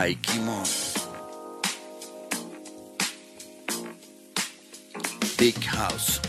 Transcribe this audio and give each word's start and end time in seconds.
Ay, 0.00 0.14
Kimon. 0.14 0.62
Big 5.36 5.56
House. 5.64 6.20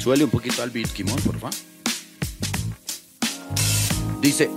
Suele 0.00 0.24
un 0.24 0.30
poquito 0.30 0.64
al 0.64 0.70
beat, 0.70 0.88
Kimon, 0.88 1.20
por 1.22 1.38
favor. 1.38 1.54
Dice. 4.20 4.50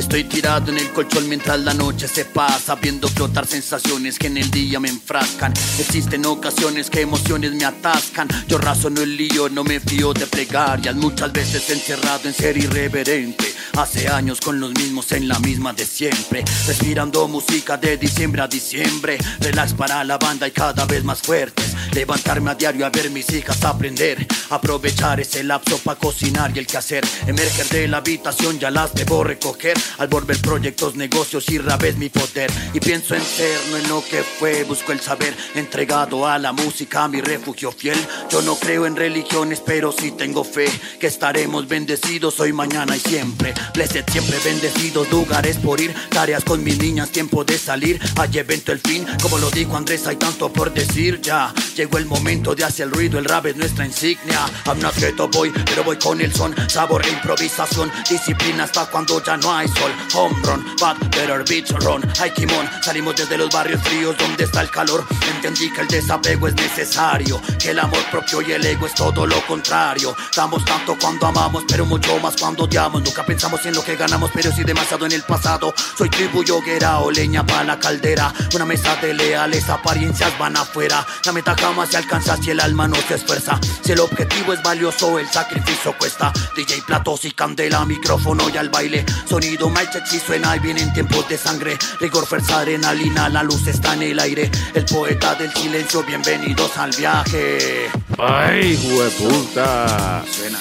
Estoy 0.00 0.24
tirado 0.24 0.72
en 0.72 0.78
el 0.78 0.90
colchón 0.92 1.28
mientras 1.28 1.60
la 1.60 1.74
noche 1.74 2.08
se 2.08 2.24
pasa, 2.24 2.74
viendo 2.76 3.06
flotar 3.06 3.46
sensaciones 3.46 4.18
que 4.18 4.28
en 4.28 4.38
el 4.38 4.50
día 4.50 4.80
me 4.80 4.88
enfrascan. 4.88 5.52
Existen 5.78 6.24
ocasiones 6.24 6.88
que 6.88 7.02
emociones 7.02 7.52
me 7.52 7.66
atascan. 7.66 8.26
Yo 8.48 8.56
razono 8.56 9.02
el 9.02 9.14
lío, 9.14 9.50
no 9.50 9.62
me 9.62 9.78
fío 9.78 10.14
de 10.14 10.26
plegarias. 10.26 10.96
Muchas 10.96 11.30
veces 11.32 11.68
encerrado 11.68 12.26
en 12.26 12.32
ser 12.32 12.56
irreverente. 12.56 13.54
Hace 13.76 14.08
años 14.08 14.40
con 14.40 14.58
los 14.58 14.72
mismos 14.72 15.12
en 15.12 15.28
la 15.28 15.38
misma 15.38 15.74
de 15.74 15.84
siempre. 15.84 16.44
Respirando 16.66 17.28
música 17.28 17.76
de 17.76 17.98
diciembre 17.98 18.40
a 18.40 18.48
diciembre. 18.48 19.18
Relax 19.40 19.74
para 19.74 20.02
la 20.02 20.16
banda 20.16 20.48
y 20.48 20.50
cada 20.50 20.86
vez 20.86 21.04
más 21.04 21.20
fuertes. 21.20 21.69
Levantarme 21.92 22.50
a 22.50 22.54
diario 22.54 22.86
a 22.86 22.90
ver 22.90 23.10
mis 23.10 23.30
hijas 23.32 23.62
aprender. 23.64 24.26
Aprovechar 24.50 25.20
ese 25.20 25.42
lapso 25.42 25.78
para 25.78 25.98
cocinar 25.98 26.52
y 26.54 26.60
el 26.60 26.66
quehacer. 26.66 27.04
Emerger 27.26 27.68
de 27.68 27.88
la 27.88 27.98
habitación, 27.98 28.58
ya 28.58 28.70
las 28.70 28.94
debo 28.94 29.24
recoger. 29.24 29.76
Al 29.98 30.08
volver 30.08 30.40
proyectos, 30.40 30.94
negocios 30.94 31.48
y 31.50 31.58
rabes 31.58 31.96
mi 31.96 32.08
poder. 32.08 32.50
Y 32.72 32.80
pienso 32.80 33.14
en 33.14 33.22
ser, 33.22 33.58
no 33.70 33.76
en 33.76 33.88
lo 33.88 34.04
que 34.04 34.22
fue. 34.22 34.64
Busco 34.64 34.92
el 34.92 35.00
saber, 35.00 35.36
entregado 35.54 36.26
a 36.26 36.38
la 36.38 36.52
música, 36.52 37.08
mi 37.08 37.20
refugio 37.20 37.72
fiel. 37.72 37.98
Yo 38.30 38.42
no 38.42 38.56
creo 38.56 38.86
en 38.86 38.96
religiones, 38.96 39.60
pero 39.64 39.92
sí 39.92 40.12
tengo 40.12 40.44
fe. 40.44 40.66
Que 40.98 41.08
estaremos 41.08 41.66
bendecidos 41.68 42.38
hoy, 42.40 42.52
mañana 42.52 42.96
y 42.96 43.00
siempre. 43.00 43.54
Blessed 43.74 44.04
siempre 44.10 44.38
bendecidos, 44.44 45.10
lugares 45.10 45.56
por 45.56 45.80
ir. 45.80 45.94
Tareas 46.10 46.44
con 46.44 46.62
mis 46.62 46.78
niñas, 46.78 47.10
tiempo 47.10 47.44
de 47.44 47.58
salir. 47.58 48.00
Hay 48.16 48.38
evento 48.38 48.72
el 48.72 48.80
fin, 48.80 49.06
como 49.22 49.38
lo 49.38 49.50
dijo 49.50 49.76
Andrés, 49.76 50.06
hay 50.06 50.16
tanto 50.16 50.52
por 50.52 50.72
decir 50.72 51.20
ya. 51.20 51.52
Llegó 51.80 51.96
el 51.96 52.04
momento 52.04 52.54
de 52.54 52.62
hacer 52.62 52.88
el 52.88 52.92
ruido, 52.92 53.18
el 53.18 53.24
rap 53.24 53.46
es 53.46 53.56
nuestra 53.56 53.86
insignia. 53.86 54.44
I'm 54.66 54.78
not 54.80 54.94
ghetto 54.96 55.28
boy, 55.28 55.50
pero 55.64 55.82
voy 55.82 55.96
con 55.96 56.20
el 56.20 56.30
son. 56.30 56.54
Sabor 56.68 57.02
e 57.06 57.08
improvisación, 57.08 57.90
disciplina 58.06 58.64
hasta 58.64 58.84
cuando 58.84 59.24
ya 59.24 59.38
no 59.38 59.50
hay 59.50 59.66
sol. 59.66 59.90
Home 60.12 60.36
run, 60.42 60.76
bad, 60.78 60.98
better 61.08 61.42
beach 61.48 61.70
run. 61.70 62.06
Hay 62.20 62.32
kimon, 62.32 62.68
salimos 62.82 63.16
desde 63.16 63.38
los 63.38 63.48
barrios 63.48 63.80
fríos 63.82 64.14
donde 64.18 64.44
está 64.44 64.60
el 64.60 64.70
calor. 64.70 65.06
Entendí 65.34 65.72
que 65.72 65.80
el 65.80 65.88
desapego 65.88 66.48
es 66.48 66.54
necesario, 66.54 67.40
que 67.58 67.70
el 67.70 67.78
amor 67.78 68.04
propio 68.10 68.42
y 68.42 68.52
el 68.52 68.66
ego 68.66 68.84
es 68.84 68.94
todo 68.94 69.26
lo 69.26 69.40
contrario. 69.46 70.14
Damos 70.36 70.62
tanto 70.66 70.98
cuando 71.00 71.28
amamos, 71.28 71.64
pero 71.66 71.86
mucho 71.86 72.18
más 72.18 72.36
cuando 72.36 72.64
odiamos. 72.64 73.02
Nunca 73.02 73.24
pensamos 73.24 73.64
en 73.64 73.74
lo 73.74 73.82
que 73.82 73.96
ganamos, 73.96 74.30
pero 74.34 74.52
sí 74.52 74.64
demasiado 74.64 75.06
en 75.06 75.12
el 75.12 75.22
pasado. 75.22 75.72
Soy 75.96 76.10
tribu 76.10 76.44
y 76.46 76.50
hoguera 76.50 76.98
o 76.98 77.10
leña 77.10 77.46
para 77.46 77.64
la 77.64 77.78
caldera. 77.78 78.34
Una 78.54 78.66
mesa 78.66 78.96
de 78.96 79.14
leales 79.14 79.66
apariencias 79.70 80.38
van 80.38 80.58
afuera. 80.58 81.06
La 81.24 81.32
meta 81.32 81.56
se 81.86 81.96
alcanza 81.96 82.36
si 82.36 82.50
el 82.50 82.60
alma 82.60 82.88
no 82.88 82.96
se 82.96 83.14
esfuerza. 83.14 83.58
Si 83.82 83.92
el 83.92 84.00
objetivo 84.00 84.52
es 84.52 84.62
valioso, 84.62 85.18
el 85.18 85.28
sacrificio 85.28 85.96
cuesta. 85.96 86.32
DJ 86.56 86.82
platos 86.86 87.24
y 87.24 87.30
candela, 87.30 87.84
micrófono 87.84 88.48
y 88.52 88.56
al 88.56 88.68
baile. 88.68 89.04
Sonido, 89.28 89.72
check 89.92 90.04
si 90.04 90.18
suena 90.18 90.56
y 90.56 90.58
viene 90.58 90.82
en 90.82 90.92
tiempos 90.92 91.28
de 91.28 91.38
sangre. 91.38 91.78
Rigor, 92.00 92.26
fuerza, 92.26 92.58
adrenalina, 92.58 93.28
la 93.28 93.42
luz 93.42 93.66
está 93.66 93.94
en 93.94 94.02
el 94.02 94.18
aire. 94.18 94.50
El 94.74 94.84
poeta 94.84 95.34
del 95.36 95.52
silencio, 95.52 96.02
bienvenidos 96.02 96.76
al 96.76 96.90
viaje. 96.90 97.90
¡Ay, 98.18 98.76
puta! 99.18 100.24
Suena. 100.30 100.58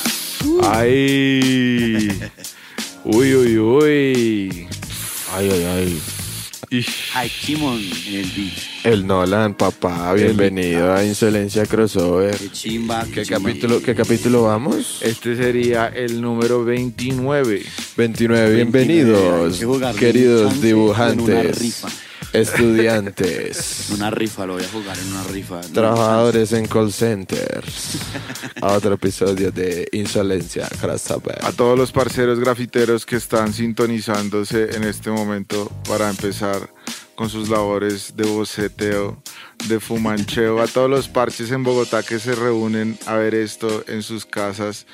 ¡Ay! 0.71 2.31
¡Uy, 3.03 3.35
uy, 3.35 3.57
uy! 3.57 4.67
¡Ay, 5.33 5.49
ay, 5.51 5.65
ay! 5.65 6.01
Ish. 6.71 7.11
Hay 7.15 7.29
Kimon 7.29 7.79
en 7.79 8.15
el 8.15 8.31
beat. 8.35 8.53
El 8.83 9.07
Nolan, 9.07 9.55
papá, 9.55 10.13
bienvenido 10.13 10.93
a 10.93 11.03
Insolencia 11.03 11.65
Crossover. 11.65 12.37
Qué 12.37 12.51
chimba. 12.51 13.05
¿Qué 13.11 13.23
chimba. 13.23 13.39
capítulo, 13.39 13.81
¿Qué 13.81 13.95
capítulo 13.95 14.43
vamos? 14.43 14.99
Este 15.01 15.35
sería 15.35 15.87
el 15.87 16.21
número 16.21 16.63
29. 16.63 17.63
29, 17.97 18.55
bienvenidos, 18.55 19.53
Hay 19.53 19.59
que 19.59 19.65
jugarle 19.65 19.99
queridos 19.99 20.61
dibujantes, 20.61 21.27
en 21.27 21.39
una 21.39 21.51
rifa. 21.51 21.87
Estudiantes, 22.33 23.89
una 23.91 24.09
rifa, 24.11 24.45
lo 24.45 24.53
voy 24.53 24.63
a 24.63 24.69
jugar 24.69 24.97
en 24.97 25.07
una 25.11 25.23
rifa. 25.23 25.61
trabajadores 25.61 26.53
en 26.53 26.67
call 26.67 26.91
centers, 26.91 27.97
a 28.61 28.73
otro 28.73 28.93
episodio 28.93 29.51
de 29.51 29.87
Insolencia 29.91 30.67
Crossover. 30.79 31.39
A 31.43 31.51
todos 31.51 31.77
los 31.77 31.91
parceros 31.91 32.39
grafiteros 32.39 33.05
que 33.05 33.15
están 33.15 33.53
sintonizándose 33.53 34.75
en 34.75 34.83
este 34.83 35.09
momento 35.09 35.69
para 35.87 36.09
empezar 36.09 36.69
con 37.15 37.29
sus 37.29 37.49
labores 37.49 38.15
de 38.15 38.25
boceteo, 38.25 39.21
de 39.67 39.79
fumancheo, 39.79 40.61
a 40.61 40.67
todos 40.67 40.89
los 40.89 41.09
parches 41.09 41.51
en 41.51 41.63
Bogotá 41.63 42.01
que 42.01 42.17
se 42.17 42.33
reúnen 42.33 42.97
a 43.05 43.15
ver 43.15 43.35
esto 43.35 43.83
en 43.87 44.03
sus 44.03 44.25
casas. 44.25 44.87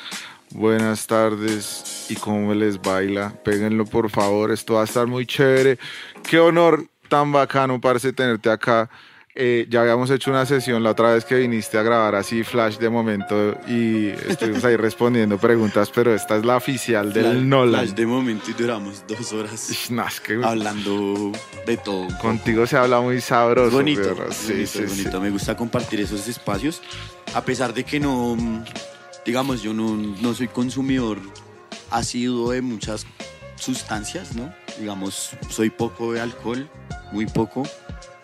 Buenas 0.49 1.05
tardes 1.05 2.05
y 2.09 2.15
cómo 2.15 2.53
les 2.53 2.81
baila. 2.81 3.33
Péguenlo 3.43 3.85
por 3.85 4.09
favor, 4.09 4.51
esto 4.51 4.75
va 4.75 4.81
a 4.81 4.85
estar 4.85 5.05
muy 5.05 5.25
chévere. 5.25 5.77
Qué 6.23 6.39
honor 6.39 6.87
tan 7.07 7.31
bacano, 7.31 7.79
parce, 7.79 8.11
tenerte 8.13 8.49
acá. 8.49 8.89
Eh, 9.37 9.67
ya 9.69 9.81
habíamos 9.81 10.09
hecho 10.11 10.31
una 10.31 10.45
sesión 10.45 10.81
la 10.81 10.91
otra 10.91 11.13
vez 11.13 11.25
que 11.25 11.35
viniste 11.35 11.77
a 11.77 11.83
grabar 11.83 12.15
así 12.15 12.45
flash 12.45 12.77
de 12.77 12.89
momento 12.89 13.57
y 13.67 14.07
estuvimos 14.29 14.63
ahí 14.63 14.77
respondiendo 14.77 15.37
preguntas, 15.37 15.91
pero 15.93 16.15
esta 16.15 16.37
es 16.37 16.45
la 16.45 16.55
oficial 16.55 17.11
del 17.11 17.25
Flash- 17.25 17.43
Nolan. 17.43 17.81
flash 17.81 17.95
de 17.95 18.05
momento 18.05 18.51
y 18.51 18.53
duramos 18.53 19.03
dos 19.05 19.33
horas 19.33 19.89
no, 19.91 20.07
es 20.07 20.21
que 20.21 20.39
hablando 20.41 21.33
de 21.67 21.75
todo. 21.75 22.07
contigo 22.21 22.65
se 22.65 22.77
habla 22.77 23.01
muy 23.01 23.19
sabroso. 23.19 23.67
Es 23.67 23.73
bonito, 23.73 24.01
es 24.29 24.35
sí, 24.37 24.53
bonito, 24.53 24.71
sí, 24.71 24.79
es 24.83 24.91
sí. 24.91 24.97
bonito. 25.01 25.19
Me 25.19 25.29
gusta 25.31 25.57
compartir 25.57 25.99
esos 25.99 26.25
espacios, 26.29 26.81
a 27.33 27.43
pesar 27.43 27.73
de 27.73 27.83
que 27.83 27.99
no, 27.99 28.37
digamos, 29.25 29.61
yo 29.61 29.73
no, 29.73 29.97
no 29.97 30.33
soy 30.33 30.47
consumidor 30.47 31.17
asiduo 31.91 32.51
de 32.51 32.61
muchas 32.61 33.05
sustancias, 33.57 34.33
¿no? 34.33 34.53
Digamos, 34.79 35.31
soy 35.49 35.69
poco 35.69 36.13
de 36.13 36.21
alcohol, 36.21 36.69
muy 37.11 37.25
poco, 37.25 37.63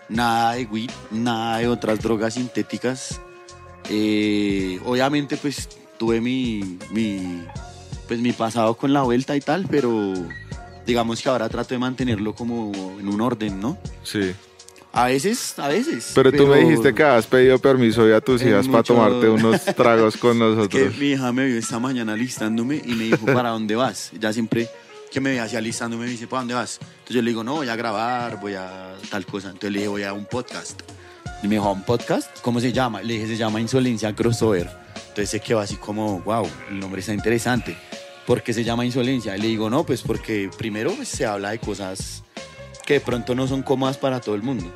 nada 0.10 0.54
de 0.54 0.66
weed, 0.66 0.92
nada 1.12 1.58
de 1.60 1.68
otras 1.68 2.02
drogas 2.02 2.34
sintéticas. 2.34 3.22
Eh, 3.90 4.80
obviamente, 4.86 5.38
pues 5.38 5.70
tuve 5.98 6.22
mi, 6.22 6.78
mi, 6.92 7.44
pues, 8.08 8.20
mi 8.20 8.32
pasado 8.34 8.76
con 8.76 8.94
la 8.94 9.04
vuelta 9.04 9.36
y 9.36 9.42
tal, 9.42 9.68
pero 9.70 10.14
digamos 10.86 11.22
que 11.22 11.30
ahora 11.30 11.48
trato 11.50 11.74
de 11.74 11.80
mantenerlo 11.80 12.34
como 12.34 12.72
en 13.00 13.08
un 13.08 13.22
orden, 13.22 13.60
¿no? 13.60 13.78
Sí. 14.04 14.34
A 14.94 15.06
veces, 15.06 15.58
a 15.58 15.70
veces. 15.70 16.12
Pero, 16.14 16.32
tú 16.34 16.48
me 16.48 16.58
dijiste 16.58 16.94
que 16.94 17.04
has 17.04 17.26
pedido 17.26 17.60
permiso 17.60 18.04
hoy 18.04 18.12
a 18.12 18.20
tus 18.20 18.42
hijas 18.42 18.68
para 18.68 18.84
tomarte 18.84 19.30
unos 19.30 19.64
tragos 19.64 20.18
con 20.18 20.34
que 20.34 20.40
nosotros. 20.40 20.98
mi 20.98 21.12
hija 21.12 21.32
me 21.32 21.46
vio 21.46 21.58
esta 21.58 21.80
mañana 21.80 22.14
alistándome 22.14 22.82
y 22.84 22.94
me 22.94 23.06
dijo, 23.06 23.26
¿para 23.26 23.50
dónde 23.50 23.76
vas? 23.76 24.12
Ya 24.20 24.34
siempre 24.34 24.68
que 25.12 25.20
me 25.20 25.32
ve 25.32 25.40
así 25.42 25.58
alistándome 25.58 26.06
me 26.06 26.12
dice, 26.12 26.26
¿para 26.26 26.42
dónde 26.42 26.54
vas? 26.54 26.80
Entonces 26.82 27.16
yo 27.16 27.22
le 27.22 27.32
digo, 27.32 27.44
no, 27.44 27.56
voy 27.56 27.68
a 27.68 27.76
grabar, 27.76 28.40
voy 28.40 28.54
a 28.56 28.96
tal 29.10 29.26
cosa. 29.26 29.48
Entonces 29.50 29.72
le 29.72 29.80
dije, 29.80 29.90
voy 29.90 30.04
a 30.04 30.14
un 30.14 30.26
podcast. 30.26 30.82
Y 31.44 31.48
me 31.48 31.56
dijo, 31.56 31.68
¿a 31.68 31.72
un 31.74 31.84
podcast? 31.84 32.40
¿Cómo 32.42 32.62
se 32.62 32.72
llama? 32.72 33.02
Le 33.02 33.16
dije, 33.16 33.28
se 33.28 33.38
llama 33.38 33.60
Insolencia 33.60 34.16
Crossover. 34.16 34.70
Entonces 34.96 35.30
se 35.30 35.42
quedó 35.42 35.60
así 35.60 35.76
como, 35.76 36.22
wow, 36.22 36.48
el 36.70 36.80
nombre 36.80 37.02
está 37.02 37.14
interesante. 37.14 37.78
¿Por 38.26 38.42
qué 38.42 38.54
se 38.54 38.64
llama 38.64 38.86
Insolencia? 38.86 39.36
Y 39.36 39.42
le 39.42 39.48
digo, 39.48 39.70
no, 39.70 39.86
pues 39.86 40.02
porque 40.02 40.50
primero 40.58 40.94
pues, 40.96 41.10
se 41.10 41.26
habla 41.26 41.52
de 41.52 41.60
cosas 41.60 42.24
que 42.86 42.94
de 42.94 43.02
pronto 43.02 43.36
no 43.36 43.48
son 43.48 43.64
cómodas 43.64 43.98
para 43.98 44.22
todo 44.22 44.36
el 44.36 44.44
mundo. 44.44 44.74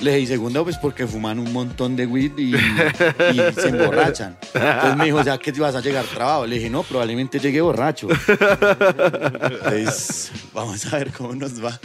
Le 0.00 0.14
dije, 0.16 0.34
segundo, 0.34 0.62
pues 0.62 0.76
porque 0.76 1.06
fuman 1.06 1.38
un 1.38 1.50
montón 1.52 1.96
de 1.96 2.06
weed 2.06 2.32
y, 2.36 2.54
y 2.54 3.38
se 3.54 3.68
emborrachan. 3.68 4.36
Entonces 4.52 4.96
me 4.96 5.04
dijo, 5.06 5.22
ya 5.22 5.38
que 5.38 5.52
te 5.52 5.60
vas 5.60 5.74
a 5.74 5.80
llegar 5.80 6.04
trabajo. 6.04 6.46
Le 6.46 6.56
dije, 6.56 6.68
no, 6.70 6.82
probablemente 6.82 7.38
llegue 7.38 7.60
borracho. 7.62 8.08
Entonces, 8.10 10.32
vamos 10.52 10.92
a 10.92 10.98
ver 10.98 11.12
cómo 11.12 11.34
nos 11.34 11.62
va. 11.64 11.78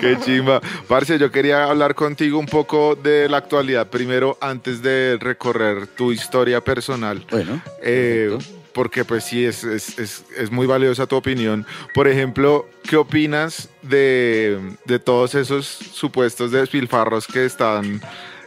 Qué 0.00 0.18
chimba. 0.24 0.60
Parce, 0.88 1.18
yo 1.18 1.30
quería 1.30 1.64
hablar 1.64 1.94
contigo 1.94 2.38
un 2.38 2.46
poco 2.46 2.96
de 2.96 3.28
la 3.28 3.38
actualidad. 3.38 3.86
Primero, 3.88 4.36
antes 4.40 4.82
de 4.82 5.16
recorrer 5.20 5.86
tu 5.88 6.12
historia 6.12 6.60
personal. 6.62 7.24
Bueno, 7.30 7.60
Eh, 7.82 8.28
perfecto. 8.30 8.63
Porque 8.74 9.04
pues 9.04 9.24
sí, 9.24 9.44
es, 9.44 9.64
es, 9.64 9.98
es, 9.98 10.24
es 10.36 10.50
muy 10.50 10.66
valiosa 10.66 11.06
tu 11.06 11.16
opinión. 11.16 11.64
Por 11.94 12.08
ejemplo, 12.08 12.68
¿qué 12.88 12.96
opinas 12.96 13.68
de, 13.82 14.58
de 14.84 14.98
todos 14.98 15.34
esos 15.34 15.64
supuestos 15.66 16.50
despilfarros 16.50 17.26
que 17.26 17.44
están 17.46 18.02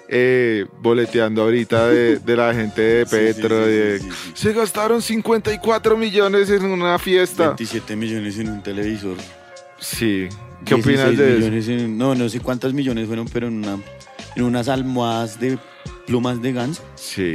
eh, 0.10 0.66
boleteando 0.82 1.42
ahorita 1.44 1.88
de, 1.88 2.20
de 2.20 2.36
la 2.36 2.54
gente 2.54 2.82
de 2.82 3.06
Petro? 3.10 3.66
sí, 3.66 3.72
sí, 3.72 3.78
de, 3.78 4.00
sí, 4.00 4.10
sí. 4.12 4.32
Se 4.36 4.54
gastaron 4.54 5.02
54 5.02 5.98
millones 5.98 6.50
en 6.50 6.66
una 6.66 7.00
fiesta. 7.00 7.48
27 7.48 7.96
millones 7.96 8.38
en 8.38 8.50
un 8.50 8.62
televisor. 8.62 9.18
Sí. 9.80 10.28
¿Qué 10.66 10.76
16 10.76 10.86
opinas 10.86 11.18
de 11.18 11.58
eso? 11.60 11.72
en- 11.72 11.98
no, 11.98 12.16
no 12.16 12.28
sé 12.30 12.40
cuántos 12.40 12.74
millones 12.74 13.08
fueron, 13.08 13.28
pero 13.28 13.48
en, 13.48 13.58
una, 13.64 13.78
en 14.36 14.44
unas 14.44 14.68
almohadas 14.68 15.40
de 15.40 15.58
plumas 16.06 16.42
de 16.42 16.52
ganso 16.54 16.84
Sí. 16.96 17.34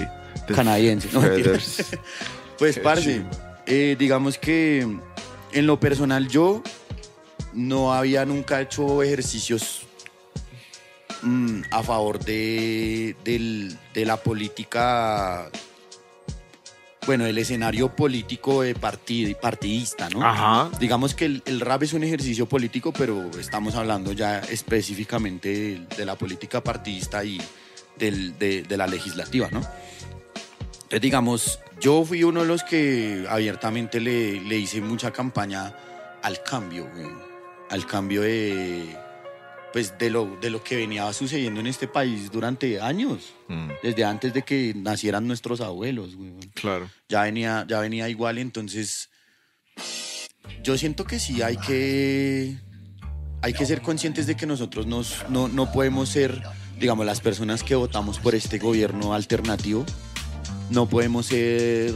Canadiense. 0.55 1.09
No. 1.13 1.23
Pues, 2.59 2.79
parce, 2.79 3.23
eh, 3.67 3.97
digamos 3.99 4.39
que 4.39 4.81
en 5.53 5.67
lo 5.67 5.79
personal 5.81 6.29
yo 6.29 6.63
no 7.53 7.93
había 7.93 8.25
nunca 8.25 8.61
hecho 8.61 9.03
ejercicios 9.03 9.83
mm, 11.23 11.63
a 11.71 11.83
favor 11.83 12.19
de, 12.25 13.15
del- 13.25 13.77
de 13.95 14.05
la 14.07 14.17
política, 14.17 15.51
bueno, 17.07 17.25
del 17.25 17.37
escenario 17.39 17.95
político 17.95 18.63
de 18.63 18.77
partid- 18.77 19.37
partidista, 19.37 20.09
¿no? 20.09 20.25
Ajá. 20.25 20.71
Digamos 20.79 21.15
que 21.15 21.25
el, 21.27 21.43
el 21.47 21.61
rap 21.61 21.83
es 21.83 21.93
un 21.93 22.05
ejercicio 22.05 22.47
político, 22.49 22.93
pero 22.93 23.29
estamos 23.39 23.75
hablando 23.75 24.13
ya 24.13 24.39
específicamente 24.39 25.49
de, 25.49 25.87
de 25.97 26.07
la 26.07 26.17
política 26.17 26.63
partidista 26.63 27.25
y 27.25 27.41
del- 27.99 28.39
de, 28.39 28.63
de 28.63 28.77
la 28.77 28.87
legislativa, 28.87 29.49
¿no? 29.51 29.61
Entonces, 30.93 31.01
digamos, 31.01 31.59
yo 31.81 32.05
fui 32.05 32.23
uno 32.23 32.41
de 32.43 32.47
los 32.47 32.63
que 32.65 33.25
abiertamente 33.27 33.99
le, 33.99 34.41
le 34.43 34.59
hice 34.59 34.83
mucha 34.83 35.11
campaña 35.11 35.75
al 36.23 36.43
cambio, 36.43 36.87
güey. 36.95 37.09
al 37.71 37.87
cambio 37.87 38.21
de, 38.21 38.95
pues, 39.73 39.97
de, 39.99 40.11
lo, 40.11 40.37
de 40.39 40.51
lo 40.51 40.63
que 40.63 40.77
venía 40.77 41.11
sucediendo 41.15 41.61
en 41.61 41.67
este 41.67 41.89
país 41.89 42.31
durante 42.31 42.79
años, 42.79 43.33
Mm, 43.49 43.71
desde 43.83 44.05
antes 44.05 44.35
de 44.35 44.43
que 44.43 44.75
nacieran 44.77 45.27
nuestros 45.27 45.63
abuelos. 45.63 46.15
güey 46.15 46.35
claro. 46.55 46.91
ya 47.09 47.23
venía, 47.23 47.65
ya 47.67 47.81
venía 47.81 48.09
igual, 48.11 48.37
entonces 48.37 49.09
yo 50.63 50.77
siento 50.77 51.05
que 51.05 51.19
sí 51.19 51.41
hay 51.43 51.57
que, 51.57 52.57
hay 53.41 53.53
que 53.55 53.65
ser 53.65 53.81
conscientes 53.81 54.27
de 54.27 54.35
que 54.37 54.45
nosotros 54.47 54.87
nos- 54.87 55.25
no, 55.31 55.49
no 55.49 55.73
podemos 55.73 56.11
ser, 56.11 56.43
digamos, 56.79 57.07
las 57.07 57.21
personas 57.23 57.63
que 57.63 57.75
votamos 57.75 58.19
por 58.19 58.35
este 58.35 58.59
gobierno 58.59 59.15
alternativo, 59.15 59.85
no 60.73 60.87
podemos 60.87 61.27
ser 61.27 61.95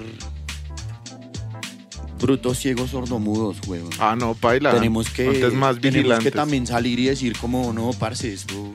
brutos, 2.21 2.59
ciegos, 2.59 2.91
sordomudos, 2.91 3.59
huevón. 3.67 3.91
Ah, 3.99 4.17
no, 4.17 4.35
paila. 4.35 4.73
tenemos 4.75 5.11
que, 5.11 5.29
Antes 5.29 5.53
más 5.53 5.81
tenemos 5.81 6.19
que 6.19 6.31
también 6.31 6.67
salir 6.67 6.99
y 6.99 7.07
decir 7.07 7.37
como, 7.39 7.73
no, 7.73 7.91
parce, 7.99 8.33
esto, 8.33 8.73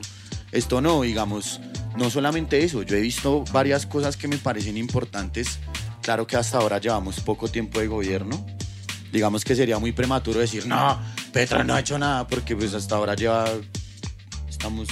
esto 0.52 0.80
no, 0.80 1.02
digamos, 1.02 1.60
no 1.96 2.10
solamente 2.10 2.62
eso, 2.64 2.82
yo 2.82 2.96
he 2.96 3.00
visto 3.00 3.44
varias 3.52 3.86
cosas 3.86 4.16
que 4.16 4.28
me 4.28 4.38
parecen 4.38 4.76
importantes, 4.76 5.58
claro 6.02 6.26
que 6.26 6.36
hasta 6.36 6.58
ahora 6.58 6.78
llevamos 6.78 7.20
poco 7.20 7.48
tiempo 7.48 7.80
de 7.80 7.88
gobierno, 7.88 8.44
digamos 9.12 9.44
que 9.44 9.54
sería 9.54 9.78
muy 9.78 9.92
prematuro 9.92 10.40
decir, 10.40 10.66
no, 10.66 10.98
Petra 11.32 11.64
no 11.64 11.74
ha 11.74 11.80
hecho 11.80 11.98
nada, 11.98 12.26
porque 12.26 12.56
pues 12.56 12.74
hasta 12.74 12.96
ahora 12.96 13.14
lleva, 13.14 13.46
estamos 14.48 14.88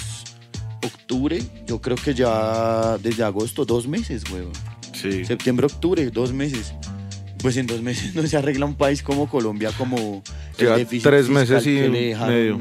octubre, 0.84 1.42
yo 1.66 1.80
creo 1.80 1.96
que 1.96 2.14
ya 2.14 2.98
desde 2.98 3.22
agosto, 3.22 3.64
dos 3.64 3.86
meses, 3.86 4.24
huevón. 4.30 4.69
Sí. 5.00 5.24
Septiembre, 5.24 5.66
octubre, 5.66 6.10
dos 6.10 6.32
meses. 6.32 6.74
Pues 7.42 7.56
en 7.56 7.66
dos 7.66 7.80
meses 7.82 8.14
no 8.14 8.26
se 8.26 8.36
arregla 8.36 8.66
un 8.66 8.74
país 8.74 9.02
como 9.02 9.28
Colombia, 9.28 9.70
como 9.76 10.22
el 10.58 10.66
déficit 10.76 11.02
tres 11.02 11.28
meses 11.28 11.66
y 11.66 11.70
medio. 11.88 12.60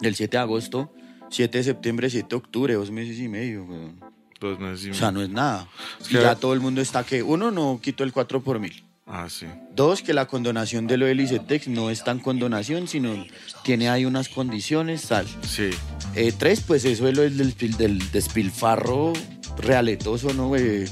Del 0.00 0.14
7 0.14 0.36
de 0.36 0.40
agosto, 0.42 0.92
7 1.30 1.58
de 1.58 1.64
septiembre, 1.64 2.10
7 2.10 2.26
de 2.28 2.36
octubre, 2.36 2.74
dos 2.74 2.90
meses 2.90 3.18
y 3.18 3.28
medio. 3.28 3.64
weón. 3.64 4.00
Dos 4.40 4.58
meses 4.58 4.86
y 4.86 4.90
O 4.90 4.94
sea, 4.94 5.12
no 5.12 5.22
es 5.22 5.28
nada. 5.30 5.68
Es 6.00 6.08
Y 6.10 6.14
que- 6.16 6.20
ya 6.22 6.34
todo 6.34 6.52
el 6.54 6.60
mundo 6.60 6.80
está 6.80 7.04
que, 7.04 7.22
uno, 7.22 7.50
no 7.52 7.78
quitó 7.80 8.02
el 8.02 8.12
4 8.12 8.42
por 8.42 8.58
mil. 8.58 8.82
Ah, 9.06 9.28
sí. 9.30 9.46
Dos, 9.76 10.02
que 10.02 10.12
la 10.12 10.26
condonación 10.26 10.86
de 10.86 10.96
lo 10.96 11.06
del 11.06 11.20
ICETEX 11.20 11.68
no 11.68 11.90
es 11.90 12.02
tan 12.02 12.18
condonación, 12.18 12.88
sino 12.88 13.24
tiene 13.62 13.88
ahí 13.88 14.04
unas 14.04 14.28
condiciones, 14.28 15.02
tal. 15.06 15.26
Sí. 15.46 15.70
Eh, 16.14 16.32
tres, 16.36 16.60
pues 16.66 16.84
eso 16.84 17.06
es 17.08 17.16
lo 17.16 17.22
del, 17.22 17.54
del 17.76 18.10
despilfarro 18.10 19.12
realetoso, 19.58 20.32
¿no? 20.34 20.48
güey? 20.48 20.84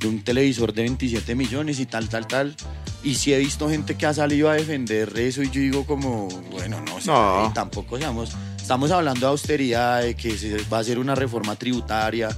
De 0.00 0.08
un 0.08 0.22
televisor 0.22 0.72
de 0.72 0.82
27 0.82 1.34
millones 1.34 1.78
y 1.78 1.86
tal, 1.86 2.08
tal, 2.08 2.26
tal. 2.26 2.56
Y 3.04 3.14
sí 3.14 3.32
he 3.32 3.38
visto 3.38 3.68
gente 3.68 3.94
que 3.96 4.06
ha 4.06 4.14
salido 4.14 4.50
a 4.50 4.54
defender 4.54 5.12
eso 5.18 5.42
y 5.42 5.46
yo 5.50 5.60
digo 5.60 5.86
como, 5.86 6.28
bueno, 6.50 6.80
no, 6.80 6.98
No. 7.06 7.46
eh, 7.46 7.50
tampoco 7.54 7.98
seamos, 7.98 8.32
estamos 8.60 8.90
hablando 8.90 9.20
de 9.20 9.26
austeridad, 9.26 10.02
de 10.02 10.14
que 10.14 10.36
se 10.36 10.56
va 10.72 10.78
a 10.78 10.80
hacer 10.80 10.98
una 10.98 11.14
reforma 11.14 11.54
tributaria, 11.56 12.28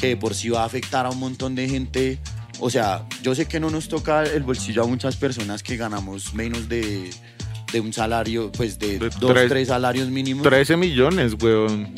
que 0.00 0.08
de 0.08 0.16
por 0.16 0.34
sí 0.34 0.48
va 0.48 0.62
a 0.62 0.66
afectar 0.66 1.06
a 1.06 1.10
un 1.10 1.18
montón 1.18 1.54
de 1.54 1.68
gente. 1.68 2.18
O 2.58 2.70
sea, 2.70 3.06
yo 3.22 3.34
sé 3.34 3.46
que 3.46 3.58
no 3.60 3.70
nos 3.70 3.88
toca 3.88 4.22
el 4.24 4.42
bolsillo 4.42 4.82
a 4.82 4.86
muchas 4.86 5.16
personas 5.16 5.62
que 5.62 5.76
ganamos 5.76 6.34
menos 6.34 6.68
de, 6.68 7.10
de 7.72 7.80
un 7.80 7.92
salario, 7.92 8.50
pues 8.52 8.78
de, 8.78 8.98
De 8.98 9.10
dos, 9.10 9.32
tres- 9.32 9.48
tres 9.48 9.68
salarios 9.68 10.08
mínimos. 10.08 10.42
13 10.42 10.76
millones, 10.76 11.34
weón. 11.40 11.88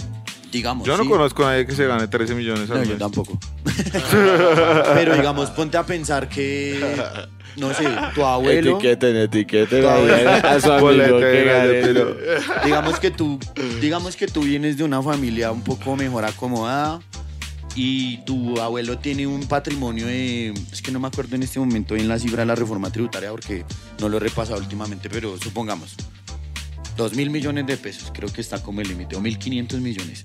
Digamos. 0.53 0.87
Yo 0.87 0.97
no 0.97 1.03
sí. 1.03 1.09
conozco 1.09 1.45
a 1.45 1.51
nadie 1.53 1.67
que 1.67 1.73
se 1.75 1.87
gane 1.87 2.07
13 2.07 2.35
millones 2.37 2.71
al 2.71 2.79
No, 2.79 2.85
yo 2.85 2.91
mes. 2.91 2.99
tampoco. 2.99 3.39
Pero 4.95 5.17
digamos, 5.17 5.51
ponte 5.51 5.77
a 5.79 5.85
pensar 5.85 6.29
que, 6.29 6.79
no 7.57 7.73
sé, 7.75 7.89
tu 8.15 8.25
abuelo, 8.25 8.73
Etiqueten, 8.79 9.17
etiqueten 9.17 9.85
a 9.87 10.61
su 10.61 10.71
amigo 10.71 11.19
que 11.19 11.45
gane. 11.45 11.95
yo 11.95 12.15
digamos 12.65 13.01
que 13.01 13.11
tú, 13.11 13.39
digamos 13.81 14.17
que 14.17 14.27
tú 14.29 14.43
vienes 14.43 14.77
de 14.77 14.85
una 14.85 15.03
familia 15.03 15.51
un 15.53 15.63
poco 15.63 15.97
mejor 15.97 16.25
acomodada 16.25 17.01
y 17.75 18.19
tu 18.25 18.61
abuelo 18.61 18.99
tiene 18.99 19.27
un 19.27 19.47
patrimonio 19.47 20.07
de, 20.07 20.53
es 20.71 20.83
que 20.83 20.91
no 20.93 21.01
me 21.01 21.09
acuerdo 21.09 21.37
en 21.37 21.43
este 21.43 21.59
momento 21.59 21.95
bien 21.95 22.09
la 22.09 22.19
cifra 22.19 22.41
de 22.41 22.47
la 22.47 22.55
reforma 22.55 22.91
tributaria 22.91 23.31
porque 23.31 23.65
no 24.01 24.11
lo 24.11 24.19
he 24.19 24.21
repasado 24.21 24.59
últimamente, 24.59 25.09
pero 25.09 25.39
supongamos, 25.39 25.95
dos 26.99 27.15
mil 27.15 27.31
millones 27.31 27.67
de 27.67 27.79
pesos, 27.79 28.11
creo 28.15 28.31
que 28.31 28.43
está 28.43 28.63
como 28.63 28.83
el 28.83 28.89
límite, 28.89 29.17
o 29.17 29.21
mil 29.23 29.39
quinientos 29.39 29.81
millones, 29.81 30.25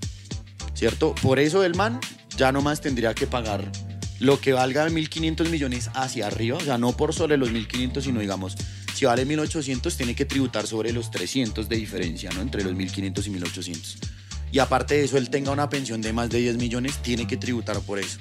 ¿cierto? 0.78 1.16
Por 1.24 1.40
eso 1.40 1.64
el 1.64 1.76
man 1.76 2.00
ya 2.38 2.52
nomás 2.52 2.82
tendría 2.82 3.16
que 3.16 3.26
pagar 3.26 3.72
lo 4.20 4.40
que 4.40 4.54
valga 4.54 4.88
1.500 4.88 5.50
millones 5.50 5.90
hacia 5.96 6.28
arriba, 6.28 6.58
o 6.58 6.62
sea, 6.62 6.78
no 6.78 6.96
por 6.96 7.14
sobre 7.14 7.38
los 7.38 7.52
1.500, 7.52 8.02
sino 8.02 8.20
digamos, 8.20 8.56
si 8.94 9.06
vale 9.06 9.26
1.800, 9.28 9.96
tiene 9.96 10.16
que 10.16 10.26
tributar 10.26 10.68
sobre 10.68 10.92
los 10.92 11.12
300 11.12 11.68
de 11.68 11.76
diferencia, 11.76 12.30
¿no? 12.32 12.42
Entre 12.42 12.64
los 12.64 12.74
1.500 12.74 13.28
y 13.28 13.30
1.800. 13.32 13.96
Y 14.52 14.60
aparte 14.60 14.96
de 14.96 15.04
eso, 15.04 15.18
él 15.18 15.30
tenga 15.30 15.52
una 15.52 15.70
pensión 15.70 16.02
de 16.02 16.14
más 16.14 16.30
de 16.30 16.40
10 16.40 16.58
millones, 16.58 16.98
tiene 17.02 17.28
que 17.28 17.38
tributar 17.38 17.80
por 17.82 18.00
eso. 18.00 18.20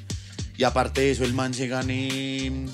Y 0.58 0.64
aparte 0.64 1.02
de 1.02 1.10
eso, 1.10 1.24
el 1.24 1.34
man 1.34 1.54
se 1.54 1.68
gane, 1.68 2.66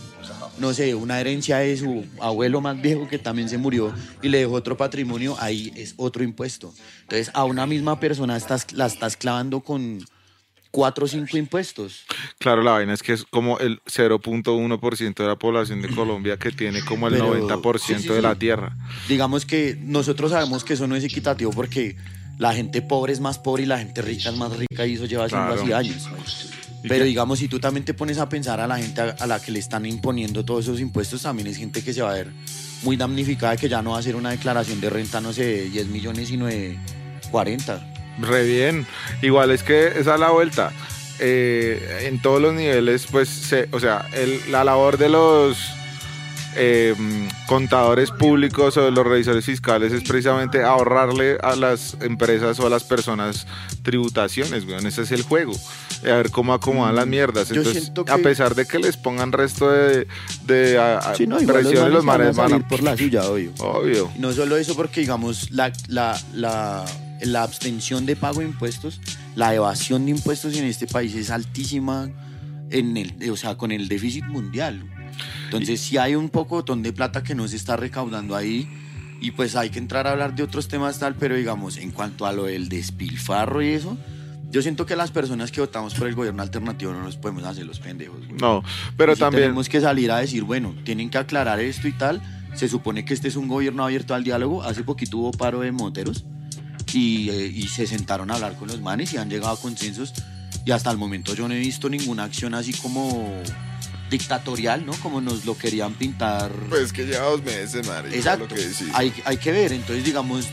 no 0.58 0.72
sé, 0.74 0.94
una 0.94 1.18
herencia 1.20 1.58
de 1.58 1.76
su 1.76 2.04
abuelo 2.20 2.60
más 2.60 2.80
viejo 2.80 3.08
que 3.08 3.18
también 3.18 3.48
se 3.48 3.58
murió 3.58 3.92
y 4.22 4.28
le 4.28 4.38
dejó 4.38 4.52
otro 4.52 4.76
patrimonio, 4.76 5.36
ahí 5.40 5.72
es 5.76 5.94
otro 5.96 6.22
impuesto. 6.22 6.72
Entonces, 7.02 7.30
a 7.34 7.44
una 7.44 7.66
misma 7.66 7.98
persona 7.98 8.36
estás, 8.36 8.72
la 8.72 8.86
estás 8.86 9.16
clavando 9.16 9.60
con 9.60 10.04
cuatro 10.70 11.04
o 11.04 11.08
cinco 11.08 11.36
impuestos. 11.36 12.04
Claro, 12.38 12.62
la 12.62 12.72
vaina 12.72 12.94
es 12.94 13.02
que 13.02 13.12
es 13.12 13.24
como 13.24 13.58
el 13.58 13.80
0.1% 13.84 15.14
de 15.22 15.26
la 15.28 15.36
población 15.36 15.82
de 15.82 15.88
Colombia 15.88 16.38
que 16.38 16.50
tiene 16.50 16.82
como 16.84 17.08
el 17.08 17.14
Pero- 17.14 17.34
90% 17.34 17.78
sí, 17.78 18.02
sí, 18.02 18.08
de 18.08 18.16
sí. 18.16 18.22
la 18.22 18.34
tierra. 18.34 18.76
Digamos 19.08 19.44
que 19.44 19.76
nosotros 19.82 20.30
sabemos 20.30 20.64
que 20.64 20.74
eso 20.74 20.86
no 20.86 20.96
es 20.96 21.04
equitativo 21.04 21.50
porque 21.52 21.96
la 22.38 22.54
gente 22.54 22.80
pobre 22.82 23.12
es 23.12 23.20
más 23.20 23.38
pobre 23.38 23.64
y 23.64 23.66
la 23.66 23.78
gente 23.78 24.00
rica 24.02 24.30
es 24.30 24.36
más 24.36 24.56
rica 24.56 24.86
y 24.86 24.94
eso 24.94 25.04
lleva 25.04 25.28
siendo 25.28 25.46
Claro. 25.48 25.62
así 25.62 25.72
años. 25.72 26.08
Pero 26.88 27.04
digamos, 27.04 27.38
si 27.38 27.48
tú 27.48 27.60
también 27.60 27.84
te 27.84 27.94
pones 27.94 28.18
a 28.18 28.28
pensar 28.28 28.60
a 28.60 28.66
la 28.66 28.78
gente 28.78 29.00
a, 29.00 29.14
a 29.18 29.26
la 29.26 29.40
que 29.40 29.52
le 29.52 29.58
están 29.58 29.86
imponiendo 29.86 30.44
todos 30.44 30.64
esos 30.64 30.80
impuestos, 30.80 31.22
también 31.22 31.46
es 31.48 31.56
gente 31.56 31.82
que 31.82 31.92
se 31.92 32.02
va 32.02 32.10
a 32.10 32.14
ver 32.14 32.28
muy 32.82 32.96
damnificada, 32.96 33.56
que 33.56 33.68
ya 33.68 33.80
no 33.82 33.90
va 33.90 33.96
a 33.96 34.00
hacer 34.00 34.16
una 34.16 34.30
declaración 34.30 34.80
de 34.80 34.90
renta, 34.90 35.20
no 35.20 35.32
sé, 35.32 35.44
de 35.44 35.70
10 35.70 35.86
millones, 35.88 36.28
sino 36.28 36.46
de 36.46 36.76
40. 37.30 37.80
Re 38.20 38.44
bien. 38.44 38.86
Igual 39.22 39.50
es 39.52 39.62
que 39.62 39.86
es 39.98 40.06
la 40.06 40.30
vuelta. 40.30 40.72
Eh, 41.18 42.06
en 42.08 42.20
todos 42.20 42.42
los 42.42 42.52
niveles, 42.54 43.06
pues, 43.10 43.28
se- 43.28 43.68
o 43.70 43.78
sea, 43.78 44.06
el- 44.12 44.40
la 44.50 44.64
labor 44.64 44.98
de 44.98 45.08
los 45.08 45.56
eh, 46.56 46.94
contadores 47.46 48.10
públicos 48.10 48.76
o 48.76 48.84
de 48.84 48.90
los 48.90 49.06
revisores 49.06 49.44
fiscales 49.44 49.92
es 49.92 50.02
precisamente 50.02 50.62
ahorrarle 50.62 51.38
a 51.42 51.56
las 51.56 51.96
empresas 52.00 52.58
o 52.60 52.66
a 52.66 52.70
las 52.70 52.84
personas 52.84 53.46
tributaciones, 53.82 54.64
weón. 54.64 54.86
Ese 54.86 55.02
es 55.02 55.12
el 55.12 55.22
juego. 55.22 55.52
A 56.04 56.06
ver 56.16 56.30
cómo 56.30 56.52
acomodan 56.54 56.94
las 56.96 57.06
mierdas. 57.06 57.48
Yo 57.48 57.56
Entonces, 57.56 57.90
que- 57.94 58.10
a 58.12 58.18
pesar 58.18 58.54
de 58.54 58.66
que 58.66 58.78
les 58.78 58.96
pongan 58.96 59.32
resto 59.32 59.70
de, 59.70 60.06
de 60.46 60.78
a- 60.78 61.14
Sí, 61.14 61.26
no, 61.26 61.38
presiones, 61.38 61.92
los 61.92 62.04
van 62.04 62.20
a 62.20 62.24
manes 62.24 62.36
van 62.36 62.52
a... 62.54 62.68
por 62.68 62.82
la 62.82 62.96
suya, 62.96 63.22
obvio. 63.28 63.52
Obvio. 63.58 64.10
Y 64.16 64.18
No 64.20 64.32
solo 64.32 64.56
eso, 64.56 64.74
porque 64.74 65.00
digamos, 65.00 65.50
la, 65.50 65.72
la, 65.88 66.18
la, 66.34 66.84
la 67.20 67.42
abstención 67.42 68.06
de 68.06 68.16
pago 68.16 68.40
de 68.40 68.46
impuestos, 68.46 69.00
la 69.36 69.54
evasión 69.54 70.04
de 70.06 70.10
impuestos 70.12 70.56
en 70.56 70.64
este 70.64 70.86
país 70.86 71.14
es 71.14 71.30
altísima 71.30 72.10
en 72.70 72.96
el, 72.96 73.30
o 73.30 73.36
sea, 73.36 73.56
con 73.56 73.70
el 73.72 73.88
déficit 73.88 74.24
mundial. 74.26 74.82
Entonces, 75.44 75.80
sí 75.80 75.98
hay 75.98 76.14
un 76.14 76.28
poco 76.28 76.62
de 76.62 76.92
plata 76.92 77.22
que 77.22 77.34
no 77.34 77.46
se 77.48 77.56
está 77.56 77.76
recaudando 77.76 78.36
ahí. 78.36 78.68
Y 79.20 79.30
pues 79.30 79.54
hay 79.54 79.70
que 79.70 79.78
entrar 79.78 80.08
a 80.08 80.10
hablar 80.10 80.34
de 80.34 80.42
otros 80.42 80.66
temas 80.66 80.98
tal, 80.98 81.14
pero 81.14 81.36
digamos, 81.36 81.76
en 81.76 81.92
cuanto 81.92 82.26
a 82.26 82.32
lo 82.32 82.44
del 82.44 82.68
despilfarro 82.68 83.62
y 83.62 83.68
eso, 83.68 83.96
yo 84.50 84.62
siento 84.62 84.84
que 84.84 84.96
las 84.96 85.12
personas 85.12 85.52
que 85.52 85.60
votamos 85.60 85.94
por 85.94 86.08
el 86.08 86.14
gobierno 86.14 86.42
alternativo 86.42 86.92
no 86.92 87.04
nos 87.04 87.16
podemos 87.16 87.44
hacer 87.44 87.64
los 87.64 87.78
pendejos. 87.78 88.18
güey. 88.26 88.40
No, 88.40 88.64
pero 88.96 89.14
sí 89.14 89.20
también... 89.20 89.44
Tenemos 89.44 89.68
que 89.68 89.80
salir 89.80 90.10
a 90.10 90.18
decir, 90.18 90.42
bueno, 90.42 90.74
tienen 90.84 91.08
que 91.08 91.18
aclarar 91.18 91.60
esto 91.60 91.86
y 91.86 91.92
tal. 91.92 92.20
Se 92.54 92.68
supone 92.68 93.04
que 93.04 93.14
este 93.14 93.28
es 93.28 93.36
un 93.36 93.46
gobierno 93.46 93.84
abierto 93.84 94.12
al 94.12 94.24
diálogo. 94.24 94.62
Hace 94.62 94.82
poquito 94.82 95.18
hubo 95.18 95.30
paro 95.30 95.60
de 95.60 95.70
moteros 95.70 96.24
y, 96.92 97.30
eh, 97.30 97.46
y 97.46 97.68
se 97.68 97.86
sentaron 97.86 98.30
a 98.30 98.34
hablar 98.34 98.56
con 98.56 98.68
los 98.68 98.80
manes 98.80 99.12
y 99.14 99.18
han 99.18 99.30
llegado 99.30 99.52
a 99.52 99.60
consensos. 99.60 100.12
Y 100.66 100.72
hasta 100.72 100.90
el 100.90 100.98
momento 100.98 101.34
yo 101.34 101.48
no 101.48 101.54
he 101.54 101.60
visto 101.60 101.88
ninguna 101.88 102.24
acción 102.24 102.54
así 102.54 102.72
como 102.72 103.40
dictatorial, 104.12 104.86
¿no? 104.86 104.92
Como 104.92 105.20
nos 105.20 105.44
lo 105.44 105.58
querían 105.58 105.94
pintar. 105.94 106.52
Pues 106.68 106.92
que 106.92 107.04
lleva 107.04 107.24
dos 107.24 107.42
meses, 107.42 107.86
madre. 107.86 108.16
Exacto. 108.16 108.46
Lo 108.48 108.54
que 108.54 108.60
decís. 108.60 108.88
Hay, 108.94 109.12
hay 109.24 109.36
que 109.38 109.50
ver, 109.50 109.72
entonces 109.72 110.04
digamos, 110.04 110.46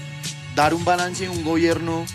dar 0.55 0.73
un 0.73 0.83
balance 0.83 1.25
en 1.25 1.31
un 1.31 1.43
gobierno 1.43 2.05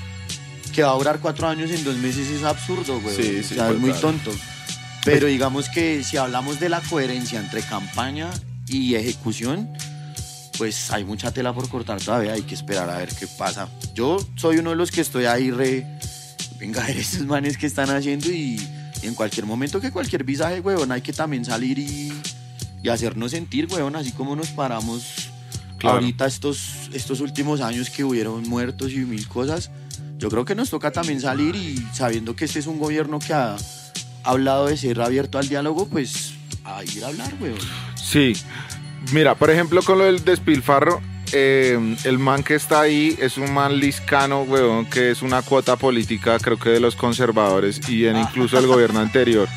que 0.75 0.83
va 0.83 0.91
a 0.91 0.95
durar 0.95 1.21
cuatro 1.21 1.47
años 1.47 1.71
en 1.71 1.85
dos 1.85 1.97
meses 1.99 2.29
es 2.29 2.43
absurdo, 2.43 3.01
güey. 3.01 3.15
Sí, 3.15 3.37
o 3.39 3.43
sí, 3.43 3.55
sea, 3.55 3.71
es 3.71 3.79
muy 3.79 3.93
total. 3.93 4.21
tonto. 4.21 4.33
Pero 5.05 5.27
digamos 5.29 5.69
que 5.69 6.03
si 6.03 6.17
hablamos 6.17 6.59
de 6.59 6.69
la 6.71 6.81
coherencia 6.81 7.39
entre 7.39 7.63
campaña 7.63 8.31
y 8.67 8.95
ejecución, 8.95 9.71
pues 10.59 10.91
hay 10.91 11.05
mucha 11.05 11.31
tela 11.31 11.53
por 11.53 11.69
cortar 11.69 12.01
todavía, 12.01 12.33
hay 12.33 12.43
que 12.43 12.55
esperar 12.55 12.89
a 12.89 12.99
ver 12.99 13.11
qué 13.15 13.27
pasa. 13.27 13.69
Yo 13.95 14.17
soy 14.37 14.59
uno 14.59 14.71
de 14.71 14.77
los 14.77 14.91
que 14.91 15.03
estoy 15.03 15.27
ahí 15.27 15.51
re... 15.51 15.87
Venga, 16.59 16.83
a 16.85 16.87
ver 16.87 16.97
estos 16.97 17.27
manes 17.27 17.59
que 17.59 17.67
están 17.67 17.91
haciendo 17.91 18.31
y 18.31 18.57
en 19.07 19.15
cualquier 19.15 19.47
momento 19.47 19.81
que 19.81 19.91
cualquier 19.91 20.25
visaje, 20.25 20.61
weón, 20.61 20.91
hay 20.93 21.01
que 21.03 21.13
también 21.13 21.45
salir 21.45 21.79
y, 21.79 22.13
y 22.83 22.89
hacernos 22.89 23.33
sentir, 23.33 23.67
weón, 23.71 23.97
así 23.97 24.13
como 24.13 24.35
nos 24.37 24.49
paramos 24.49 25.31
Claro. 25.79 25.97
ahorita 25.97 26.27
estos, 26.27 26.89
estos 26.95 27.21
últimos 27.21 27.61
años 27.61 27.91
que 27.91 28.05
hubieron 28.05 28.49
muertos 28.49 28.93
y 28.93 28.99
mil 28.99 29.27
cosas. 29.29 29.71
Yo 30.17 30.31
creo 30.31 30.45
que 30.47 30.55
nos 30.55 30.71
toca 30.71 30.91
también 30.93 31.21
salir 31.21 31.55
y 31.57 31.77
sabiendo 31.93 32.35
que 32.35 32.47
este 32.47 32.59
es 32.61 32.67
un 32.67 32.79
gobierno 32.79 33.19
que 33.19 33.35
ha 33.35 33.57
hablado 34.23 34.67
de 34.69 34.77
ser 34.79 35.01
abierto 35.03 35.39
al 35.39 35.49
diálogo, 35.49 35.87
pues 35.87 36.33
a 36.65 36.83
ir 36.85 37.05
a 37.05 37.09
hablar, 37.09 37.35
weón. 37.41 37.59
Sí. 38.03 38.33
Mira, 39.13 39.35
por 39.35 39.51
ejemplo, 39.51 39.83
con 39.83 39.99
lo 39.99 40.05
del 40.05 40.25
despilfarro, 40.25 41.03
eh, 41.35 41.97
el 42.05 42.19
man 42.19 42.43
que 42.45 42.55
está 42.55 42.81
ahí 42.83 43.17
es 43.21 43.37
un 43.39 43.53
man 43.53 43.79
liscano, 43.79 44.43
weón, 44.43 44.87
que 44.87 45.11
es 45.11 45.21
una 45.21 45.43
cuota 45.43 45.77
política, 45.77 46.39
creo 46.39 46.59
que 46.59 46.71
de 46.71 46.81
los 46.81 46.95
conservadores 46.97 47.87
y 47.89 48.07
en 48.07 48.17
incluso 48.17 48.59
el 48.59 48.67
gobierno 48.69 49.01
anterior. 49.01 49.49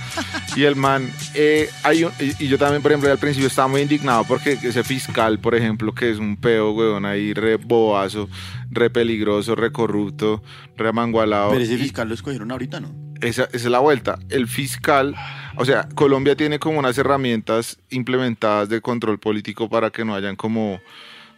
Y 0.56 0.64
el 0.64 0.76
man, 0.76 1.10
eh, 1.36 1.70
hay 1.84 2.04
un- 2.04 2.12
y, 2.20 2.46
y 2.46 2.48
yo 2.48 2.58
también, 2.58 2.82
por 2.82 2.92
ejemplo, 2.92 3.12
al 3.12 3.20
principio 3.20 3.48
estaba 3.48 3.68
muy 3.68 3.82
indignado 3.82 4.24
porque 4.24 4.58
ese 4.62 4.84
fiscal, 4.84 5.40
por 5.40 5.54
ejemplo, 5.56 5.94
que 5.94 6.10
es 6.10 6.18
un 6.18 6.36
peo, 6.36 6.72
weón, 6.72 7.06
ahí 7.06 7.34
re 7.34 7.58
bobazo, 7.58 8.28
re 8.72 8.90
peligroso, 8.90 9.56
re 9.56 9.72
corrupto, 9.72 10.42
re 10.76 10.90
amangualado. 10.90 11.52
Pero 11.52 11.64
ese 11.64 11.78
fiscal 11.78 12.08
lo 12.08 12.16
escogieron 12.16 12.52
ahorita, 12.52 12.80
¿no? 12.80 13.08
esa, 13.22 13.46
esa 13.46 13.56
es 13.56 13.66
la 13.66 13.80
vuelta. 13.80 14.20
El 14.30 14.48
fiscal, 14.48 15.16
o 15.56 15.66
sea, 15.66 15.88
Colombia 15.96 16.36
tiene 16.36 16.60
como 16.60 16.78
unas 16.80 16.98
herramientas 17.00 17.78
implementadas 17.90 18.70
de 18.70 18.82
control 18.82 19.20
político 19.20 19.70
para 19.70 19.90
que 19.90 20.06
no 20.06 20.14
hayan 20.16 20.36
como, 20.36 20.80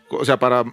o 0.10 0.26
sea, 0.26 0.38
para, 0.40 0.64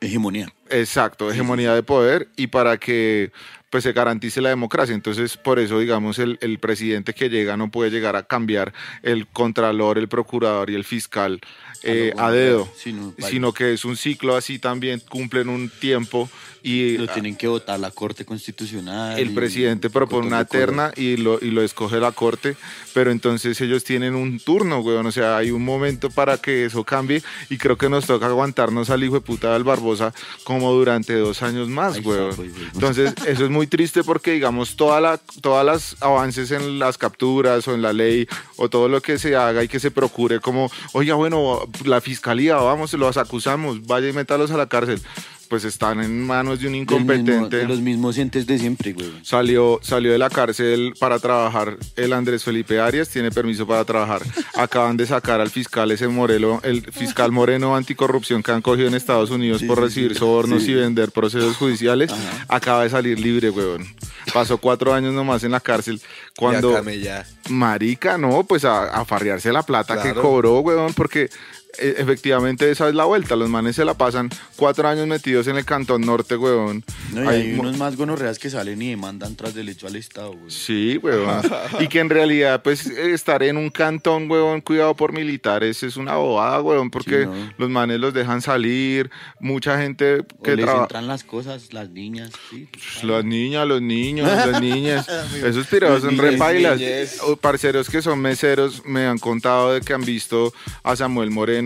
Hegemonía. 0.00 0.48
exacto, 0.70 1.30
hegemonía 1.30 1.74
de 1.74 1.82
poder 1.82 2.28
y 2.36 2.46
para 2.48 2.76
que 2.78 3.30
pues 3.70 3.82
se 3.82 3.92
garantice 3.92 4.40
la 4.40 4.48
democracia. 4.50 4.94
Entonces, 4.94 5.36
por 5.36 5.58
eso, 5.58 5.78
digamos, 5.80 6.18
el, 6.18 6.38
el 6.40 6.58
presidente 6.58 7.12
que 7.14 7.28
llega 7.28 7.56
no 7.56 7.70
puede 7.70 7.90
llegar 7.90 8.14
a 8.16 8.22
cambiar 8.22 8.72
el 9.02 9.26
contralor, 9.26 9.98
el 9.98 10.08
procurador 10.08 10.70
y 10.70 10.74
el 10.76 10.84
fiscal 10.84 11.40
eh, 11.82 12.12
lo 12.16 12.22
a 12.22 12.30
dedo, 12.30 12.68
sino- 12.76 13.12
sino 13.18 13.52
que 13.52 13.72
es 13.72 13.84
un 13.84 13.96
ciclo 13.96 14.36
así 14.36 14.58
también, 14.58 15.00
cumplen 15.08 15.48
un 15.48 15.68
tiempo 15.68 16.30
y 16.66 16.98
Lo 16.98 17.06
tienen 17.06 17.36
que 17.36 17.46
votar 17.46 17.78
la 17.78 17.92
Corte 17.92 18.24
Constitucional. 18.24 19.16
el 19.20 19.32
presidente 19.32 19.88
propone 19.88 20.26
una 20.26 20.44
terna 20.44 20.90
y 20.96 21.16
lo, 21.16 21.38
y 21.40 21.52
lo 21.52 21.62
escoge 21.62 22.00
la 22.00 22.10
corte, 22.10 22.56
pero 22.92 23.12
entonces 23.12 23.60
ellos 23.60 23.84
tienen 23.84 24.16
un 24.16 24.40
turno, 24.40 24.80
weón. 24.80 25.06
O 25.06 25.12
sea, 25.12 25.36
hay 25.36 25.52
un 25.52 25.64
momento 25.64 26.10
para 26.10 26.38
que 26.38 26.64
eso 26.64 26.82
cambie 26.82 27.22
y 27.50 27.56
creo 27.56 27.78
que 27.78 27.88
nos 27.88 28.06
toca 28.06 28.26
aguantarnos 28.26 28.90
al 28.90 29.04
hijo 29.04 29.14
de 29.14 29.20
puta 29.20 29.52
del 29.52 29.62
Barbosa 29.62 30.12
como 30.42 30.72
durante 30.72 31.14
dos 31.14 31.40
años 31.44 31.68
más, 31.68 32.04
weón. 32.04 32.34
güey. 32.34 32.50
Entonces, 32.74 33.14
eso 33.28 33.44
es 33.44 33.50
muy 33.50 33.68
triste 33.68 34.02
porque, 34.02 34.32
digamos, 34.32 34.74
toda 34.74 35.00
la, 35.00 35.20
todas 35.40 35.64
las 35.64 35.96
avances 36.02 36.50
en 36.50 36.80
las 36.80 36.98
capturas 36.98 37.68
o 37.68 37.74
en 37.74 37.82
la 37.82 37.92
ley 37.92 38.26
o 38.56 38.68
todo 38.68 38.88
lo 38.88 39.00
que 39.00 39.20
se 39.20 39.36
haga 39.36 39.62
y 39.62 39.68
que 39.68 39.78
se 39.78 39.92
procure 39.92 40.40
como, 40.40 40.68
oiga, 40.94 41.14
bueno, 41.14 41.60
la 41.84 42.00
fiscalía, 42.00 42.56
vamos, 42.56 42.92
los 42.94 43.16
acusamos, 43.18 43.86
vaya 43.86 44.08
y 44.08 44.12
métalos 44.12 44.50
a 44.50 44.56
la 44.56 44.66
cárcel. 44.68 45.00
Pues 45.48 45.64
están 45.64 46.00
en 46.02 46.26
manos 46.26 46.60
de 46.60 46.66
un 46.66 46.72
mismo- 46.72 46.82
incompetente. 46.96 47.56
de 47.58 47.68
los 47.68 47.78
mismos 47.80 48.18
entes 48.18 48.46
de 48.46 48.58
siempre, 48.58 48.92
güey. 48.92 49.12
Salió, 49.22 49.78
salió 49.82 50.10
de 50.10 50.18
la 50.18 50.28
cárcel 50.28 50.94
para 50.98 51.18
trabajar 51.20 51.76
el 51.94 52.12
Andrés 52.12 52.42
Felipe 52.42 52.80
Arias, 52.80 53.08
tiene 53.08 53.30
permiso 53.30 53.66
para 53.66 53.84
trabajar. 53.84 54.22
Acaban 54.56 54.96
de 54.96 55.06
sacar 55.06 55.40
al 55.40 55.50
fiscal 55.50 55.90
ese 55.92 56.08
Morelo, 56.08 56.60
el 56.64 56.82
fiscal 56.90 57.30
Moreno 57.30 57.76
anticorrupción 57.76 58.42
que 58.42 58.50
han 58.52 58.60
cogido 58.62 58.88
en 58.88 58.94
Estados 58.94 59.30
Unidos 59.30 59.60
Sí, 59.60 59.66
por 59.66 59.80
recibir 59.80 60.14
sí. 60.14 60.18
sobornos 60.18 60.64
Sí. 60.64 60.72
y 60.72 60.74
vender 60.74 61.12
procesos 61.12 61.56
judiciales. 61.56 62.10
Ajá. 62.10 62.44
Acaba 62.48 62.82
de 62.82 62.90
salir 62.90 63.20
libre, 63.20 63.50
weón. 63.50 63.86
Pasó 64.34 64.58
cuatro 64.58 64.92
años 64.92 65.14
nomás 65.14 65.44
en 65.44 65.52
la 65.52 65.60
cárcel. 65.60 66.00
Cuando, 66.36 66.82
Ya 66.92 67.24
marica, 67.48 68.18
no, 68.18 68.42
pues 68.44 68.64
a, 68.64 68.84
a 68.88 69.04
farrearse 69.04 69.52
la 69.52 69.62
plata 69.62 70.02
que 70.02 70.12
cobró, 70.12 70.58
weón, 70.60 70.92
porque 70.94 71.30
efectivamente 71.78 72.70
esa 72.70 72.88
es 72.88 72.94
la 72.94 73.04
vuelta. 73.04 73.36
Los 73.36 73.48
manes 73.48 73.76
se 73.76 73.84
la 73.84 73.94
pasan 73.94 74.30
cuatro 74.56 74.88
años 74.88 75.06
metidos 75.06 75.46
en 75.46 75.56
el 75.56 75.64
Cantón 75.64 76.02
Norte, 76.02 76.36
weón. 76.36 76.84
No, 77.12 77.24
y 77.24 77.28
Hay 77.28 77.58
unos 77.58 77.76
más 77.76 77.96
gonorreas 77.96 78.38
que 78.38 78.50
salen 78.50 78.80
y 78.82 78.90
demandan 78.90 79.36
tras 79.36 79.54
del 79.54 79.68
hecho 79.68 79.86
al 79.86 79.96
Estado, 79.96 80.32
güey. 80.32 80.50
Sí, 80.50 80.98
weón. 81.02 81.42
y 81.80 81.88
que 81.88 82.00
en 82.00 82.10
realidad, 82.10 82.62
pues, 82.62 82.86
estar 82.86 83.42
en 83.42 83.56
un 83.56 83.70
cantón, 83.70 84.30
weón, 84.30 84.60
cuidado 84.60 84.94
por 84.94 85.12
militares, 85.12 85.82
es 85.82 85.96
una 85.96 86.16
bobada, 86.16 86.60
weón, 86.62 86.90
porque 86.90 87.22
Sí, 87.24 87.26
¿no? 87.26 87.52
los 87.58 87.70
manes 87.70 88.00
los 88.00 88.12
dejan 88.14 88.42
salir, 88.42 89.10
mucha 89.40 89.78
gente 89.80 90.20
O 90.38 90.42
que 90.42 90.56
les 90.56 90.64
trabaja... 90.64 90.84
entran 90.84 91.06
las 91.06 91.24
cosas, 91.24 91.72
las 91.72 91.90
niñas, 91.90 92.30
sí. 92.50 92.68
Las 93.02 93.24
niñas, 93.24 93.66
los 93.66 93.82
niños, 93.82 94.28
las 94.28 94.60
niñas. 94.60 95.08
Esos 95.42 95.66
pirados 95.66 96.02
son 96.02 96.10
Los 96.16 96.18
re 96.20 96.30
niñes, 96.32 96.40
pailas. 96.40 96.78
niñes. 96.78 97.18
O 97.22 97.36
Parceros 97.36 97.88
que 97.90 98.02
son 98.02 98.20
meseros 98.20 98.84
me 98.84 99.06
han 99.06 99.18
contado 99.18 99.72
de 99.72 99.80
que 99.80 99.92
han 99.92 100.04
visto 100.04 100.52
a 100.82 100.96
Samuel 100.96 101.30
Moreno 101.30 101.65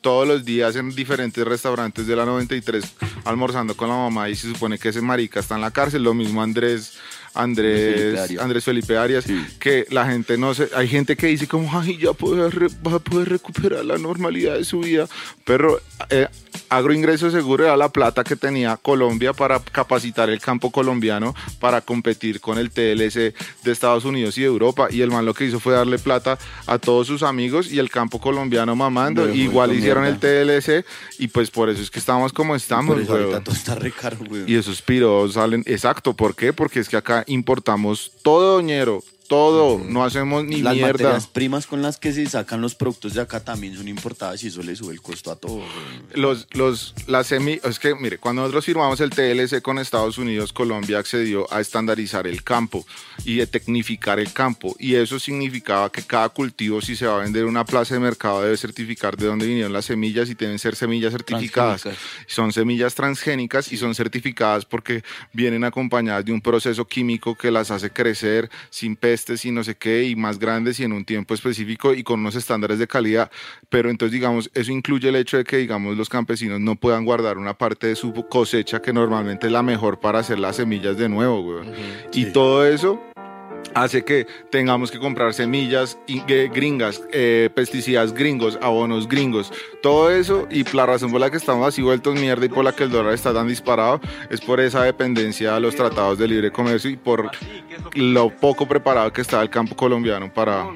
todos 0.00 0.26
los 0.26 0.44
días 0.44 0.76
en 0.76 0.90
diferentes 0.90 1.44
restaurantes 1.44 2.06
de 2.06 2.16
la 2.16 2.24
93 2.24 2.84
almorzando 3.24 3.76
con 3.76 3.88
la 3.88 3.96
mamá 3.96 4.28
y 4.28 4.34
se 4.34 4.52
supone 4.52 4.78
que 4.78 4.88
ese 4.88 5.00
marica 5.00 5.40
está 5.40 5.54
en 5.54 5.60
la 5.60 5.70
cárcel. 5.70 6.02
Lo 6.02 6.14
mismo 6.14 6.42
Andrés. 6.42 6.94
Andrés. 7.34 8.38
Andrés 8.38 8.64
Felipe 8.64 8.96
Arias, 8.96 9.24
Sí. 9.24 9.40
que 9.58 9.86
la 9.90 10.06
gente 10.06 10.36
no 10.38 10.54
se, 10.54 10.68
hay 10.74 10.88
gente 10.88 11.16
que 11.16 11.28
dice 11.28 11.46
como, 11.46 11.70
ay, 11.78 11.98
ya 11.98 12.12
puede 12.12 12.50
re- 12.50 12.68
va 12.86 12.96
a 12.96 12.98
poder 12.98 13.28
recuperar 13.28 13.84
la 13.84 13.98
normalidad 13.98 14.54
de 14.54 14.64
su 14.64 14.80
vida, 14.80 15.06
pero 15.44 15.80
eh, 16.10 16.28
Agroingreso 16.68 17.30
Seguro 17.30 17.64
era 17.64 17.76
la 17.76 17.88
plata 17.90 18.24
que 18.24 18.36
tenía 18.36 18.76
Colombia 18.76 19.32
para 19.32 19.60
capacitar 19.60 20.30
el 20.30 20.40
campo 20.40 20.70
colombiano 20.70 21.34
para 21.60 21.80
competir 21.80 22.40
con 22.40 22.58
el 22.58 22.70
TLC 22.70 23.34
de 23.62 23.72
Estados 23.72 24.04
Unidos 24.04 24.36
y 24.38 24.42
de 24.42 24.46
Europa. 24.46 24.88
Y 24.90 25.02
el 25.02 25.10
man 25.10 25.24
lo 25.26 25.34
que 25.34 25.44
hizo 25.44 25.60
fue 25.60 25.74
darle 25.74 25.98
plata 25.98 26.38
a 26.66 26.78
todos 26.78 27.06
sus 27.06 27.22
amigos 27.22 27.70
y 27.70 27.78
el 27.78 27.90
campo 27.90 28.20
colombiano 28.20 28.74
mamando. 28.76 29.28
Igual 29.28 29.72
hicieron 29.74 30.04
el. 30.04 30.18
TLC 30.22 30.84
y 31.18 31.28
pues 31.28 31.50
por 31.50 31.68
eso 31.68 31.82
es 31.82 31.90
que 31.90 31.98
estamos 31.98 32.32
como 32.32 32.54
estamos. 32.54 32.94
Por 32.94 33.02
eso 33.02 33.12
weón. 33.12 33.24
ahorita 33.24 33.44
todo 33.44 33.54
está 33.54 33.74
re 33.74 33.90
caro, 33.90 34.18
güey. 34.28 34.44
Y 34.46 34.54
esos 34.56 34.80
piros 34.82 35.34
salen, 35.34 35.62
exacto, 35.66 36.14
¿por 36.14 36.34
qué? 36.36 36.52
Porque 36.52 36.80
es 36.80 36.88
que 36.88 36.96
acá 36.96 37.21
importamos 37.26 38.12
todo 38.22 38.54
doñero, 38.54 39.02
todo, 39.32 39.82
no 39.82 40.04
hacemos 40.04 40.44
ni 40.44 40.60
Las 40.60 40.74
mierda. 40.74 40.92
materias 40.92 41.26
primas 41.26 41.66
con 41.66 41.80
las 41.80 41.96
que 41.96 42.12
se 42.12 42.26
sacan 42.26 42.60
los 42.60 42.74
productos 42.74 43.14
de 43.14 43.22
acá 43.22 43.40
también 43.40 43.74
son 43.74 43.88
importadas 43.88 44.44
y 44.44 44.48
eso 44.48 44.62
le 44.62 44.76
sube 44.76 44.92
el 44.92 45.00
costo 45.00 45.32
a 45.32 45.36
todo. 45.36 45.62
Los, 46.12 46.46
los, 46.50 46.94
las 47.06 47.28
semi, 47.28 47.58
es 47.64 47.78
que, 47.78 47.94
mire, 47.94 48.18
cuando 48.18 48.42
nosotros 48.42 48.66
firmamos 48.66 49.00
el 49.00 49.08
TLC 49.08 49.62
con 49.62 49.78
Estados 49.78 50.18
Unidos, 50.18 50.52
Colombia 50.52 50.98
accedió 50.98 51.50
a 51.50 51.62
estandarizar 51.62 52.26
el 52.26 52.44
campo 52.44 52.84
y 53.24 53.36
de 53.36 53.46
tecnificar 53.46 54.20
el 54.20 54.34
campo. 54.34 54.76
Y 54.78 54.96
eso 54.96 55.18
significaba 55.18 55.90
que 55.90 56.02
cada 56.02 56.28
cultivo, 56.28 56.82
si 56.82 56.94
se 56.94 57.06
va 57.06 57.16
a 57.16 57.22
vender 57.22 57.44
en 57.44 57.48
una 57.48 57.64
plaza 57.64 57.94
de 57.94 58.00
mercado, 58.00 58.42
debe 58.42 58.58
certificar 58.58 59.16
de 59.16 59.28
dónde 59.28 59.46
vinieron 59.46 59.72
las 59.72 59.86
semillas 59.86 60.28
y 60.28 60.34
deben 60.34 60.58
ser 60.58 60.76
semillas 60.76 61.12
certificadas. 61.12 61.84
Son 62.26 62.52
semillas 62.52 62.94
transgénicas 62.94 63.72
y 63.72 63.78
son 63.78 63.94
certificadas 63.94 64.66
porque 64.66 65.02
vienen 65.32 65.64
acompañadas 65.64 66.22
de 66.22 66.32
un 66.32 66.42
proceso 66.42 66.84
químico 66.86 67.34
que 67.34 67.50
las 67.50 67.70
hace 67.70 67.88
crecer 67.88 68.50
sin 68.68 68.94
pestes 69.22 69.44
y 69.44 69.50
no 69.52 69.62
sé 69.62 69.76
qué, 69.76 70.04
y 70.04 70.16
más 70.16 70.38
grandes 70.38 70.80
y 70.80 70.84
en 70.84 70.92
un 70.92 71.04
tiempo 71.04 71.34
específico 71.34 71.94
y 71.94 72.02
con 72.02 72.20
unos 72.20 72.34
estándares 72.34 72.78
de 72.78 72.86
calidad. 72.88 73.30
Pero 73.68 73.88
entonces, 73.90 74.12
digamos, 74.12 74.50
eso 74.54 74.72
incluye 74.72 75.08
el 75.08 75.16
hecho 75.16 75.36
de 75.36 75.44
que, 75.44 75.58
digamos, 75.58 75.96
los 75.96 76.08
campesinos 76.08 76.60
no 76.60 76.74
puedan 76.76 77.04
guardar 77.04 77.38
una 77.38 77.54
parte 77.56 77.86
de 77.86 77.96
su 77.96 78.12
cosecha 78.28 78.82
que 78.82 78.92
normalmente 78.92 79.46
es 79.46 79.52
la 79.52 79.62
mejor 79.62 80.00
para 80.00 80.18
hacer 80.18 80.38
las 80.38 80.56
semillas 80.56 80.96
de 80.96 81.08
nuevo, 81.08 81.42
güey. 81.42 81.68
Y 82.12 82.24
Sí. 82.24 82.32
todo 82.32 82.66
eso 82.66 83.00
hace 83.74 84.04
que 84.04 84.26
tengamos 84.50 84.90
que 84.90 84.98
comprar 84.98 85.34
semillas 85.34 85.98
gringas, 86.52 87.02
eh, 87.12 87.50
pesticidas 87.54 88.12
gringos, 88.12 88.58
abonos 88.60 89.08
gringos, 89.08 89.52
todo 89.82 90.10
eso 90.10 90.46
y 90.50 90.64
la 90.74 90.86
razón 90.86 91.10
por 91.10 91.20
la 91.20 91.30
que 91.30 91.36
estamos 91.36 91.66
así 91.66 91.82
vueltos 91.82 92.18
mierda 92.18 92.44
y 92.44 92.48
por 92.48 92.64
la 92.64 92.72
que 92.72 92.84
el 92.84 92.90
dólar 92.90 93.14
está 93.14 93.32
tan 93.32 93.48
disparado 93.48 94.00
es 94.30 94.40
por 94.40 94.60
esa 94.60 94.82
dependencia 94.84 95.56
a 95.56 95.60
los 95.60 95.74
tratados 95.74 96.18
de 96.18 96.28
libre 96.28 96.50
comercio 96.50 96.90
y 96.90 96.96
por 96.96 97.30
lo 97.94 98.30
poco 98.30 98.66
preparado 98.66 99.12
que 99.12 99.20
está 99.20 99.40
el 99.42 99.50
campo 99.50 99.76
colombiano 99.76 100.32
para, 100.32 100.66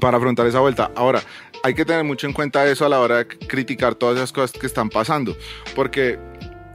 para 0.00 0.16
afrontar 0.16 0.46
esa 0.46 0.60
vuelta. 0.60 0.90
Ahora, 0.94 1.22
hay 1.62 1.74
que 1.74 1.84
tener 1.84 2.04
mucho 2.04 2.26
en 2.26 2.32
cuenta 2.32 2.66
eso 2.66 2.84
a 2.84 2.88
la 2.88 3.00
hora 3.00 3.18
de 3.18 3.26
criticar 3.26 3.94
todas 3.94 4.16
esas 4.16 4.32
cosas 4.32 4.52
que 4.52 4.66
están 4.66 4.88
pasando, 4.88 5.36
porque 5.74 6.18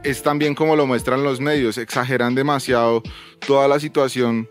es 0.02 0.22
también 0.22 0.54
como 0.54 0.76
lo 0.76 0.86
muestran 0.86 1.22
los 1.22 1.40
medios, 1.40 1.78
exageran 1.78 2.34
demasiado 2.34 3.02
toda 3.46 3.68
la 3.68 3.80
situación 3.80 4.48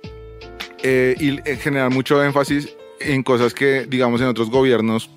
eh, 0.83 1.15
y 1.19 1.39
eh, 1.49 1.57
generar 1.57 1.91
mucho 1.91 2.23
énfasis 2.23 2.75
en 2.99 3.23
cosas 3.23 3.53
que, 3.53 3.85
digamos, 3.85 4.21
en 4.21 4.27
otros 4.27 4.49
gobiernos 4.49 5.09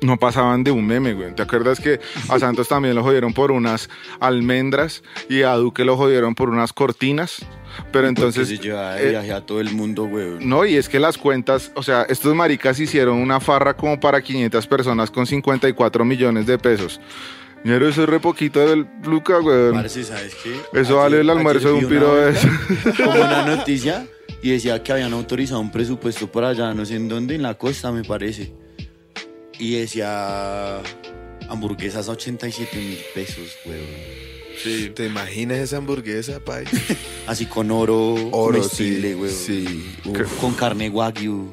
no 0.00 0.18
pasaban 0.18 0.64
de 0.64 0.70
un 0.70 0.86
meme, 0.86 1.12
güey. 1.14 1.34
¿Te 1.34 1.42
acuerdas 1.42 1.78
que 1.78 2.00
a 2.28 2.38
Santos 2.38 2.68
también 2.68 2.94
lo 2.94 3.02
jodieron 3.02 3.32
por 3.32 3.52
unas 3.52 3.88
almendras 4.20 5.02
y 5.28 5.42
a 5.42 5.54
Duque 5.54 5.84
lo 5.84 5.96
jodieron 5.96 6.34
por 6.34 6.48
unas 6.48 6.72
cortinas? 6.72 7.44
Pero 7.92 8.08
entonces... 8.08 8.48
Se 8.48 8.58
lleva 8.58 8.94
de 8.94 9.06
eh, 9.06 9.10
viaje 9.10 9.32
a 9.32 9.40
todo 9.40 9.60
el 9.60 9.72
mundo, 9.74 10.04
güey. 10.04 10.44
no, 10.44 10.64
y 10.64 10.76
es 10.76 10.88
que 10.88 10.98
las 10.98 11.18
cuentas, 11.18 11.72
o 11.74 11.82
sea, 11.82 12.02
estos 12.02 12.34
maricas 12.34 12.78
hicieron 12.80 13.18
una 13.18 13.40
farra 13.40 13.74
como 13.74 13.98
para 14.00 14.20
500 14.20 14.66
personas 14.66 15.10
con 15.10 15.26
54 15.26 16.04
millones 16.04 16.46
de 16.46 16.58
pesos. 16.58 17.00
Pero 17.64 17.88
eso 17.88 18.02
es 18.02 18.08
re 18.08 18.18
poquito 18.18 18.58
del 18.58 18.88
Luca, 19.04 19.38
güey. 19.38 19.72
Parce, 19.72 20.02
¿sabes 20.02 20.34
qué? 20.42 20.80
Eso 20.80 20.96
vale 20.96 21.20
el 21.20 21.30
almuerzo 21.30 21.68
de 21.68 21.74
un 21.74 21.88
piro 21.88 22.16
de 22.16 22.32
eso. 22.32 22.48
Como 22.96 23.12
una 23.12 23.46
noticia 23.46 24.04
y 24.42 24.50
decía 24.50 24.82
que 24.82 24.92
habían 24.92 25.12
autorizado 25.12 25.60
un 25.60 25.70
presupuesto 25.70 26.30
por 26.30 26.44
allá, 26.44 26.74
no 26.74 26.84
sé 26.84 26.96
en 26.96 27.08
dónde, 27.08 27.34
en 27.36 27.42
la 27.42 27.54
costa, 27.56 27.92
me 27.92 28.02
parece. 28.04 28.52
Y 29.58 29.76
decía 29.76 30.80
hamburguesas 31.48 32.08
a 32.08 32.12
87 32.12 32.76
mil 32.76 32.98
pesos, 33.14 33.56
güey. 33.64 34.92
¿Te 34.94 35.06
imaginas 35.06 35.58
esa 35.58 35.78
hamburguesa, 35.78 36.38
pai? 36.40 36.64
Así 37.26 37.46
con 37.46 37.70
oro, 37.70 38.14
Oro, 38.32 38.58
comestible, 38.58 39.08
sí, 39.10 39.14
güey. 39.14 39.30
sí. 39.30 39.94
Uf, 40.04 40.40
Con 40.40 40.54
carne 40.54 40.88
wagyu. 40.90 41.50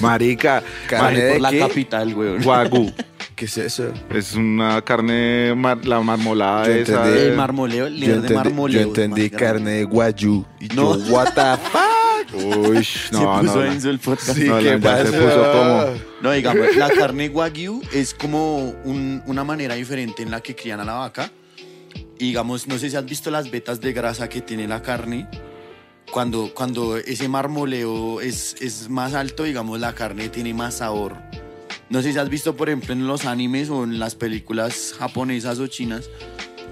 Marica, 0.00 0.62
¿Carne 0.88 1.20
Por 1.20 1.32
de 1.34 1.40
la 1.40 1.50
qué? 1.50 1.58
capital, 1.60 2.14
güey. 2.14 2.38
Wagyu. 2.44 2.92
¿Qué 3.36 3.44
es 3.44 3.58
eso? 3.58 3.92
Es 4.10 4.34
una 4.34 4.82
carne, 4.82 5.54
mar- 5.54 5.84
la 5.84 6.00
marmolada 6.00 6.66
Yo 6.66 6.72
esa. 6.72 6.92
entendí. 7.04 7.10
de- 7.20 7.28
El 7.28 7.36
marmoleo, 7.36 7.86
el 7.86 7.92
Yo 7.94 8.00
líder 8.00 8.10
de 8.12 8.16
entendí, 8.28 8.34
marmoleo. 8.34 8.80
yo 8.80 8.86
entendí 8.88 9.30
carne 9.30 9.70
de 9.72 9.84
guayú. 9.84 10.44
Y 10.58 10.68
No. 10.68 10.96
yo, 10.98 11.12
what 11.12 11.34
the 11.34 11.62
fuck? 11.70 12.66
Uy, 12.68 12.82
Se 12.82 13.12
no, 13.12 13.40
puso 13.40 13.54
no. 13.56 13.60
denso 13.60 13.90
el 13.90 13.98
podcast. 13.98 14.34
Sí, 14.38 14.44
No, 14.44 14.58
¿qué 14.58 14.64
ya 14.64 14.72
se 14.72 14.78
pasa? 14.78 15.04
puso 15.04 15.52
como- 15.52 15.84
No, 16.22 16.32
digamos, 16.32 16.76
la 16.76 16.88
carne 16.90 17.28
wagyu 17.28 17.82
es 17.92 18.14
como 18.14 18.70
un- 18.84 19.22
una 19.26 19.44
manera 19.44 19.74
diferente 19.74 20.22
en 20.22 20.30
la 20.30 20.40
que 20.40 20.56
crían 20.56 20.80
a 20.80 20.84
la 20.84 20.94
vaca. 20.94 21.30
Y 22.18 22.28
digamos, 22.28 22.66
no 22.66 22.78
sé 22.78 22.88
si 22.88 22.96
has 22.96 23.04
visto 23.04 23.30
las 23.30 23.50
vetas 23.50 23.80
de 23.82 23.92
grasa 23.92 24.30
que 24.30 24.40
tiene 24.40 24.66
la 24.66 24.80
carne. 24.80 25.28
Cuando, 26.10 26.52
cuando 26.54 26.96
ese 26.96 27.28
marmoleo 27.28 28.20
es, 28.22 28.56
es 28.60 28.88
más 28.88 29.12
alto, 29.12 29.42
digamos, 29.42 29.78
la 29.78 29.94
carne 29.94 30.30
tiene 30.30 30.54
más 30.54 30.76
sabor. 30.76 31.16
No 31.88 32.02
sé 32.02 32.12
si 32.12 32.18
has 32.18 32.28
visto, 32.28 32.56
por 32.56 32.68
ejemplo, 32.68 32.92
en 32.92 33.06
los 33.06 33.24
animes 33.26 33.70
o 33.70 33.84
en 33.84 33.98
las 33.98 34.14
películas 34.14 34.94
japonesas 34.98 35.58
o 35.60 35.66
chinas, 35.68 36.10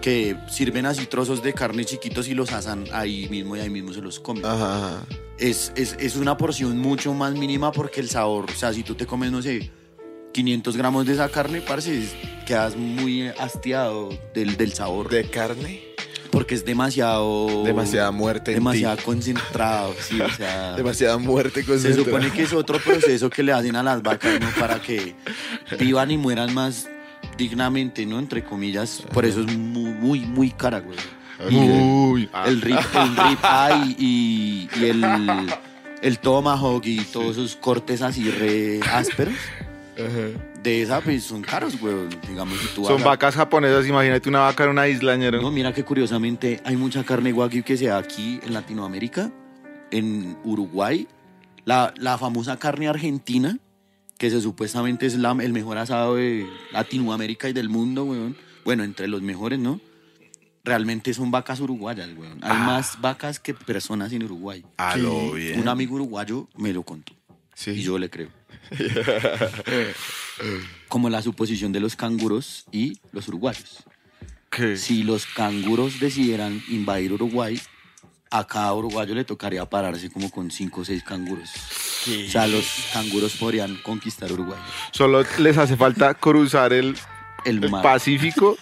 que 0.01 0.37
sirven 0.49 0.87
así 0.87 1.07
trozos 1.07 1.43
de 1.43 1.55
carne 1.55 1.85
chiquitos 1.85 2.29
y 2.29 2.35
los 2.35 2.53
asan 2.53 2.85
ahí 2.93 3.29
mismo 3.31 3.57
y 3.57 3.61
ahí 3.61 3.71
mismo 3.71 3.93
se 3.95 4.03
los 4.03 4.21
comen 4.21 4.45
Ajá, 4.45 4.77
ajá. 4.77 5.07
es, 5.39 5.73
es, 5.77 5.97
es 5.99 6.17
una 6.17 6.37
porción 6.37 6.79
mucho 6.79 7.15
más 7.15 7.33
mínima 7.33 7.73
porque 7.73 8.01
el 8.01 8.11
sabor, 8.11 8.51
o 8.51 8.55
sea, 8.55 8.73
si 8.75 8.83
tú 8.83 8.95
te 8.97 9.07
comes, 9.07 9.31
no 9.33 9.41
sé, 9.41 9.71
500 10.33 10.77
gramos 10.77 11.07
de 11.07 11.15
esa 11.15 11.29
carne, 11.31 11.61
parce, 11.61 12.07
quedas 12.45 12.77
muy 12.77 13.29
hastiado 13.29 14.11
del, 14.35 14.57
del 14.57 14.73
sabor. 14.75 15.09
¿De 15.09 15.25
carne? 15.31 15.94
Porque 16.35 16.55
es 16.55 16.65
demasiado... 16.65 17.63
Demasiada 17.65 18.11
muerte 18.11 18.51
en 18.51 18.57
Demasiado 18.59 18.97
ti. 18.97 19.03
concentrado, 19.05 19.95
sí, 20.01 20.21
o 20.21 20.29
sea... 20.31 20.73
Demasiada 20.77 21.17
muerte 21.19 21.61
Se 21.63 21.67
concentrada. 21.67 22.05
supone 22.05 22.31
que 22.33 22.43
es 22.43 22.53
otro 22.53 22.79
proceso 22.81 23.31
que 23.31 23.43
le 23.43 23.53
hacen 23.53 23.77
a 23.77 23.83
las 23.83 24.03
vacas, 24.03 24.41
¿no? 24.41 24.49
Para 24.59 24.81
que 24.83 25.15
vivan 25.79 26.11
y 26.11 26.19
mueran 26.19 26.53
más 26.53 26.89
dignamente, 27.39 28.05
¿no? 28.07 28.19
Entre 28.19 28.45
comillas. 28.45 29.03
Por 29.13 29.25
eso 29.25 29.41
es 29.41 29.57
muy, 29.57 29.91
muy, 29.93 30.21
muy 30.21 30.51
cara, 30.51 30.81
güey. 30.81 30.99
Y 31.51 31.57
el- 31.59 31.71
Uy, 31.83 32.31
ah, 32.33 32.45
el 32.47 32.61
rip, 32.61 32.79
el 32.95 33.17
rip 33.17 33.39
eye 33.45 33.97
y, 33.99 34.69
y 34.77 34.85
el, 34.85 35.05
el 36.03 36.19
tomahawk 36.19 36.85
y 36.87 36.99
todos 37.05 37.33
esos 37.37 37.57
cortes 37.57 38.03
así 38.03 38.31
re 38.31 38.81
ásperos 38.93 39.35
Ajá. 39.97 40.54
De 40.65 40.83
esa 40.83 41.01
pues 41.01 41.23
son 41.23 41.43
caros, 41.43 41.79
güey. 41.79 41.95
Digamos, 42.29 42.59
si 42.59 42.67
tú 42.75 42.85
son 42.85 42.95
vas 42.97 43.03
a- 43.03 43.09
vacas 43.11 43.35
japonesas, 43.37 43.87
imagínate 43.87 44.29
una 44.29 44.41
vaca 44.41 44.65
en 44.65 44.71
una 44.71 44.89
isla, 44.89 45.15
ñero. 45.17 45.41
No, 45.41 45.51
mira 45.53 45.73
que 45.73 45.85
curiosamente 45.85 46.61
hay 46.65 46.75
mucha 46.77 47.05
carne 47.05 47.33
wagyu 47.33 47.63
que 47.63 47.77
se 47.77 47.87
da 47.87 47.99
aquí 47.99 48.41
en 48.43 48.53
Latinoamérica, 48.55 49.31
en 49.93 50.37
Uruguay. 50.43 51.07
La, 51.67 51.95
la 51.97 52.19
famosa 52.19 52.59
carne 52.59 52.89
argentina, 52.89 53.59
que 54.19 54.31
se 54.31 54.41
supuestamente 54.41 55.07
es 55.07 55.17
la- 55.17 55.37
el 55.41 55.53
mejor 55.53 55.79
asado 55.79 56.17
de 56.17 56.47
Latinoamérica 56.73 57.49
y 57.49 57.53
del 57.53 57.69
mundo, 57.69 58.05
weón. 58.05 58.37
Bueno, 58.65 58.83
entre 58.85 59.07
los 59.09 59.21
mejores, 59.23 59.59
¿no? 59.59 59.81
Realmente 60.65 61.13
son 61.13 61.31
vacas 61.31 61.61
uruguayas, 61.61 62.09
weón. 62.17 62.39
Hay 62.43 62.57
más 62.57 62.99
vacas 63.03 63.39
que 63.39 63.53
personas 63.53 64.13
en 64.15 64.23
Uruguay. 64.25 64.65
A 64.79 64.97
lo 64.97 65.33
bien. 65.33 65.61
Un 65.61 65.69
amigo 65.69 65.97
uruguayo 65.97 66.49
me 66.57 66.73
lo 66.73 66.83
contó. 66.85 67.13
Sí. 67.55 67.73
Y 67.73 67.83
yo 67.83 67.99
le 67.99 68.09
creo. 68.09 68.29
Como 70.89 71.11
la 71.11 71.23
suposición 71.23 71.73
de 71.73 71.81
los 71.81 71.97
canguros 71.97 72.67
y 72.73 72.99
los 73.13 73.29
uruguayos. 73.29 73.85
¿Qué? 74.51 74.77
Si 74.77 75.03
los 75.03 75.27
canguros 75.27 76.01
decidieran 76.01 76.63
invadir 76.69 77.13
Uruguay, 77.13 77.61
a 78.35 78.45
cada 78.47 78.75
uruguayo 78.75 79.15
le 79.15 79.25
tocaría 79.25 79.65
pararse 79.65 80.11
como 80.11 80.29
con 80.29 80.51
cinco 80.51 80.81
o 80.81 80.85
seis 80.85 81.05
canguros. 81.05 81.51
O 82.07 82.29
sea, 82.29 82.49
los 82.49 82.89
canguros 82.93 83.37
podrían 83.37 83.77
conquistar 83.77 84.31
Uruguay. 84.33 84.59
Solo 84.91 85.25
les 85.39 85.57
hace 85.57 85.77
falta 85.77 86.15
cruzar 86.15 86.73
el, 86.73 86.97
El 87.45 87.63
el. 87.63 87.71
Pacífico 87.71 88.57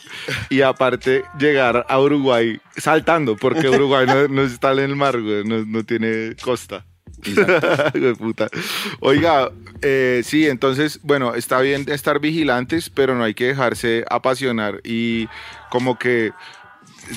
y 0.51 0.61
aparte 0.61 1.25
llegar 1.39 1.87
a 1.89 2.01
Uruguay 2.01 2.61
saltando, 2.77 3.37
porque 3.37 3.69
Uruguay 3.71 4.07
no, 4.07 4.29
no 4.29 4.43
está 4.43 4.73
en 4.73 4.81
el 4.81 4.97
mar, 4.97 5.21
güey, 5.21 5.45
no, 5.45 5.65
no 5.65 5.85
tiene 5.85 6.37
costa. 6.43 6.85
Oiga, 9.01 9.51
eh, 9.81 10.23
sí, 10.25 10.49
entonces, 10.49 11.01
bueno, 11.03 11.35
está 11.35 11.61
bien 11.61 11.85
estar 11.89 12.21
vigilantes, 12.21 12.91
pero 12.91 13.15
no 13.15 13.25
hay 13.25 13.35
que 13.35 13.49
dejarse 13.49 14.05
apasionar 14.09 14.81
y 14.85 15.29
como 15.71 15.99
que 15.99 16.33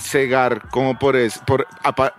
cegar 0.01 0.67
como 0.69 0.97
por 0.97 1.15
es 1.15 1.39
por 1.39 1.67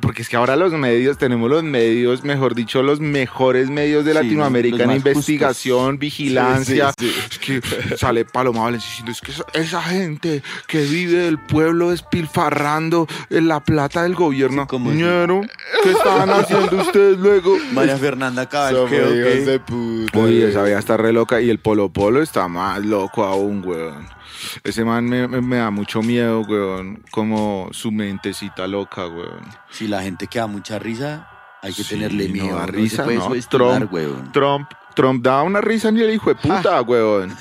porque 0.00 0.22
es 0.22 0.29
que 0.29 0.37
ahora 0.37 0.57
los 0.57 0.72
medios 0.72 1.18
tenemos 1.18 1.50
los 1.50 1.62
medios 1.62 2.24
mejor 2.24 2.55
dicho 2.55 2.83
los 2.83 3.00
mejores 3.00 3.68
medios 3.68 4.05
de 4.05 4.12
Sí, 4.12 4.18
Latinoamérica 4.18 4.85
en 4.85 4.92
investigación 4.92 5.98
vigilancia 5.98 6.92
Sí, 6.98 7.11
sí, 7.11 7.14
es 7.31 7.38
que 7.38 7.96
sale 7.96 8.24
Paloma 8.24 8.62
Valencia 8.62 8.88
diciendo 8.88 9.12
es 9.12 9.20
que 9.20 9.33
esa, 9.33 9.44
esa 9.52 9.83
gente 9.83 10.42
que 10.66 10.83
vive 10.85 11.18
del 11.18 11.38
pueblo 11.38 11.90
despilfarrando 11.90 13.07
en 13.31 13.48
la 13.48 13.61
plata 13.61 14.02
del 14.02 14.14
gobierno 14.14 14.62
Sí, 14.62 14.68
como 14.68 14.90
¿qué 14.90 15.90
estaban 15.90 16.31
haciendo 16.31 16.76
ustedes 16.76 17.18
luego? 17.18 17.57
María 17.72 17.96
Fernanda 17.96 18.48
Cabal, 18.48 18.87
que... 18.88 19.00
de 19.00 19.61
puta. 19.61 20.18
Oye, 20.18 20.48
esa 20.48 20.62
vieja 20.62 20.79
está 20.79 20.96
re 20.96 21.12
loca 21.12 21.40
y 21.40 21.50
el 21.50 21.59
Polo 21.59 21.88
Polo 21.88 22.22
está 22.22 22.48
más 22.48 22.85
loco 22.85 23.24
aún, 23.24 23.62
weón. 23.64 24.15
Ese 24.64 24.85
man 24.85 25.05
me, 25.07 25.27
me- 25.29 25.40
me 25.40 25.57
da 25.57 25.70
mucho 25.70 26.03
miedo, 26.03 26.40
weón. 26.42 27.03
Como 27.11 27.68
su 27.72 27.90
mentecita 27.92 28.66
loca, 28.66 29.07
weón. 29.07 29.40
Si 29.70 29.87
la 29.88 30.03
gente 30.03 30.27
que 30.27 30.38
da 30.38 30.46
mucha 30.46 30.79
risa, 30.79 31.29
hay 31.62 31.72
que 31.72 31.83
Sí, 31.83 31.94
tenerle 31.94 32.27
no 32.29 32.33
miedo. 32.33 32.57
da 32.57 32.66
no 32.66 32.72
risa, 32.72 32.96
se 32.96 33.03
puede 33.03 33.18
¿no? 33.18 33.25
subestimar, 33.25 33.79
Trump, 33.79 33.92
weón. 33.92 34.33
Trump, 34.33 34.70
Trump 34.94 35.22
da 35.25 35.42
una 35.42 35.61
risa 35.61 35.90
ni 35.90 36.01
el 36.01 36.11
hijo 36.14 36.31
de 36.31 36.37
puta, 36.37 36.81
weón. 36.83 37.35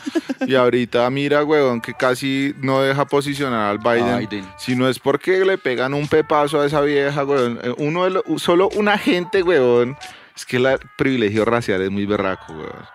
Y 0.46 0.56
ahorita 0.56 1.10
mira, 1.10 1.44
weón, 1.44 1.80
que 1.82 1.94
casi 1.94 2.54
no 2.62 2.82
deja 2.82 3.06
posicionar 3.06 3.70
al 3.72 3.78
Biden. 3.80 4.20
Biden. 4.30 4.46
Si 4.58 4.76
no 4.76 4.88
es 4.90 5.00
porque 5.00 5.44
le 5.46 5.58
pegan 5.58 5.94
un 5.94 6.08
pepazo 6.08 6.60
a 6.62 6.66
esa 6.66 6.82
vieja, 6.82 7.24
weón. 7.24 7.60
Eh, 7.64 7.74
Uno 7.78 8.04
de 8.04 8.10
lo- 8.12 8.24
solo 8.38 8.70
un 8.76 8.88
agente, 8.90 9.42
weón. 9.42 9.98
Es 10.36 10.46
que 10.46 10.58
el 10.58 10.68
privilegio 10.98 11.46
racial 11.46 11.82
es 11.82 11.90
muy 11.92 12.06
berraco, 12.06 12.52
weón. 12.54 12.86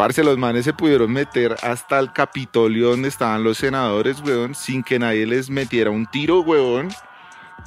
Parce, 0.00 0.24
los 0.24 0.38
manes 0.38 0.64
se 0.64 0.72
pudieron 0.72 1.12
meter 1.12 1.54
hasta 1.62 1.98
el 1.98 2.10
Capitolio 2.10 2.88
donde 2.88 3.10
estaban 3.10 3.44
los 3.44 3.58
senadores, 3.58 4.22
weón, 4.22 4.54
sin 4.54 4.82
que 4.82 4.98
nadie 4.98 5.26
les 5.26 5.50
metiera 5.50 5.90
un 5.90 6.06
tiro, 6.06 6.40
weón. 6.40 6.88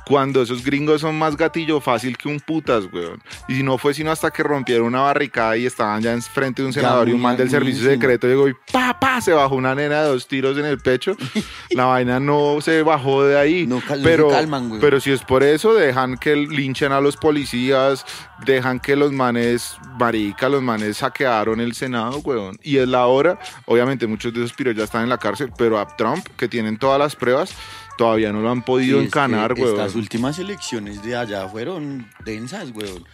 Cuando 0.06 0.42
esos 0.42 0.64
gringos 0.64 1.02
son 1.02 1.18
más 1.18 1.38
gatillo 1.38 1.80
fácil 1.80 2.18
que 2.18 2.28
un 2.28 2.40
putas, 2.40 2.86
weón. 2.92 3.22
Y 3.48 3.56
si 3.56 3.64
no 3.64 3.78
fue 3.78 3.94
sino 3.94 4.12
hasta 4.12 4.32
que 4.32 4.44
rompieron 4.44 4.88
una 4.88 5.02
barricada 5.02 5.56
y 5.58 5.66
estaban 5.66 6.02
ya 6.02 6.12
enfrente 6.14 6.62
de 6.62 6.68
un 6.68 6.74
Ya 6.74 6.82
senador 6.82 7.10
y 7.10 7.14
un 7.14 7.22
man 7.22 7.38
del 7.38 7.50
servicio 7.50 7.84
secreto 7.90 8.28
llegó 8.28 8.48
y 8.48 8.54
pa, 8.72 9.00
pa, 9.00 9.22
se 9.22 9.32
bajó 9.34 9.56
una 9.56 9.74
nena 9.76 10.02
de 10.04 10.10
dos 10.10 10.28
tiros 10.28 10.58
en 10.58 10.66
el 10.66 10.80
pecho. 10.80 11.16
La 11.72 11.86
vaina 11.86 12.20
no 12.20 12.58
se 12.62 12.84
bajó 12.84 13.24
de 13.24 13.38
ahí. 13.40 13.66
No 13.68 13.80
cal- 13.82 14.00
no 14.00 14.04
pero, 14.04 14.30
se 14.30 14.36
calman, 14.36 14.70
güey. 14.70 14.82
pero 14.82 15.00
si 15.00 15.12
es 15.12 15.22
por 15.24 15.44
eso, 15.44 15.74
dejan 15.74 16.18
que 16.18 16.36
linchen 16.36 16.92
a 16.92 17.00
los 17.02 17.18
policías, 17.18 18.06
dejan 18.46 18.80
que 18.80 18.96
los 18.96 19.12
manes, 19.12 19.78
marica, 20.00 20.50
los 20.50 20.62
manes 20.62 20.98
saquearon 20.98 21.60
el 21.62 21.74
Senado, 21.74 22.20
weón. 22.20 22.58
Y 22.64 22.78
es 22.78 22.88
la 22.88 23.06
hora, 23.06 23.40
obviamente 23.66 24.08
muchos 24.08 24.34
de 24.34 24.40
esos 24.44 24.54
piros 24.54 24.76
ya 24.76 24.84
están 24.84 25.04
en 25.04 25.10
la 25.10 25.18
cárcel, 25.18 25.52
pero 25.58 25.80
a 25.80 25.88
Trump, 25.96 26.26
que 26.38 26.48
tienen 26.48 26.78
todas 26.78 27.00
las 27.00 27.16
pruebas, 27.16 27.54
todavía 27.98 28.32
no 28.32 28.42
lo 28.42 28.50
han 28.50 28.64
podido 28.64 29.00
Sí, 29.00 29.06
encanar, 29.06 29.54
weón. 29.54 29.70
Estas 29.70 29.96
últimas 29.96 30.40
elecciones 30.40 31.04
de 31.04 31.16
allá 31.16 31.48
fueron 31.48 32.10
densas. 32.26 32.70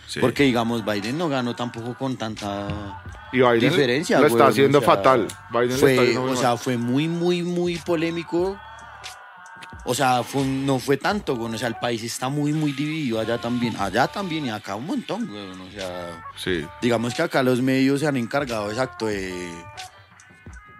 Sí. 0.07 0.19
Porque, 0.19 0.43
digamos, 0.43 0.85
Biden 0.85 1.17
no 1.17 1.29
ganó 1.29 1.55
tampoco 1.55 1.95
con 1.95 2.17
tanta 2.17 3.01
Y 3.31 3.37
Biden 3.37 3.59
diferencia, 3.59 4.19
lo 4.19 4.27
está 4.27 4.37
weón, 4.37 4.49
haciendo 4.49 4.77
o 4.79 4.81
sea, 4.81 4.95
fatal. 4.95 5.27
Biden 5.51 5.77
Fue, 5.77 5.91
está 5.91 6.01
haciendo 6.03 6.23
o 6.31 6.35
sea, 6.35 6.57
fue 6.57 6.77
muy, 6.77 7.07
muy, 7.07 7.43
muy 7.43 7.77
polémico 7.77 8.59
O 9.85 9.93
sea, 9.93 10.23
fue 10.23 10.43
no 10.45 10.77
fue 10.79 10.97
tanto, 10.97 11.35
güey. 11.35 11.53
O 11.53 11.57
sea, 11.57 11.67
el 11.67 11.75
país 11.75 12.03
está 12.03 12.29
muy, 12.29 12.53
muy 12.53 12.71
dividido 12.73 13.19
allá 13.19 13.37
también. 13.39 13.75
Allá 13.77 14.07
también 14.07 14.45
y 14.45 14.49
acá 14.49 14.75
un 14.75 14.85
montón, 14.85 15.27
güey. 15.27 15.49
O 15.67 15.71
sea, 15.71 16.23
Sí. 16.35 16.65
digamos 16.81 17.13
que 17.15 17.21
acá 17.23 17.43
los 17.43 17.61
medios 17.61 18.01
se 18.01 18.07
han 18.07 18.17
encargado, 18.17 18.69
exacto, 18.69 19.07
de, 19.07 19.33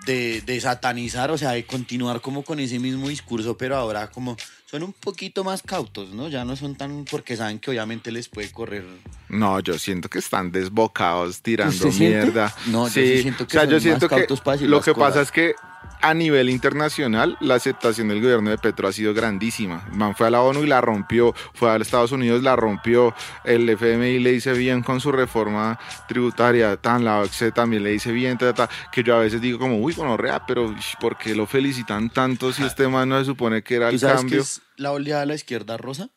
de, 0.05 0.41
de 0.41 0.62
satanizar, 0.62 1.31
o 1.31 1.38
sea, 1.38 1.51
de 1.51 1.65
continuar 1.65 2.21
como 2.21 2.43
con 2.43 2.59
ese 2.59 2.79
mismo 2.79 3.09
discurso, 3.09 3.57
pero 3.57 3.75
ahora 3.75 4.09
como 4.09 4.38
son 4.69 4.83
un 4.83 4.93
poquito 4.93 5.43
más 5.43 5.63
cautos, 5.63 6.09
¿no? 6.09 6.27
Ya 6.29 6.45
no 6.45 6.55
son 6.55 6.75
tan, 6.75 7.05
porque 7.05 7.35
saben 7.35 7.59
que 7.59 7.71
obviamente 7.71 8.12
les 8.12 8.29
puede 8.29 8.51
correr. 8.51 8.85
No, 9.27 9.59
yo 9.59 9.79
siento 9.79 10.09
que 10.09 10.19
están 10.19 10.51
desbocados 10.51 11.41
tirando 11.41 11.91
mierda. 11.91 12.53
No, 12.67 12.88
yo 12.88 12.93
sí 12.93 13.21
siento 13.23 13.47
que 13.47 13.57
o 13.57 13.59
sea, 13.59 13.62
son 13.62 13.69
yo 13.69 13.75
más 13.75 13.83
siento 13.83 14.09
que 14.09 14.15
cautos 14.15 14.41
para 14.41 14.57
decir 14.57 14.69
lo 14.69 14.77
las 14.77 14.85
que 14.85 14.93
pasa 14.93 15.21
es 15.21 15.31
que 15.31 15.55
a 16.01 16.13
nivel 16.13 16.49
internacional 16.49 17.38
la 17.41 17.55
aceptación 17.55 18.07
del 18.07 18.21
gobierno 18.21 18.49
de 18.49 18.57
Petro 18.57 18.88
ha 18.88 18.91
sido 18.93 19.13
grandísima. 19.13 19.85
El 19.91 19.97
Man 19.97 20.15
fue 20.15 20.27
a 20.27 20.29
la 20.29 20.41
ONU 20.41 20.63
y 20.63 20.67
la 20.67 20.81
rompió, 20.81 21.33
fue 21.53 21.69
a 21.69 21.75
Estados 21.75 22.12
Unidos 22.12 22.41
la 22.41 22.55
rompió, 22.55 23.13
el 23.43 23.69
FMI 23.69 24.19
le 24.19 24.31
dice 24.31 24.53
bien 24.53 24.81
con 24.81 25.01
su 25.01 25.12
reforma 25.12 25.79
tributaria, 26.07 26.77
tan 26.77 27.03
la 27.03 27.19
OCDE 27.19 27.51
también 27.51 27.83
le 27.83 27.91
dice 27.91 28.12
bien, 28.12 28.38
ta, 28.38 28.53
ta, 28.53 28.67
ta, 28.67 28.73
que 28.91 29.03
yo 29.03 29.15
a 29.15 29.19
veces 29.19 29.41
digo 29.41 29.59
como, 29.59 29.77
uy, 29.79 29.93
rea, 30.17 30.45
pero 30.45 30.73
¿por 30.99 31.17
qué 31.17 31.35
lo 31.35 31.45
felicitan 31.45 32.09
tanto 32.09 32.53
si 32.53 32.63
este 32.63 32.88
man 32.88 33.09
no 33.09 33.19
se 33.19 33.25
supone 33.25 33.62
que 33.62 33.75
era 33.75 33.89
¿Tú 33.89 33.95
el 33.95 33.99
sabes 33.99 34.17
cambio? 34.17 34.41
es 34.41 34.62
la 34.77 34.91
oleada 34.91 35.21
de 35.21 35.27
la 35.27 35.35
izquierda 35.35 35.77
rosa? 35.77 36.09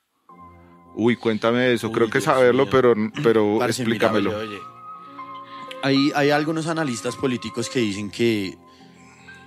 Uy, 0.95 1.16
cuéntame 1.16 1.73
eso, 1.73 1.88
Uy, 1.88 1.95
creo 1.95 2.11
que 2.11 2.21
saberlo, 2.21 2.68
pero, 2.71 2.95
pero 3.23 3.57
Parce, 3.59 3.85
mira, 3.85 3.97
explícamelo. 3.97 4.38
oye, 4.38 4.49
oye. 4.49 4.59
Hay, 5.83 6.12
hay 6.14 6.31
algunos 6.31 6.68
analistas 6.68 7.16
políticos 7.16 7.68
que 7.68 7.81
dicen 7.81 8.11
que 8.11 8.57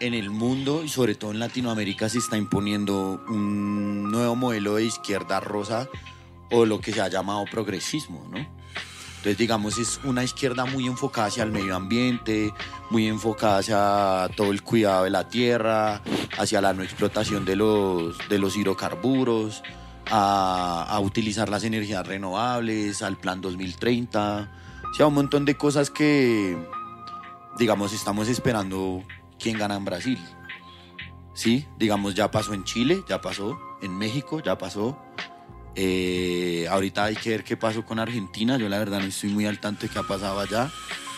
en 0.05 0.13
el 0.13 0.29
mundo 0.29 0.83
y 0.83 0.89
sobre 0.89 1.15
todo 1.15 1.31
en 1.31 1.39
Latinoamérica 1.39 2.09
se 2.09 2.19
está 2.19 2.37
imponiendo 2.37 3.23
un 3.27 4.11
nuevo 4.11 4.35
modelo 4.35 4.75
de 4.75 4.85
izquierda 4.85 5.39
rosa 5.39 5.89
o 6.51 6.65
lo 6.65 6.79
que 6.79 6.93
se 6.93 7.01
ha 7.01 7.07
llamado 7.07 7.45
progresismo, 7.49 8.27
¿no? 8.31 8.37
Entonces, 8.37 9.37
digamos, 9.39 9.79
es 9.79 9.99
una 10.03 10.23
izquierda 10.23 10.65
muy 10.65 10.85
enfocada 10.85 11.27
hacia 11.27 11.43
el 11.43 11.51
medio 11.51 11.75
ambiente, 11.75 12.53
muy 12.91 13.07
enfocada 13.07 13.57
hacia 13.57 14.35
todo 14.35 14.51
el 14.51 14.61
cuidado 14.61 15.05
de 15.05 15.09
la 15.09 15.27
tierra, 15.27 16.03
hacia 16.37 16.61
la 16.61 16.73
no 16.73 16.83
explotación 16.83 17.43
de 17.43 17.55
los, 17.55 18.15
de 18.29 18.37
los 18.37 18.55
hidrocarburos, 18.55 19.63
a, 20.11 20.85
a 20.87 20.99
utilizar 20.99 21.49
las 21.49 21.63
energías 21.63 22.05
renovables, 22.05 23.01
al 23.01 23.17
plan 23.17 23.41
2030, 23.41 24.51
o 24.91 24.93
sea, 24.93 25.07
un 25.07 25.15
montón 25.15 25.43
de 25.43 25.57
cosas 25.57 25.89
que, 25.89 26.55
digamos, 27.57 27.93
estamos 27.93 28.27
esperando 28.27 29.03
quién 29.45 29.59
gana 29.59 29.75
en 29.75 29.85
Brasil. 29.85 30.17
Sí, 31.35 31.67
digamos, 31.77 32.15
ya 32.15 32.31
pasó 32.31 32.55
en 32.55 32.63
Chile, 32.63 33.03
ya 33.07 33.21
pasó, 33.21 33.59
en 33.83 33.95
México 33.95 34.41
ya 34.43 34.57
pasó. 34.57 34.97
Eh, 35.75 36.65
ahorita 36.67 37.03
hay 37.03 37.15
que 37.15 37.29
ver 37.29 37.43
qué 37.43 37.55
pasó 37.55 37.85
con 37.85 37.99
Argentina. 37.99 38.57
Yo 38.57 38.67
la 38.69 38.79
verdad 38.79 39.01
no 39.01 39.05
estoy 39.05 39.29
muy 39.29 39.45
al 39.45 39.59
tanto 39.59 39.83
de 39.83 39.89
qué 39.89 39.99
ha 39.99 40.03
pasado 40.03 40.39
allá. 40.39 40.71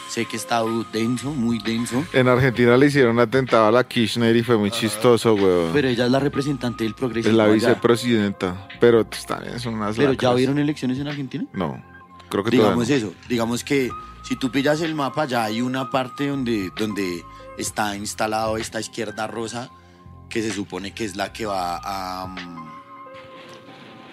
Sé 0.10 0.26
que 0.26 0.36
está 0.36 0.62
denso, 0.92 1.32
muy 1.32 1.60
denso. 1.60 2.04
En 2.12 2.28
Argentina 2.28 2.76
le 2.76 2.88
hicieron 2.88 3.18
atentado 3.18 3.68
a 3.68 3.72
la 3.72 3.86
Kirchner 3.86 4.36
y 4.36 4.44
fue 4.44 4.58
muy 4.58 4.72
chistoso, 4.72 5.34
weón. 5.34 5.72
Pero 5.72 5.88
ella 5.88 6.06
es 6.06 6.12
la 6.12 6.20
representante 6.20 6.84
del 6.84 6.96
progresismo. 6.96 7.32
es 7.32 7.38
la 7.38 7.44
allá. 7.46 7.54
vicepresidenta. 7.54 8.68
Pero 8.82 9.06
pues, 9.06 9.26
también 9.26 9.58
son 9.58 9.76
unas 9.76 9.96
Pero 9.96 10.12
ya 10.12 10.34
vieron 10.34 10.60
elecciones 10.60 11.00
en 11.00 11.08
Argentina. 11.08 11.46
No, 11.54 11.82
creo 12.28 12.44
que 12.44 12.50
Digamos 12.50 12.88
todavía 12.88 12.98
eso. 12.98 13.14
Digamos 13.30 13.64
que 13.64 13.90
si 14.24 14.36
tú 14.36 14.52
pillas 14.52 14.82
el 14.82 14.96
mapa, 14.96 15.24
ya 15.24 15.46
hay 15.46 15.62
una 15.62 15.90
parte 15.90 16.28
donde, 16.28 16.72
donde 16.78 17.24
está 17.58 17.96
instalado 17.96 18.58
esta 18.58 18.80
izquierda 18.80 19.28
rosa 19.28 19.70
que 20.30 20.42
se 20.42 20.52
supone 20.52 20.92
que 20.94 21.06
es 21.06 21.16
la 21.16 21.32
que 21.34 21.46
va 21.46 21.80
a. 21.84 22.28
mm, 22.28 22.68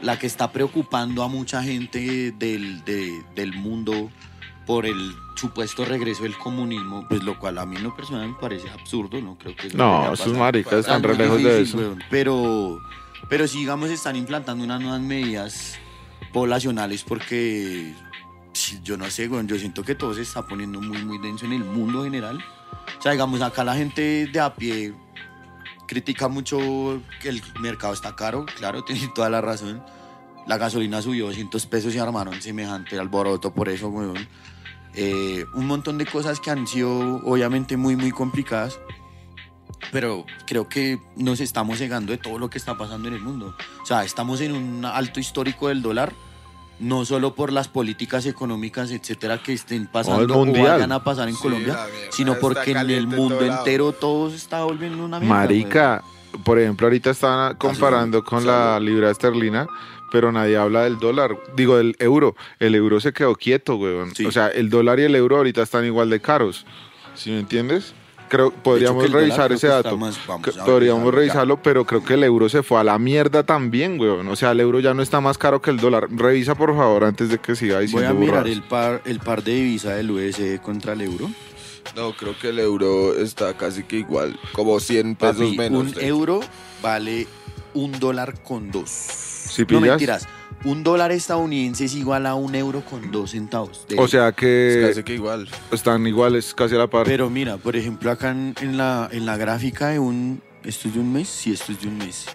la 0.03 0.19
que 0.19 0.27
está 0.27 0.53
preocupando 0.53 1.23
a 1.23 1.29
mucha 1.29 1.63
gente 1.63 2.33
del, 2.33 2.85
de- 2.85 3.25
del 3.35 3.53
mundo 3.55 4.11
por 4.67 4.87
el 4.87 5.15
supuesto 5.37 5.85
regreso 5.85 6.23
del 6.25 6.37
comunismo, 6.39 7.07
pues 7.09 7.23
lo 7.23 7.39
cual 7.39 7.59
a 7.59 7.67
mí 7.67 7.77
en 7.77 7.83
lo 7.85 7.95
personal 7.97 8.29
me 8.29 8.35
parece 8.35 8.69
absurdo, 8.71 9.21
no 9.21 9.37
creo 9.39 9.55
que 9.57 9.69
no. 9.71 10.13
esos 10.13 10.33
maricas 10.37 10.81
están 10.81 10.97
Está 10.97 11.09
re 11.09 11.17
lejos 11.19 11.43
de 11.43 11.63
eso. 11.63 11.77
weón. 11.79 12.03
Pero, 12.11 12.79
pero 13.29 13.47
sí, 13.49 13.59
digamos, 13.59 13.91
están 13.91 14.17
implantando 14.17 14.65
unas 14.65 14.81
nuevas 14.81 15.01
medidas 15.01 15.79
poblacionales 16.33 17.03
porque 17.05 17.95
yo 18.83 18.97
no 18.97 19.11
sé, 19.11 19.29
weón, 19.29 19.49
yo 19.49 19.59
siento 19.59 19.83
que 19.83 19.95
todo 19.95 20.15
se 20.15 20.23
está 20.23 20.47
poniendo 20.47 20.81
muy, 20.81 21.03
muy 21.05 21.19
denso 21.19 21.45
en 21.47 21.53
el 21.55 21.65
mundo 21.65 22.05
general. 22.05 22.43
O 22.99 23.03
sea, 23.03 23.13
digamos, 23.13 23.41
acá 23.43 23.65
la 23.65 23.75
gente 23.75 24.27
de 24.27 24.41
a 24.41 24.55
pie 24.55 24.95
critica 25.87 26.29
mucho 26.29 27.03
que 27.21 27.29
el 27.29 27.43
mercado 27.61 27.93
está 27.93 28.17
caro, 28.17 28.47
claro, 28.57 28.85
tiene 28.87 29.09
toda 29.15 29.31
la 29.31 29.41
razón. 29.41 29.83
La 30.47 30.59
gasolina 30.59 31.01
subió 31.01 31.27
200 31.27 31.67
pesos 31.67 31.95
y 31.95 31.99
armaron 31.99 32.41
semejante 32.43 32.99
alboroto 32.99 33.55
por 33.55 33.69
eso, 33.69 33.89
weón. 33.89 34.29
Eh, 34.95 35.45
un 35.55 35.67
montón 35.67 35.99
de 35.99 36.07
cosas 36.07 36.39
que 36.39 36.51
han 36.51 36.67
sido 36.67 37.17
obviamente 37.25 37.77
muy, 37.77 37.97
muy 37.97 38.13
complicadas, 38.13 38.79
pero 39.91 40.25
creo 40.47 40.69
que 40.69 41.01
nos 41.17 41.41
estamos 41.41 41.79
cegando 41.79 42.13
de 42.13 42.19
todo 42.19 42.39
lo 42.39 42.49
que 42.49 42.59
está 42.59 42.77
pasando 42.77 43.09
en 43.09 43.15
el 43.15 43.21
mundo. 43.21 43.57
O 43.83 43.87
sea, 43.87 44.05
estamos 44.05 44.41
en 44.41 44.53
un 44.53 44.85
alto 44.85 45.19
histórico 45.19 45.69
del 45.69 45.83
dólar, 45.83 46.13
no 46.81 47.05
solo 47.05 47.35
por 47.35 47.53
las 47.53 47.69
políticas 47.69 48.27
económicas, 48.27 48.91
etcétera, 48.91 49.43
que 49.43 49.53
estén 49.53 49.87
pasando 49.87 50.39
o 50.41 50.45
vayan 50.47 50.93
a 50.93 51.03
pasar 51.05 51.29
en 51.29 51.35
Sí, 51.37 51.43
Colombia, 51.43 51.79
sino 52.11 52.35
porque 52.39 52.73
en 52.73 52.91
el 52.91 53.07
mundo 53.07 53.37
todo 53.37 53.47
lado. 53.47 53.59
entero 53.61 53.93
todo 53.93 54.31
se 54.31 54.37
está 54.37 54.65
volviendo 54.65 55.05
una 55.05 55.19
mierda. 55.21 55.35
Marica, 55.35 56.03
por 56.45 56.59
ejemplo, 56.59 56.87
ahorita 56.87 57.11
estaban 57.11 57.55
comparando 57.57 58.25
con 58.25 58.45
la 58.47 58.79
libra 58.81 59.11
esterlina, 59.11 59.67
pero 60.11 60.31
nadie 60.33 60.57
habla 60.57 60.83
del 60.83 60.99
dólar, 60.99 61.37
digo 61.57 61.77
del 61.77 61.97
euro. 61.99 62.35
El 62.59 62.75
euro 62.75 63.01
se 63.01 63.13
quedó 63.13 63.35
quieto, 63.35 63.77
weón. 63.77 64.15
Sí. 64.15 64.27
O 64.27 64.33
sea, 64.33 64.49
el 64.49 64.69
dólar 64.71 65.01
y 65.01 65.05
el 65.05 65.15
euro 65.15 65.37
ahorita 65.39 65.63
están 65.63 65.85
igual 65.85 66.11
de 66.11 66.21
caros. 66.21 66.67
¿Sí 67.15 67.31
me 67.31 67.39
entiendes? 67.41 67.95
Creo 68.29 68.51
podríamos 68.51 69.03
dólar 69.05 69.21
revisar 69.21 69.47
creo 69.47 69.57
ese 69.57 69.67
dato. 69.69 69.97
más- 69.99 70.19
podríamos 70.65 71.13
revisarlo 71.15 71.57
ya. 71.57 71.63
pero 71.63 71.85
creo 71.85 72.05
que 72.05 72.15
el 72.15 72.25
euro 72.25 72.49
se 72.49 72.63
fue 72.63 72.81
a 72.81 72.85
la 72.85 72.99
mierda 72.99 73.43
también, 73.45 74.01
weón. 74.01 74.27
O 74.29 74.37
sea, 74.37 74.53
el 74.53 74.61
euro 74.61 74.81
ya 74.81 74.95
no 74.95 75.03
está 75.03 75.21
más 75.21 75.39
caro 75.39 75.61
que 75.63 75.71
el 75.71 75.77
dólar. 75.79 76.09
Revisa 76.11 76.55
por 76.55 76.75
favor 76.75 77.05
antes 77.05 77.29
de 77.29 77.39
que 77.39 77.55
siga 77.55 77.77
Voy 77.77 77.85
diciendo 77.87 78.09
a 78.11 78.13
mirar 78.15 78.49
el 78.49 78.63
par, 78.63 79.03
el 79.05 79.21
par 79.21 79.43
de 79.45 79.55
divisa 79.55 79.95
del 79.95 80.11
USD 80.11 80.61
contra 80.61 80.95
el 80.95 81.03
euro. 81.03 81.31
No, 81.95 82.13
creo 82.17 82.37
que 82.39 82.49
el 82.49 82.59
euro 82.59 83.15
está 83.15 83.55
casi 83.57 83.83
que 83.85 83.97
igual, 83.99 84.39
como 84.53 84.81
100 84.81 85.17
pesos 85.17 85.37
Papi, 85.37 85.57
menos. 85.59 85.81
un 85.81 85.87
de 85.87 85.93
hecho. 85.93 86.01
euro 86.01 86.41
vale 86.83 87.27
un 87.75 87.93
dólar 88.01 88.43
con 88.43 88.71
dos. 88.71 88.89
¿Sí 88.89 89.63
no 89.63 89.67
pillas? 89.69 89.83
mentiras. 89.83 90.29
Un 90.65 90.83
dólar 90.83 91.13
estadounidense 91.13 91.85
es 91.85 91.95
igual 91.95 92.25
a 92.27 92.35
un 92.35 92.55
euro 92.55 92.83
con 92.85 93.11
dos 93.13 93.33
centavos. 93.33 93.87
de- 93.89 93.99
O 93.99 94.09
sea 94.09 94.29
Es 94.31 94.35
que 94.35 94.85
casi 94.89 95.03
que 95.03 95.15
igual. 95.15 95.47
están 95.71 96.07
iguales, 96.07 96.55
casi 96.55 96.75
a 96.75 96.79
la 96.79 96.87
par. 96.89 97.05
Pero 97.05 97.29
mira, 97.29 97.59
por 97.59 97.77
ejemplo, 97.77 98.11
acá 98.11 98.31
en, 98.31 98.55
en 98.63 98.77
la, 98.79 99.09
en 99.13 99.27
la 99.27 99.37
gráfica 99.37 99.89
de 99.89 99.99
un. 99.99 100.41
¿Esto 100.65 100.89
es 100.89 100.95
de 100.95 101.01
un 101.01 101.13
mes? 101.13 101.29
Sí, 101.29 101.53
esto 101.53 101.73
es 101.73 101.81
de 101.83 101.89
un 101.89 101.99
mes. 101.99 102.27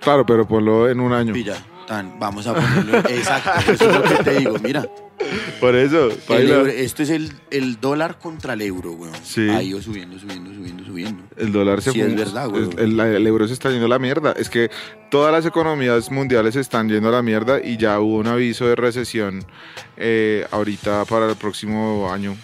Claro, 0.00 0.26
pero 0.26 0.46
ponlo 0.46 0.88
en 0.88 0.98
un 0.98 1.12
año. 1.12 1.32
Pilla. 1.32 1.56
Tan, 1.86 2.18
vamos 2.18 2.46
a 2.46 2.54
ponerlo. 2.54 2.98
Exacto, 3.10 3.72
eso 3.72 3.90
es 3.90 3.96
lo 3.96 4.02
que 4.02 4.24
te 4.24 4.38
digo. 4.38 4.56
Mira, 4.62 4.86
Por 5.60 5.74
eso, 5.76 6.06
el 6.10 6.16
paila. 6.16 6.54
euro- 6.56 6.70
esto 6.70 7.02
es 7.02 7.10
el, 7.10 7.30
el 7.50 7.78
dólar 7.80 8.18
contra 8.18 8.54
el 8.54 8.62
euro, 8.62 8.92
weón. 8.92 9.14
Sí. 9.22 9.48
Ha 9.50 9.62
ido 9.62 9.82
subiendo, 9.82 10.18
subiendo, 10.18 10.52
subiendo, 10.54 10.84
subiendo. 10.84 11.22
El 11.36 11.52
dólar 11.52 11.82
se 11.82 11.92
Sí, 11.92 12.00
fue- 12.00 12.08
es 12.08 12.16
verdad, 12.16 12.48
güey. 12.48 12.68
El, 12.78 12.98
el 12.98 13.26
euro 13.26 13.46
se 13.46 13.52
está 13.52 13.70
yendo 13.70 13.86
a 13.86 13.88
la 13.90 13.98
mierda. 13.98 14.32
Es 14.32 14.48
que 14.48 14.70
todas 15.10 15.30
las 15.32 15.44
economías 15.44 16.10
mundiales 16.10 16.54
se 16.54 16.60
están 16.60 16.88
yendo 16.88 17.10
a 17.10 17.12
la 17.12 17.22
mierda 17.22 17.60
y 17.62 17.76
ya 17.76 18.00
hubo 18.00 18.16
un 18.16 18.26
aviso 18.28 18.66
de 18.66 18.76
recesión 18.76 19.44
eh, 19.98 20.46
ahorita 20.50 21.04
para 21.04 21.28
el 21.28 21.36
próximo 21.36 22.10
año. 22.10 22.34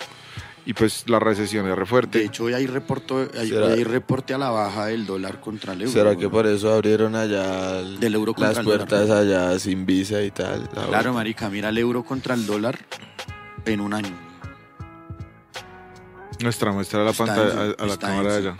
Y 0.66 0.74
pues 0.74 1.04
la 1.08 1.18
recesión 1.18 1.66
es 1.68 1.74
re 1.74 1.80
De 1.80 1.86
fuerte. 1.86 2.22
hecho, 2.24 2.44
hoy 2.44 2.52
hay, 2.52 2.66
reporto, 2.66 3.26
hay, 3.38 3.48
¿Será? 3.48 3.66
hoy 3.66 3.72
hay 3.72 3.84
reporte 3.84 4.34
a 4.34 4.38
la 4.38 4.50
baja 4.50 4.86
del 4.86 5.06
dólar 5.06 5.40
contra 5.40 5.72
el 5.72 5.80
euro. 5.82 5.92
¿Será 5.92 6.14
que 6.16 6.28
por 6.28 6.46
eso 6.46 6.72
abrieron 6.72 7.16
allá 7.16 7.80
el- 7.80 7.98
Del 7.98 8.14
euro 8.14 8.34
las 8.36 8.54
contra 8.56 8.60
el 8.60 8.66
puertas 8.66 9.08
dólar. 9.08 9.22
allá 9.48 9.58
sin 9.58 9.86
visa 9.86 10.22
y 10.22 10.30
tal? 10.30 10.62
la 10.64 10.68
Claro, 10.68 10.88
vuelta? 10.90 11.12
marica, 11.12 11.48
mira 11.50 11.70
el 11.70 11.78
euro 11.78 12.02
contra 12.04 12.34
el 12.34 12.46
dólar 12.46 12.78
en 13.64 13.80
un 13.80 13.94
año. 13.94 14.14
Nuestra 16.40 16.72
muestra 16.72 17.02
a 17.02 17.04
la 17.04 17.12
pantalla, 17.12 17.74
a, 17.78 17.82
a 17.82 17.86
la 17.86 17.96
cámara 17.98 18.32
de 18.32 18.38
allá. 18.38 18.56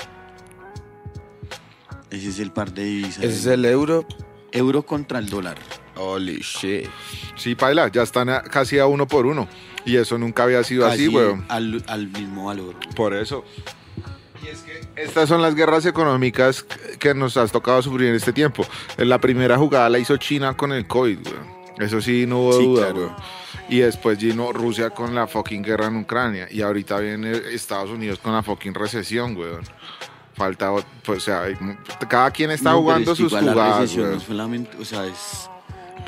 Ese 2.10 2.28
es 2.28 2.38
el 2.40 2.50
par 2.50 2.72
de 2.72 2.84
divisas. 2.84 3.22
Ese 3.24 3.38
es 3.38 3.46
el 3.46 3.64
euro. 3.64 4.04
Euro 4.52 4.82
contra 4.84 5.18
el 5.18 5.28
dólar. 5.28 5.56
Holy 5.96 6.38
shit. 6.40 6.88
Sí, 7.36 7.54
paila, 7.54 7.88
ya 7.88 8.02
están 8.02 8.28
a- 8.30 8.42
casi 8.42 8.78
a 8.78 8.86
uno 8.86 9.06
por 9.06 9.26
uno. 9.26 9.48
Y 9.85 9.97
eso 9.97 10.19
nunca 10.19 10.43
había 10.45 10.62
sido 10.64 10.87
así, 10.87 11.09
weón. 11.09 11.45
al, 11.49 11.83
al 11.87 12.09
mismo 12.09 12.47
valor. 12.47 12.75
Por 12.95 13.14
eso. 13.14 13.45
Y 14.45 14.49
es 14.49 14.61
que 14.61 14.81
estas 14.97 15.29
son 15.29 15.43
las 15.43 15.55
guerras 15.55 15.85
económicas 15.87 16.64
que 16.99 17.14
nos 17.14 17.37
has 17.37 17.53
tocado 17.53 17.81
sufrir 17.83 18.09
en 18.09 18.14
este 18.14 18.33
tiempo. 18.33 18.64
La 18.97 19.19
primera 19.21 19.57
jugada 19.57 19.88
la 19.88 19.99
hizo 19.99 20.16
China 20.16 20.57
con 20.57 20.73
el 20.73 20.87
COVID, 20.87 21.19
weón. 21.27 21.61
Eso 21.79 22.01
sí, 22.01 22.27
no 22.27 22.40
hubo 22.40 22.53
Sí, 22.59 22.64
duda, 22.64 22.85
claro. 22.87 23.01
weón. 23.07 23.16
Y 23.69 23.79
después 23.79 24.19
vino 24.19 24.53
Rusia 24.53 24.90
con 24.90 25.14
la 25.14 25.27
fucking 25.27 25.62
guerra 25.62 25.87
en 25.87 25.97
Ucrania. 25.99 26.49
Y 26.51 26.61
ahorita 26.61 26.99
viene 26.99 27.33
Estados 27.53 27.90
Unidos 27.90 28.19
con 28.19 28.33
la 28.33 28.43
fucking 28.43 28.75
recesión, 28.75 29.37
weón. 29.37 29.62
falta, 30.35 30.73
pues, 31.05 31.19
o 31.19 31.21
sea, 31.21 31.43
cada 32.09 32.31
quien 32.31 32.51
está 32.51 32.73
No, 32.73 32.81
jugando 32.81 33.12
es 33.12 33.19
que 33.19 33.23
sus 33.25 33.33
igual 33.33 33.47
la 33.47 33.53
jugadas, 33.53 33.81
recesión 33.81 34.12
no 34.12 34.21
solamente, 34.21 34.77
o 34.81 34.85
sea, 34.85 35.05
es 35.07 35.49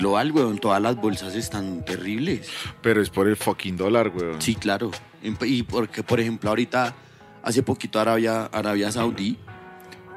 global, 0.02 0.32
weón. 0.32 0.58
Todas 0.58 0.82
las 0.82 0.96
bolsas 0.96 1.34
están 1.34 1.84
terribles. 1.84 2.48
Pero 2.82 3.00
es 3.00 3.08
por 3.10 3.28
el 3.28 3.36
fucking 3.36 3.76
dólar, 3.76 4.08
weón. 4.14 4.42
Sí, 4.42 4.54
claro. 4.56 4.90
En- 5.22 5.38
Y 5.46 5.62
porque, 5.62 6.02
por 6.02 6.18
ejemplo, 6.20 6.50
ahorita, 6.50 6.94
hace 7.42 7.62
poquito 7.62 8.00
Arabia, 8.00 8.46
Arabia 8.46 8.90
Saudí 8.90 9.38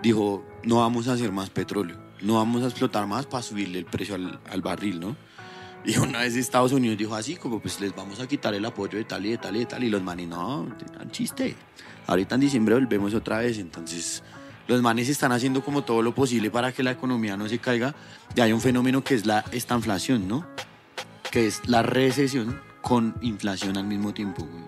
dijo, 0.02 0.44
no 0.64 0.78
vamos 0.78 1.08
a 1.08 1.14
hacer 1.14 1.32
más 1.32 1.50
petróleo, 1.50 1.98
no 2.22 2.36
vamos 2.36 2.64
a 2.64 2.68
explotar 2.68 3.08
más 3.08 3.26
para 3.26 3.42
subirle 3.44 3.80
el 3.80 3.86
precio 3.86 4.16
al, 4.16 4.40
al 4.50 4.62
barril, 4.62 5.00
¿no? 5.00 5.16
Y 5.86 5.98
una 5.98 6.20
vez 6.20 6.36
Estados 6.36 6.72
Unidos 6.72 6.98
dijo 6.98 7.14
así, 7.16 7.36
como 7.36 7.60
pues 7.60 7.80
les 7.80 7.96
vamos 7.96 8.20
a 8.20 8.28
quitar 8.28 8.54
el 8.56 8.66
apoyo 8.66 8.98
de 8.98 9.04
tal 9.06 9.24
y 9.26 9.30
de 9.32 9.38
tal 9.38 9.56
y 9.56 9.60
de 9.60 9.66
tal, 9.68 9.84
y 9.84 9.90
los 9.90 10.02
manes, 10.02 10.28
no, 10.28 10.68
tan 10.98 11.12
chiste. 11.12 11.56
Ahorita 12.08 12.36
en 12.36 12.42
diciembre 12.42 12.74
volvemos 12.76 13.14
otra 13.14 13.40
vez, 13.40 13.58
entonces 13.60 14.24
los 14.68 14.82
manes 14.82 15.10
están 15.10 15.32
haciendo 15.32 15.64
como 15.64 15.84
todo 15.84 16.02
lo 16.02 16.14
posible 16.16 16.50
para 16.52 16.72
que 16.72 16.84
la 16.84 16.92
economía 16.92 17.38
no 17.38 17.48
se 17.48 17.60
caiga. 17.60 17.96
Y 18.36 18.42
hay 18.42 18.52
un 18.54 18.62
fenómeno 18.62 19.04
que 19.04 19.16
es 19.16 19.26
la 19.26 19.46
estanflación, 19.52 20.28
¿no? 20.28 20.46
Que 21.32 21.48
es 21.48 21.62
la 21.68 21.84
recesión 21.84 22.60
con 22.82 23.16
inflación 23.22 23.78
al 23.78 23.86
mismo 23.86 24.14
tiempo. 24.14 24.44
güey. 24.46 24.64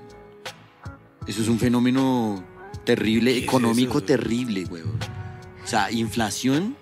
Eso 1.28 1.42
es 1.42 1.48
un 1.48 1.60
fenómeno 1.60 2.44
terrible, 2.86 3.32
¿Qué 3.34 3.38
es 3.40 3.44
económico 3.44 3.98
eso? 3.98 4.06
terrible, 4.08 4.64
güey. 4.66 4.84
O 4.84 5.68
sea, 5.68 5.92
inflación, 5.92 6.76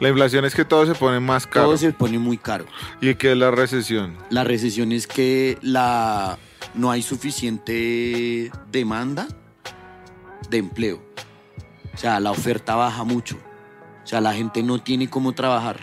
La 0.00 0.08
inflación 0.08 0.44
es 0.46 0.54
que 0.54 0.64
todo 0.64 0.86
se 0.86 0.94
pone 0.94 1.20
más 1.20 1.46
caro. 1.46 1.66
todo 1.66 1.76
se 1.76 1.92
pone 1.92 2.18
muy 2.18 2.38
caro. 2.38 2.64
¿Y 3.02 3.14
qué 3.16 3.32
es 3.32 3.36
la 3.36 3.50
recesión? 3.50 4.16
La 4.30 4.44
recesión 4.44 4.92
es 4.92 5.06
que 5.06 5.58
la, 5.60 6.38
no 6.74 6.90
hay 6.90 7.02
suficiente 7.02 8.50
demanda 8.72 9.28
de 10.48 10.58
empleo. 10.58 11.02
O 11.96 11.98
sea, 11.98 12.20
la 12.20 12.30
oferta 12.30 12.74
baja 12.76 13.02
mucho. 13.04 13.36
O 14.04 14.06
sea, 14.06 14.20
la 14.20 14.34
gente 14.34 14.62
no 14.62 14.78
tiene 14.80 15.08
cómo 15.10 15.32
trabajar. 15.32 15.78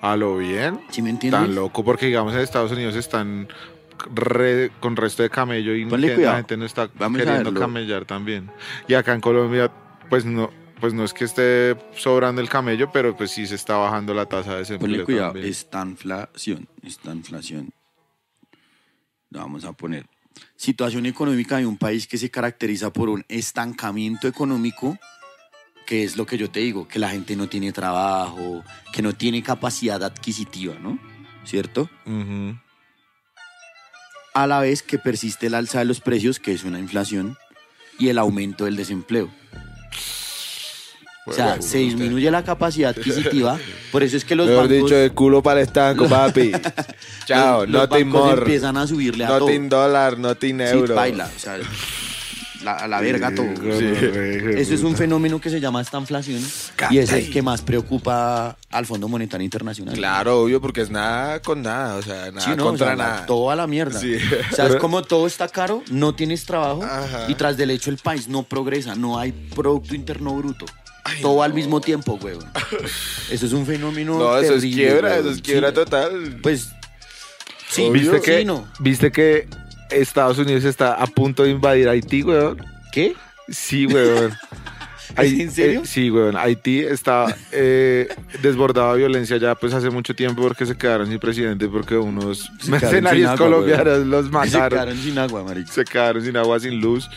A 0.00 0.14
lo 0.16 0.36
bien. 0.38 0.80
¿Sí 0.90 1.02
me 1.02 1.10
entiendes? 1.10 1.40
Tan 1.40 1.54
loco 1.54 1.82
porque, 1.84 2.06
digamos, 2.06 2.34
en 2.34 2.40
Estados 2.40 2.70
Unidos 2.70 2.94
están 2.94 3.48
re- 4.14 4.70
con 4.80 4.94
resto 4.96 5.22
de 5.22 5.30
camello 5.30 5.74
y 5.74 5.86
Ponle 5.86 6.08
que 6.08 6.14
cuidado. 6.16 6.32
la 6.34 6.38
gente 6.38 6.56
no 6.56 6.64
está 6.66 6.88
Vamos 6.98 7.18
queriendo 7.20 7.52
camellar 7.54 8.04
también. 8.04 8.50
Y 8.86 8.94
acá 8.94 9.14
en 9.14 9.20
Colombia, 9.20 9.72
pues 10.10 10.24
no, 10.24 10.50
pues 10.80 10.92
no 10.94 11.02
es 11.04 11.12
que 11.14 11.24
esté 11.24 11.76
sobrando 11.96 12.40
el 12.42 12.48
camello, 12.48 12.90
pero 12.92 13.16
pues 13.16 13.30
sí 13.30 13.46
se 13.46 13.54
está 13.54 13.76
bajando 13.76 14.12
la 14.14 14.26
tasa 14.26 14.52
de 14.52 14.58
desempleo. 14.58 14.90
Ponle 14.90 15.04
cuidado, 15.04 15.32
también. 15.32 15.48
esta 15.48 15.82
inflación, 15.82 16.68
esta 16.82 17.12
inflación. 17.12 17.70
Vamos 19.30 19.64
a 19.64 19.72
poner. 19.72 20.06
Situación 20.56 21.06
económica 21.06 21.58
de 21.58 21.66
un 21.66 21.76
país 21.76 22.06
que 22.06 22.18
se 22.18 22.30
caracteriza 22.30 22.92
por 22.92 23.08
un 23.08 23.24
estancamiento 23.28 24.28
económico, 24.28 24.98
que 25.86 26.04
es 26.04 26.16
lo 26.16 26.26
que 26.26 26.38
yo 26.38 26.50
te 26.50 26.60
digo, 26.60 26.88
que 26.88 26.98
la 26.98 27.10
gente 27.10 27.36
no 27.36 27.48
tiene 27.48 27.72
trabajo, 27.72 28.64
que 28.92 29.02
no 29.02 29.12
tiene 29.12 29.42
capacidad 29.42 30.02
adquisitiva, 30.02 30.74
¿no? 30.80 30.98
¿Cierto? 31.44 31.90
Ujú. 32.06 32.58
A 34.32 34.46
la 34.46 34.60
vez 34.60 34.82
que 34.82 34.98
persiste 34.98 35.46
el 35.46 35.54
alza 35.54 35.80
de 35.80 35.84
los 35.84 36.00
precios, 36.00 36.40
que 36.40 36.52
es 36.52 36.64
una 36.64 36.78
inflación, 36.78 37.36
y 37.98 38.08
el 38.08 38.18
aumento 38.18 38.64
del 38.64 38.76
desempleo. 38.76 39.30
O 41.26 41.32
sea, 41.32 41.60
se 41.62 41.78
disminuye 41.78 42.30
la 42.30 42.44
capacidad 42.44 42.90
adquisitiva, 42.90 43.58
por 43.92 44.02
eso 44.02 44.16
es 44.16 44.24
que 44.26 44.34
los 44.34 44.46
Mejor 44.46 44.68
bancos... 44.68 44.84
dicho, 44.90 44.94
de 44.94 45.10
culo 45.10 45.42
para 45.42 45.60
el 45.60 45.66
estanco, 45.66 46.06
papi. 46.08 46.52
Chao, 47.26 47.64
los- 47.64 47.70
los 47.70 47.88
nothing 47.90 48.12
bancos 48.12 48.26
more. 48.28 48.42
empiezan 48.42 48.76
a 48.76 48.86
subirle 48.86 49.24
a 49.24 49.28
todo. 49.28 49.40
Nothing 49.40 49.68
dólar, 49.70 50.18
nothing 50.18 50.56
Sí, 50.58 50.62
euro. 50.64 50.94
baila, 50.94 51.30
o 51.34 51.38
sea, 51.38 51.56
la- 52.62 52.72
a 52.76 52.88
la 52.88 53.00
verga 53.00 53.34
todo. 53.34 53.46
Sí. 53.78 53.84
Eso 54.56 54.74
es 54.74 54.82
un 54.82 54.96
fenómeno 54.96 55.38
que 55.40 55.48
se 55.50 55.60
llama 55.60 55.80
estanflación 55.82 56.42
y 56.90 56.98
es 56.98 57.12
el 57.12 57.30
que 57.30 57.42
más 57.42 57.60
preocupa 57.62 58.56
al 58.70 58.86
Fondo 58.86 59.06
Monetario 59.08 59.44
Internacional. 59.44 59.94
Claro, 59.94 60.40
obvio, 60.42 60.60
porque 60.60 60.80
es 60.82 60.90
nada 60.90 61.40
con 61.40 61.62
nada, 61.62 61.96
o 61.96 62.02
sea, 62.02 62.30
nada 62.32 62.40
Sí, 62.40 62.50
no, 62.56 62.64
contra 62.64 62.86
o 62.86 62.88
sea, 62.90 62.96
nada. 62.96 63.26
todo 63.26 63.50
a 63.50 63.56
la 63.56 63.66
mierda. 63.66 63.98
Sí. 64.00 64.16
O 64.52 64.54
sea, 64.54 64.66
es 64.66 64.76
como 64.80 65.02
todo 65.02 65.26
está 65.26 65.48
caro, 65.48 65.82
no 65.90 66.14
tienes 66.14 66.44
trabajo 66.46 66.82
Ajá. 66.84 67.26
y 67.28 67.34
tras 67.34 67.56
del 67.58 67.70
hecho 67.70 67.90
el 67.90 67.96
país 67.98 68.28
no 68.28 68.42
progresa, 68.44 68.94
no 68.94 69.18
hay 69.18 69.32
Producto 69.32 69.94
Interno 69.94 70.34
Bruto. 70.34 70.64
Todo 71.20 71.42
al 71.42 71.54
mismo 71.54 71.80
tiempo, 71.80 72.18
huevón. 72.22 72.50
Eso 73.30 73.46
es 73.46 73.52
un 73.52 73.66
fenómeno 73.66 74.18
No, 74.18 74.38
eso 74.38 74.54
es 74.54 74.62
quiebra, 74.62 75.18
eso 75.18 75.30
es 75.30 75.42
quiebra 75.42 75.68
Sí, 75.68 75.74
total. 75.74 76.38
Pues, 76.42 76.70
sí. 77.68 77.90
¿Viste 77.90 78.18
sí, 78.18 78.22
que, 78.22 78.44
no. 78.44 78.68
¿Viste 78.80 79.12
que 79.12 79.48
Estados 79.90 80.38
Unidos 80.38 80.64
está 80.64 80.94
a 80.94 81.06
punto 81.06 81.42
de 81.44 81.50
invadir 81.50 81.88
Haití, 81.88 82.22
weón? 82.22 82.64
¿Qué? 82.92 83.14
Sí, 83.48 83.86
weón. 83.86 84.32
Ahí- 85.16 85.40
en 85.42 85.50
serio? 85.50 85.80
eh, 85.82 85.86
sí, 85.86 86.10
weón. 86.10 86.36
Haití 86.36 86.80
está 86.80 87.34
eh, 87.52 88.08
desbordado 88.42 88.92
de 88.92 88.98
violencia 88.98 89.36
ya 89.36 89.54
pues 89.54 89.72
hace 89.74 89.90
mucho 89.90 90.14
tiempo 90.14 90.42
porque 90.42 90.66
se 90.66 90.76
quedaron 90.76 91.06
sin 91.08 91.18
presidente 91.18 91.68
porque 91.68 91.96
unos 91.96 92.50
Se 92.60 92.70
mercenarios 92.70 93.30
agua, 93.30 93.38
colombianos 93.46 94.06
los 94.06 94.26
Se 94.26 94.30
mataron. 94.32 94.68
quedaron 94.70 94.96
sin 94.98 95.18
agua, 95.18 95.44
marica. 95.44 95.72
Se 95.72 95.84
quedaron 95.84 96.22
sin 96.24 96.36
agua, 96.36 96.60
sin 96.60 96.80
luz. 96.80 97.08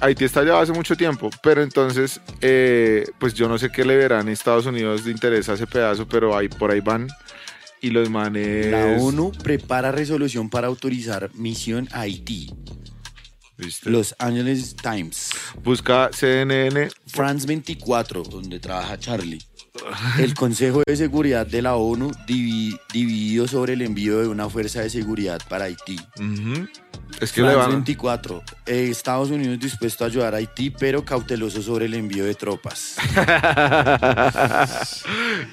Haití 0.00 0.24
está 0.24 0.44
ya 0.44 0.60
hace 0.60 0.72
mucho 0.72 0.96
tiempo, 0.96 1.30
pero 1.42 1.62
entonces, 1.62 2.20
eh, 2.40 3.04
pues 3.18 3.34
yo 3.34 3.48
no 3.48 3.58
sé 3.58 3.70
qué 3.70 3.84
le 3.84 3.96
verán 3.96 4.28
a 4.28 4.32
Estados 4.32 4.66
Unidos 4.66 5.04
de 5.04 5.10
interés 5.12 5.48
a 5.48 5.54
ese 5.54 5.66
pedazo, 5.66 6.06
pero 6.08 6.36
ahí 6.36 6.48
por 6.48 6.70
ahí 6.70 6.80
van. 6.80 7.08
Y 7.80 7.90
los 7.90 8.08
manes. 8.10 8.66
La 8.68 8.96
ONU 9.02 9.32
prepara 9.42 9.90
resolución 9.90 10.48
para 10.48 10.68
autorizar 10.68 11.30
misión 11.34 11.88
a 11.90 12.02
Haití. 12.02 12.48
Los 13.84 14.14
Angeles 14.18 14.74
Times. 14.76 15.30
Busca 15.62 16.10
CNN. 16.12 16.88
France 17.06 17.46
24, 17.46 18.22
donde 18.24 18.60
trabaja 18.60 18.98
Charlie. 18.98 19.42
El 20.18 20.34
Consejo 20.34 20.82
de 20.86 20.96
Seguridad 20.96 21.46
de 21.46 21.62
la 21.62 21.76
ONU 21.76 22.10
divi- 22.26 22.78
dividido 22.92 23.48
sobre 23.48 23.72
el 23.72 23.82
envío 23.82 24.20
de 24.20 24.28
una 24.28 24.48
fuerza 24.48 24.82
de 24.82 24.90
seguridad 24.90 25.40
para 25.48 25.64
Haití. 25.64 25.98
Es 27.20 27.32
que 27.32 27.40
le 27.42 27.48
France 27.52 27.56
van. 27.56 27.70
24. 27.70 28.42
eh, 28.66 28.88
Estados 28.90 29.30
Unidos 29.30 29.58
dispuesto 29.58 30.04
a 30.04 30.08
ayudar 30.08 30.34
a 30.34 30.38
Haití, 30.38 30.70
pero 30.70 31.04
cauteloso 31.04 31.62
sobre 31.62 31.86
el 31.86 31.94
envío 31.94 32.24
de 32.24 32.34
tropas. 32.34 32.96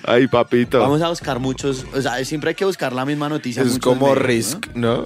Ay, 0.04 0.28
papito. 0.28 0.80
Vamos 0.80 1.02
a 1.02 1.10
buscar 1.10 1.39
muchos. 1.39 1.86
O 1.93 2.02
sea, 2.02 2.24
siempre 2.26 2.50
hay 2.50 2.56
que 2.56 2.65
buscar 2.65 2.93
la 2.93 3.06
misma 3.06 3.30
noticia. 3.30 3.63
es 3.63 3.80
como 3.80 4.15
Risk, 4.15 4.67
¿no? 4.76 5.04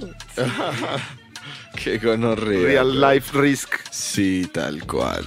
Qué 1.82 1.98
gonorrea. 1.98 2.60
Real 2.62 3.00
life 3.00 3.36
risk. 3.38 3.74
Sí, 3.90 4.48
tal 4.52 4.86
cual. 4.86 5.24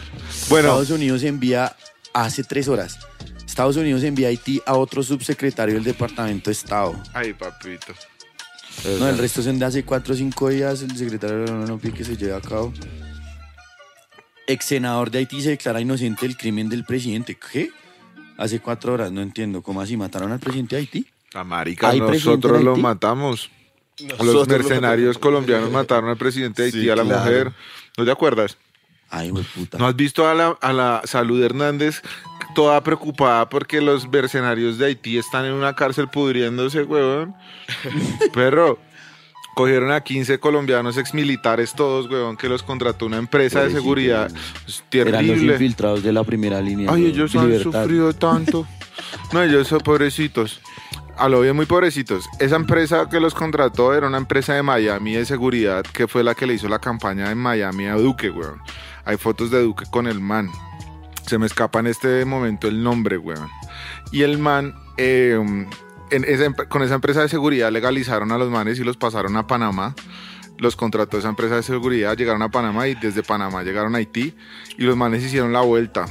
Bueno, 0.49 0.69
Estados 0.69 0.89
Unidos 0.91 1.23
envía 1.23 1.75
hace 2.13 2.43
tres 2.43 2.67
horas. 2.67 2.97
Estados 3.45 3.75
Unidos 3.77 4.03
envía 4.03 4.27
a 4.27 4.29
Haití 4.29 4.62
a 4.65 4.75
otro 4.75 5.01
subsecretario 5.01 5.75
del 5.75 5.83
Departamento 5.83 6.49
de 6.49 6.53
Estado. 6.53 6.95
ay, 7.13 7.33
papito. 7.33 7.93
No, 8.99 9.10
el 9.10 9.17
resto 9.17 9.41
son 9.41 9.57
de 9.57 9.65
hace 9.65 9.83
cuatro 9.83 10.13
o 10.13 10.17
cinco 10.17 10.49
días. 10.49 10.83
El 10.83 10.95
secretario 10.95 11.39
de 11.39 11.47
la 11.47 11.53
ONU 11.53 11.79
pide 11.79 11.93
que 11.93 12.03
se 12.03 12.15
lleve 12.15 12.36
a 12.36 12.41
cabo. 12.41 12.71
Ex 14.45 14.65
senador 14.65 15.10
de 15.12 15.17
Haití 15.19 15.41
se 15.41 15.49
declara 15.49 15.81
inocente 15.81 16.27
del 16.27 16.38
crimen 16.38 16.69
del 16.69 16.86
presidente. 16.86 17.36
¿Qué? 17.51 17.71
Hace 18.38 18.60
cuatro 18.60 18.93
horas, 18.93 19.12
no 19.12 19.21
entiendo. 19.21 19.63
¿Cómo 19.63 19.81
así? 19.81 19.97
¿Mataron 19.97 20.31
al 20.31 20.39
presidente 20.39 20.75
de 20.75 20.81
Haití? 20.81 21.07
La 21.33 21.43
marica, 21.43 21.89
¿Hay 21.89 21.99
presidente 21.99 22.47
nosotros 22.47 22.63
lo 22.63 22.77
matamos. 22.77 23.49
Los 23.99 24.19
Nosotros 24.19 24.47
lo 24.47 24.57
mercenarios 24.57 25.17
colombianos 25.17 25.71
mataron 25.71 26.10
al 26.10 26.17
presidente 26.17 26.62
de 26.62 26.65
Haití, 26.67 26.81
Sí, 26.81 26.89
a 26.89 26.95
la 26.95 27.03
claro. 27.03 27.19
mujer. 27.19 27.51
¿No 27.97 28.05
te 28.05 28.12
acuerdas? 28.12 28.57
Ay, 29.10 29.31
puta. 29.31 29.77
¿No 29.77 29.88
has 29.88 29.95
visto 29.95 30.27
a 30.27 30.33
la, 30.36 30.57
a 30.62 30.73
la 30.73 31.01
Salud 31.05 31.41
Hernández 31.41 32.01
toda 32.53 32.83
preocupada 32.83 33.47
porque 33.49 33.81
los 33.81 34.07
mercenarios 34.10 34.77
de 34.77 34.88
Haití 34.88 35.17
están 35.17 35.45
en 35.45 35.53
una 35.53 35.73
cárcel 35.75 36.10
pudriéndose, 36.10 36.83
huevón? 36.83 37.33
Perro, 38.33 38.77
cogieron 39.55 39.91
a 39.91 40.01
15 40.01 40.39
colombianos 40.39 40.97
exmilitares 40.97 41.73
todos, 41.73 42.07
huevón, 42.12 42.38
que 42.38 42.49
los 42.49 42.62
contrató 42.63 43.05
una 43.05 43.17
empresa 43.17 43.63
de 43.63 43.71
seguridad. 43.71 44.29
Eran 44.91 45.25
los 45.25 45.38
infiltrados 45.39 46.03
de 46.03 46.12
la 46.13 46.23
primera 46.23 46.62
línea. 46.62 46.91
Ay, 46.91 47.03
de 47.03 47.07
ellos 47.10 47.36
han 47.36 47.47
Libertad. 47.49 47.81
sufrido 47.83 48.13
tanto. 48.13 48.67
No, 49.31 49.43
ellos 49.43 49.67
son 49.67 49.79
pobrecitos. 49.81 50.60
A 51.17 51.30
lo 51.30 51.41
bien, 51.41 51.56
muy 51.56 51.65
pobrecitos. 51.65 52.30
Esa 52.38 52.58
empresa 52.58 53.10
que 53.10 53.19
los 53.19 53.34
contrató 53.34 53.95
era 53.95 54.06
una 54.06 54.19
empresa 54.19 54.53
de 54.53 54.62
Miami 54.62 55.13
de 55.13 55.25
seguridad 55.25 55.82
que 55.82 56.08
fue 56.08 56.23
la 56.23 56.36
que 56.36 56.45
le 56.45 56.53
hizo 56.53 56.67
la 56.67 56.77
campaña 56.77 57.32
en 57.32 57.39
Miami 57.39 57.88
a 57.88 57.95
Duque, 57.95 58.30
weón. 58.30 58.62
Hay 59.03 59.17
fotos 59.17 59.49
de 59.49 59.63
Duque 59.63 59.86
con 59.89 60.06
el 60.06 60.19
man. 60.19 60.51
Se 61.25 61.39
me 61.39 61.47
escapa 61.47 61.80
en 61.80 61.88
este 61.88 62.23
momento 62.23 62.67
el 62.67 62.84
nombre, 62.84 63.17
weón. 63.17 63.49
Y 64.12 64.21
el 64.21 64.38
man, 64.38 64.75
eh, 64.97 65.39
con 66.69 66.84
esa 66.84 66.93
empresa 66.93 67.21
de 67.21 67.30
seguridad 67.30 67.71
legalizaron 67.71 68.32
a 68.32 68.38
los 68.38 68.51
manes 68.51 68.80
y 68.80 68.84
los 68.84 68.95
pasaron 68.95 69.38
a 69.38 69.47
Panamá. 69.47 69.95
Los 70.60 70.75
contrató 70.75 71.17
esa 71.17 71.30
empresa 71.30 71.56
de 71.56 71.63
seguridad, 71.63 72.15
llegaron 72.15 72.43
a 72.43 72.51
Panamá 72.51 72.88
y 72.88 72.93
desde 72.93 73.23
Panamá 73.23 73.63
llegaron 73.63 73.95
a 73.95 73.97
Haití 73.97 74.36
y 74.77 74.84
los 74.84 74.95
manes 74.95 75.23
hicieron 75.23 75.51
la 75.51 75.62
vuelta 75.62 76.06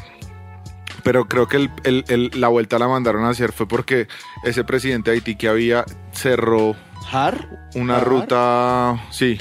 pero 1.07 1.27
creo 1.27 1.47
que 1.47 1.57
el- 1.57 1.71
el- 1.85 2.05
el- 2.09 2.31
la 2.35 2.49
vuelta 2.49 2.79
la 2.81 2.88
mandaron 2.88 3.25
a 3.25 3.29
hacer 3.31 3.53
fue 3.53 3.69
porque 3.69 4.09
ese 4.45 4.64
presidente 4.64 5.11
de 5.11 5.16
Haití 5.19 5.37
que 5.37 5.47
había 5.49 5.85
cerró 6.12 6.75
¿Har? 7.12 7.49
una 7.77 7.99
¿Har? 7.99 8.05
ruta, 8.05 9.07
sí, 9.11 9.38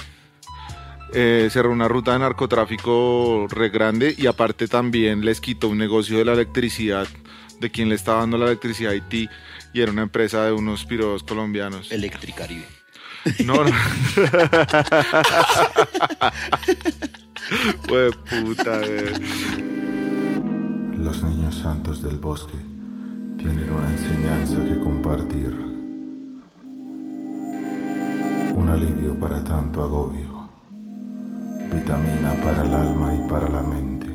eh, 1.14 1.48
cerró 1.52 1.72
una 1.72 1.88
ruta 1.88 2.14
de 2.14 2.20
narcotráfico 2.20 3.48
re 3.50 3.70
grande 3.70 4.14
y 4.16 4.28
aparte 4.28 4.68
también 4.68 5.26
les 5.26 5.42
quitó 5.42 5.70
un 5.70 5.78
negocio 5.80 6.20
de 6.20 6.26
la 6.26 6.34
electricidad 6.34 7.08
de 7.60 7.72
quien 7.72 7.90
le 7.90 7.96
estaba 7.96 8.20
dando 8.20 8.38
la 8.38 8.46
electricidad 8.46 8.92
a 8.92 8.94
Haití 8.94 9.28
y 9.74 9.82
era 9.82 9.92
una 9.92 10.04
empresa 10.04 10.46
de 10.46 10.52
unos 10.52 10.86
piros 10.86 11.24
colombianos. 11.24 11.92
Electricaribe. 11.92 12.66
No, 13.44 13.64
no. 13.64 13.72
Puta, 17.88 18.80
güey. 18.80 19.85
Los 21.06 21.22
niños 21.22 21.54
santos 21.62 22.02
del 22.02 22.18
bosque 22.18 22.58
tienen 23.38 23.70
una 23.70 23.92
enseñanza 23.92 24.56
que 24.56 24.80
compartir. 24.80 25.56
Un 28.56 28.70
alivio 28.70 29.14
para 29.20 29.44
tanto 29.44 29.84
agobio. 29.84 30.50
Vitamina 31.72 32.34
para 32.44 32.64
el 32.64 32.74
alma 32.74 33.14
y 33.14 33.30
para 33.30 33.48
la 33.48 33.62
mente. 33.62 34.08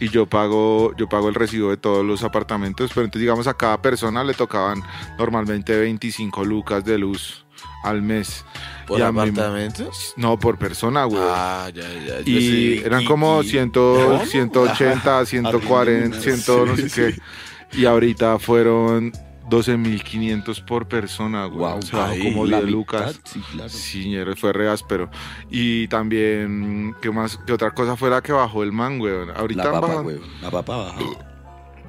y 0.01 0.09
yo 0.09 0.27
pago, 0.27 0.92
yo 0.97 1.09
pago 1.09 1.29
el 1.29 1.35
recibo 1.37 1.71
de 1.71 1.77
todos 1.77 2.05
los 2.05 2.25
apartamentos. 2.25 2.90
Pero 2.92 3.05
entonces, 3.05 3.21
digamos, 3.21 3.47
a 3.47 3.55
cada 3.55 3.81
persona 3.81 4.25
le 4.25 4.35
tocaban 4.35 4.83
normalmente 5.16 5.79
25 5.79 6.45
lucas 6.45 6.85
de 6.85 6.99
luz 6.99 7.45
al 7.85 8.03
mes. 8.03 8.45
¿Por 8.88 8.99
Y 8.99 9.03
a 9.03 9.12
mí- 9.12 9.21
apartamento? 9.21 9.88
No, 10.16 10.38
por 10.40 10.59
persona, 10.59 11.05
güey. 11.05 11.23
Ah, 11.25 11.71
ya, 11.73 11.83
ya. 11.83 12.21
Y 12.25 12.40
sí. 12.40 12.83
eran 12.85 13.03
Y- 13.03 13.05
como 13.05 13.42
y- 13.42 13.49
100, 13.49 13.71
¿Cómo? 13.71 14.25
180, 14.27 15.25
140, 15.25 16.21
100, 16.21 16.66
no 16.66 16.77
sé 16.77 16.90
qué. 16.90 17.16
Y 17.79 17.87
ahorita 17.87 18.38
fueron 18.38 19.12
12.500 19.53 20.65
por 20.65 20.88
persona, 20.88 21.45
güey. 21.45 21.59
Guau, 21.59 21.79
o 21.79 21.83
sea, 21.83 22.07
ahí, 22.09 22.23
como 22.33 22.47
la 22.47 22.57
10 22.59 22.65
mitad, 22.65 22.73
lucas. 22.79 23.21
Sí, 23.25 23.41
claro. 23.53 23.69
Sí, 23.69 24.17
fue 24.37 24.53
re 24.55 24.71
áspero. 24.71 25.11
Y 25.51 25.88
también, 25.88 26.97
¿qué 27.03 27.11
más? 27.11 27.38
¿Qué 27.47 27.53
otra 27.53 27.71
cosa 27.73 27.95
fue 27.97 28.09
la 28.09 28.23
que 28.23 28.33
bajó 28.33 28.62
el 28.62 28.73
man, 28.73 28.99
güey? 28.99 29.12
Ahorita 29.37 29.65
La 29.65 29.73
papa, 29.73 30.01
güey. 30.01 30.19
La 30.41 30.51
papa 30.51 30.77
baja. 30.77 30.99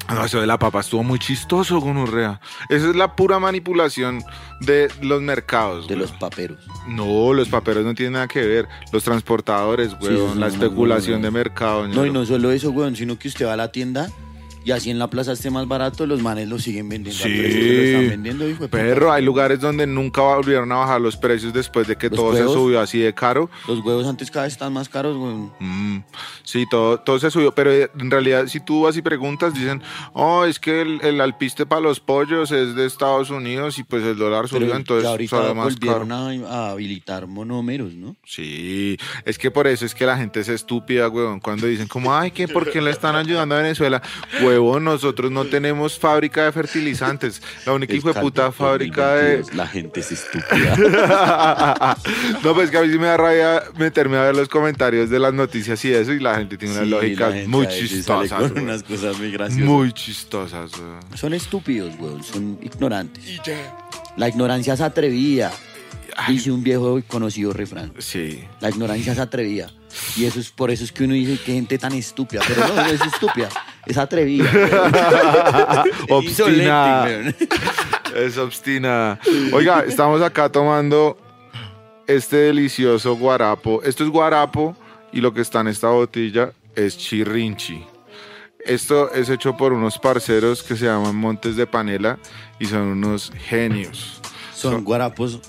Ah, 0.06 0.15
No, 0.15 0.26
eso 0.26 0.41
de 0.41 0.47
la 0.47 0.60
papa 0.60 0.82
estuvo 0.82 1.02
muy 1.02 1.17
chistoso, 1.17 1.80
gonorrea. 1.80 2.41
Esa 2.67 2.89
es 2.89 2.95
la 2.97 3.15
pura 3.15 3.39
manipulación 3.39 4.21
de 4.60 4.91
los 5.02 5.21
mercados. 5.21 5.88
De 5.88 5.95
güey. 5.95 6.06
los 6.06 6.12
paperos. 6.19 6.60
No, 6.89 7.32
los 7.32 7.47
paperos 7.47 7.86
no 7.86 7.93
tienen 7.95 8.12
nada 8.12 8.28
que 8.28 8.45
ver. 8.45 8.67
Los 8.91 9.06
transportadores, 9.06 9.97
güey. 9.97 10.21
es 10.21 10.36
la 10.36 10.47
especulación 10.47 11.21
de 11.21 11.32
mercado. 11.32 11.88
No, 11.88 12.06
y 12.06 12.12
no 12.12 12.26
solo 12.26 12.52
eso, 12.52 12.71
weón, 12.71 12.97
sino 12.97 13.17
que 13.17 13.30
usted 13.30 13.45
va 13.45 13.54
a 13.54 13.56
la 13.56 13.71
tienda 13.71 14.10
y 14.65 14.71
así 14.71 14.89
en 14.89 14.99
la 14.99 15.10
plaza 15.10 15.34
esté 15.34 15.49
más 15.49 15.67
barato, 15.67 16.06
los 16.06 16.21
manes 16.21 16.47
lo 16.47 16.60
siguen 16.60 16.89
vendiendo 16.89 17.21
Sí. 17.23 17.30
lo 17.36 17.43
están 17.84 18.10
vendiendo, 18.10 18.47
hijo 18.49 18.63
de. 18.63 18.69
Perro, 18.69 19.12
hay 19.12 19.23
lugares 19.23 19.60
donde 19.60 19.86
nunca 19.88 20.21
volvieron 20.21 20.71
a 20.71 20.76
bajar 20.76 21.02
los 21.02 21.17
precios 21.17 21.54
después 21.54 21.88
de 21.88 21.95
que 21.97 22.10
Los 22.10 22.17
todo 22.17 22.30
huevos. 22.32 22.52
se 22.54 22.58
subió 22.58 22.80
así 22.80 22.99
de 22.99 23.13
caro. 23.13 23.49
Los 23.67 23.80
huevos 23.80 24.06
antes 24.08 24.30
cada 24.32 24.45
vez 24.45 24.54
están 24.54 24.73
más 24.73 24.89
caros, 24.89 25.17
weón. 25.17 25.52
Mm, 25.60 26.04
sí, 26.43 26.65
todo, 26.69 26.99
todo 26.99 27.19
se 27.19 27.30
subió, 27.32 27.54
pero 27.54 27.71
en 27.71 28.12
realidad 28.12 28.47
si 28.47 28.60
tú 28.60 28.84
vas 28.84 28.95
y 28.97 29.02
preguntas, 29.02 29.54
dicen, 29.54 29.82
oh, 30.13 30.45
es 30.45 30.60
que 30.60 30.82
el, 30.82 30.99
el 31.04 31.21
alpiste 31.21 31.65
para 31.65 31.82
los 31.82 31.99
pollos 31.99 32.52
es 32.52 32.76
de 32.76 32.86
Estados 32.86 33.30
Unidos 33.30 33.80
y 33.80 33.84
pues 33.84 34.04
el 34.04 34.17
dólar 34.17 34.47
subió, 34.47 34.67
Pero 34.67 34.78
entonces 34.78 35.08
ahorita 35.10 35.38
sale 35.41 35.54
más 35.54 35.76
caro. 35.78 36.08
a, 36.10 36.54
a 36.67 36.71
habilitar 36.71 37.28
monómeros, 37.28 37.93
¿no? 37.93 38.15
Sí, 38.26 38.97
es 39.26 39.38
que 39.38 39.52
por 39.52 39.67
eso 39.67 39.86
es 39.86 39.93
que 39.95 40.06
la 40.06 40.17
gente 40.17 40.39
es 40.39 40.49
estúpida, 40.49 41.10
huevón, 41.10 41.39
cuando 41.39 41.67
dicen 41.67 41.88
como, 41.88 42.15
ay, 42.15 42.32
que 42.32 42.47
¿por 42.47 42.69
qué 42.71 42.82
le 42.82 42.91
están 42.91 43.15
ayudando 43.15 43.56
a 43.56 43.62
Venezuela? 43.62 44.02
Huevón, 44.59 44.83
nosotros 44.83 45.31
no 45.31 45.45
tenemos 45.45 45.97
fábrica 45.97 46.45
de 46.45 46.51
fertilizantes, 46.51 47.41
la 47.65 47.73
única 47.73 47.93
hijo 47.93 48.13
de 48.13 48.19
puta 48.21 48.51
fábrica 48.51 49.15
de... 49.15 49.37
2022, 49.37 49.55
La 49.55 49.67
gente 49.67 49.99
es 49.99 50.11
estúpida. 50.11 51.97
no, 52.43 52.53
pues 52.53 52.69
que 52.71 52.77
a 52.77 52.81
mí 52.81 52.91
sí 52.91 52.99
me 52.99 53.07
da 53.07 53.17
rabia 53.17 53.63
meterme 53.77 54.17
a 54.17 54.23
ver 54.23 54.35
los 54.35 54.47
comentarios 54.49 55.09
de 55.09 55.19
las 55.19 55.33
noticias 55.33 55.83
y 55.85 55.93
eso, 55.93 56.13
y 56.13 56.19
la 56.19 56.35
gente 56.35 56.57
tiene 56.57 56.73
unas 56.75 56.85
Sí, 56.85 56.89
lógicas 56.91 57.47
muy 57.47 57.67
chistosas. 57.67 58.51
unas 58.51 58.83
cosas 58.83 59.17
muy 59.17 59.31
graciosas. 59.31 59.65
Muy 59.65 59.91
chistosas. 59.93 60.71
Son 61.15 61.33
estúpidos, 61.33 61.93
weón. 61.99 62.23
Son 62.23 62.57
ignorantes. 62.61 63.23
La 64.17 64.29
ignorancia 64.29 64.73
es 64.73 64.81
atrevida. 64.81 65.51
Dice 66.27 66.51
un 66.51 66.63
viejo 66.63 66.99
y 66.99 67.01
conocido 67.03 67.53
refrán. 67.53 67.91
Sí. 67.97 68.43
La 68.61 68.69
ignorancia 68.69 69.13
es 69.13 69.19
atrevida. 69.19 69.71
Y 70.15 70.25
eso 70.25 70.39
es 70.39 70.49
por 70.49 70.71
eso 70.71 70.84
es 70.84 70.91
que 70.91 71.03
uno 71.03 71.13
dice 71.13 71.38
que 71.43 71.53
gente 71.53 71.77
tan 71.77 71.93
estúpida. 71.93 72.41
Pero 72.47 72.67
no, 72.67 72.75
no 72.75 72.86
es 72.86 73.01
estúpida. 73.01 73.49
Es 73.86 73.97
atrevida. 73.97 74.49
weón. 76.10 77.36
Es 78.15 78.38
obstinada. 78.38 79.19
Oiga, 79.51 79.84
estamos 79.88 80.21
acá 80.21 80.49
tomando 80.49 81.17
este 82.08 82.38
delicioso 82.38 83.15
guarapo. 83.15 83.82
Esto 83.84 84.03
es 84.03 84.10
guarapo 84.10 84.75
y 85.12 85.21
lo 85.21 85.34
que 85.34 85.41
está 85.41 85.62
en 85.62 85.67
esta 85.67 85.89
botella 85.89 86.51
es 86.75 86.97
chirrinchi. 86.97 87.84
Esto 88.65 89.12
es 89.12 89.29
hecho 89.29 89.58
por 89.58 89.73
unos 89.73 89.99
parceros 89.99 90.63
que 90.63 90.75
se 90.77 90.86
llaman 90.86 91.15
Montes 91.15 91.56
de 91.56 91.67
Panela 91.67 92.17
y 92.60 92.65
son 92.65 92.82
unos 92.84 93.32
genios. 93.47 94.21
Son 94.56 94.84
guarapos. 94.84 95.41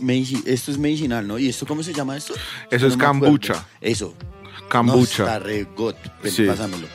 Esto 0.46 0.70
es 0.72 0.78
medicinal, 0.78 1.26
¿no? 1.26 1.38
¿Y 1.38 1.48
esto 1.48 1.66
cómo 1.66 1.85
se 1.85 1.92
llama 1.92 2.16
esto? 2.16 2.35
Eso 2.70 2.88
es 2.88 2.96
kombucha. 2.96 3.64
Eso. 3.80 4.14
Cambucha. 4.68 5.24
está 5.24 5.38
re 5.38 5.66
got. 5.77 5.96
Ven, 6.22 6.33
Sí. 6.33 6.46
Pásamelo. 6.46 6.87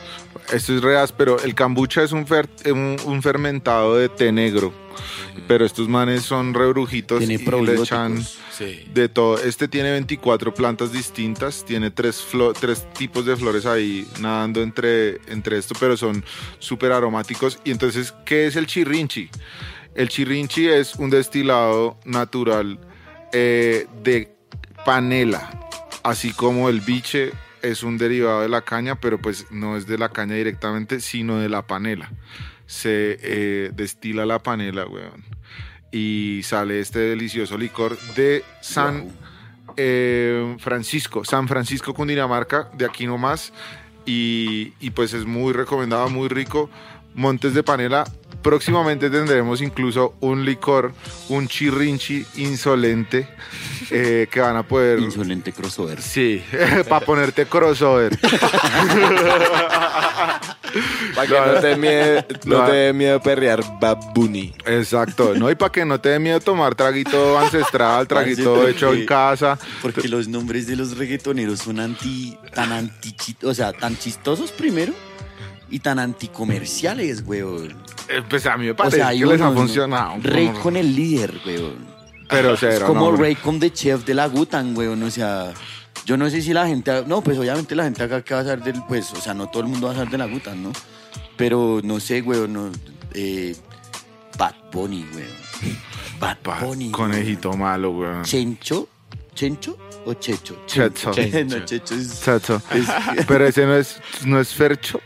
Esto 0.52 0.74
es 0.74 0.82
reas, 0.82 1.12
pero 1.12 1.40
el 1.40 1.54
kombucha 1.54 2.02
es 2.02 2.12
un, 2.12 2.26
fer- 2.26 2.48
un, 2.72 2.96
un 3.04 3.22
fermentado 3.22 3.96
de 3.96 4.08
té 4.08 4.32
negro. 4.32 4.72
Pero 5.46 5.64
estos 5.64 5.88
manes 5.88 6.22
son 6.22 6.52
re 6.54 6.66
brujitos 6.68 7.18
Tiene 7.20 7.34
y 7.34 7.62
le 7.64 7.74
echan 7.76 8.22
Sí. 8.50 8.84
de 8.92 9.08
todo. 9.08 9.38
Este 9.38 9.68
tiene 9.68 9.90
24 9.92 10.52
plantas 10.52 10.92
distintas, 10.92 11.64
tiene 11.64 11.90
tres, 11.90 12.22
flo- 12.30 12.52
tres 12.58 12.86
tipos 12.92 13.24
de 13.24 13.36
flores 13.36 13.64
ahí 13.64 14.06
nadando 14.20 14.62
entre, 14.62 15.20
entre 15.28 15.56
esto, 15.56 15.74
pero 15.80 15.96
son 15.96 16.24
súper 16.58 16.92
aromáticos. 16.92 17.58
Y 17.64 17.70
entonces, 17.70 18.12
¿qué 18.26 18.46
es 18.46 18.56
el 18.56 18.66
chirrinchi? 18.66 19.30
El 19.94 20.08
chirrinchi 20.08 20.68
es 20.68 20.96
un 20.96 21.10
destilado 21.10 21.96
natural 22.04 22.78
eh, 23.32 23.86
de 24.02 24.32
panela, 24.84 25.68
así 26.02 26.32
como 26.32 26.68
el 26.68 26.80
biche 26.80 27.32
es 27.62 27.82
un 27.82 27.98
derivado 27.98 28.42
de 28.42 28.48
la 28.48 28.62
caña, 28.62 29.00
pero 29.00 29.18
pues 29.18 29.46
no 29.50 29.76
es 29.76 29.86
de 29.86 29.98
la 29.98 30.08
caña 30.10 30.34
directamente, 30.34 31.00
sino 31.00 31.38
de 31.38 31.48
la 31.48 31.66
panela. 31.66 32.10
Se 32.66 33.18
eh, 33.20 33.70
destila 33.74 34.26
la 34.26 34.38
panela, 34.38 34.86
weón. 34.86 35.24
Y 35.92 36.40
sale 36.44 36.80
este 36.80 37.00
delicioso 37.00 37.58
licor 37.58 37.98
de 38.14 38.44
San 38.60 39.08
eh, 39.76 40.56
Francisco, 40.58 41.24
San 41.24 41.48
Francisco, 41.48 41.94
Cundinamarca, 41.94 42.70
de 42.74 42.84
aquí 42.84 43.06
nomás. 43.06 43.52
Y, 44.06 44.72
y 44.80 44.90
pues 44.90 45.12
es 45.12 45.24
muy 45.24 45.52
recomendado, 45.52 46.08
muy 46.10 46.28
rico. 46.28 46.70
Montes 47.14 47.54
de 47.54 47.62
Panela. 47.62 48.04
Próximamente 48.42 49.10
tendremos 49.10 49.60
incluso 49.60 50.14
un 50.20 50.44
licor, 50.44 50.92
un 51.28 51.46
chirrinchi 51.46 52.24
insolente 52.36 53.28
eh, 53.90 54.28
que 54.30 54.40
van 54.40 54.56
a 54.56 54.62
poder. 54.62 54.98
Insolente 55.00 55.52
crossover. 55.52 56.00
Sí, 56.00 56.42
para 56.88 57.04
ponerte 57.04 57.44
crossover. 57.46 58.18
Para 61.16 61.26
que 61.26 61.34
no 61.34 61.60
te, 61.60 61.76
mie- 61.76 62.24
no 62.44 62.58
No. 62.60 62.66
te 62.66 62.72
dé 62.72 62.92
miedo 62.92 63.20
perrear 63.20 63.60
babuni. 63.80 64.54
Exacto, 64.64 65.34
¿no? 65.34 65.50
Y 65.50 65.56
para 65.56 65.72
que 65.72 65.84
no 65.84 66.00
te 66.00 66.10
dé 66.10 66.18
miedo 66.20 66.38
tomar 66.38 66.76
traguito 66.76 67.36
ancestral, 67.38 68.06
traguito 68.06 68.68
hecho 68.68 68.92
en 68.92 69.04
casa. 69.04 69.58
Porque 69.82 70.06
los 70.08 70.28
nombres 70.28 70.66
de 70.68 70.76
los 70.76 70.96
reggaetoneros 70.96 71.58
son 71.60 71.80
anti, 71.80 72.36
tan 72.54 72.70
anti, 72.72 73.14
o 73.42 73.52
sea, 73.52 73.72
tan 73.72 73.98
chistosos 73.98 74.52
primero 74.52 74.92
y 75.70 75.80
tan 75.80 75.98
anticomerciales, 75.98 77.22
weón. 77.26 77.76
Eh, 78.10 78.22
Pues 78.28 78.44
a 78.46 78.56
mí 78.56 78.66
me 78.66 78.70
O 78.72 78.76
parece 78.76 78.96
sea, 78.98 79.10
que 79.10 79.24
les 79.26 79.40
ha 79.40 79.50
funcionado. 79.52 80.14
Rey 80.22 80.48
como- 80.48 80.60
con 80.60 80.76
el 80.76 80.94
líder, 80.94 81.40
weón. 81.46 81.86
Pero 82.28 82.54
Es 82.54 82.60
cero, 82.60 82.86
como 82.86 83.10
no, 83.10 83.16
Ray 83.16 83.34
con 83.34 83.58
The 83.58 83.72
Chef 83.72 84.04
de 84.04 84.14
la 84.14 84.26
Gutan, 84.28 84.76
weón. 84.76 85.02
O 85.02 85.10
sea, 85.10 85.52
yo 86.06 86.16
no 86.16 86.30
sé 86.30 86.40
si 86.42 86.52
la 86.52 86.66
gente. 86.66 87.04
No, 87.06 87.22
pues 87.22 87.38
obviamente 87.38 87.74
la 87.74 87.84
gente 87.84 88.02
acá 88.04 88.22
que 88.22 88.34
va 88.34 88.40
a 88.40 88.44
saber 88.44 88.62
del. 88.62 88.82
Pues, 88.88 89.12
o 89.12 89.16
sea, 89.20 89.34
no 89.34 89.48
todo 89.48 89.62
el 89.64 89.68
mundo 89.68 89.86
va 89.88 89.92
a 89.92 89.96
saber 89.96 90.10
de 90.10 90.18
la 90.18 90.26
Gutan, 90.26 90.62
¿no? 90.62 90.72
Pero 91.36 91.80
no 91.82 91.98
sé, 92.00 92.22
weón. 92.22 92.52
No, 92.52 92.70
eh, 93.14 93.56
Bad 94.38 94.54
Bunny, 94.72 95.04
weón. 95.14 95.76
Bad 96.20 96.36
Bunny. 96.44 96.84
weón. 96.86 96.92
conejito 96.92 97.52
malo, 97.54 97.90
weón. 97.90 98.22
¿Chencho? 98.24 98.88
¿Chencho 99.34 99.76
o 100.04 100.14
Checho? 100.14 100.56
Checho. 100.66 101.10
no, 101.46 101.64
Checho 101.64 101.94
es. 101.94 102.20
Chacho. 102.22 102.60
Pero 103.26 103.46
ese 103.46 103.66
no 103.66 103.74
es, 103.76 104.00
no 104.24 104.38
es 104.40 104.48
Fercho. 104.54 105.00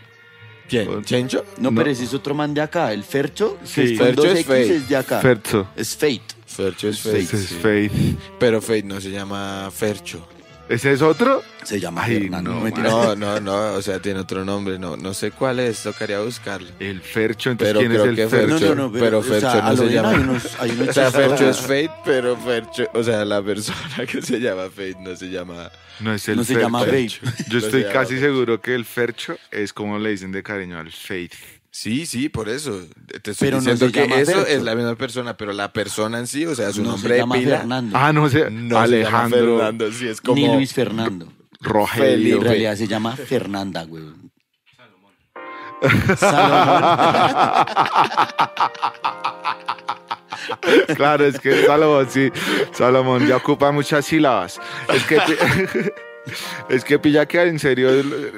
¿Quién? 0.69 1.05
¿Chencho? 1.05 1.45
No, 1.59 1.71
No. 1.71 1.77
pero 1.79 1.91
ese 1.91 2.05
es 2.05 2.15
otro 2.15 2.35
man 2.35 2.55
de 2.55 2.61
acá. 2.61 2.93
El 2.93 3.05
Fercho, 3.05 3.59
Sí. 3.65 3.83
es 3.83 3.99
con 3.99 4.07
Fercho 4.07 4.23
dos 4.23 4.31
es 4.33 4.39
X, 4.41 4.47
Fate. 4.47 4.77
es 4.77 4.89
de 4.89 4.97
acá. 4.97 5.21
Fercho. 5.21 5.69
es 5.77 5.95
Fate. 5.97 6.23
Fercho 6.47 6.89
es 6.89 7.01
Fate. 7.01 7.23
Fate. 7.23 7.25
Ese 7.25 7.37
es 7.37 7.47
sí. 7.47 7.55
Faith. 7.61 7.93
Pero 8.39 8.61
Fate 8.63 8.83
no 8.85 9.01
se 9.01 9.11
llama 9.11 9.71
Fercho. 9.75 10.27
¿Ese 10.69 10.93
es 10.93 11.03
otro? 11.03 11.43
Se 11.63 11.79
llama 11.79 12.05
Ay, 12.05 12.29
no, 12.31 12.41
No. 12.41 13.41
No, 13.41 13.73
o 13.75 13.83
sea, 13.83 13.99
tiene 14.01 14.21
otro 14.21 14.45
nombre, 14.45 14.79
no, 14.79 14.97
no 14.97 15.13
sé 15.13 15.31
cuál 15.31 15.61
es, 15.61 15.83
tocaría 15.83 16.21
buscarlo. 16.21 16.69
El 16.81 17.01
Fercho. 17.03 17.51
Entonces, 17.51 17.75
Pero 17.77 17.81
¿quién 17.81 17.93
es 18.01 18.07
el 18.09 18.17
que 18.17 18.29
Fercho? 18.29 18.59
Fercho, 18.59 18.69
No, 18.71 18.75
no, 18.75 18.83
no, 18.89 18.93
pero, 18.93 19.05
pero, 19.05 19.19
o 19.19 19.23
Fercho 19.23 19.51
sea, 19.51 19.63
no 19.63 19.71
lo 19.71 19.77
se 19.77 19.89
llama. 19.93 20.09
hay 20.11 20.17
unos- 20.17 20.61
hay 20.61 20.71
unos 20.71 20.89
o 20.89 20.93
sea. 20.93 21.11
Fercho 21.11 21.51
es 21.51 21.59
Fate, 21.61 21.91
pero 22.05 22.37
Fercho, 22.37 22.91
o 22.95 23.03
sea, 23.03 23.25
la 23.25 23.43
persona 23.43 24.07
que 24.11 24.23
se 24.23 24.41
llama 24.41 24.65
Fate 24.71 24.97
no 25.01 25.15
se 25.17 25.27
llama. 25.31 25.71
No 26.01 26.13
es 26.13 26.29
el 26.29 26.37
No 26.37 26.45
se 26.45 26.55
llama 26.55 26.83
Faith. 26.85 27.13
Yo 27.49 27.59
estoy 27.59 27.85
casi 27.85 28.15
Fate. 28.15 28.21
seguro 28.27 28.61
que 28.61 28.75
el 28.75 28.85
Fercho 28.85 29.37
es 29.51 29.73
como 29.73 29.99
le 29.99 30.11
dicen 30.11 30.33
de 30.33 30.43
cariño 30.43 30.79
al 30.79 30.91
Faith. 30.91 31.35
Sí, 31.77 32.07
sí, 32.07 32.29
por 32.29 32.49
eso. 32.49 32.87
Te 33.21 33.33
estoy 33.33 33.35
Pero 33.49 33.57
no 33.57 33.63
diciendo 33.63 33.87
se 33.87 33.93
que 33.93 34.01
llama 34.03 34.21
eso 34.21 34.31
Fercho. 34.33 34.47
es 34.47 34.63
la 34.63 34.77
misma 34.77 34.95
persona, 34.95 35.37
pero 35.37 35.53
la 35.53 35.73
persona 35.73 36.21
en 36.21 36.29
sí, 36.29 36.47
o 36.47 36.55
sea, 36.55 36.73
su 36.73 36.85
no 36.85 36.91
nombre 36.93 37.09
se 37.09 37.15
de 37.15 37.19
llama 37.21 37.35
pila. 37.35 37.59
Fernando. 37.59 37.99
Ah, 37.99 38.13
no 38.13 38.29
sé. 38.31 38.49
No 38.49 38.79
Alejandro 38.79 39.39
se 39.41 39.45
llama 39.45 39.57
Fernando, 39.59 39.93
sí, 39.93 40.07
es 40.07 40.21
como. 40.21 40.37
Ni 40.37 40.47
Luis 40.55 40.73
Fernando. 40.73 41.33
Rogelio. 41.61 42.37
En 42.37 42.43
realidad 42.45 42.77
se 42.77 42.87
llama 42.87 43.17
Fernanda, 43.17 43.83
güey. 43.87 44.05
Salomón. 46.17 47.67
Claro, 50.95 51.27
es 51.27 51.41
que 51.41 51.65
Salomón, 51.67 52.07
sí. 52.09 52.31
Salomón 52.73 53.27
ya 53.27 53.37
ocupa 53.37 53.73
muchas 53.73 54.05
sílabas. 54.07 54.61
Es 54.93 55.03
que. 55.05 55.19
Es 56.69 56.85
que 56.85 56.99
pilla 56.99 57.27
que 57.27 57.43
en 57.43 57.59
serio 57.59 57.91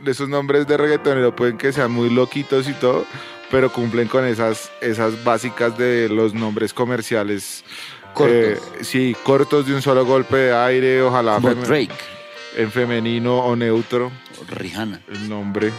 esos 0.06 0.28
nombres 0.28 0.66
de 0.66 0.76
reggaetonero 0.76 1.34
pueden 1.36 1.56
que 1.58 1.72
sean 1.72 1.90
muy 1.92 2.10
loquitos 2.10 2.68
y 2.68 2.72
todo, 2.74 3.04
pero 3.50 3.72
cumplen 3.72 4.08
con 4.08 4.24
esas, 4.26 4.70
esas 4.80 5.22
básicas 5.24 5.78
de 5.78 6.08
los 6.08 6.34
nombres 6.34 6.72
comerciales. 6.74 7.64
Cortos. 8.14 8.34
Eh, 8.34 8.58
sí, 8.80 9.16
cortos 9.22 9.66
de 9.66 9.74
un 9.74 9.82
solo 9.82 10.04
golpe 10.06 10.36
de 10.36 10.54
aire, 10.54 11.02
ojalá 11.02 11.34
Como 11.34 11.54
Drake. 11.54 11.90
en 12.56 12.72
femenino 12.72 13.38
o 13.38 13.54
neutro 13.54 14.10
Rihanna. 14.48 15.00
el 15.12 15.28
nombre. 15.28 15.70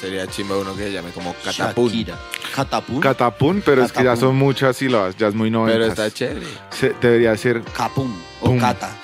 Sería 0.00 0.26
chimba 0.26 0.56
uno 0.58 0.74
que 0.74 0.82
se 0.84 0.92
llame 0.92 1.10
como 1.10 1.32
Catapún. 1.44 1.88
Shakira. 1.88 2.18
Catapún. 2.56 3.00
Catapún, 3.00 3.62
pero 3.64 3.84
es 3.84 3.92
que 3.92 4.02
ya 4.02 4.16
son 4.16 4.34
muchas 4.36 4.76
sílabas, 4.78 5.16
ya 5.16 5.28
es 5.28 5.34
muy 5.34 5.48
noventas. 5.50 5.78
Pero 5.78 5.88
está 5.92 6.10
chévere. 6.10 6.46
Se- 6.70 6.94
debería 7.00 7.36
ser 7.36 7.62
Capún. 7.76 8.20
O 8.40 8.46
Pum. 8.46 8.58
Cata. 8.58 8.96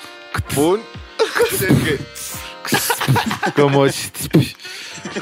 Pun. 0.53 0.81
como 3.55 3.85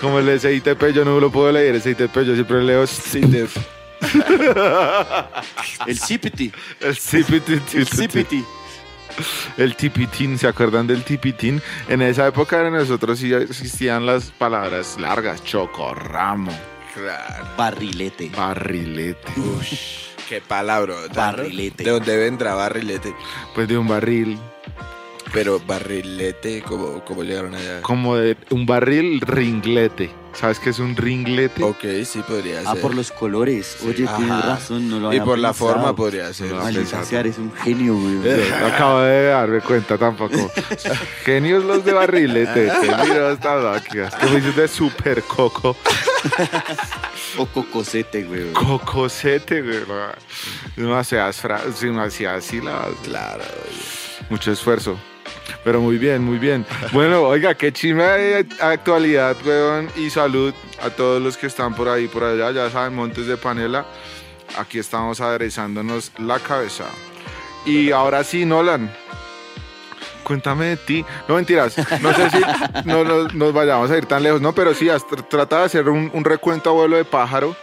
como 0.01 0.19
el 0.19 0.39
SITP, 0.39 0.91
yo 0.93 1.05
no 1.05 1.19
lo 1.19 1.31
puedo 1.31 1.51
leer, 1.51 1.75
el 1.75 1.81
SITP, 1.81 2.15
yo 2.23 2.33
siempre 2.33 2.63
leo 2.63 2.85
SITP. 2.87 3.49
El 5.87 5.97
Cipiti. 5.99 6.51
El 6.79 6.95
CPT. 6.95 7.73
El 7.73 7.87
Cipiti. 7.87 8.45
El 9.57 9.75
tipitín, 9.75 10.37
¿se 10.37 10.47
acuerdan 10.47 10.85
del 10.85 11.03
tipitín? 11.03 11.59
En 11.89 12.03
esa 12.03 12.27
época 12.27 12.61
de 12.61 12.69
nosotros 12.69 13.17
sí 13.17 13.33
existían 13.33 14.05
las 14.05 14.25
palabras 14.25 14.97
largas, 14.99 15.43
chocorramo, 15.43 16.51
Claro. 16.93 17.45
Barrilete. 17.57 18.29
barrilete, 18.35 19.31
Ush, 19.39 20.09
qué 20.29 20.41
palabra. 20.41 20.93
Barrilete. 21.15 21.83
¿De 21.83 21.89
dónde 21.91 22.15
vendrá 22.17 22.53
barrilete? 22.53 23.15
pues 23.55 23.67
de 23.67 23.77
un 23.77 23.87
barril, 23.87 24.37
Pero 25.33 25.59
barrilete, 25.59 26.61
¿cómo, 26.61 27.03
cómo 27.05 27.23
llegaron 27.23 27.53
allá? 27.55 27.81
como 27.81 28.15
de 28.15 28.37
un 28.49 28.65
barril 28.65 29.21
ringlete. 29.21 30.09
¿Sabes 30.33 30.59
qué 30.59 30.69
es 30.69 30.77
un 30.77 30.95
ringlete? 30.95 31.63
Ok, 31.63 31.83
sí 32.05 32.21
podría 32.27 32.59
ser. 32.59 32.67
Ah, 32.67 32.75
por 32.75 32.93
los 32.93 33.11
colores. 33.11 33.77
Oye, 33.87 34.05
Ajá. 34.05 34.17
tienes 34.17 34.45
razón, 34.45 34.87
no 34.87 34.99
lo 34.99 35.05
y 35.07 35.15
había 35.17 35.25
por 35.25 35.39
la 35.39 35.51
forma 35.51 35.95
podría 35.95 36.31
ser. 36.31 36.51
No, 36.51 36.67
eres 36.67 37.37
un 37.39 37.51
genio, 37.55 37.95
güey. 37.95 38.19
No 38.61 38.67
acabo 38.67 39.01
de 39.01 39.25
darme 39.29 39.61
cuenta 39.61 39.97
tampoco. 39.97 40.51
Genios 41.25 41.63
los 41.63 41.83
de 41.83 41.91
barrilete. 41.93 42.71
Que 42.81 43.05
mira 43.05 43.31
estas 43.31 43.63
máquinas. 43.63 44.13
Que 44.13 44.25
me 44.27 44.35
dices 44.35 44.55
de 44.55 44.67
super 44.67 45.23
coco. 45.23 45.75
O 47.37 47.45
cocosete, 47.45 48.23
güey. 48.23 48.51
Cocosete, 48.53 49.61
güey. 49.61 49.79
no. 49.87 49.95
Demasiadas 50.75 51.35
frases, 51.37 51.79
demasiadas 51.81 52.45
sílabas. 52.45 52.93
Claro. 53.03 53.43
Mucho 54.29 54.51
esfuerzo. 54.51 54.97
Pero 55.63 55.81
muy 55.81 55.97
bien, 55.97 56.23
muy 56.23 56.37
bien. 56.37 56.65
Bueno, 56.91 57.21
oiga, 57.23 57.55
qué 57.55 57.71
chima 57.71 58.03
de 58.13 58.45
actualidad, 58.59 59.35
weón, 59.45 59.89
y 59.95 60.09
salud 60.09 60.53
a 60.81 60.89
todos 60.89 61.21
los 61.21 61.37
que 61.37 61.47
están 61.47 61.73
por 61.75 61.87
ahí, 61.89 62.07
por 62.07 62.23
allá. 62.23 62.51
Ya 62.51 62.69
saben, 62.69 62.95
Montes 62.95 63.27
de 63.27 63.37
Panela. 63.37 63.85
Aquí 64.57 64.79
estamos 64.79 65.19
aderezándonos 65.21 66.11
la 66.19 66.39
cabeza. 66.39 66.85
Y 67.65 67.91
ahora 67.91 68.23
sí, 68.23 68.45
Nolan. 68.45 68.91
Cuéntame 70.23 70.65
de 70.67 70.77
ti. 70.77 71.05
No 71.27 71.35
mentiras. 71.35 71.77
No 72.01 72.13
sé 72.13 72.29
si 72.29 72.37
no 72.85 73.03
nos, 73.03 73.33
nos 73.33 73.53
vayamos 73.53 73.89
a 73.91 73.97
ir 73.97 74.05
tan 74.05 74.23
lejos, 74.23 74.41
no, 74.41 74.53
pero 74.53 74.73
sí, 74.73 74.87
haz- 74.89 75.05
tr- 75.05 75.27
trata 75.27 75.59
de 75.59 75.65
hacer 75.65 75.89
un, 75.89 76.11
un 76.13 76.23
recuento 76.25 76.69
abuelo 76.69 76.97
de 76.97 77.05
pájaro 77.05 77.55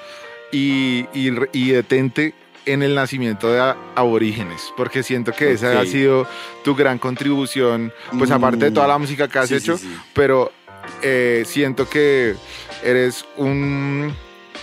y, 0.52 1.06
y, 1.12 1.30
y 1.52 1.70
detente 1.72 2.34
en 2.66 2.82
el 2.82 2.94
nacimiento 2.94 3.52
de 3.52 3.74
aborígenes, 3.94 4.72
porque 4.76 5.02
siento 5.02 5.32
que 5.32 5.52
esa 5.52 5.70
Ok. 5.72 5.76
ha 5.76 5.86
sido 5.86 6.26
tu 6.64 6.74
gran 6.74 6.98
contribución, 6.98 7.92
pues 8.16 8.30
Mm. 8.30 8.34
aparte 8.34 8.64
de 8.66 8.70
toda 8.70 8.86
la 8.88 8.98
música 8.98 9.28
que 9.28 9.38
has 9.38 9.48
Sí, 9.48 9.58
sí, 9.60 9.64
hecho, 9.64 9.78
sí. 9.78 9.96
pero 10.14 10.50
eh, 11.02 11.44
siento 11.46 11.88
que 11.88 12.34
eres 12.82 13.24
un 13.36 14.14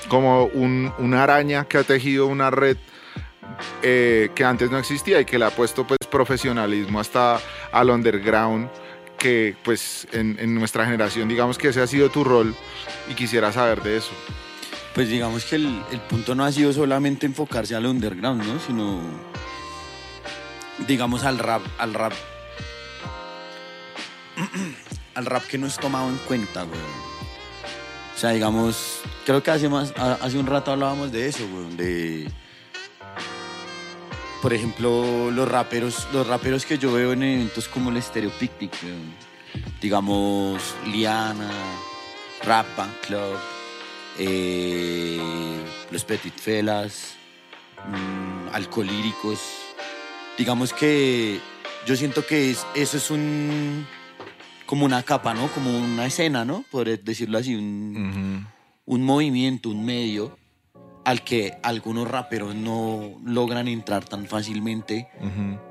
como 0.08 0.46
un, 0.46 0.92
una 1.00 1.24
araña 1.24 1.66
que 1.66 1.78
ha 1.78 1.84
tejido 1.84 2.28
una 2.28 2.50
red 2.50 2.78
eh, 3.84 4.30
que 4.36 4.44
antes 4.44 4.72
no 4.72 4.78
existía 4.78 5.20
y 5.20 5.26
que 5.26 5.38
le 5.38 5.46
ha 5.46 5.50
puesto 5.52 5.86
pues 5.86 5.98
profesionalismo 6.10 7.00
hasta 7.00 7.40
al 7.72 7.90
underground 7.90 8.70
que 9.18 9.56
pues 9.64 10.08
en, 10.12 10.38
en 10.40 10.56
nuestra 10.56 10.86
generación 10.86 11.28
digamos 11.30 11.58
que 11.58 11.68
ese 11.70 11.82
ha 11.82 11.88
sido 11.88 12.10
tu 12.10 12.24
rol 12.24 12.56
y 13.10 13.14
quisiera 13.14 13.52
saber 13.52 13.82
de 13.84 13.98
eso. 13.98 14.12
Pues 14.94 15.10
digamos 15.10 15.46
que 15.46 15.56
el, 15.56 15.84
el 15.92 16.02
punto 16.02 16.36
no 16.36 16.44
ha 16.44 16.52
sido 16.52 16.74
solamente 16.74 17.26
enfocarse 17.26 17.76
al 17.76 17.86
underground, 17.86 18.44
¿no? 18.44 18.60
Sino, 18.60 19.02
digamos, 20.88 21.24
al 21.24 21.40
rap, 21.40 21.62
al 21.78 21.94
rap, 21.94 22.14
al 25.16 25.26
rap 25.26 25.44
que 25.48 25.58
no 25.58 25.68
es 25.68 25.78
tomado 25.78 26.10
en 26.10 26.18
cuenta, 26.18 26.64
güey. 26.64 26.80
O 28.16 28.20
sea, 28.20 28.32
digamos, 28.32 29.02
creo 29.26 29.42
que 29.42 29.52
hace 29.52 29.70
más, 29.70 29.94
hace 29.98 30.38
un 30.38 30.46
rato 30.46 30.72
hablábamos 30.72 31.12
de 31.12 31.28
eso, 31.28 31.48
güey, 31.48 31.76
de, 31.76 32.32
por 34.42 34.54
ejemplo, 34.54 35.30
los 35.32 35.48
raperos, 35.48 36.08
los 36.12 36.28
raperos 36.28 36.66
que 36.66 36.78
yo 36.78 36.92
veo 36.92 37.14
en 37.14 37.24
eventos 37.24 37.68
como 37.68 37.92
el 37.92 38.02
Stereo 38.02 38.32
Picnic, 38.32 38.72
güey. 38.82 38.94
digamos, 39.82 40.62
Liana, 40.88 41.52
Rap 42.44 42.66
Band 42.76 42.96
Club, 43.06 43.38
eh, 44.18 45.20
los 45.92 46.04
Petit 46.06 46.34
Felas, 46.36 47.14
mm, 47.88 48.54
Alcolíricos. 48.54 49.40
Digamos 50.38 50.74
que 50.74 51.40
yo 51.86 51.96
siento 51.96 52.26
que 52.26 52.52
es- 52.52 52.66
eso 52.76 52.98
es 52.98 53.12
un 53.12 53.86
como 54.66 54.86
una 54.86 55.04
capa, 55.04 55.34
¿no? 55.34 55.48
Como 55.50 55.78
una 55.78 56.06
escena, 56.06 56.46
¿no? 56.46 56.64
Por 56.72 56.88
decirlo 57.04 57.38
así, 57.38 57.56
un, 57.56 58.48
un 58.86 59.04
movimiento, 59.04 59.70
un 59.70 59.84
medio 59.86 60.38
al 61.04 61.24
que 61.24 61.58
algunos 61.64 62.08
raperos 62.08 62.56
no 62.56 63.20
logran 63.26 63.68
entrar 63.68 64.06
tan 64.06 64.28
fácilmente 64.28 65.08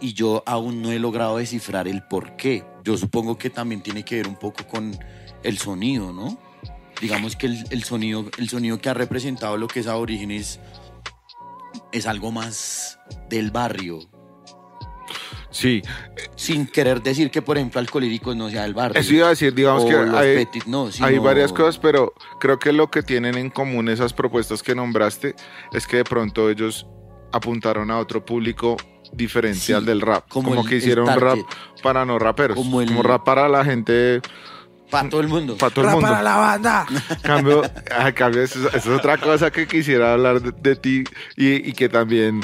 y 0.00 0.12
yo 0.12 0.42
aún 0.44 0.82
no 0.82 0.90
he 0.92 0.98
logrado 0.98 1.38
descifrar 1.38 1.88
el 1.88 2.02
por 2.02 2.36
qué. 2.36 2.64
Yo 2.84 2.98
supongo 2.98 3.38
que 3.38 3.48
también 3.48 3.80
tiene 3.80 4.04
que 4.04 4.16
ver 4.16 4.28
un 4.28 4.36
poco 4.36 4.66
con 4.66 4.98
el 5.44 5.56
sonido, 5.58 6.12
¿no? 6.12 6.36
Digamos 7.00 7.36
que 7.36 7.46
el, 7.46 7.64
el 7.70 7.84
sonido, 7.84 8.26
el 8.38 8.48
sonido 8.48 8.78
que 8.80 8.88
ha 8.90 8.94
representado 8.94 9.56
lo 9.56 9.68
que 9.68 9.80
es 9.80 9.86
Aborígenes 9.86 10.60
es 11.92 12.06
algo 12.06 12.30
más 12.30 12.98
del 13.28 13.50
barrio. 13.50 14.00
Sí, 15.52 15.82
Sin 16.36 16.66
querer 16.68 17.02
decir 17.02 17.30
que, 17.32 17.42
por 17.42 17.56
ejemplo, 17.56 17.80
Alcolíricos 17.80 18.36
no 18.36 18.48
sea 18.50 18.62
del 18.62 18.74
barrio. 18.74 19.00
eso 19.00 19.12
iba 19.12 19.26
a 19.26 19.30
decir, 19.30 19.52
digamos 19.52 19.82
O 19.82 19.88
que 19.88 19.96
hay, 19.96 20.36
Petit, 20.44 20.64
no, 20.66 20.92
sino- 20.92 21.06
hay 21.08 21.18
varias 21.18 21.52
cosas, 21.52 21.76
pero 21.78 22.12
creo 22.38 22.58
que 22.60 22.72
lo 22.72 22.88
que 22.88 23.02
tienen 23.02 23.36
en 23.36 23.50
común 23.50 23.88
esas 23.88 24.12
propuestas 24.12 24.62
que 24.62 24.76
nombraste 24.76 25.34
es 25.72 25.86
que 25.88 25.96
de 25.98 26.04
pronto 26.04 26.48
ellos 26.50 26.86
apuntaron 27.32 27.90
a 27.90 27.98
otro 27.98 28.24
público 28.24 28.76
diferencial 29.12 29.80
Sí, 29.80 29.86
del 29.88 30.00
rap. 30.02 30.28
como 30.28 30.50
Como, 30.50 30.60
el- 30.62 30.68
que 30.68 30.76
hicieron 30.76 31.08
rap 31.18 31.38
para 31.82 32.04
no 32.04 32.18
raperos. 32.20 32.56
Como 32.56 33.02
rap 33.02 33.24
para 33.24 33.48
la 33.48 33.64
gente, 33.64 34.20
Para 34.90 35.08
todo 35.08 35.20
el 35.20 35.28
mundo. 35.28 35.56
para 35.56 35.72
todo 35.72 35.84
el 35.84 35.90
Rap 35.90 35.94
mundo. 35.96 36.08
para 36.10 36.22
la 36.22 36.36
banda. 36.36 36.86
Cambio, 37.22 37.62
a 37.96 38.12
cambio 38.12 38.42
eso, 38.42 38.68
eso 38.68 38.76
es 38.76 38.86
otra 38.86 39.16
cosa 39.18 39.50
que 39.50 39.66
quisiera 39.66 40.12
hablar 40.14 40.40
de, 40.42 40.52
de 40.52 40.76
ti 40.76 41.04
y, 41.36 41.68
y 41.68 41.72
que 41.72 41.88
también, 41.88 42.40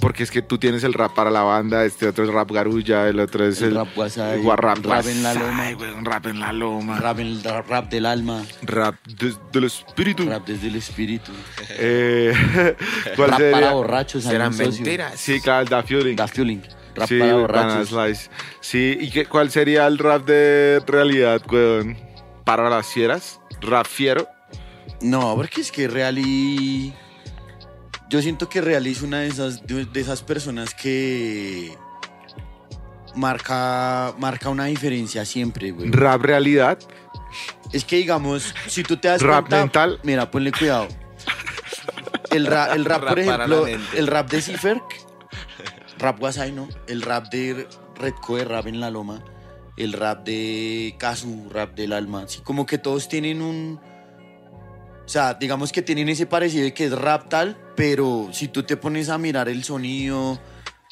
porque 0.00 0.22
es 0.22 0.30
que 0.30 0.42
tú 0.42 0.58
tienes 0.58 0.84
el 0.84 0.92
rap 0.94 1.12
para 1.14 1.30
la 1.30 1.42
banda, 1.42 1.84
este 1.84 2.06
otro 2.06 2.24
es 2.24 2.30
rap 2.30 2.50
garulla, 2.52 3.08
el 3.08 3.18
otro 3.18 3.44
es 3.44 3.60
El 3.62 3.70
el, 3.70 3.74
rap 3.76 3.88
rap, 3.96 4.76
el 4.78 4.84
rap 4.84 5.06
en 5.06 5.22
la 5.22 5.34
loma. 5.34 5.64
rap 6.04 6.26
en 6.26 6.40
la 6.40 6.52
loma, 6.52 6.94
rap, 7.00 7.02
Rap, 7.02 7.18
el 7.20 7.42
rap, 7.42 7.68
rap 7.68 7.88
del 7.90 8.06
alma, 8.06 8.42
des- 9.18 9.38
del 9.52 9.64
espíritu. 9.64 10.24
rap 10.28 10.46
desde 10.46 10.68
el 10.68 10.76
espíritu. 10.76 11.32
Eh, 11.70 12.32
¿Cuál 13.16 13.30
rap 13.30 13.38
sería? 13.40 13.52
para 13.60 13.72
borrachos. 13.72 14.22
socio. 14.22 14.82
mentiras. 14.84 15.14
Sí, 15.16 15.40
claro, 15.40 15.62
el 15.62 15.68
Da 15.68 15.82
Fueling. 15.82 16.14
Da 16.16 16.28
Fueling. 16.28 16.62
Rap 16.98 17.08
sí, 17.08 17.18
para 17.18 17.32
Banana 17.34 17.40
borrachos. 17.40 17.88
Slice. 17.88 18.30
Sí, 18.60 18.98
¿y 19.00 19.10
qué, 19.10 19.26
cuál 19.26 19.50
sería 19.50 19.86
el 19.86 19.98
rap 19.98 20.24
de 20.26 20.82
realidad, 20.86 21.40
weón? 21.50 21.96
Para 22.44 22.68
las 22.70 22.86
fieras, 22.86 23.40
rap 23.60 23.86
fiero. 23.86 24.26
No, 25.00 25.34
porque 25.36 25.60
es 25.60 25.70
que 25.70 25.86
Reali. 25.88 26.92
Yo 28.08 28.22
siento 28.22 28.48
que 28.48 28.60
Reali 28.60 28.92
es 28.92 29.02
una 29.02 29.20
de 29.20 29.28
esas, 29.28 29.66
de, 29.66 29.86
esas 30.00 30.22
personas 30.22 30.74
que 30.74 31.76
marca, 33.14 34.14
marca 34.18 34.48
una 34.48 34.64
diferencia 34.66 35.24
siempre, 35.24 35.72
güey. 35.72 35.90
Rap 35.90 36.22
realidad, 36.22 36.78
Es 37.72 37.84
que 37.84 37.96
digamos, 37.96 38.54
si 38.66 38.82
tú 38.82 38.96
te 38.96 39.08
das 39.08 39.20
Rap 39.20 39.48
cuenta, 39.48 39.58
mental. 39.58 40.00
mira, 40.02 40.30
ponle 40.30 40.52
cuidado. 40.52 40.88
El 42.30 42.46
rap, 42.46 42.74
el 42.74 42.84
rap, 42.84 43.02
Rap 43.02 43.08
por 43.10 43.18
ejemplo, 43.18 43.66
el 43.66 44.06
rap 44.06 44.30
de 44.30 44.42
Cipher, 44.42 44.80
rap 45.98 46.18
Guasay, 46.18 46.52
¿no? 46.52 46.68
El 46.86 47.02
rap 47.02 47.30
de 47.30 47.66
Redco 47.96 48.36
de 48.36 48.44
Rap 48.44 48.66
en 48.66 48.80
la 48.80 48.90
Loma, 48.90 49.22
el 49.76 49.92
rap 49.92 50.24
de 50.24 50.94
Kazu, 50.98 51.48
rap 51.50 51.74
del 51.74 51.92
alma. 51.92 52.22
Así 52.22 52.40
como 52.40 52.66
que 52.66 52.78
todos 52.78 53.08
tienen 53.08 53.42
un. 53.42 53.80
O 55.04 55.08
sea, 55.08 55.34
digamos 55.34 55.72
que 55.72 55.82
tienen 55.82 56.08
ese 56.08 56.26
parecido 56.26 56.64
de 56.64 56.74
que 56.74 56.84
es 56.84 56.92
rap 56.92 57.28
tal, 57.28 57.56
pero 57.76 58.28
si 58.32 58.48
tú 58.48 58.62
te 58.62 58.76
pones 58.76 59.08
a 59.08 59.16
mirar 59.16 59.48
el 59.48 59.64
sonido, 59.64 60.38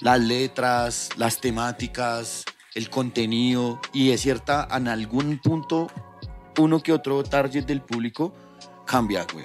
las 0.00 0.20
letras, 0.20 1.10
las 1.16 1.40
temáticas, 1.40 2.44
el 2.74 2.88
contenido, 2.88 3.80
y 3.92 4.10
es 4.10 4.22
cierta, 4.22 4.66
en 4.70 4.88
algún 4.88 5.38
punto, 5.38 5.88
uno 6.58 6.82
que 6.82 6.92
otro 6.92 7.22
target 7.24 7.66
del 7.66 7.82
público 7.82 8.32
cambia, 8.86 9.26
güey. 9.30 9.44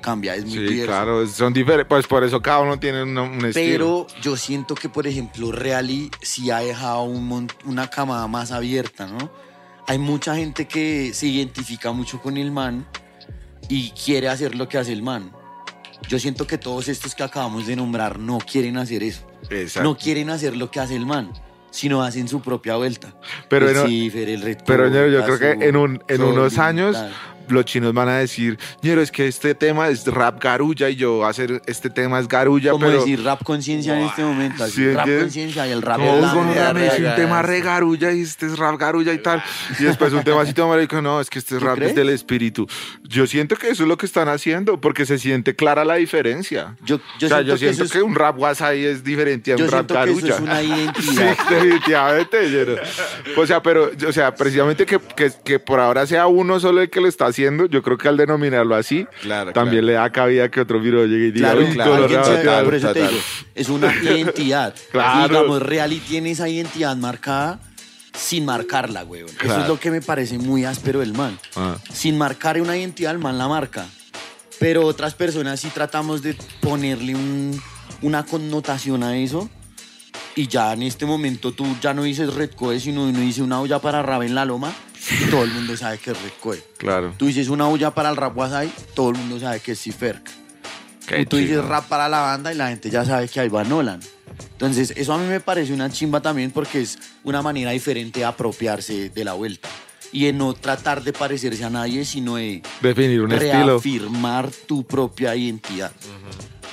Cambia, 0.00 0.34
es 0.36 0.44
muy 0.44 0.52
Sí, 0.54 0.58
diverso. 0.60 0.86
claro, 0.86 1.26
son 1.26 1.52
diferentes. 1.52 1.86
Pues 1.88 2.06
por 2.06 2.22
eso 2.24 2.40
cada 2.40 2.60
uno 2.60 2.78
tiene 2.78 3.02
un, 3.02 3.18
un 3.18 3.44
estilo. 3.46 4.06
Pero 4.06 4.06
yo 4.22 4.36
siento 4.36 4.74
que, 4.74 4.88
por 4.88 5.06
ejemplo, 5.06 5.50
Reali 5.52 6.10
sí 6.22 6.50
ha 6.50 6.58
dejado 6.58 7.02
un 7.02 7.48
una 7.64 7.88
camada 7.88 8.26
más 8.28 8.52
abierta, 8.52 9.06
¿no? 9.06 9.30
Hay 9.86 9.98
mucha 9.98 10.36
gente 10.36 10.66
que 10.68 11.12
se 11.14 11.26
identifica 11.26 11.92
mucho 11.92 12.20
con 12.20 12.36
el 12.36 12.50
man 12.50 12.86
y 13.68 13.90
quiere 13.90 14.28
hacer 14.28 14.54
lo 14.54 14.68
que 14.68 14.78
hace 14.78 14.92
el 14.92 15.02
man. 15.02 15.32
Yo 16.08 16.18
siento 16.18 16.46
que 16.46 16.58
todos 16.58 16.88
estos 16.88 17.14
que 17.14 17.22
acabamos 17.22 17.66
de 17.66 17.74
nombrar 17.74 18.18
no 18.18 18.38
quieren 18.38 18.76
hacer 18.76 19.02
eso. 19.02 19.26
Exacto. 19.50 19.88
No 19.88 19.96
quieren 19.96 20.30
hacer 20.30 20.56
lo 20.56 20.70
que 20.70 20.78
hace 20.80 20.94
el 20.94 21.06
man, 21.06 21.32
sino 21.70 22.02
hacen 22.02 22.28
su 22.28 22.40
propia 22.40 22.76
vuelta. 22.76 23.14
Pero 23.48 23.68
el 23.68 23.88
Cipher, 23.88 24.28
el 24.28 24.42
Red 24.42 24.58
pero, 24.66 24.88
ñero, 24.88 25.08
yo 25.08 25.24
creo 25.24 25.38
que 25.58 25.66
en 25.66 25.76
un- 25.76 26.02
en 26.06 26.22
unos 26.22 26.56
años 26.58 26.94
tal. 26.94 27.12
Los 27.48 27.64
chinos 27.64 27.92
van 27.94 28.08
a 28.08 28.16
decir, 28.18 28.58
ñero, 28.82 29.00
es 29.02 29.10
que 29.10 29.26
este 29.28 29.54
tema 29.54 29.88
es 29.88 30.06
rap 30.06 30.42
garulla 30.42 30.88
y 30.90 30.96
yo 30.96 31.26
hacer 31.26 31.62
este 31.66 31.90
tema 31.90 32.18
es 32.20 32.28
garulla, 32.28 32.72
Como 32.72 32.86
pero... 32.86 32.98
decir 33.00 33.22
rap 33.24 33.42
conciencia 33.42 33.98
en 33.98 34.04
este 34.06 34.22
momento. 34.22 34.64
así, 34.64 34.72
Sí, 34.74 34.92
rap 34.92 35.04
que- 35.06 35.18
conciencia 35.20 35.66
y 35.66 35.70
el 35.72 35.82
rap 35.82 35.98
del 36.00 36.08
con 36.30 36.46
me 36.74 36.82
dice 36.84 37.06
un 37.06 37.14
tema 37.16 37.42
re 37.42 37.60
garulla 37.60 38.12
y 38.12 38.22
este 38.22 38.46
es 38.46 38.58
rap 38.58 38.78
garulla 38.78 39.12
y 39.12 39.18
tal. 39.18 39.42
Y 39.78 39.84
después 39.84 40.12
un 40.12 40.22
tema 40.24 40.42
así 40.42 40.52
marico, 40.58 41.00
no, 41.02 41.20
es 41.20 41.30
que 41.30 41.38
este 41.38 41.54
es 41.54 41.60
¿Tú 41.60 41.66
rap 41.66 41.76
crees? 41.76 41.90
desde 41.90 42.02
el 42.02 42.08
espíritu. 42.10 42.66
Yo 43.04 43.26
siento 43.26 43.56
que 43.56 43.68
eso 43.70 43.82
es 43.84 43.88
lo 43.88 43.96
que 43.96 44.06
están 44.06 44.28
haciendo, 44.28 44.80
porque 44.80 45.06
se 45.06 45.18
siente 45.18 45.54
clara 45.56 45.84
la 45.84 45.94
diferencia. 45.94 46.76
Yo, 46.84 46.98
yo 47.18 47.26
o 47.26 47.28
sea, 47.28 47.38
siento, 47.38 47.42
yo 47.44 47.52
que, 47.54 47.58
siento 47.74 47.92
que, 47.92 47.98
es, 47.98 48.04
un 48.04 48.14
rap 48.14 48.36
guasay 48.36 48.84
es 48.84 49.04
diferente 49.04 49.52
a 49.52 49.54
un 49.56 49.60
yo 49.60 49.66
rap 49.68 49.88
siento 49.90 49.94
que 49.94 50.00
eso 50.10 50.14
garulla. 50.20 50.34
es 50.34 50.40
una 50.40 50.60
Sí, 50.62 50.66
identidad. 50.68 51.36
definitivamente. 51.50 52.50
yo 52.50 52.64
no- 52.66 53.42
O 53.42 53.46
sea, 53.46 53.62
pero, 53.62 53.90
o 54.06 54.12
sea, 54.12 54.34
precisamente 54.34 54.84
que, 54.86 54.98
que, 55.16 55.30
que 55.44 55.58
por 55.58 55.80
ahora 55.80 56.06
sea 56.06 56.26
uno 56.26 56.58
solo 56.60 56.80
el 56.82 56.90
que 56.90 57.00
lo 57.00 57.08
está 57.08 57.26
haciendo, 57.26 57.37
yo 57.70 57.82
creo 57.82 57.96
que 57.98 58.08
al 58.08 58.16
denominarlo 58.16 58.74
así, 58.74 59.06
Claro, 59.22 59.52
también 59.52 59.82
claro. 59.82 59.86
le 59.86 59.92
da 59.94 60.10
cabida 60.12 60.50
que 60.50 60.60
otro 60.60 60.80
viro 60.80 61.04
llegue 61.06 61.26
y 61.26 61.30
diga, 61.30 61.52
Claro, 61.52 61.66
"Uy, 61.66 61.72
claro, 61.74 62.64
por 62.64 62.74
eso 62.74 62.92
te 62.92 63.00
digo, 63.02 63.20
es 63.54 63.68
una 63.68 63.92
identidad. 64.02 64.74
Claro. 64.90 65.28
Digamos, 65.28 65.62
Reali 65.62 65.98
tiene 66.00 66.30
esa 66.32 66.48
identidad 66.48 66.96
marcada 66.96 67.60
sin 68.14 68.44
marcarla, 68.44 69.04
weón. 69.04 69.28
Eso 69.28 69.36
Claro. 69.38 69.62
es 69.62 69.68
lo 69.68 69.78
que 69.78 69.90
me 69.90 70.00
parece 70.00 70.38
muy 70.38 70.64
áspero 70.64 71.00
del 71.00 71.12
man. 71.12 71.38
Ah. 71.56 71.76
Sin 71.92 72.18
marcar 72.18 72.60
una 72.60 72.76
identidad, 72.76 73.12
el 73.12 73.18
man 73.18 73.38
la 73.38 73.46
marca. 73.48 73.86
Pero 74.58 74.84
otras 74.86 75.14
personas 75.14 75.60
sí 75.60 75.68
tratamos 75.72 76.22
de 76.22 76.36
ponerle 76.60 77.14
un- 77.14 77.60
una 78.02 78.24
connotación 78.26 79.04
a 79.04 79.16
eso. 79.16 79.48
Y 80.34 80.46
ya 80.48 80.72
en 80.72 80.82
este 80.82 81.04
momento 81.06 81.52
tú 81.52 81.64
ya 81.80 81.94
no 81.94 82.02
dices 82.04 82.34
Red 82.34 82.50
Coe, 82.56 82.78
sino 82.80 83.04
uno 83.04 83.20
dice 83.20 83.42
una 83.42 83.60
olla 83.60 83.78
para 83.80 84.02
rap 84.02 84.22
en 84.22 84.34
la 84.34 84.44
loma. 84.44 84.72
Todo 85.30 85.44
el 85.44 85.50
mundo 85.52 85.76
sabe 85.76 85.98
que 85.98 86.10
es 86.10 86.22
Red 86.22 86.32
Coe. 86.40 86.62
Claro. 86.76 87.14
Tú 87.16 87.26
dices 87.26 87.48
una 87.48 87.68
olla 87.68 87.94
para 87.94 88.10
el 88.10 88.16
rap 88.16 88.36
Wasai, 88.36 88.70
todo 88.94 89.10
el 89.10 89.16
mundo 89.16 89.38
sabe 89.40 89.60
que 89.60 89.72
es 89.72 89.80
Ciferk. 89.80 90.28
Qué 91.06 91.24
tú 91.24 91.36
dices 91.36 91.64
rap 91.64 91.86
para 91.88 92.08
la 92.08 92.20
banda 92.20 92.52
y 92.52 92.56
la 92.56 92.68
gente 92.68 92.90
ya 92.90 93.04
sabe 93.04 93.28
que 93.28 93.40
ahí 93.40 93.48
va 93.48 93.64
Nolan. 93.64 94.00
Entonces, 94.52 94.92
eso 94.96 95.12
a 95.14 95.18
mí 95.18 95.26
me 95.26 95.40
parece 95.40 95.72
una 95.72 95.90
chimba 95.90 96.20
también 96.20 96.50
porque 96.50 96.80
es 96.82 96.98
una 97.24 97.42
manera 97.42 97.70
diferente 97.70 98.20
de 98.20 98.26
apropiarse 98.26 99.08
de 99.10 99.24
la 99.24 99.32
vuelta. 99.32 99.68
Y 100.10 100.24
de 100.24 100.32
no 100.32 100.54
tratar 100.54 101.02
de 101.02 101.12
parecerse 101.12 101.64
a 101.64 101.70
nadie, 101.70 102.04
sino 102.04 102.36
de 102.36 102.62
Definir 102.80 103.20
un 103.20 103.32
estilo. 103.32 103.74
reafirmar 103.74 104.50
tu 104.50 104.86
propia 104.86 105.36
identidad. 105.36 105.92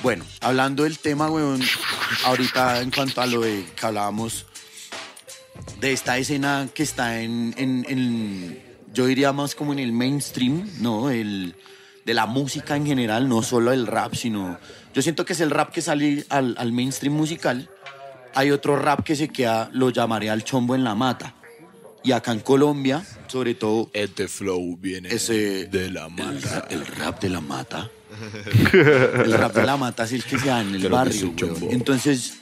Bueno, 0.02 0.24
hablando 0.40 0.84
del 0.84 0.98
tema, 0.98 1.30
weón, 1.30 1.62
ahorita 2.24 2.80
en 2.82 2.90
cuanto 2.90 3.20
a 3.20 3.26
lo 3.26 3.40
de 3.42 3.64
que 3.78 3.86
hablábamos 3.86 4.46
de 5.80 5.92
esta 5.92 6.18
escena 6.18 6.68
que 6.74 6.82
está 6.82 7.20
en, 7.20 7.54
en- 7.56 7.84
en- 7.88 8.62
yo 8.92 9.06
diría 9.06 9.32
más 9.32 9.54
como 9.54 9.72
en 9.72 9.78
el 9.78 9.92
mainstream, 9.92 10.68
¿no? 10.80 11.10
El, 11.10 11.54
de 12.04 12.14
la 12.14 12.26
música 12.26 12.76
en 12.76 12.86
general, 12.86 13.28
no 13.28 13.42
solo 13.42 13.72
el 13.72 13.86
rap, 13.86 14.14
sino... 14.14 14.58
Yo 14.94 15.02
siento 15.02 15.24
que 15.26 15.34
es 15.34 15.40
el 15.40 15.50
rap 15.50 15.70
que 15.72 15.82
sale 15.82 16.24
al, 16.30 16.54
al 16.58 16.72
mainstream 16.72 17.12
musical. 17.14 17.68
Hay 18.34 18.50
otro 18.50 18.76
rap 18.76 19.02
que 19.04 19.14
se 19.16 19.28
queda, 19.28 19.68
lo 19.72 19.90
llamaré 19.90 20.30
al 20.30 20.42
chombo 20.44 20.74
en 20.74 20.84
la 20.84 20.94
mata. 20.94 21.34
Y 22.02 22.12
acá 22.12 22.32
en 22.32 22.40
Colombia, 22.40 23.04
sobre 23.26 23.54
todo, 23.54 23.90
Este 23.92 24.28
flow 24.28 24.76
viene 24.78 25.08
ese 25.12 25.66
de 25.66 25.90
la 25.90 26.06
el, 26.06 26.12
mata. 26.12 26.60
ra- 26.60 26.66
el 26.70 26.86
rap 26.86 27.20
de 27.20 27.28
la 27.28 27.40
mata. 27.40 27.90
el 28.72 29.32
rap 29.32 29.54
de 29.54 29.64
la 29.66 29.76
mata 29.76 30.04
es 30.04 30.12
el 30.12 30.24
que 30.24 30.38
se 30.38 30.46
da 30.46 30.60
en 30.62 30.74
el 30.74 30.80
Creo 30.80 30.90
barrio. 30.92 31.34
Entonces, 31.70 32.38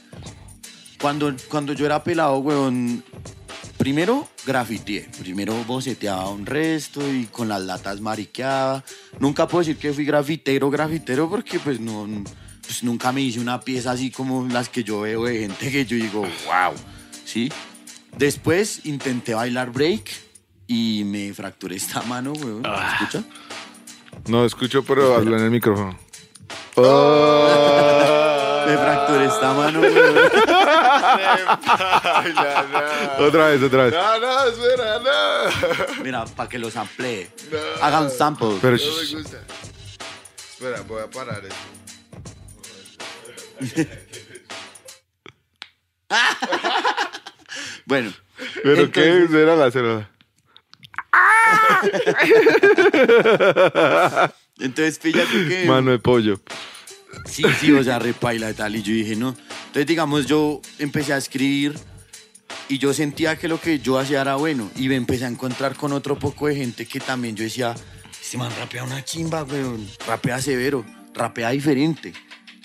cuando, 1.04 1.34
cuando 1.50 1.74
yo 1.74 1.84
era 1.84 2.02
pelado, 2.02 2.38
weón, 2.38 3.04
primero 3.76 4.26
grafiteé. 4.46 5.06
Primero 5.18 5.52
boceteaba 5.66 6.30
un 6.30 6.46
resto 6.46 7.02
y 7.12 7.26
con 7.26 7.46
las 7.46 7.60
latas 7.60 8.00
mariqueaba. 8.00 8.82
Nunca 9.18 9.46
puedo 9.46 9.66
decir 9.66 9.76
que 9.76 9.92
fui 9.92 10.06
grafitero, 10.06 10.70
grafitero, 10.70 11.28
porque 11.28 11.58
pues 11.58 11.78
no... 11.78 12.08
pues 12.62 12.82
nunca 12.82 13.12
me 13.12 13.20
hice 13.20 13.38
una 13.38 13.60
pieza 13.60 13.90
así 13.90 14.10
como 14.10 14.48
las 14.48 14.70
que 14.70 14.82
yo 14.82 15.02
veo 15.02 15.24
de 15.24 15.40
gente 15.40 15.70
que 15.70 15.84
yo 15.84 15.94
digo, 15.94 16.22
wow, 16.22 16.72
¿sí? 17.26 17.52
Después 18.16 18.86
intenté 18.86 19.34
bailar 19.34 19.72
break 19.72 20.10
y 20.66 21.02
me 21.04 21.34
fracturé 21.34 21.76
esta 21.76 22.00
mano, 22.04 22.32
weón. 22.32 22.62
Ah. 22.64 22.96
¿Escucha? 22.98 23.24
No 24.26 24.46
escucho, 24.46 24.82
pero 24.82 25.16
hablo 25.16 25.36
en 25.36 25.44
el 25.44 25.50
micrófono. 25.50 25.98
Me 28.66 28.78
fracturé 28.78 29.26
esta 29.26 29.52
mano, 29.52 29.80
weón. 29.80 30.53
Otra 33.18 33.48
vez, 33.48 33.62
otra 33.62 33.84
vez. 33.84 33.94
No, 33.94 34.18
no, 34.20 34.44
espera, 34.46 34.98
no. 34.98 36.02
Mira, 36.04 36.24
para 36.26 36.48
que 36.48 36.58
los 36.58 36.76
amplíe. 36.76 37.30
Haga 37.80 38.00
un 38.00 38.10
sample. 38.10 38.58
Pero 38.60 38.76
No 38.76 38.82
me 38.96 39.04
gusta. 39.22 39.38
Espera, 40.36 40.80
voy 40.82 41.02
a 41.02 41.10
parar 41.10 41.42
esto. 41.44 41.56
Bueno. 47.86 48.12
¿pero 48.62 48.90
qué 48.90 49.04
entonces- 49.16 49.36
era 49.36 49.56
la 49.56 49.70
cera? 49.70 50.10
Entonces, 54.58 54.98
fíjate 54.98 55.48
que... 55.48 55.64
Mano 55.66 55.90
de 55.90 55.98
pollo. 55.98 56.40
Sí, 57.24 57.42
sí, 57.60 57.72
o 57.72 57.82
sea, 57.82 57.98
repaila 57.98 58.50
y 58.50 58.54
tal. 58.54 58.76
Y 58.76 58.82
yo 58.82 58.92
dije, 58.92 59.16
no. 59.16 59.34
Entonces, 59.66 59.86
digamos, 59.86 60.26
yo 60.26 60.60
empecé 60.78 61.12
a 61.12 61.16
escribir 61.16 61.74
y 62.68 62.78
yo 62.78 62.94
sentía 62.94 63.36
que 63.36 63.48
lo 63.48 63.60
que 63.60 63.78
yo 63.78 63.98
hacía 63.98 64.20
era 64.20 64.36
bueno. 64.36 64.70
Y 64.76 64.88
me 64.88 64.96
empecé 64.96 65.24
a 65.24 65.28
encontrar 65.28 65.76
con 65.76 65.92
otro 65.92 66.18
poco 66.18 66.48
de 66.48 66.56
gente 66.56 66.86
que 66.86 67.00
también 67.00 67.36
yo 67.36 67.44
decía, 67.44 67.74
este 68.22 68.38
man 68.38 68.52
rapea 68.58 68.84
una 68.84 69.04
chimba, 69.04 69.42
weón. 69.44 69.88
Rapea 70.06 70.40
severo, 70.40 70.84
rapea 71.14 71.50
diferente. 71.50 72.12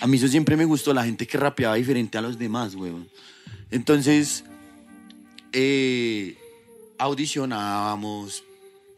A 0.00 0.06
mí 0.06 0.16
eso 0.16 0.28
siempre 0.28 0.56
me 0.56 0.64
gustó, 0.64 0.94
la 0.94 1.04
gente 1.04 1.26
que 1.26 1.36
rapeaba 1.36 1.74
diferente 1.74 2.16
a 2.16 2.22
los 2.22 2.38
demás, 2.38 2.74
weón. 2.74 3.08
Entonces, 3.70 4.44
eh, 5.52 6.36
audicionábamos, 6.98 8.44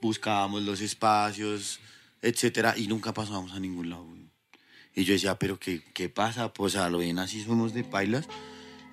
buscábamos 0.01 0.63
los 0.63 0.81
espacios, 0.81 1.81
etcétera, 2.21 2.75
y 2.77 2.87
nunca 2.87 3.13
pasábamos 3.13 3.53
a 3.53 3.61
ningún 3.61 3.91
lado. 3.91 4.12
Y 4.95 5.05
yo 5.05 5.15
decía, 5.15 5.39
pero 5.39 5.59
¿qué, 5.59 5.83
qué 5.95 6.09
pasa? 6.09 6.53
Pues 6.53 6.77
a 6.77 6.91
lo 6.91 6.99
bien 6.99 7.19
así 7.19 7.43
somos 7.43 7.73
de 7.73 7.85
pailas. 7.85 8.29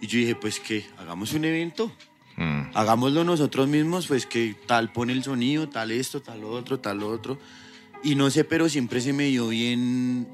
Y 0.02 0.08
yo 0.08 0.20
dije, 0.20 0.36
pues 0.36 0.60
que 0.60 0.86
hagamos 0.98 1.34
un 1.34 1.46
evento. 1.46 1.92
Mm. 2.38 2.72
Hagámoslo 2.74 3.24
nosotros 3.26 3.68
mismos, 3.68 4.08
pues 4.08 4.26
que 4.26 4.56
tal 4.66 4.94
pone 4.94 5.12
el 5.12 5.24
sonido, 5.24 5.68
tal 5.68 5.92
esto, 5.92 6.22
tal 6.22 6.46
otro, 6.46 6.80
tal 6.80 7.04
otro. 7.04 7.38
Y 8.02 8.16
no 8.16 8.30
sé, 8.30 8.46
pero 8.46 8.70
siempre 8.70 9.02
se 9.02 9.12
me 9.12 9.26
dio 9.26 9.50
bien 9.50 10.26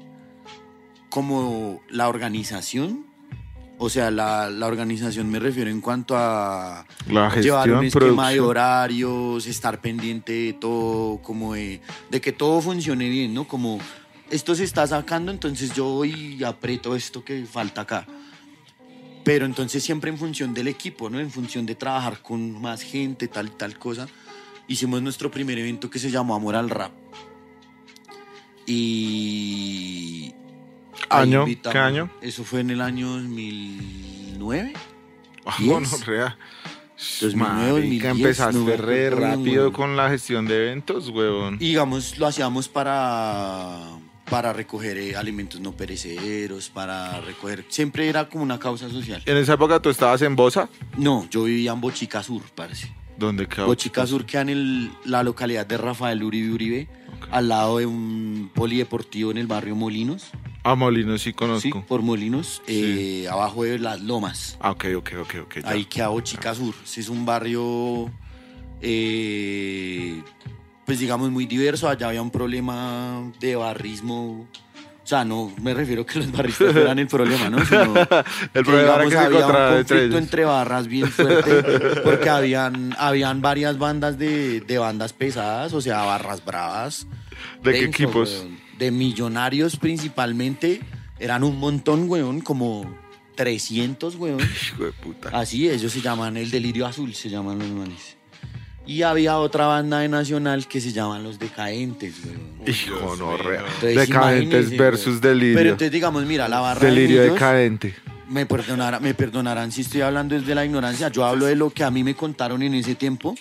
como 1.10 1.82
la 1.88 2.08
organización. 2.08 3.04
O 3.78 3.90
sea, 3.90 4.10
la, 4.10 4.48
la 4.48 4.66
organización 4.66 5.30
me 5.30 5.38
refiero 5.38 5.68
en 5.68 5.80
cuanto 5.80 6.14
a 6.16 6.86
La 7.08 7.28
llevar 7.34 7.70
un 7.70 7.82
gestión, 7.82 7.84
esquema 7.84 8.30
de 8.30 8.36
producción. 8.36 8.46
horarios, 8.48 9.46
estar 9.46 9.80
pendiente 9.80 10.32
de 10.32 10.52
todo, 10.54 11.20
como 11.22 11.54
de, 11.54 11.82
de 12.10 12.20
que 12.20 12.32
todo 12.32 12.62
funcione 12.62 13.08
bien, 13.10 13.34
¿no? 13.34 13.46
Como 13.46 13.78
esto 14.30 14.54
se 14.54 14.64
está 14.64 14.86
sacando, 14.86 15.30
entonces 15.30 15.72
yo 15.74 15.84
voy 15.84 16.36
y 16.38 16.44
aprieto 16.44 16.96
esto 16.96 17.24
que 17.24 17.44
falta 17.44 17.82
acá. 17.82 18.06
Pero 19.24 19.44
entonces 19.44 19.82
siempre 19.82 20.10
en 20.10 20.18
función 20.18 20.54
del 20.54 20.68
equipo, 20.68 21.10
¿no? 21.10 21.18
En 21.18 21.30
función 21.30 21.66
de 21.66 21.74
trabajar 21.74 22.22
con 22.22 22.60
más 22.60 22.82
gente, 22.82 23.28
tal 23.28 23.48
y 23.48 23.50
tal 23.50 23.78
cosa. 23.78 24.08
Hicimos 24.68 25.02
nuestro 25.02 25.30
primer 25.30 25.58
evento 25.58 25.90
que 25.90 25.98
se 25.98 26.10
llamó 26.10 26.34
Amor 26.34 26.56
al 26.56 26.70
Rap. 26.70 26.92
Y... 28.66 30.32
¿Año? 31.08 31.44
¿Qué 31.44 31.78
año? 31.78 32.10
Eso 32.20 32.44
fue 32.44 32.60
en 32.60 32.70
el 32.70 32.80
año 32.80 33.08
2009. 33.08 34.72
Ah, 35.44 35.54
¿Diez? 35.58 35.70
gonorrea. 35.70 36.36
2009, 37.20 37.72
Marica, 37.72 38.08
2010, 38.08 38.16
empezaste 38.16 38.58
no 38.58 38.76
re 38.76 39.10
rápido 39.10 39.72
con 39.72 39.96
la 39.96 40.08
gestión 40.08 40.46
de 40.46 40.56
eventos, 40.56 41.10
huevón. 41.10 41.56
Y 41.60 41.68
digamos, 41.68 42.18
lo 42.18 42.26
hacíamos 42.26 42.68
para, 42.68 43.98
para 44.30 44.52
recoger 44.52 44.96
eh, 44.98 45.16
alimentos 45.16 45.60
no 45.60 45.72
perecederos, 45.72 46.68
para 46.68 47.20
recoger... 47.20 47.64
Siempre 47.68 48.08
era 48.08 48.28
como 48.28 48.42
una 48.42 48.58
causa 48.58 48.88
social. 48.90 49.22
En 49.24 49.36
esa 49.36 49.54
época 49.54 49.80
tú 49.80 49.88
estabas 49.90 50.20
en 50.22 50.34
Bosa, 50.36 50.68
No, 50.96 51.26
yo 51.30 51.44
vivía 51.44 51.72
en 51.72 51.80
Bochica 51.80 52.22
Sur, 52.22 52.42
parece. 52.54 52.92
donde 53.18 53.46
quedó. 53.46 53.66
Bochica 53.66 54.06
Sur 54.06 54.26
queda 54.26 54.42
en 54.42 54.48
el- 54.50 54.90
la 55.04 55.22
localidad 55.22 55.64
de 55.66 55.78
Rafael 55.78 56.22
Uribe 56.22 56.52
Uribe, 56.52 56.88
al 57.30 57.48
lado 57.48 57.78
de 57.78 57.86
un 57.86 58.50
polideportivo 58.54 59.30
en 59.30 59.38
el 59.38 59.46
barrio 59.46 59.74
Molinos. 59.76 60.30
A 60.64 60.74
Molinos 60.74 61.22
sí 61.22 61.30
Sí, 61.30 61.32
conozco. 61.32 61.84
por 61.86 62.02
Molinos, 62.02 62.60
eh, 62.66 63.26
abajo 63.30 63.62
de 63.62 63.78
las 63.78 64.00
lomas. 64.02 64.58
Ah, 64.60 64.72
ok, 64.72 64.84
ok, 64.96 65.10
ok, 65.22 65.34
ok. 65.44 65.54
ya. 65.62 65.70
Ahí 65.70 65.84
queda 65.84 66.08
Bochica 66.08 66.54
Sur. 66.54 66.74
Sí, 66.84 67.00
es 67.00 67.08
un 67.08 67.24
barrio, 67.24 68.10
eh, 68.82 70.20
pues 70.86 71.00
digamos, 71.00 71.30
muy 71.30 71.46
diverso. 71.46 71.88
Allá 71.88 72.08
había 72.08 72.22
un 72.22 72.30
problema 72.30 73.32
de 73.40 73.56
barrismo. 73.56 74.48
O 75.04 75.08
sea, 75.08 75.24
no 75.24 75.52
me 75.62 75.74
refiero 75.74 76.04
que 76.06 76.18
los 76.18 76.32
barristas 76.32 76.72
fueran 76.72 76.98
el 76.98 77.06
problema, 77.06 77.50
¿no? 77.50 77.64
Sino 77.64 77.94
El 78.54 78.64
problema 78.64 78.94
era 78.94 79.08
que 79.08 79.16
había 79.16 79.46
un 79.46 79.76
conflicto 79.76 80.18
entre 80.18 80.44
barras 80.44 80.88
bien 80.88 81.08
fuerte 81.08 82.00
porque 82.02 82.28
habían, 82.28 82.92
habían 82.98 83.40
varias 83.40 83.78
bandas 83.78 84.18
de, 84.18 84.62
de 84.62 84.78
bandas 84.78 85.12
pesadas, 85.12 85.72
o 85.74 85.80
sea, 85.80 86.02
barras 86.02 86.44
bravas. 86.44 87.06
¿De 87.62 87.72
qué 87.72 87.84
equipos? 87.84 88.40
weón. 88.42 88.58
De 88.78 88.90
millonarios 88.90 89.76
principalmente. 89.76 90.80
Eran 91.18 91.44
un 91.44 91.58
montón, 91.58 92.10
weón, 92.10 92.40
como 92.40 92.84
300, 93.36 94.16
weón. 94.16 94.40
Hijo 94.72 94.84
de 94.84 94.92
puta. 94.92 95.30
Así, 95.32 95.68
ellos 95.70 95.92
se 95.92 96.00
llaman 96.00 96.36
el 96.36 96.50
Delirio 96.50 96.86
Azul, 96.86 97.14
se 97.14 97.28
llaman 97.28 97.58
los 97.58 97.68
manes. 97.68 98.15
Y 98.86 99.02
había 99.02 99.38
otra 99.38 99.66
banda 99.66 99.98
de 99.98 100.08
Nacional 100.08 100.68
que 100.68 100.80
se 100.80 100.92
llaman 100.92 101.22
Los 101.24 101.38
Decadentes, 101.40 102.14
weón. 102.24 102.68
Hijo, 102.68 103.16
no, 103.16 103.36
rea. 103.36 103.60
Entonces, 103.60 103.96
Decadentes 103.96 104.76
versus 104.76 105.20
delirio. 105.20 105.56
Pero 105.56 105.70
entonces, 105.70 105.90
digamos, 105.90 106.24
mira, 106.24 106.48
la 106.48 106.60
barra 106.60 106.80
Delirio 106.86 107.22
de 107.22 107.30
decadente. 107.30 107.94
me, 108.28 108.46
perdonará- 108.46 109.00
me 109.00 109.12
perdonarán 109.14 109.72
si 109.72 109.80
estoy 109.80 110.02
hablando 110.02 110.38
desde 110.38 110.54
la 110.54 110.64
ignorancia. 110.64 111.08
Yo 111.08 111.24
hablo 111.24 111.46
de 111.46 111.56
lo 111.56 111.70
que 111.70 111.82
a 111.82 111.90
mí 111.90 112.04
me 112.04 112.14
contaron 112.14 112.62
en 112.62 112.74
ese 112.74 112.94
tiempo. 112.94 113.34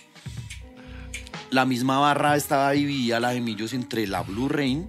La 1.51 1.65
misma 1.65 1.99
barra 1.99 2.35
estaba 2.35 2.71
dividida, 2.71 3.19
la 3.19 3.29
de 3.29 3.39
Millos, 3.41 3.73
entre 3.73 4.07
la 4.07 4.23
Blue 4.23 4.49
Rain 4.49 4.87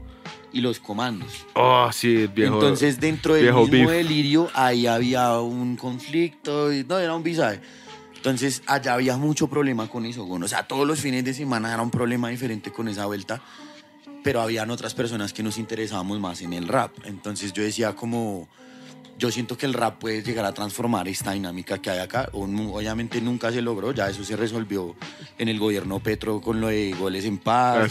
y 0.52 0.62
los 0.62 0.80
comandos. 0.80 1.44
Oh, 1.54 1.90
sí, 1.92 2.26
viejo. 2.34 2.54
Entonces, 2.54 2.98
dentro 2.98 3.34
del 3.34 3.52
mismo 3.52 3.66
beef. 3.66 3.90
delirio, 3.90 4.48
ahí 4.54 4.86
había 4.86 5.38
un 5.38 5.76
conflicto, 5.76 6.72
y, 6.72 6.82
no, 6.84 6.98
era 6.98 7.14
un 7.14 7.22
visaje. 7.22 7.61
Entonces, 8.26 8.60
allá 8.66 8.94
había 8.94 9.16
mucho 9.16 9.46
problema 9.46 9.88
con 9.88 10.04
eso. 10.04 10.26
O 10.26 10.48
sea, 10.48 10.64
todos 10.66 10.84
los 10.84 10.98
fines 10.98 11.24
de 11.24 11.32
semana 11.32 11.72
era 11.72 11.80
un 11.80 11.92
problema 11.92 12.28
diferente 12.28 12.72
con 12.72 12.88
esa 12.88 13.06
vuelta, 13.06 13.40
pero 14.24 14.40
habían 14.40 14.68
otras 14.72 14.94
personas 14.94 15.32
que 15.32 15.44
nos 15.44 15.58
interesábamos 15.58 16.18
más 16.18 16.42
en 16.42 16.52
el 16.52 16.66
rap. 16.66 16.90
Entonces, 17.04 17.52
yo 17.52 17.62
decía 17.62 17.94
como, 17.94 18.48
yo 19.16 19.30
siento 19.30 19.56
que 19.56 19.66
el 19.66 19.74
rap 19.74 20.00
puede 20.00 20.24
llegar 20.24 20.44
a 20.44 20.52
transformar 20.52 21.06
esta 21.06 21.30
dinámica 21.34 21.78
que 21.80 21.88
hay 21.88 22.00
acá. 22.00 22.28
Obviamente 22.32 23.20
nunca 23.20 23.52
se 23.52 23.62
logró, 23.62 23.92
ya 23.92 24.10
eso 24.10 24.24
se 24.24 24.34
resolvió 24.34 24.96
en 25.38 25.46
el 25.48 25.60
gobierno 25.60 26.00
Petro 26.00 26.40
con 26.40 26.60
lo 26.60 26.66
de 26.66 26.96
goles 26.98 27.24
en 27.26 27.38
paz, 27.38 27.76
Ah, 27.76 27.88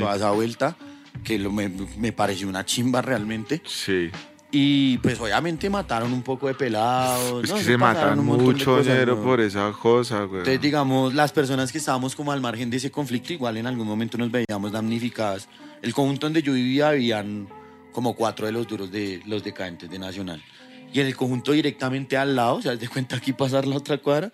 toda 0.00 0.16
esa 0.16 0.30
vuelta, 0.30 0.74
que 1.22 1.38
lo- 1.38 1.52
me, 1.52 1.68
me 1.98 2.12
pareció 2.12 2.48
una 2.48 2.64
chimba 2.64 3.02
realmente. 3.02 3.60
Sí. 3.66 4.10
Y 4.58 4.96
pues 4.98 5.20
obviamente 5.20 5.68
mataron 5.68 6.14
un 6.14 6.22
poco 6.22 6.46
de 6.46 6.54
pelados. 6.54 7.44
Es 7.44 7.50
¿no? 7.50 7.56
que 7.56 7.62
se 7.62 7.76
matan 7.76 8.16
de 8.16 8.22
mucho 8.22 8.78
dinero 8.82 9.16
¿no? 9.16 9.22
por 9.22 9.38
esa 9.38 9.70
cosa, 9.70 10.20
güey. 10.22 10.38
Entonces, 10.38 10.62
digamos, 10.62 11.12
las 11.12 11.30
personas 11.30 11.70
que 11.70 11.76
estábamos 11.76 12.16
como 12.16 12.32
al 12.32 12.40
margen 12.40 12.70
de 12.70 12.78
ese 12.78 12.90
conflicto, 12.90 13.34
igual 13.34 13.58
en 13.58 13.66
algún 13.66 13.86
momento 13.86 14.16
nos 14.16 14.30
veíamos 14.30 14.72
damnificadas. 14.72 15.46
El 15.82 15.92
conjunto 15.92 16.24
donde 16.24 16.40
yo 16.42 16.54
vivía 16.54 16.88
habían 16.88 17.48
como 17.92 18.14
cuatro 18.14 18.46
de 18.46 18.52
los 18.52 18.66
duros 18.66 18.90
de 18.90 19.20
los 19.26 19.44
decadentes 19.44 19.90
de 19.90 19.98
Nacional. 19.98 20.42
Y 20.90 21.00
en 21.00 21.06
el 21.06 21.16
conjunto 21.16 21.52
directamente 21.52 22.16
al 22.16 22.34
lado, 22.34 22.54
o 22.54 22.62
sea, 22.62 22.76
de 22.76 22.88
cuenta 22.88 23.16
aquí 23.16 23.34
pasar 23.34 23.66
la 23.66 23.76
otra 23.76 23.98
cuadra, 23.98 24.32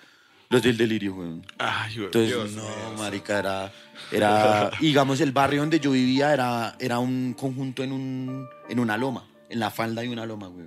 los 0.51 0.63
del 0.63 0.77
delirio, 0.77 1.15
weón. 1.17 1.45
Ay, 1.59 1.95
güey. 1.95 2.05
Entonces, 2.05 2.53
no, 2.53 2.63
marica, 2.97 3.41
era, 3.41 3.73
era, 4.13 4.71
digamos, 4.81 5.21
el 5.21 5.33
barrio 5.33 5.63
donde 5.63 5.81
yo 5.81 5.91
vivía 5.91 6.33
era, 6.33 6.77
era 6.79 7.01
un 7.01 7.35
conjunto 7.37 7.83
en, 7.83 7.91
un, 7.91 8.47
en 8.69 8.79
una 8.79 8.97
loma, 8.97 9.25
en 9.53 9.61
la 9.61 9.71
falda 9.71 10.03
de 10.03 10.09
una 10.09 10.27
loma, 10.27 10.49
güey. 10.49 10.67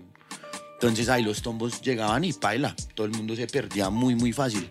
Entonces 0.74 1.10
ahí 1.10 1.24
los 1.24 1.42
tombos 1.42 1.82
llegaban 1.82 2.24
y 2.24 2.34
paila, 2.34 2.76
todo 2.94 3.08
el 3.08 3.14
mundo 3.14 3.36
se 3.36 3.48
perdía 3.48 3.90
muy, 3.90 4.16
muy 4.16 4.34
fácil. 4.34 4.70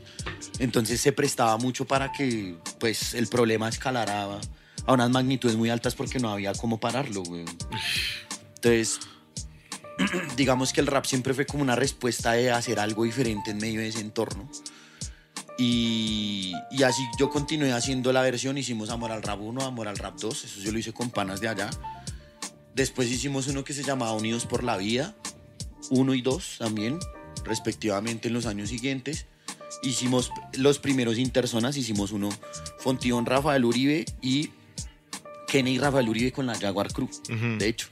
Entonces 0.59 1.01
se 1.01 1.12
prestaba 1.12 1.57
mucho 1.57 1.87
para 1.87 2.12
que, 2.12 2.57
pues, 2.79 3.15
el 3.15 3.27
problema 3.27 3.69
escalara 3.69 4.39
a 4.87 4.93
unas 4.93 5.11
magnitudes 5.11 5.57
muy 5.57 5.71
altas 5.71 5.95
porque 5.95 6.21
no 6.21 6.31
había 6.31 6.53
cómo 6.53 6.79
pararlo, 6.79 7.23
güey. 7.23 7.45
Entonces, 8.57 9.01
digamos 10.37 10.73
que 10.73 10.81
el 10.81 10.87
rap 10.87 11.07
siempre 11.07 11.35
fue 11.35 11.47
como 11.47 11.62
una 11.62 11.75
respuesta 11.75 12.33
de 12.33 12.51
hacer 12.51 12.79
algo 12.79 13.05
diferente 13.05 13.51
en 13.51 13.59
medio 13.59 13.81
de 13.81 13.89
ese 13.89 14.01
entorno. 14.01 14.49
Y, 15.57 16.53
y 16.71 16.83
así 16.83 17.03
yo 17.19 17.31
continué 17.31 17.73
haciendo 17.73 18.12
la 18.12 18.23
versión, 18.23 18.59
hicimos 18.59 18.91
Amor 18.91 19.12
al 19.12 19.23
Rap 19.23 19.41
1, 19.41 19.62
Amor 19.62 19.89
al 19.89 19.97
Rap 19.97 20.19
2, 20.19 20.45
eso 20.45 20.61
yo 20.61 20.71
lo 20.71 20.79
hice 20.79 20.93
con 20.93 21.11
panas 21.11 21.41
de 21.41 21.49
allá. 21.49 21.71
Después 22.75 23.11
hicimos 23.11 23.47
uno 23.47 23.64
que 23.64 23.72
se 23.72 23.85
llamaba 23.85 24.12
Unidos 24.12 24.47
por 24.47 24.64
la 24.64 24.77
Vida, 24.77 25.14
1 25.91 26.14
y 26.14 26.22
2 26.22 26.57
también, 26.59 26.99
respectivamente 27.45 28.29
en 28.29 28.35
los 28.35 28.47
años 28.47 28.68
siguientes. 28.68 29.27
Hicimos 29.83 30.31
los 30.55 30.79
primeros 30.79 31.18
interzonas, 31.18 31.77
hicimos 31.77 32.11
uno 32.11 32.31
Fontibón 32.79 33.27
Rafael 33.27 33.64
Uribe 33.64 34.05
y 34.20 34.51
Kenny 35.47 35.79
Rafael 35.79 36.09
Uribe 36.09 36.33
con 36.33 36.47
la 36.47 36.57
Jaguar 36.57 36.93
Crew, 36.93 37.09
de 37.59 37.68
hecho. 37.68 37.89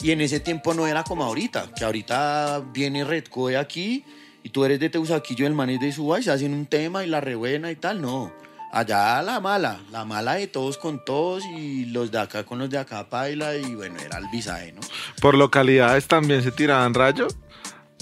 Y 0.00 0.12
en 0.12 0.20
ese 0.20 0.40
tiempo 0.40 0.74
no 0.74 0.86
era 0.86 1.04
como 1.04 1.24
ahorita, 1.24 1.72
que 1.74 1.84
ahorita 1.84 2.64
viene 2.72 3.04
Redco 3.04 3.48
de 3.48 3.56
aquí 3.56 4.04
y 4.42 4.50
tú 4.50 4.64
eres 4.64 4.80
de 4.80 4.88
Teusaquillo, 4.88 5.46
el 5.46 5.54
man 5.54 5.70
es 5.70 5.80
de 5.80 5.92
Suba 5.92 6.20
y 6.20 6.22
se 6.22 6.30
hacen 6.30 6.54
un 6.54 6.66
tema 6.66 7.04
y 7.04 7.08
la 7.08 7.20
rebuena 7.20 7.70
y 7.70 7.76
tal. 7.76 8.00
No, 8.00 8.32
allá 8.72 9.22
la 9.22 9.40
mala, 9.40 9.80
la 9.90 10.04
mala 10.04 10.34
de 10.34 10.46
todos 10.46 10.78
con 10.78 11.04
todos 11.04 11.44
y 11.56 11.86
los 11.86 12.10
de 12.10 12.18
acá 12.20 12.44
con 12.44 12.58
los 12.58 12.70
de 12.70 12.78
acá 12.78 13.08
paila 13.08 13.54
y 13.56 13.74
bueno, 13.74 13.98
era 14.00 14.18
el 14.18 14.26
visaje, 14.28 14.72
¿no? 14.72 14.80
Por 15.20 15.34
localidades 15.36 16.06
también 16.06 16.42
se 16.42 16.50
tiraban 16.52 16.94
rayo. 16.94 17.28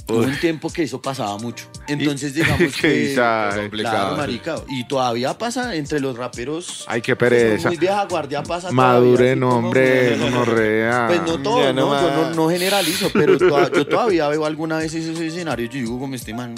Hubo 0.09 0.19
un 0.19 0.39
tiempo 0.39 0.71
que 0.73 0.85
eso 0.85 1.03
pasaba 1.03 1.37
mucho. 1.37 1.67
Entonces, 1.89 2.33
digamos 2.35 2.59
Qué 2.77 3.09
que. 3.09 3.14
Claro, 3.14 4.17
marica. 4.17 4.55
Y 4.69 4.87
todavía 4.87 5.37
pasa 5.37 5.75
entre 5.75 5.99
los 5.99 6.17
raperos. 6.17 6.85
Ay, 6.87 7.01
qué 7.01 7.17
que 7.17 7.25
son 7.25 7.29
pereza. 7.29 7.69
Muy 7.71 7.77
vieja 7.77 8.05
guardia 8.05 8.43
pasa. 8.45 8.71
Maduren, 8.71 9.43
hombre, 9.43 10.17
gonorrea. 10.17 11.07
Pues 11.09 11.23
no 11.23 11.39
todo, 11.43 11.61
Ya 11.61 11.73
no, 11.73 11.93
no 11.93 12.01
yo 12.01 12.11
no, 12.29 12.35
no 12.37 12.49
generalizo, 12.51 13.11
pero 13.12 13.37
toda- 13.37 13.69
yo 13.73 13.85
todavía 13.85 14.29
veo 14.29 14.47
alguna 14.47 14.79
vez 14.79 14.95
esos 14.95 15.19
escenarios. 15.19 15.71
Yo 15.71 15.81
digo, 15.81 15.99
como 15.99 16.14
este 16.14 16.33
man, 16.33 16.55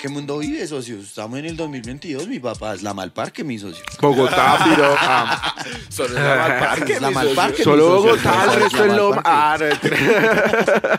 ¿Qué 0.00 0.08
mundo 0.08 0.38
vive, 0.38 0.66
socio? 0.66 0.98
Estamos 1.00 1.38
en 1.38 1.46
el 1.46 1.56
2022, 1.56 2.28
mi 2.28 2.38
papá 2.38 2.74
es 2.74 2.82
la 2.82 2.92
Malparque, 2.92 3.42
mi 3.44 3.58
socio. 3.58 3.82
Bogotá, 4.00 4.58
piro. 4.64 4.94
ah, 4.98 5.54
Solo 5.88 6.08
es 6.08 6.14
la 6.22 6.36
Malparque, 6.36 6.92
Es 6.92 7.00
la 7.00 7.08
mi 7.08 7.14
socio. 7.14 7.28
Malparque, 7.34 7.64
solo 7.64 7.86
socio. 7.88 8.10
Bogotá, 8.10 8.44
el 8.44 8.50
Es 8.50 8.56
resto 8.62 8.84
es 8.84 8.92
Loma. 8.94 9.22
Ah, 9.24 9.56
no. 9.58 9.66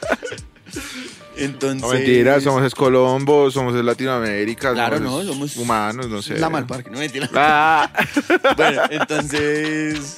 Entonces. 1.38 1.82
No, 1.84 1.90
mentira, 1.90 2.42
somos 2.42 2.64
es 2.64 2.74
Colombo, 2.74 3.52
somos 3.52 3.76
de 3.76 3.84
Latinoamérica. 3.84 4.74
Claro, 4.74 4.98
somos 4.98 5.26
no, 5.26 5.32
somos 5.34 5.56
humanos, 5.58 6.08
no 6.10 6.22
sé. 6.24 6.40
La 6.40 6.50
Malparque, 6.50 6.90
no 6.90 6.98
mentira. 6.98 7.30
Ah, 7.36 7.92
Bueno, 8.58 8.82
entonces. 8.90 10.18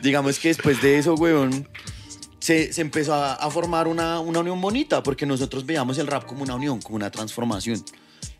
digamos 0.00 0.38
que 0.38 0.48
después 0.48 0.80
de 0.80 0.98
eso, 0.98 1.14
weón, 1.14 1.66
se, 2.40 2.72
se 2.72 2.80
empezó 2.80 3.14
a, 3.14 3.50
formar 3.50 3.86
una, 3.86 4.18
una 4.18 4.40
unión 4.40 4.60
bonita, 4.60 5.02
porque 5.02 5.26
nosotros 5.26 5.66
veíamos 5.66 5.98
el 5.98 6.06
rap 6.06 6.24
como 6.24 6.42
una 6.42 6.54
unión, 6.54 6.80
como 6.80 6.96
una 6.96 7.10
transformación. 7.10 7.84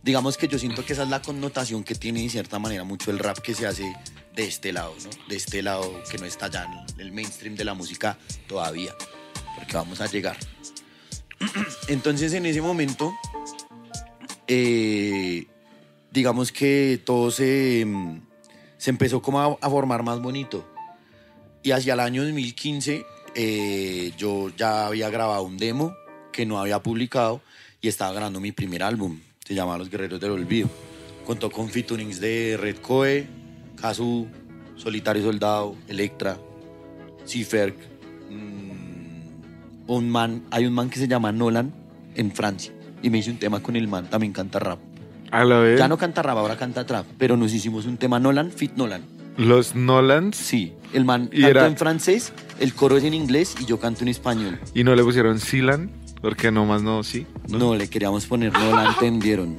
Digamos 0.03 0.39
que 0.39 0.49
yo 0.49 0.59
siento 0.59 0.85
que 0.85 0.95
esa 0.95 1.03
es 1.03 1.11
la 1.11 1.21
connotación 1.21 1.85
que 1.85 1.95
tiene 1.95 2.23
de 2.23 2.31
cierta 2.31 2.59
manera 2.59 2.83
mucho 2.85 3.11
el 3.11 3.19
rap 3.19 3.39
que 3.39 3.55
se 3.55 3.67
hace 3.67 3.95
de 4.35 4.45
este 4.45 4.73
lado. 4.73 4.95
De 5.29 5.37
este 5.37 5.63
lado 5.63 6.03
que 6.11 6.17
no 6.17 6.25
está 6.25 6.49
ya 6.49 6.65
en 6.65 7.01
el 7.01 7.13
mainstream 7.13 7.55
de 7.55 7.65
la 7.65 7.75
música 7.75 8.17
todavía, 8.49 8.95
porque 9.55 9.77
vamos 9.77 10.01
a 10.01 10.07
llegar. 10.07 10.39
Entonces 11.89 12.33
en 12.33 12.47
ese 12.47 12.63
momento, 12.63 13.15
eh, 14.49 15.47
digamos 16.11 16.53
que 16.53 17.03
todo 17.05 17.31
se, 17.31 17.85
mm, 17.87 18.23
se 18.79 18.89
empezó 18.89 19.21
como 19.21 19.59
a 19.61 19.71
formar 19.71 20.03
más 20.03 20.21
bonito. 20.23 20.67
Y 21.63 21.73
hacia 21.73 21.93
el 21.93 22.01
año 22.01 22.23
2015 22.23 23.05
eh, 23.43 24.13
yo 24.19 24.51
ya 24.55 24.87
había 24.87 25.09
grabado 25.09 25.43
un 25.45 25.57
demo 25.57 25.95
que 26.31 26.45
no 26.45 26.61
había 26.61 26.83
publicado 26.83 27.41
y 27.81 27.89
estaba 27.89 28.13
grabando 28.13 28.39
mi 28.39 28.53
primer 28.53 28.83
álbum. 28.83 29.19
Se 29.47 29.55
llama 29.55 29.79
Los 29.79 29.89
Guerreros 29.89 30.21
del 30.21 30.33
Olvido. 30.33 30.69
Contó 31.25 31.51
con 31.51 31.71
featurings 31.71 32.21
de 32.21 32.59
Red 32.61 32.77
Coe, 32.83 33.27
Kazu, 33.81 34.27
Solitario 34.77 35.23
Soldado, 35.23 35.75
Electra, 35.89 36.37
Ciferk. 37.27 37.77
mm, 38.29 39.91
un 39.91 40.11
man, 40.11 40.43
hay 40.51 40.67
un 40.67 40.75
man 40.75 40.91
que 40.91 40.99
se 40.99 41.09
llama 41.09 41.33
Nolan 41.33 41.73
en 42.15 42.33
Francia 42.33 42.73
y 43.03 43.09
me 43.09 43.19
hice 43.19 43.31
un 43.31 43.39
tema 43.39 43.63
con 43.63 43.75
el 43.75 43.89
man, 43.89 44.11
también 44.11 44.35
canta 44.35 44.59
rap. 44.59 44.79
a 45.31 45.45
la 45.45 45.61
vez. 45.61 45.79
Ya 45.79 45.89
no 45.89 45.97
canta 45.97 46.23
rap, 46.23 46.37
ahora 46.37 46.57
canta 46.59 46.85
trap, 46.85 47.07
pero 47.17 47.37
nos 47.39 47.55
hicimos 47.55 47.87
un 47.87 47.97
tema 47.97 48.19
Nolan, 48.21 48.51
fit 48.51 48.73
Nolan. 48.77 49.03
Los 49.41 49.75
Nolans. 49.75 50.37
Sí, 50.37 50.75
el 50.93 51.05
man 51.07 51.31
Y 51.33 51.41
canta 51.43 51.49
era- 51.51 51.67
en 51.67 51.77
francés, 51.77 52.33
el 52.59 52.75
coro 52.75 52.97
es 52.99 53.05
en 53.05 53.15
inglés 53.15 53.55
y 53.59 53.65
yo 53.65 53.81
canto 53.81 54.03
en 54.03 54.09
español. 54.09 54.61
Y 54.75 54.85
no 54.85 54.95
le 54.95 55.03
pusieron 55.03 55.39
Silan, 55.41 55.91
porque 56.21 56.51
nomás 56.51 56.83
no, 56.83 57.03
sí. 57.03 57.27
No, 57.49 57.75
le 57.75 57.89
queríamos 57.89 58.27
poner, 58.27 58.53
no 58.53 58.77
la 58.77 58.89
entendieron. 58.91 59.57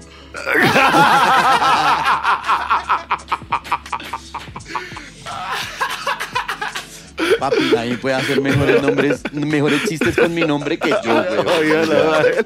Papi, 7.40 7.72
nadie 7.74 7.98
puede 7.98 8.16
hacer 8.16 8.42
mejores 8.42 8.82
nombres, 8.82 9.22
mejores 9.32 9.84
chistes 9.88 10.16
con 10.16 10.34
mi 10.34 10.42
nombre 10.42 10.78
que 10.78 10.90
yo, 10.90 10.98
güey. 11.04 11.60
Oye, 11.60 11.78
O 11.78 11.86
sea, 11.86 12.04
la 12.04 12.10
madre. 12.10 12.46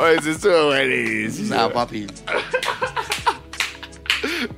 Oye, 0.00 0.16
Eso 0.18 0.30
estuvo 0.30 0.66
buenísimo. 0.66 1.54
Nah, 1.54 1.68
papi. 1.68 2.06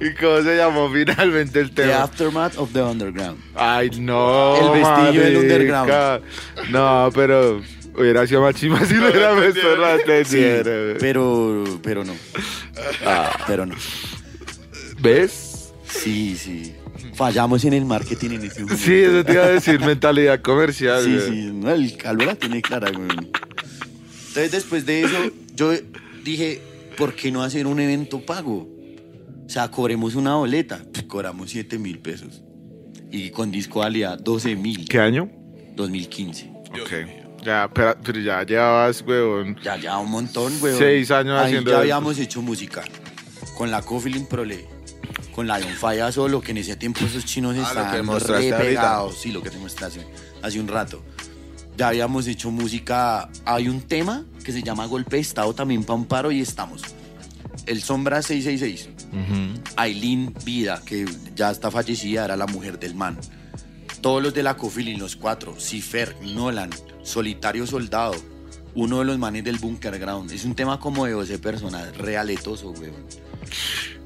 ¿Y 0.00 0.14
cómo 0.14 0.42
se 0.42 0.56
llamó 0.56 0.90
finalmente 0.90 1.60
el 1.60 1.70
The 1.70 1.82
tema? 1.82 2.02
Aftermath 2.02 2.56
of 2.58 2.72
the 2.72 2.82
Underground. 2.82 3.38
Ay, 3.54 3.90
no. 3.98 4.56
El 4.56 4.82
vestigio 4.82 5.22
del 5.22 5.36
underground. 5.36 6.22
No, 6.70 7.10
pero 7.14 7.60
hubiera 7.94 8.26
sido 8.26 8.42
más 8.42 8.54
chima 8.54 8.84
si 8.84 8.94
lo 8.94 9.10
hubiera 9.10 9.34
visto 9.34 9.76
la 9.76 9.98
pero, 10.98 11.64
pero 11.82 12.04
no. 12.04 12.14
Ah, 13.04 13.44
pero 13.46 13.66
no. 13.66 13.74
¿Ves? 15.00 15.72
Sí, 15.86 16.36
sí. 16.36 16.74
Fallamos 17.14 17.64
en 17.64 17.74
el 17.74 17.84
marketing 17.84 18.30
en 18.30 18.44
ese 18.44 18.62
momento. 18.62 18.82
Sí, 18.82 18.94
eso 18.94 19.24
te 19.24 19.32
iba 19.32 19.44
a 19.44 19.48
decir, 19.48 19.80
mentalidad 19.80 20.40
comercial. 20.40 21.04
Sí, 21.04 21.14
güey. 21.14 21.28
sí, 21.28 21.50
no, 21.52 21.70
el 21.70 21.96
calvo 21.96 22.24
la 22.24 22.34
tiene 22.34 22.62
clara, 22.62 22.90
güey. 22.90 23.08
Entonces, 23.10 24.52
después 24.52 24.86
de 24.86 25.02
eso, 25.02 25.30
yo 25.54 25.72
dije, 26.24 26.62
¿por 26.96 27.14
qué 27.14 27.30
no 27.30 27.42
hacer 27.42 27.66
un 27.66 27.80
evento 27.80 28.20
pago? 28.20 28.68
O 29.50 29.52
sea, 29.52 29.68
cobremos 29.68 30.14
una 30.14 30.36
boleta. 30.36 30.80
Pues, 30.92 31.06
cobramos 31.06 31.50
7 31.50 31.76
mil 31.76 31.98
pesos. 31.98 32.40
Y 33.10 33.30
con 33.30 33.50
disco 33.50 33.80
valía 33.80 34.16
12 34.16 34.54
mil. 34.54 34.88
¿Qué 34.88 35.00
año? 35.00 35.28
2015. 35.74 36.52
Ok. 36.80 37.42
Ya, 37.44 37.68
pero, 37.74 37.96
pero 38.00 38.20
ya 38.20 38.44
llevabas, 38.44 39.02
weón. 39.04 39.56
Ya, 39.60 39.76
ya 39.76 39.98
un 39.98 40.08
montón, 40.08 40.56
güey. 40.60 40.78
Seis 40.78 41.10
años 41.10 41.36
Ahí 41.36 41.46
haciendo 41.46 41.72
ya 41.72 41.78
eso. 41.78 41.80
habíamos 41.80 42.20
hecho 42.20 42.42
música. 42.42 42.84
Con 43.58 43.72
la 43.72 43.82
Coffee 43.82 44.20
Prole. 44.20 44.68
Con 45.34 45.48
la 45.48 45.58
Ion 45.58 45.70
Falla 45.70 46.12
solo, 46.12 46.40
que 46.40 46.52
en 46.52 46.58
ese 46.58 46.76
tiempo 46.76 47.00
esos 47.04 47.24
chinos 47.24 47.56
Ah, 47.56 47.58
lo 47.58 47.64
que 47.64 47.68
estaban 47.70 48.06
mostraste 48.06 48.56
re 48.56 48.64
pegados. 48.66 49.18
Sí, 49.18 49.32
lo 49.32 49.42
que 49.42 49.50
te 49.50 49.58
mostré 49.58 49.86
hace, 49.86 50.06
hace 50.42 50.60
un 50.60 50.68
rato. 50.68 51.02
Ya 51.76 51.88
habíamos 51.88 52.28
hecho 52.28 52.52
música. 52.52 53.28
Hay 53.44 53.68
un 53.68 53.80
tema 53.82 54.24
que 54.44 54.52
se 54.52 54.62
llama 54.62 54.86
Golpe 54.86 55.16
de 55.16 55.22
Estado 55.22 55.52
también 55.54 55.82
para 55.82 55.96
un 55.96 56.04
paro 56.04 56.30
y 56.30 56.40
estamos. 56.40 56.82
El 57.66 57.82
Sombra 57.82 58.22
666. 58.22 58.99
Aileen 59.76 60.34
Vida, 60.44 60.80
que 60.84 61.06
ya 61.34 61.50
está 61.50 61.70
fallecida, 61.70 62.24
era 62.24 62.36
la 62.36 62.46
mujer 62.46 62.78
del 62.78 62.94
man. 62.94 63.18
Todos 64.00 64.22
los 64.22 64.34
de 64.34 64.42
la 64.42 64.56
Cofilin, 64.56 64.98
los 64.98 65.16
cuatro, 65.16 65.54
Cifer, 65.58 66.16
Nolan, 66.22 66.70
Solitario 67.02 67.66
Soldado, 67.66 68.14
uno 68.74 69.00
de 69.00 69.04
los 69.04 69.18
manes 69.18 69.44
del 69.44 69.58
Bunker 69.58 69.98
Ground. 69.98 70.30
Es 70.32 70.44
un 70.44 70.54
tema 70.54 70.80
como 70.80 71.06
de 71.06 71.12
12 71.12 71.38
personas, 71.38 71.96
realetoso, 71.96 72.70
weón. 72.70 73.04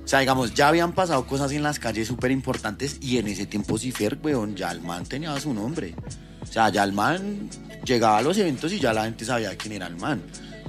O 0.05 0.09
sea, 0.09 0.19
digamos, 0.19 0.53
ya 0.55 0.69
habían 0.69 0.93
pasado 0.93 1.27
cosas 1.27 1.53
en 1.53 1.63
las 1.63 1.79
calles 1.79 2.09
súper 2.09 2.31
importantes 2.31 2.99
y 3.01 3.19
en 3.19 3.29
ese 3.29 3.47
tiempo 3.47 3.79
Cifer, 3.79 4.19
weón, 4.23 4.55
ya 4.55 4.71
el 4.71 4.81
man 4.83 5.05
tenía 5.05 5.39
su 5.41 5.55
nombre. 5.55 5.95
O 6.43 6.47
sea, 6.47 6.69
ya 6.69 6.85
el 6.85 6.93
man 6.93 7.49
llegaba 7.85 8.19
a 8.19 8.23
los 8.23 8.37
eventos 8.39 8.73
y 8.73 8.81
ya 8.81 8.93
la 8.93 9.05
gente 9.05 9.25
sabía 9.25 9.57
quién 9.57 9.75
era 9.75 9.87
el 9.87 9.97
man. 9.97 10.23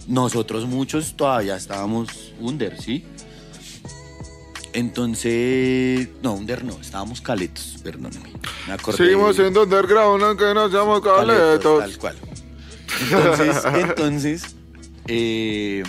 Nosotros 0.07 0.65
muchos 0.67 1.15
todavía 1.15 1.55
estábamos 1.55 2.33
under, 2.39 2.79
¿sí? 2.81 3.05
Entonces, 4.75 6.09
no, 6.21 6.33
under 6.33 6.65
no, 6.65 6.77
estábamos 6.81 7.21
caletos, 7.21 7.77
perdóname. 7.81 8.29
Me 8.67 8.73
acordé. 8.73 8.97
Seguimos 8.97 9.39
en 9.39 9.57
underground, 9.57 10.21
aunque 10.21 10.53
no 10.53 10.69
seamos 10.69 11.01
Caletos. 11.01 11.79
Tal 11.79 11.97
cual. 11.97 12.15
Entonces, 13.01 13.63
entonces, 13.73 14.55
eh, 15.07 15.81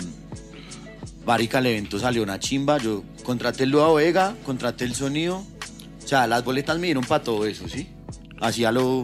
Marica, 1.25 1.59
el 1.59 1.65
evento 1.65 1.99
salió 1.99 2.23
una 2.23 2.39
chimba. 2.39 2.77
Yo 2.77 3.03
contraté 3.23 3.65
el 3.65 3.71
Lua 3.71 3.93
Vega, 3.93 4.35
contraté 4.45 4.85
el 4.85 4.95
sonido. 4.95 5.43
O 6.01 6.07
sea, 6.07 6.25
las 6.25 6.45
boletas 6.45 6.79
me 6.79 6.87
dieron 6.87 7.03
para 7.03 7.21
todo 7.21 7.45
eso, 7.45 7.67
¿sí? 7.67 7.89
Hacía 8.39 8.71
lo. 8.71 8.99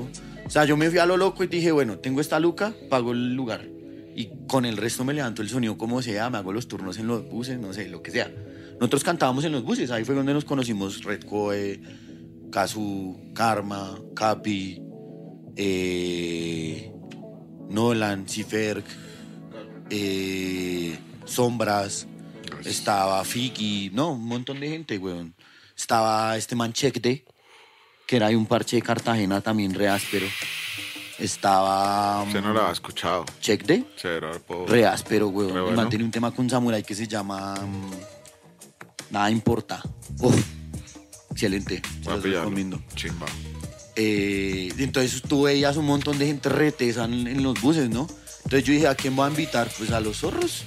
O 0.45 0.49
sea, 0.49 0.63
yo 0.63 0.77
me 0.77 0.89
fui 0.89 0.99
a 0.99 1.05
lo 1.05 1.17
loco 1.17 1.43
y 1.43 1.47
dije, 1.47 1.73
bueno, 1.73 1.97
tengo 1.97 2.21
esta 2.21 2.39
luca, 2.39 2.73
pago 2.89 3.11
el 3.11 3.33
lugar. 3.33 3.65
Y 4.15 4.29
con 4.47 4.63
el 4.63 4.77
resto 4.77 5.03
me 5.03 5.13
levanto 5.13 5.41
el 5.41 5.49
sonido 5.49 5.77
como 5.77 6.01
sea, 6.01 6.29
me 6.29 6.37
hago 6.37 6.53
los 6.53 6.69
turnos 6.69 6.97
en 6.99 7.07
los 7.07 7.29
buses, 7.29 7.59
no 7.59 7.73
sé, 7.73 7.89
lo 7.89 8.01
que 8.01 8.11
sea. 8.11 8.31
Nosotros 8.79 9.03
cantábamos 9.03 9.43
en 9.45 9.51
los 9.51 9.63
buses, 9.63 9.91
ahí 9.91 10.03
fue 10.03 10.15
donde 10.15 10.33
nos 10.33 10.45
conocimos 10.45 11.03
Red 11.03 11.23
Coe, 11.23 11.79
Kazu, 12.51 13.31
Karma, 13.33 13.99
Capi, 14.15 14.81
eh, 15.55 16.91
Nolan, 17.69 18.27
Ciferk, 18.27 18.85
eh, 19.89 20.97
Sombras, 21.25 22.07
estaba 22.65 23.23
Fiki, 23.23 23.91
no, 23.93 24.11
un 24.11 24.25
montón 24.25 24.59
de 24.59 24.69
gente, 24.69 24.97
weón. 24.97 25.35
Estaba 25.75 26.37
este 26.37 26.55
man 26.55 26.73
Checkde, 26.73 27.25
que 28.05 28.15
era 28.15 28.27
de 28.27 28.35
un 28.35 28.45
parche 28.45 28.75
de 28.75 28.81
Cartagena 28.81 29.41
también 29.41 29.73
re 29.73 29.89
áspero. 29.89 30.27
Estaba 31.19 32.23
Usted 32.23 32.41
no 32.41 32.53
lo 32.53 32.61
había 32.61 32.73
escuchado. 32.73 33.25
Checkde, 33.39 33.85
Cero, 33.95 34.31
po. 34.45 34.65
re 34.67 34.85
áspero, 34.85 35.29
weón. 35.29 35.51
Bueno. 35.51 35.71
man 35.71 35.89
tiene 35.89 36.05
un 36.05 36.11
tema 36.11 36.31
con 36.31 36.49
Samurai 36.49 36.83
que 36.83 36.95
se 36.95 37.07
llama 37.07 37.55
mm, 37.55 37.91
Nada 39.13 39.29
Importa. 39.29 39.79
Uf, 40.21 40.35
excelente, 41.29 41.83
se 42.01 42.09
los 42.09 42.23
recomiendo. 42.23 42.81
Chimba. 42.95 43.27
Eh, 43.95 44.73
entonces 44.79 45.21
tú 45.21 45.43
veías 45.43 45.77
un 45.77 45.85
montón 45.85 46.17
de 46.17 46.25
gente 46.25 46.49
retesa 46.49 47.05
en, 47.05 47.27
en 47.27 47.43
los 47.43 47.61
buses, 47.61 47.91
¿no? 47.91 48.07
Entonces 48.37 48.63
yo 48.63 48.73
dije, 48.73 48.87
¿a 48.87 48.95
quién 48.95 49.15
voy 49.15 49.27
a 49.27 49.29
invitar? 49.29 49.69
Pues 49.77 49.91
a 49.91 49.99
los 49.99 50.17
zorros. 50.17 50.63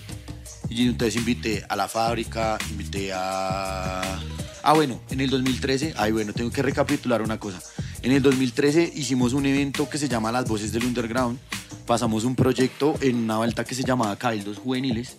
Y 0.70 0.86
entonces 0.86 1.16
invité 1.16 1.64
a 1.68 1.74
la 1.74 1.88
fábrica, 1.88 2.56
invité 2.70 3.12
a... 3.12 4.20
Ah, 4.62 4.72
bueno, 4.74 5.00
en 5.10 5.20
el 5.20 5.30
2013, 5.30 5.94
ay, 5.96 6.12
bueno, 6.12 6.32
tengo 6.32 6.52
que 6.52 6.62
recapitular 6.62 7.22
una 7.22 7.40
cosa. 7.40 7.60
En 8.02 8.12
el 8.12 8.22
2013 8.22 8.92
hicimos 8.94 9.32
un 9.32 9.46
evento 9.46 9.88
que 9.88 9.98
se 9.98 10.08
llama 10.08 10.30
Las 10.30 10.48
Voces 10.48 10.70
del 10.70 10.84
Underground. 10.84 11.40
Pasamos 11.84 12.22
un 12.22 12.36
proyecto 12.36 12.94
en 13.00 13.16
una 13.16 13.38
vuelta 13.38 13.64
que 13.64 13.74
se 13.74 13.82
llamaba 13.82 14.14
Cabildos 14.14 14.58
Juveniles 14.58 15.16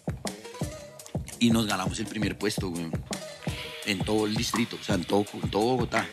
y 1.40 1.50
nos 1.50 1.68
ganamos 1.68 2.00
el 2.00 2.06
primer 2.06 2.38
puesto, 2.38 2.70
güey. 2.70 2.88
En 3.86 4.00
todo 4.00 4.26
el 4.26 4.36
distrito, 4.36 4.78
o 4.80 4.84
sea, 4.84 4.96
en 4.96 5.06
todo, 5.06 5.26
en 5.42 5.50
todo 5.50 5.64
Bogotá. 5.64 6.06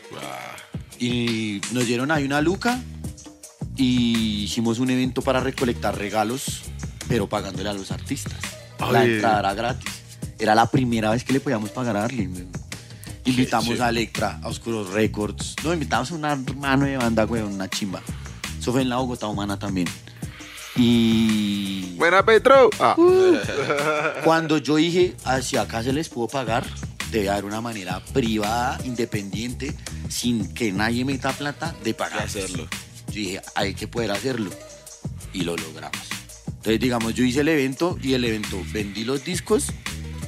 Y 0.99 1.61
nos 1.71 1.85
dieron 1.85 2.11
ahí 2.11 2.23
una 2.23 2.41
luca 2.41 2.79
y 3.75 4.43
hicimos 4.43 4.79
un 4.79 4.89
evento 4.89 5.21
para 5.21 5.41
recolectar 5.41 5.97
regalos, 5.97 6.61
pero 7.07 7.27
pagándole 7.27 7.69
a 7.69 7.73
los 7.73 7.91
artistas. 7.91 8.39
La 8.91 9.03
entrada 9.03 9.39
era 9.39 9.53
gratis. 9.53 9.91
Era 10.39 10.55
la 10.55 10.69
primera 10.69 11.11
vez 11.11 11.23
que 11.23 11.33
le 11.33 11.39
podíamos 11.39 11.69
pagar 11.69 11.97
a 11.97 12.05
Arlene. 12.05 12.33
weón. 12.33 12.51
Invitamos 13.25 13.79
a 13.79 13.89
Electra, 13.89 14.39
a 14.43 14.47
Oscuros 14.47 14.91
Records. 14.91 15.55
No, 15.63 15.73
invitamos 15.73 16.11
a 16.11 16.15
un 16.15 16.25
hermano 16.25 16.85
de 16.85 16.97
banda, 16.97 17.23
güey, 17.23 17.41
una 17.41 17.67
chimba. 17.67 18.01
Eso 18.59 18.71
fue 18.71 18.83
en 18.83 18.89
la 18.89 18.97
Bogotá 18.97 19.27
Humana 19.27 19.57
también. 19.57 19.87
Y 20.75 21.93
Buena 21.95 22.25
Petro. 22.25 22.69
Ah, 22.79 22.95
cuando 24.23 24.57
yo 24.57 24.75
dije, 24.75 25.15
"Ah, 25.23 25.41
si 25.41 25.57
acá 25.57 25.83
se 25.83 25.93
les 25.93 26.09
pudo 26.09 26.27
pagar, 26.27 26.65
debe 27.11 27.29
haber 27.29 27.45
una 27.45 27.61
manera 27.61 28.01
privada, 28.13 28.77
independiente, 28.83 29.73
sin 30.09 30.53
que 30.53 30.71
nadie 30.71 31.05
meta 31.05 31.31
plata, 31.31 31.73
de 31.83 31.93
pagar. 31.93 32.23
hacerlo. 32.23 32.67
Yo 33.07 33.13
dije, 33.13 33.41
hay 33.55 33.73
que 33.73 33.87
poder 33.87 34.11
hacerlo. 34.11 34.49
Y 35.33 35.41
lo 35.43 35.55
logramos. 35.55 35.97
Entonces, 36.47 36.79
digamos, 36.79 37.13
yo 37.13 37.23
hice 37.23 37.41
el 37.41 37.47
evento 37.49 37.97
y 38.01 38.13
el 38.13 38.23
evento 38.25 38.61
vendí 38.73 39.03
los 39.03 39.23
discos. 39.23 39.67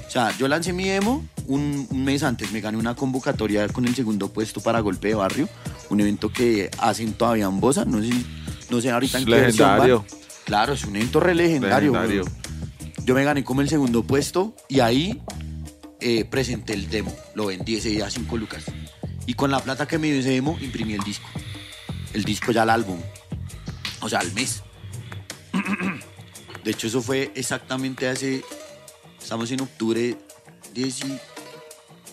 O 0.08 0.10
sea, 0.10 0.36
yo 0.38 0.48
lancé 0.48 0.72
mi 0.72 0.88
demo 0.88 1.26
un, 1.48 1.88
un 1.90 2.06
mes 2.06 2.24
antes. 2.24 2.52
Me 2.52 2.62
gané 2.62 2.78
una 2.78 2.96
convocatoria 2.96 3.68
con 3.68 3.86
el 3.86 3.96
segundo 3.96 4.32
puesto 4.32 4.62
para 4.62 4.80
Golpe 4.80 5.10
de 5.10 5.16
Barrio. 5.16 5.50
Un 5.90 6.00
evento 6.00 6.32
que 6.32 6.70
hacen 6.78 7.14
todavía 7.14 7.46
en 7.46 7.60
Bosa. 7.60 7.86
No 7.86 8.02
sé, 8.02 8.10
no 8.70 8.80
sé 8.80 8.92
ahorita 8.92 9.18
en 9.20 9.26
qué 9.26 9.32
versión 9.32 9.78
van. 9.78 10.02
Claro, 10.48 10.74
es 10.74 10.86
un 10.86 10.96
evento 10.96 11.20
re 11.20 11.36
legendario. 11.36 11.92
Legendario. 11.92 12.26
Yo 13.06 13.14
me 13.14 13.24
gané 13.26 13.44
como 13.44 13.60
el 13.62 13.68
segundo 13.68 14.02
puesto 14.04 14.56
y 14.70 14.80
ahí 14.80 15.22
eh, 16.00 16.24
presenté 16.24 16.72
el 16.74 16.90
demo. 16.90 17.14
Lo 17.36 17.48
vendí 17.48 17.76
ese 17.76 17.90
día 17.90 18.08
a 18.08 18.10
5 18.10 18.38
lucas. 18.38 18.64
Y 19.26 19.34
con 19.34 19.52
la 19.52 19.60
plata 19.60 19.86
que 19.90 19.98
me 19.98 20.08
dio 20.10 20.22
ese 20.22 20.30
demo, 20.30 20.58
imprimí 20.62 20.94
el 20.94 21.02
disco. 21.04 21.28
El 22.14 22.24
disco 22.24 22.54
ya 22.54 22.62
al 22.62 22.70
álbum. 22.70 22.98
O 24.00 24.08
sea, 24.08 24.20
al 24.20 24.32
mes. 24.34 24.64
De 26.64 26.72
hecho, 26.72 26.88
eso 26.88 27.02
fue 27.02 27.30
exactamente 27.36 28.08
hace. 28.08 28.42
Estamos 29.22 29.52
en 29.52 29.60
octubre 29.62 30.18
10 30.74 31.00
y- 31.06 31.20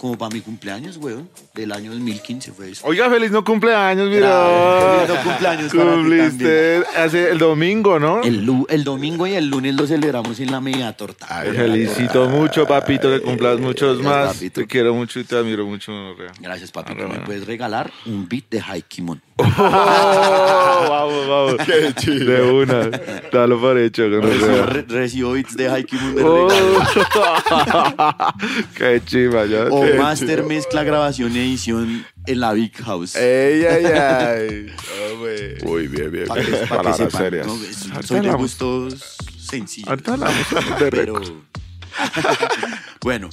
como 0.05 0.19
para 0.19 0.35
mi 0.35 0.43
cumpleaños, 0.43 0.99
weón. 0.99 1.31
Del 1.55 1.73
año 1.73 1.91
2015 1.93 2.53
fue 2.53 2.73
eso. 2.73 2.87
Oiga, 2.87 3.09
feliz 3.09 3.31
no 3.31 3.43
cumpleaños, 3.43 4.11
mira. 4.11 5.07
Feliz 5.07 5.17
no 5.17 5.31
cumpleaños 5.31 5.75
para 5.75 5.95
Cumpliste 5.95 6.83
hace 6.95 7.31
el 7.31 7.39
domingo, 7.39 7.99
¿no? 7.99 8.23
El, 8.23 8.67
el 8.69 8.85
domingo 8.85 9.27
y 9.27 9.33
el 9.33 9.49
lunes 9.49 9.75
lo 9.75 9.87
celebramos 9.87 10.39
en 10.41 10.53
la 10.53 10.61
media 10.61 10.93
torta. 10.93 11.27
Felicito 11.27 12.29
mucho, 12.29 12.67
papito, 12.67 13.09
que 13.09 13.23
cumplas 13.23 13.59
muchos 13.59 14.03
más. 14.03 14.35
papito. 14.35 14.61
Te 14.61 14.67
quiero 14.67 14.93
mucho 14.93 15.21
y 15.21 15.25
te 15.25 15.37
admiro 15.37 15.65
mucho, 15.65 15.91
Rea. 16.19 16.33
Gracias, 16.39 16.71
papi. 16.71 16.93
Arre, 16.93 17.01
me 17.05 17.09
bueno. 17.09 17.25
puedes 17.25 17.47
regalar 17.47 17.91
un 18.05 18.29
beat 18.29 18.45
de 18.51 18.61
Haikimon. 18.61 19.23
Oh, 19.37 20.87
vamos, 20.89 21.29
vamos. 21.29 21.55
Qué 21.67 21.93
chido. 21.97 22.25
De 22.33 22.43
una. 22.43 22.91
Dalo 23.33 23.61
por 23.61 23.77
hecho. 23.79 24.05
que 24.05 24.11
no 24.11 24.21
Recibo, 24.23 24.47
sea. 24.47 24.67
re- 24.67 24.83
recibo 24.89 25.33
beats 25.33 25.57
de 25.57 25.65
de 25.69 26.23
Oh. 26.23 26.49
Qué 28.77 29.03
chiva, 29.05 29.47
ya. 29.47 29.65
O 29.71 29.83
Qué 29.83 29.95
master 29.95 30.37
chiva. 30.39 30.49
mezcla, 30.49 30.85
grabación 30.85 31.35
y 31.35 31.39
edición 31.41 32.07
en 32.27 32.41
la 32.41 32.53
Big 32.53 32.77
House. 32.85 33.17
Ey, 33.17 33.65
ay, 33.65 33.85
ay. 33.87 34.67
Hombre. 35.13 35.59
Muy 35.65 35.89
bien, 35.89 36.11
bien. 36.13 36.27
Para 36.27 36.43
que, 36.43 36.51
pa' 36.53 36.59
que 36.61 36.67
Palabras 36.67 36.97
sepan, 36.97 37.23
serias. 37.23 37.47
¿no? 37.47 38.03
Soy 38.03 38.21
de 38.21 38.33
gustos 38.33 39.17
sencillos. 39.39 39.89
Ahorita 39.89 40.13
hablamos 40.15 40.37
de 40.81 40.91
pero 40.91 41.15
bueno, 43.03 43.31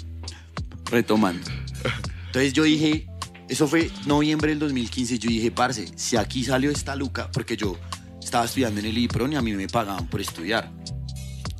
retomando. 0.89 1.49
Entonces 2.27 2.53
yo 2.53 2.63
dije, 2.63 3.07
eso 3.51 3.67
fue 3.67 3.91
noviembre 4.05 4.51
del 4.51 4.59
2015, 4.59 5.19
yo 5.19 5.29
dije, 5.29 5.51
parce, 5.51 5.91
si 5.97 6.15
aquí 6.15 6.45
salió 6.45 6.71
esta 6.71 6.95
luca, 6.95 7.29
porque 7.33 7.57
yo 7.57 7.77
estaba 8.23 8.45
estudiando 8.45 8.79
en 8.79 8.85
el 8.85 8.97
IPRON 8.97 9.33
y 9.33 9.35
a 9.35 9.41
mí 9.41 9.51
me 9.51 9.67
pagaban 9.67 10.07
por 10.07 10.21
estudiar. 10.21 10.71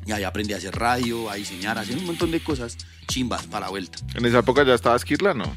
Y 0.05 0.13
ahí 0.13 0.23
aprendí 0.23 0.53
a 0.53 0.57
hacer 0.57 0.73
radio, 0.73 1.29
a 1.29 1.35
diseñar, 1.35 1.77
a 1.77 1.81
hacer 1.81 1.97
un 1.97 2.05
montón 2.05 2.31
de 2.31 2.41
cosas 2.41 2.77
chimbas 3.07 3.45
para 3.45 3.65
la 3.65 3.71
vuelta. 3.71 3.97
En 4.15 4.25
esa 4.25 4.39
época 4.39 4.63
ya 4.63 4.73
estaba 4.73 4.95
Esquirla, 4.95 5.33
¿no? 5.33 5.53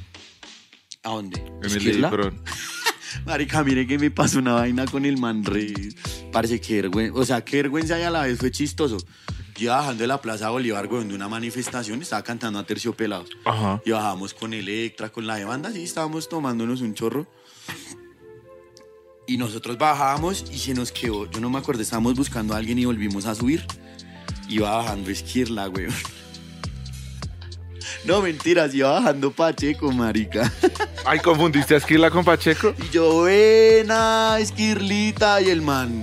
¿A 1.04 1.10
dónde? 1.10 1.40
En 1.62 1.70
el. 1.70 1.98
Ipron. 2.00 2.42
Marica, 3.26 3.62
mire 3.62 3.86
que 3.86 3.96
me 3.96 4.10
pasó 4.10 4.40
una 4.40 4.54
vaina 4.54 4.86
con 4.86 5.04
el 5.04 5.18
man 5.18 5.44
re... 5.44 5.72
Parece 6.32 6.60
que 6.60 6.82
vergüenza, 6.82 7.16
o 7.16 7.24
sea, 7.24 7.44
qué 7.44 7.58
vergüenza 7.58 7.96
y 7.96 8.02
a 8.02 8.10
la 8.10 8.22
vez 8.22 8.40
fue 8.40 8.50
chistoso. 8.50 8.98
Yo 9.56 9.66
iba 9.66 9.76
bajando 9.76 10.02
de 10.02 10.08
la 10.08 10.20
Plaza 10.20 10.50
Bolívar, 10.50 10.88
güey, 10.88 11.04
de 11.04 11.14
una 11.14 11.28
manifestación, 11.28 12.02
estaba 12.02 12.22
cantando 12.22 12.58
a 12.58 12.64
Terciopelados. 12.64 13.30
Ajá. 13.44 13.80
Y 13.84 13.90
bajamos 13.92 14.34
con 14.34 14.52
Electra, 14.52 15.10
con 15.10 15.26
la 15.26 15.36
de 15.36 15.44
banda, 15.44 15.70
sí, 15.70 15.84
estábamos 15.84 16.28
tomándonos 16.28 16.80
un 16.80 16.94
chorro. 16.94 17.26
Y 19.26 19.38
nosotros 19.38 19.78
bajábamos 19.78 20.44
y 20.52 20.58
se 20.58 20.74
nos 20.74 20.90
quedó, 20.92 21.30
yo 21.30 21.40
no 21.40 21.48
me 21.50 21.58
acuerdo, 21.58 21.82
estábamos 21.82 22.14
buscando 22.14 22.52
a 22.54 22.56
alguien 22.58 22.78
y 22.78 22.84
volvimos 22.84 23.26
a 23.26 23.34
subir. 23.34 23.64
Iba 24.48 24.76
bajando 24.76 25.10
Esquirla, 25.10 25.66
güey. 25.66 25.86
No, 28.04 28.20
mentiras, 28.20 28.74
iba 28.74 28.90
bajando 28.90 29.30
Pacheco, 29.30 29.90
marica. 29.90 30.52
Ay, 31.06 31.20
¿confundiste 31.20 31.74
a 31.74 31.78
Esquirla 31.78 32.10
con 32.10 32.22
Pacheco? 32.22 32.74
Y 32.78 32.90
yo, 32.90 33.20
buena, 33.20 34.36
Esquirlita, 34.38 35.40
y 35.40 35.48
el 35.48 35.62
man. 35.62 36.02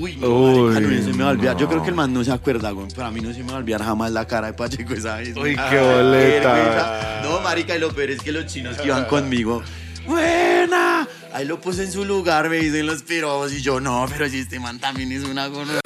Uy, 0.00 0.16
no, 0.16 0.28
Uy, 0.28 0.74
marica, 0.74 0.90
no 0.90 1.02
se 1.04 1.12
me 1.12 1.22
va 1.22 1.28
a 1.30 1.32
olvidar. 1.32 1.56
Yo 1.56 1.68
creo 1.68 1.82
que 1.82 1.88
el 1.90 1.94
man 1.94 2.12
no 2.12 2.24
se 2.24 2.32
acuerda, 2.32 2.70
güey. 2.70 2.88
Pero 2.94 3.06
a 3.06 3.10
mí 3.10 3.20
no 3.20 3.32
se 3.32 3.40
me 3.42 3.50
va 3.50 3.54
a 3.54 3.58
olvidar 3.58 3.82
jamás 3.82 4.10
la 4.12 4.26
cara 4.26 4.48
de 4.48 4.52
Pacheco 4.54 4.94
esa 4.94 5.16
vez. 5.16 5.28
Uy, 5.28 5.34
güey. 5.34 5.54
qué 5.54 5.60
Ah, 5.78 5.92
boleta. 5.96 7.20
No, 7.22 7.40
marica, 7.40 7.76
y 7.76 7.78
lo 7.78 7.90
peor 7.92 8.10
es 8.10 8.20
que 8.22 8.32
los 8.32 8.46
chinos 8.46 8.76
que 8.76 8.86
iban 8.86 9.04
conmigo. 9.06 9.62
¡Buena! 10.06 11.06
Ahí 11.36 11.44
lo 11.44 11.60
puse 11.60 11.82
en 11.82 11.92
su 11.92 12.06
lugar, 12.06 12.48
me 12.48 12.56
dicen 12.56 12.86
los 12.86 13.02
piros. 13.02 13.52
Y 13.52 13.60
yo, 13.60 13.78
no, 13.78 14.06
pero 14.08 14.26
si 14.26 14.38
este 14.38 14.58
man 14.58 14.78
también 14.78 15.12
es 15.12 15.22
una 15.22 15.48
gonorrea. 15.48 15.82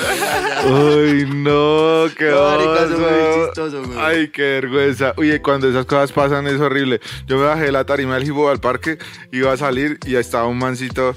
Uy, 0.64 1.26
no, 1.26 2.04
qué 2.16 2.32
chistoso, 3.46 3.82
güey. 3.82 3.98
Ay, 3.98 4.28
qué 4.28 4.42
vergüenza. 4.42 5.12
Uy, 5.16 5.40
cuando 5.40 5.68
esas 5.68 5.86
cosas 5.86 6.12
pasan 6.12 6.46
es 6.46 6.60
horrible. 6.60 7.00
Yo 7.26 7.36
me 7.36 7.46
bajé 7.46 7.64
de 7.64 7.72
la 7.72 7.84
tarima 7.84 8.14
del 8.14 8.22
Jibo 8.22 8.48
al 8.48 8.60
parque, 8.60 8.98
iba 9.32 9.52
a 9.52 9.56
salir 9.56 9.98
y 10.06 10.14
estaba 10.14 10.46
un 10.46 10.58
mancito 10.58 11.16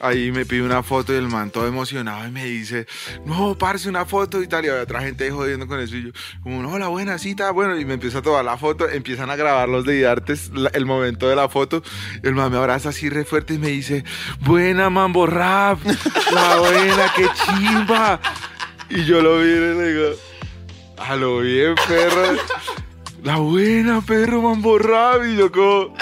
ahí, 0.00 0.32
me 0.32 0.46
pide 0.46 0.62
una 0.62 0.82
foto 0.82 1.12
y 1.12 1.16
el 1.16 1.28
man 1.28 1.50
todo 1.50 1.66
emocionado 1.66 2.26
y 2.26 2.30
me 2.30 2.44
dice, 2.44 2.86
no, 3.24 3.56
parce, 3.58 3.88
una 3.88 4.06
foto 4.06 4.42
y 4.42 4.46
tal. 4.46 4.64
Y 4.64 4.68
había 4.68 4.82
otra 4.82 5.02
gente 5.02 5.30
jodiendo 5.30 5.66
con 5.66 5.80
eso 5.80 5.96
y 5.96 6.04
yo, 6.04 6.10
como, 6.42 6.62
no, 6.62 6.78
la 6.78 6.88
buena 6.88 7.18
cita, 7.18 7.50
bueno, 7.50 7.78
y 7.78 7.84
me 7.84 7.94
empieza 7.94 8.18
a 8.18 8.22
tomar 8.22 8.46
la 8.46 8.56
foto, 8.56 8.88
empiezan 8.88 9.28
a 9.28 9.36
grabar 9.36 9.68
los 9.68 9.84
de 9.84 10.06
artes 10.06 10.50
el 10.72 10.86
momento 10.86 11.28
de 11.28 11.36
la 11.36 11.50
foto. 11.50 11.82
El 12.22 12.34
man 12.34 12.50
me 12.50 12.56
abraza 12.56 12.90
así 12.90 13.10
re 13.10 13.24
fuerte 13.24 13.54
y 13.54 13.58
me 13.58 13.73
dice, 13.76 14.04
buena 14.40 14.90
mambo 14.90 15.26
rap, 15.26 15.78
la 16.32 16.56
buena, 16.56 17.12
qué 17.16 17.26
chimba. 17.44 18.20
Y 18.90 19.04
yo 19.04 19.20
lo 19.22 19.36
miro 19.38 19.72
y 19.72 19.76
le 19.78 19.92
digo, 19.92 20.16
a 20.98 21.16
lo 21.16 21.38
bien, 21.40 21.74
perro. 21.88 22.36
La 23.22 23.36
buena, 23.36 24.02
perro, 24.02 24.42
mambo 24.42 24.78
rap. 24.78 25.22
Y 25.26 25.36
yo 25.36 25.50
como, 25.50 25.94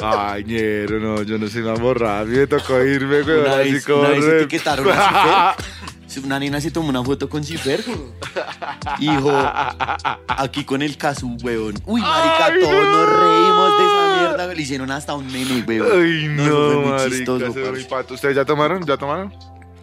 ay, 0.00 0.44
ñero, 0.44 0.98
no, 0.98 1.22
yo 1.22 1.36
no 1.38 1.46
soy 1.48 1.62
mambo 1.62 1.92
rap. 1.92 2.26
Y 2.28 2.36
me 2.36 2.46
tocó 2.46 2.82
irme, 2.82 3.20
güey, 3.22 3.40
Una 3.40 3.56
así 3.56 3.72
vez, 3.72 3.84
como 3.84 4.00
una 4.00 4.08
vez 4.10 4.24
re- 4.24 4.38
etiquetaron 4.42 4.88
a 4.90 5.54
Cifer. 5.58 5.84
Una 6.22 6.38
nena 6.38 6.60
se 6.60 6.70
tomó 6.70 6.88
una 6.88 7.02
foto 7.02 7.28
con 7.28 7.42
Cifer. 7.44 7.82
güey. 7.86 7.98
Dijo, 8.98 9.30
aquí 10.28 10.64
con 10.64 10.82
el 10.82 10.96
casu, 10.96 11.36
weón. 11.42 11.74
Uy, 11.86 12.00
marica, 12.00 12.46
Ay, 12.46 12.60
todos 12.60 12.72
no. 12.72 13.06
nos 13.06 13.18
reímos 13.18 13.78
de 13.78 13.84
esa 13.84 14.16
mierda. 14.20 14.44
güey. 14.44 14.56
Le 14.56 14.62
hicieron 14.62 14.90
hasta 14.90 15.14
un 15.14 15.26
meme, 15.26 15.62
weón. 15.66 15.88
Ay, 15.92 16.24
eso 16.24 16.32
no, 16.50 16.66
fue 16.66 16.76
muy 16.76 16.90
marica, 16.92 17.10
chistoso, 17.16 17.52
fue 17.52 17.84
pato. 17.84 18.14
¿Ustedes 18.14 18.36
ya 18.36 18.44
tomaron? 18.44 18.84
¿Ya 18.86 18.96
tomaron? 18.96 19.32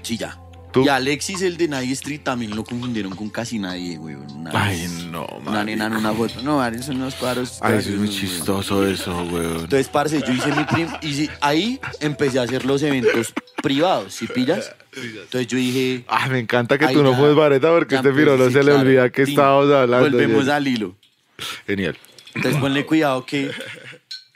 Sí, 0.02 0.18
ya. 0.18 0.38
¿Tú? 0.72 0.86
Y 0.86 0.88
Alexis, 0.88 1.42
el 1.42 1.58
de 1.58 1.68
Night 1.68 1.92
Street, 1.92 2.22
también 2.24 2.56
lo 2.56 2.64
confundieron 2.64 3.14
con 3.14 3.30
casi 3.30 3.60
nadie, 3.60 3.98
weón. 4.00 4.26
Una 4.32 4.52
Ay, 4.54 4.80
vez, 4.82 5.04
no, 5.06 5.26
Una 5.46 5.66
nena 5.66 5.88
en 5.88 5.98
una 5.98 6.14
foto. 6.14 6.42
No, 6.42 6.62
Ari, 6.62 6.82
son 6.82 6.96
unos 6.96 7.16
cuadros. 7.16 7.58
Ay, 7.62 7.80
eso 7.80 7.90
es 7.90 7.98
muy 7.98 8.10
chistoso 8.10 8.88
eso, 8.88 9.12
weón. 9.24 9.56
Entonces, 9.62 9.90
parce, 9.90 10.22
yo 10.26 10.32
hice 10.32 10.50
mi 10.56 10.64
prim... 10.64 10.88
Y 11.02 11.14
sí, 11.14 11.30
ahí 11.42 11.80
empecé 12.00 12.40
a 12.40 12.44
hacer 12.44 12.64
los 12.66 12.82
eventos 12.84 13.34
privados, 13.62 14.14
¿sí 14.14 14.28
pillas? 14.28 14.74
Entonces 14.94 15.48
yo 15.48 15.58
dije... 15.58 16.04
Ah, 16.08 16.28
me 16.28 16.40
encanta 16.40 16.78
que 16.78 16.88
tú 16.90 17.02
no 17.04 17.12
ya, 17.12 17.18
fumes 17.18 17.36
vareta 17.36 17.70
porque 17.70 17.96
este 17.96 18.12
piro 18.12 18.38
no 18.38 18.44
empecé, 18.44 18.60
se 18.60 18.66
le 18.66 18.72
claro. 18.72 18.80
olvida 18.80 19.10
que 19.10 19.22
estábamos 19.24 19.74
hablando. 19.74 20.10
Volvemos 20.10 20.46
ya. 20.46 20.56
al 20.58 20.68
hilo. 20.68 20.96
Genial. 21.66 21.98
Entonces 22.36 22.60
ponle 22.60 22.86
cuidado 22.86 23.26
que 23.26 23.52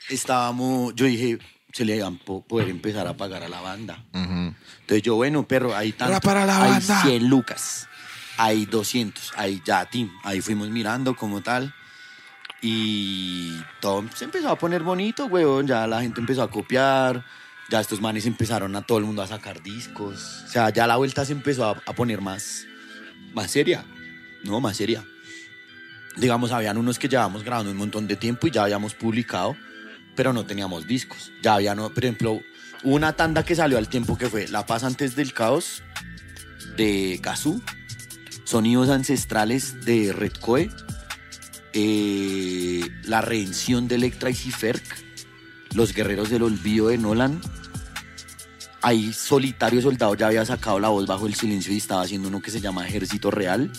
estábamos, 0.09 0.95
yo 0.95 1.05
dije, 1.05 1.39
se 1.71 1.85
le 1.85 1.97
iban 1.97 2.15
a 2.15 2.39
poder 2.47 2.69
empezar 2.69 3.07
a 3.07 3.15
pagar 3.15 3.43
a 3.43 3.49
la 3.49 3.61
banda. 3.61 4.03
Entonces 4.13 5.01
yo, 5.03 5.15
bueno, 5.15 5.47
perro, 5.47 5.75
ahí 5.75 5.91
tanto, 5.91 6.19
para 6.21 6.45
la 6.45 6.61
hay 6.61 6.71
banda. 6.71 7.01
100 7.03 7.27
lucas, 7.27 7.87
hay 8.37 8.65
200, 8.65 9.33
ahí 9.35 9.61
ya, 9.65 9.85
Tim, 9.85 10.09
ahí 10.23 10.41
fuimos 10.41 10.69
mirando 10.69 11.15
como 11.15 11.41
tal. 11.41 11.73
Y 12.61 13.51
todo 13.79 14.03
se 14.15 14.25
empezó 14.25 14.49
a 14.49 14.57
poner 14.57 14.81
bonito, 14.81 15.25
weón. 15.25 15.67
Ya 15.67 15.85
la 15.85 16.01
gente 16.01 16.19
empezó 16.19 16.41
a 16.41 16.49
copiar. 16.49 17.23
Ya 17.69 17.79
estos 17.79 18.01
manes 18.01 18.25
empezaron 18.25 18.75
a 18.75 18.83
todo 18.83 18.99
el 18.99 19.05
mundo 19.05 19.21
a 19.21 19.27
sacar 19.27 19.63
discos. 19.63 20.43
O 20.45 20.47
sea, 20.47 20.69
ya 20.69 20.85
la 20.87 20.97
vuelta 20.97 21.25
se 21.25 21.31
empezó 21.31 21.65
a, 21.65 21.75
poner 21.93 22.21
más, 22.21 22.65
más 23.33 23.51
seria. 23.51 23.85
No, 24.43 24.61
más 24.61 24.77
seria. 24.77 25.03
Digamos, 26.17 26.51
habían 26.51 26.77
unos 26.77 26.99
que 26.99 27.09
llevábamos 27.09 27.43
grabando 27.43 27.71
un 27.71 27.77
montón 27.77 28.07
de 28.07 28.15
tiempo 28.15 28.47
y 28.47 28.51
ya 28.51 28.63
habíamos 28.63 28.93
publicado, 28.93 29.57
pero 30.15 30.31
no 30.31 30.45
teníamos 30.45 30.87
discos. 30.87 31.31
Ya 31.41 31.55
había, 31.55 31.75
por 31.75 31.97
ejemplo, 31.97 32.41
una 32.83 33.13
tanda 33.13 33.43
que 33.43 33.55
salió 33.55 33.77
al 33.77 33.89
tiempo 33.89 34.17
que 34.17 34.29
fue 34.29 34.47
La 34.47 34.65
Paz 34.65 34.83
antes 34.83 35.15
del 35.15 35.33
caos 35.33 35.81
de 36.77 37.19
Kazoo. 37.21 37.61
Sonidos 38.45 38.89
Ancestrales 38.89 39.83
de 39.85 40.13
Red 40.13 40.33
Coe, 40.33 40.69
eh, 41.73 42.87
La 43.03 43.21
Redención 43.21 43.87
de 43.87 43.95
Electra 43.95 44.29
y 44.29 44.35
Ciferc, 44.35 44.83
Los 45.75 45.93
Guerreros 45.93 46.29
del 46.29 46.43
Olvido 46.43 46.87
de 46.87 46.97
Nolan. 46.97 47.41
Ahí 48.81 49.11
Solitario 49.11 49.81
Soldado 49.81 50.15
ya 50.15 50.27
había 50.27 50.45
sacado 50.45 50.79
la 50.79 50.87
voz 50.87 51.05
bajo 51.05 51.27
el 51.27 51.35
silencio 51.35 51.73
y 51.73 51.77
estaba 51.77 52.01
haciendo 52.01 52.29
uno 52.29 52.41
que 52.41 52.49
se 52.49 52.61
llama 52.61 52.87
Ejército 52.87 53.29
Real. 53.29 53.69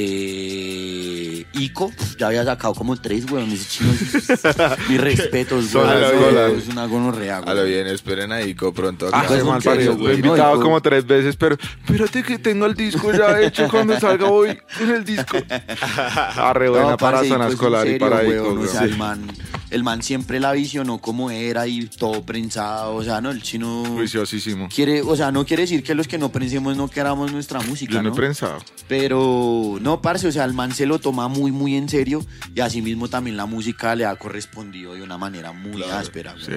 Eh, 0.00 1.44
Ico 1.54 1.92
ya 2.18 2.28
había 2.28 2.44
sacado 2.44 2.74
como 2.74 2.96
tres, 2.96 3.28
weón. 3.30 3.50
Ese 3.50 3.68
chino 3.68 3.90
es- 3.92 4.88
Mis 4.88 5.00
respetos, 5.00 5.74
weón. 5.74 6.56
Es 6.58 6.68
una 6.68 6.86
gonorrea, 6.86 7.38
A 7.38 7.40
lo 7.54 7.62
weón. 7.62 7.66
bien, 7.68 7.86
esperen 7.88 8.30
a 8.32 8.40
Ico 8.42 8.72
pronto. 8.72 9.08
Ah, 9.12 9.26
mal 9.44 9.62
serio. 9.62 9.96
Lo 9.98 10.10
he 10.10 10.18
no, 10.18 10.26
invitado 10.26 10.60
como 10.60 10.80
tres 10.80 11.06
veces, 11.06 11.36
pero 11.36 11.56
espérate 11.84 12.22
que 12.22 12.38
tengo 12.38 12.66
el 12.66 12.74
disco 12.74 13.12
ya 13.12 13.40
hecho 13.42 13.68
cuando 13.68 13.98
salga 13.98 14.26
hoy 14.26 14.56
en 14.80 14.90
el 14.90 15.04
disco. 15.04 15.36
Arre 16.36 16.68
buena 16.68 16.90
No, 16.90 16.96
para 16.96 17.22
es 17.22 17.30
escolar 17.52 17.86
y 17.88 17.98
para 17.98 18.22
Ico, 18.22 18.30
weón, 18.30 18.46
O 18.58 18.60
weón. 18.60 18.68
sea, 18.68 18.82
el 18.84 18.96
man, 18.96 19.26
el 19.70 19.82
man 19.82 20.02
siempre 20.02 20.38
la 20.40 20.52
visionó 20.52 20.98
como 20.98 21.30
era 21.30 21.66
y 21.66 21.86
todo 21.86 22.22
prensado. 22.24 22.94
O 22.94 23.02
sea, 23.02 23.20
no, 23.20 23.30
el 23.30 23.42
chino 23.42 23.84
Juiciosísimo. 23.94 24.68
quiere, 24.74 25.02
o 25.02 25.16
sea, 25.16 25.32
no 25.32 25.44
quiere 25.44 25.62
decir 25.64 25.82
que 25.82 25.94
los 25.94 26.06
que 26.06 26.18
no 26.18 26.30
prensemos 26.30 26.76
no 26.76 26.88
queramos 26.88 27.32
nuestra 27.32 27.60
música, 27.60 27.94
Yo 27.94 28.02
no 28.02 28.08
he 28.08 28.10
¿no? 28.10 28.16
prensado. 28.16 28.58
Pero 28.86 29.78
no, 29.80 29.87
parce, 29.96 30.28
o 30.28 30.32
sea, 30.32 30.44
el 30.44 30.54
man 30.54 30.72
se 30.72 30.86
lo 30.86 30.98
toma 30.98 31.28
muy, 31.28 31.50
muy 31.50 31.76
en 31.76 31.88
serio 31.88 32.24
y 32.54 32.60
asimismo 32.60 33.08
también 33.08 33.36
la 33.36 33.46
música 33.46 33.94
le 33.94 34.04
ha 34.04 34.14
correspondido 34.16 34.94
de 34.94 35.02
una 35.02 35.18
manera 35.18 35.52
muy 35.52 35.82
áspera. 35.82 36.34
Sí. 36.38 36.52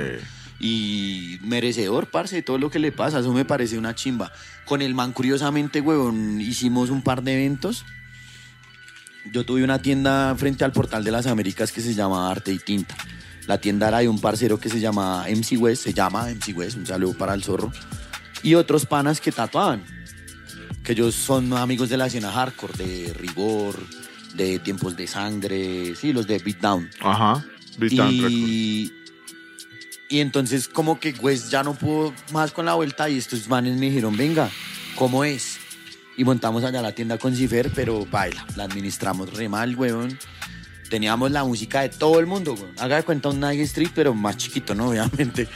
Y 0.60 1.40
merecedor, 1.42 2.12
parce, 2.12 2.36
de 2.36 2.42
todo 2.42 2.58
lo 2.58 2.70
que 2.70 2.80
le 2.80 2.92
pasa, 2.92 3.20
eso 3.20 3.34
me 3.34 3.46
parece 3.46 3.78
una 3.78 3.96
chimba. 3.96 4.32
Con 4.66 4.82
el 4.82 4.94
man, 4.94 5.12
curiosamente, 5.12 5.82
huevón, 5.82 6.40
hicimos 6.42 6.90
un 6.90 7.02
par 7.02 7.24
de 7.24 7.34
eventos. 7.34 7.86
Yo 9.32 9.46
tuve 9.46 9.64
una 9.64 9.82
tienda 9.82 10.36
frente 10.36 10.64
al 10.64 10.72
portal 10.72 11.04
de 11.04 11.12
las 11.12 11.26
Américas 11.26 11.72
que 11.72 11.82
se 11.82 11.94
llama 11.94 12.30
Arte 12.30 12.52
y 12.52 12.60
Tinta. 12.60 12.96
La 13.48 13.60
tienda 13.60 13.88
era 13.88 14.00
de 14.00 14.10
un 14.10 14.20
parcero 14.20 14.60
que 14.60 14.70
se 14.70 14.80
llama 14.80 15.26
MC 15.28 15.58
West, 15.60 15.84
se 15.84 15.94
llama 15.94 16.28
MC 16.30 16.56
West, 16.56 16.78
un 16.78 16.86
saludo 16.86 17.18
para 17.18 17.34
el 17.34 17.44
zorro. 17.44 17.72
Y 18.44 18.56
otros 18.56 18.86
panas 18.86 19.20
que 19.22 19.32
tatuaban 19.32 19.84
que 20.96 21.02
ellos 21.02 21.16
son 21.16 21.54
amigos 21.54 21.88
de 21.88 21.96
la 21.96 22.08
escena 22.08 22.32
hardcore, 22.34 22.74
de 22.74 23.14
Rigor, 23.14 23.76
de 24.34 24.60
Tiempos 24.60 24.98
de 24.98 25.08
Sangre, 25.08 25.96
sí, 25.96 26.12
los 26.12 26.28
de 26.28 26.40
Beatdown. 26.40 26.90
Ajá. 27.00 27.46
Beatdown. 27.78 28.10
Y, 28.12 28.92
y 30.10 30.20
entonces 30.20 30.68
como 30.68 31.00
que 31.00 31.12
West 31.22 31.50
ya 31.50 31.64
no 31.64 31.76
pudo 31.76 32.14
más 32.34 32.52
con 32.52 32.66
la 32.66 32.74
vuelta 32.74 33.10
y 33.10 33.18
estos 33.18 33.48
manes 33.48 33.78
me 33.78 33.86
dijeron, 33.86 34.18
venga, 34.18 34.50
¿cómo 34.96 35.24
es? 35.24 35.60
Y 36.18 36.26
montamos 36.26 36.66
allá 36.66 36.82
la 36.82 36.92
tienda 36.92 37.18
con 37.18 37.34
Cifer, 37.36 37.72
pero 37.74 38.06
baila, 38.06 38.46
la 38.58 38.66
administramos 38.66 39.34
re 39.34 39.48
mal, 39.48 39.78
weón. 39.78 40.20
Teníamos 40.90 41.32
la 41.32 41.46
música 41.46 41.84
de 41.84 41.90
todo 41.90 42.20
el 42.20 42.26
mundo, 42.26 42.54
weón. 42.54 42.74
Haga 42.80 42.98
de 42.98 43.04
cuenta 43.04 43.30
un 43.30 43.40
Night 43.40 43.62
Street, 43.62 43.92
pero 43.96 44.14
más 44.14 44.36
chiquito, 44.36 44.76
¿no? 44.76 44.90
Obviamente. 44.90 45.48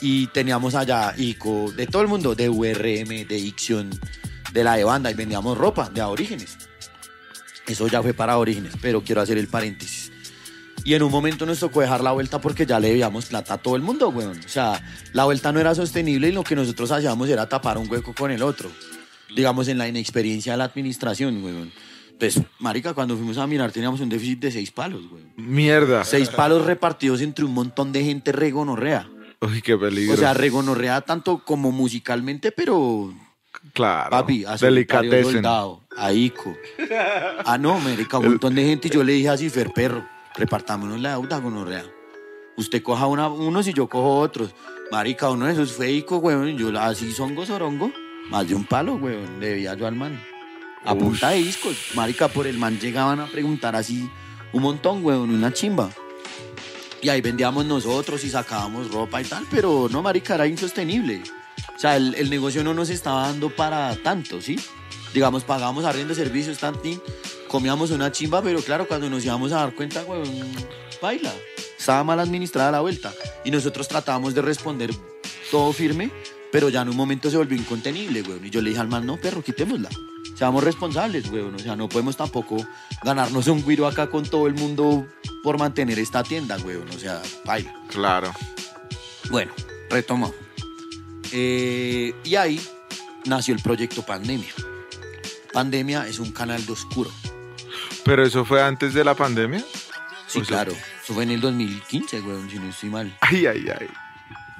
Y 0.00 0.26
teníamos 0.26 0.74
allá 0.74 1.14
Ico, 1.16 1.72
de 1.72 1.86
todo 1.86 2.02
el 2.02 2.08
mundo, 2.08 2.34
de 2.34 2.48
URM, 2.48 3.26
de 3.26 3.38
Ixion, 3.38 3.90
de 4.52 4.64
la 4.64 4.76
de 4.76 4.84
banda, 4.84 5.10
y 5.10 5.14
vendíamos 5.14 5.56
ropa 5.56 5.88
de 5.88 6.02
Orígenes. 6.02 6.56
Eso 7.66 7.88
ya 7.88 8.02
fue 8.02 8.14
para 8.14 8.38
Orígenes, 8.38 8.74
pero 8.80 9.02
quiero 9.02 9.20
hacer 9.20 9.38
el 9.38 9.48
paréntesis. 9.48 10.12
Y 10.84 10.94
en 10.94 11.02
un 11.02 11.10
momento 11.10 11.44
nos 11.46 11.58
tocó 11.58 11.80
dejar 11.80 12.00
la 12.00 12.12
vuelta 12.12 12.40
porque 12.40 12.64
ya 12.64 12.78
le 12.78 12.88
debíamos 12.88 13.26
plata 13.26 13.54
a 13.54 13.58
todo 13.58 13.74
el 13.74 13.82
mundo, 13.82 14.10
weón. 14.10 14.38
O 14.38 14.48
sea, 14.48 14.80
la 15.12 15.24
vuelta 15.24 15.50
no 15.50 15.58
era 15.58 15.74
sostenible 15.74 16.28
y 16.28 16.32
lo 16.32 16.44
que 16.44 16.54
nosotros 16.54 16.92
hacíamos 16.92 17.28
era 17.28 17.48
tapar 17.48 17.76
un 17.76 17.90
hueco 17.90 18.14
con 18.14 18.30
el 18.30 18.40
otro. 18.40 18.70
Digamos, 19.34 19.66
en 19.66 19.78
la 19.78 19.88
inexperiencia 19.88 20.52
de 20.52 20.58
la 20.58 20.64
administración, 20.64 21.42
weón. 21.42 21.72
Pues, 22.20 22.40
marica, 22.60 22.94
cuando 22.94 23.16
fuimos 23.16 23.36
a 23.36 23.48
mirar 23.48 23.72
teníamos 23.72 24.00
un 24.00 24.08
déficit 24.08 24.38
de 24.38 24.52
seis 24.52 24.70
palos, 24.70 25.02
weón. 25.10 25.32
Mierda. 25.36 26.04
Seis 26.04 26.28
palos 26.28 26.64
repartidos 26.64 27.20
entre 27.20 27.44
un 27.44 27.52
montón 27.52 27.90
de 27.90 28.04
gente 28.04 28.30
regonorrea. 28.30 29.08
Uy, 29.40 29.62
qué 29.62 29.76
peligro. 29.76 30.14
O 30.14 30.16
sea, 30.16 30.34
regonorrea 30.34 31.00
tanto 31.00 31.42
como 31.44 31.72
musicalmente, 31.72 32.52
pero 32.52 33.12
claro. 33.72 34.10
Papi, 34.10 34.44
a. 34.44 34.56
Soldado, 34.58 35.82
a 35.96 36.12
Ico. 36.12 36.56
Ah, 37.44 37.58
no, 37.58 37.78
marica, 37.78 38.18
un 38.18 38.28
montón 38.28 38.54
de 38.54 38.64
gente. 38.64 38.88
Y 38.88 38.90
yo 38.90 39.04
le 39.04 39.12
dije 39.12 39.28
a 39.28 39.36
Cifer, 39.36 39.72
perro, 39.72 40.06
repartámonos 40.34 41.00
la 41.00 41.10
deuda 41.10 41.40
con 41.40 41.56
Orrea. 41.56 41.84
Usted 42.56 42.82
coja 42.82 43.06
una, 43.06 43.28
unos 43.28 43.66
y 43.68 43.72
yo 43.72 43.88
cojo 43.88 44.18
otros. 44.18 44.54
Marica, 44.90 45.30
uno 45.30 45.46
de 45.46 45.52
esos 45.52 45.72
fue 45.72 45.90
Ico, 45.90 46.18
weón. 46.18 46.56
Yo 46.56 46.70
así 46.78 47.12
songo 47.12 47.44
sorongo. 47.44 47.92
Más 48.30 48.48
de 48.48 48.54
un 48.54 48.64
palo, 48.64 48.94
weón. 48.94 49.40
Le 49.40 49.48
debía 49.48 49.74
yo 49.74 49.86
al 49.86 49.94
man. 49.94 50.20
A 50.84 50.94
Ush. 50.94 50.98
punta 51.00 51.30
de 51.30 51.38
discos. 51.38 51.76
Marica, 51.94 52.28
por 52.28 52.46
el 52.46 52.58
man 52.58 52.78
llegaban 52.78 53.20
a 53.20 53.26
preguntar 53.26 53.76
así 53.76 54.08
un 54.52 54.62
montón, 54.62 55.04
weón, 55.04 55.30
una 55.30 55.52
chimba. 55.52 55.90
Y 57.02 57.08
ahí 57.08 57.20
vendíamos 57.20 57.66
nosotros 57.66 58.24
y 58.24 58.30
sacábamos 58.30 58.90
ropa 58.90 59.20
y 59.20 59.24
tal, 59.24 59.44
pero 59.50 59.88
no, 59.90 60.02
marica, 60.02 60.34
era 60.34 60.46
insostenible. 60.46 61.22
O 61.74 61.78
sea, 61.78 61.96
el, 61.96 62.14
el 62.14 62.30
negocio 62.30 62.64
no 62.64 62.74
nos 62.74 62.90
estaba 62.90 63.28
dando 63.28 63.50
para 63.50 63.94
tanto, 64.02 64.40
¿sí? 64.40 64.58
Digamos, 65.12 65.44
pagábamos 65.44 65.84
arriendo 65.84 66.14
servicios, 66.14 66.58
tantín, 66.58 67.00
comíamos 67.48 67.90
una 67.90 68.12
chimba, 68.12 68.42
pero 68.42 68.60
claro, 68.60 68.86
cuando 68.86 69.08
nos 69.08 69.24
íbamos 69.24 69.52
a 69.52 69.56
dar 69.56 69.74
cuenta, 69.74 70.04
weón, 70.04 70.24
baila. 71.00 71.32
Estaba 71.78 72.04
mal 72.04 72.20
administrada 72.20 72.72
la 72.72 72.80
vuelta. 72.80 73.12
Y 73.44 73.50
nosotros 73.50 73.86
tratábamos 73.86 74.34
de 74.34 74.42
responder 74.42 74.90
todo 75.50 75.72
firme, 75.72 76.10
pero 76.50 76.68
ya 76.68 76.82
en 76.82 76.88
un 76.88 76.96
momento 76.96 77.30
se 77.30 77.36
volvió 77.36 77.56
incontenible, 77.56 78.22
weón. 78.22 78.44
Y 78.44 78.50
yo 78.50 78.60
le 78.60 78.70
dije 78.70 78.80
al 78.80 78.88
man, 78.88 79.06
no, 79.06 79.16
perro, 79.16 79.42
quitémosla. 79.42 79.88
Seamos 80.34 80.64
responsables, 80.64 81.30
weón. 81.30 81.54
O 81.54 81.58
sea, 81.58 81.76
no 81.76 81.88
podemos 81.88 82.16
tampoco 82.16 82.56
ganarnos 83.02 83.46
un 83.46 83.64
guiro 83.64 83.86
acá 83.86 84.10
con 84.10 84.24
todo 84.24 84.46
el 84.46 84.54
mundo 84.54 85.06
por 85.42 85.58
mantener 85.58 85.98
esta 85.98 86.22
tienda, 86.22 86.56
weón. 86.58 86.88
O 86.90 86.98
sea, 86.98 87.22
baila. 87.44 87.74
Claro. 87.88 88.32
Bueno, 89.30 89.52
retomo. 89.88 90.34
Eh, 91.32 92.14
y 92.24 92.34
ahí 92.36 92.60
nació 93.24 93.54
el 93.54 93.62
proyecto 93.62 94.02
Pandemia. 94.04 94.52
Pandemia 95.52 96.06
es 96.06 96.18
un 96.18 96.32
canal 96.32 96.64
de 96.66 96.72
oscuro. 96.72 97.10
Pero 98.04 98.24
eso 98.24 98.44
fue 98.44 98.62
antes 98.62 98.94
de 98.94 99.02
la 99.04 99.14
pandemia. 99.14 99.64
Sí, 100.26 100.40
claro. 100.42 100.72
Eso 100.72 101.14
fue 101.14 101.22
en 101.24 101.30
el 101.32 101.40
2015, 101.40 102.20
weón, 102.20 102.50
si 102.50 102.58
no 102.58 102.68
estoy 102.68 102.90
mal. 102.90 103.16
Ay, 103.20 103.46
ay, 103.46 103.64
ay. 103.80 103.88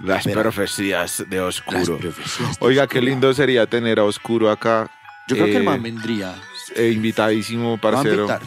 Las 0.02 0.24
profecías 0.24 1.24
de 1.28 1.40
Oscuro. 1.40 1.96
profecías 1.98 2.58
de 2.58 2.66
Oiga, 2.66 2.86
qué 2.86 2.98
oscuro. 2.98 3.10
lindo 3.10 3.34
sería 3.34 3.66
tener 3.66 3.98
a 3.98 4.04
Oscuro 4.04 4.50
acá. 4.50 4.90
Yo 5.28 5.36
creo 5.36 5.46
que 5.46 5.56
el 5.56 5.62
eh, 5.62 5.64
man 5.64 5.82
vendría. 5.82 6.34
eh, 6.74 6.90
invitadísimo, 6.94 7.62
Lo 7.64 7.70
va 7.70 7.76
a 7.76 7.80
parcero. 8.02 8.14
invitar. 8.24 8.42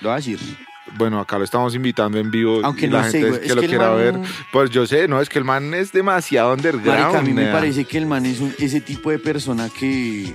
Lo 0.00 0.08
va 0.08 0.14
a 0.14 0.18
decir. 0.18 0.38
Bueno, 0.96 1.20
acá 1.20 1.38
lo 1.38 1.44
estamos 1.44 1.74
invitando 1.74 2.18
en 2.18 2.30
vivo. 2.30 2.60
Aunque 2.64 2.88
no 2.88 3.02
sé, 3.04 3.12
gente 3.12 3.28
güey, 3.28 3.40
que 3.40 3.46
es 3.48 3.54
lo 3.54 3.60
que 3.60 3.66
el 3.66 3.70
quiera 3.70 3.88
man- 3.90 3.96
ver. 3.98 4.14
Pues 4.52 4.70
yo 4.70 4.86
sé, 4.86 5.06
no, 5.08 5.20
es 5.20 5.28
que 5.28 5.38
el 5.38 5.44
man 5.44 5.72
es 5.74 5.92
demasiado 5.92 6.52
underground. 6.52 6.86
Marica, 7.00 7.18
a 7.18 7.22
mí 7.22 7.32
me 7.32 7.42
nea. 7.44 7.52
parece 7.52 7.84
que 7.84 7.98
el 7.98 8.06
man 8.06 8.26
es 8.26 8.40
un- 8.40 8.54
ese 8.58 8.80
tipo 8.80 9.10
de 9.10 9.18
persona 9.18 9.68
que. 9.68 10.34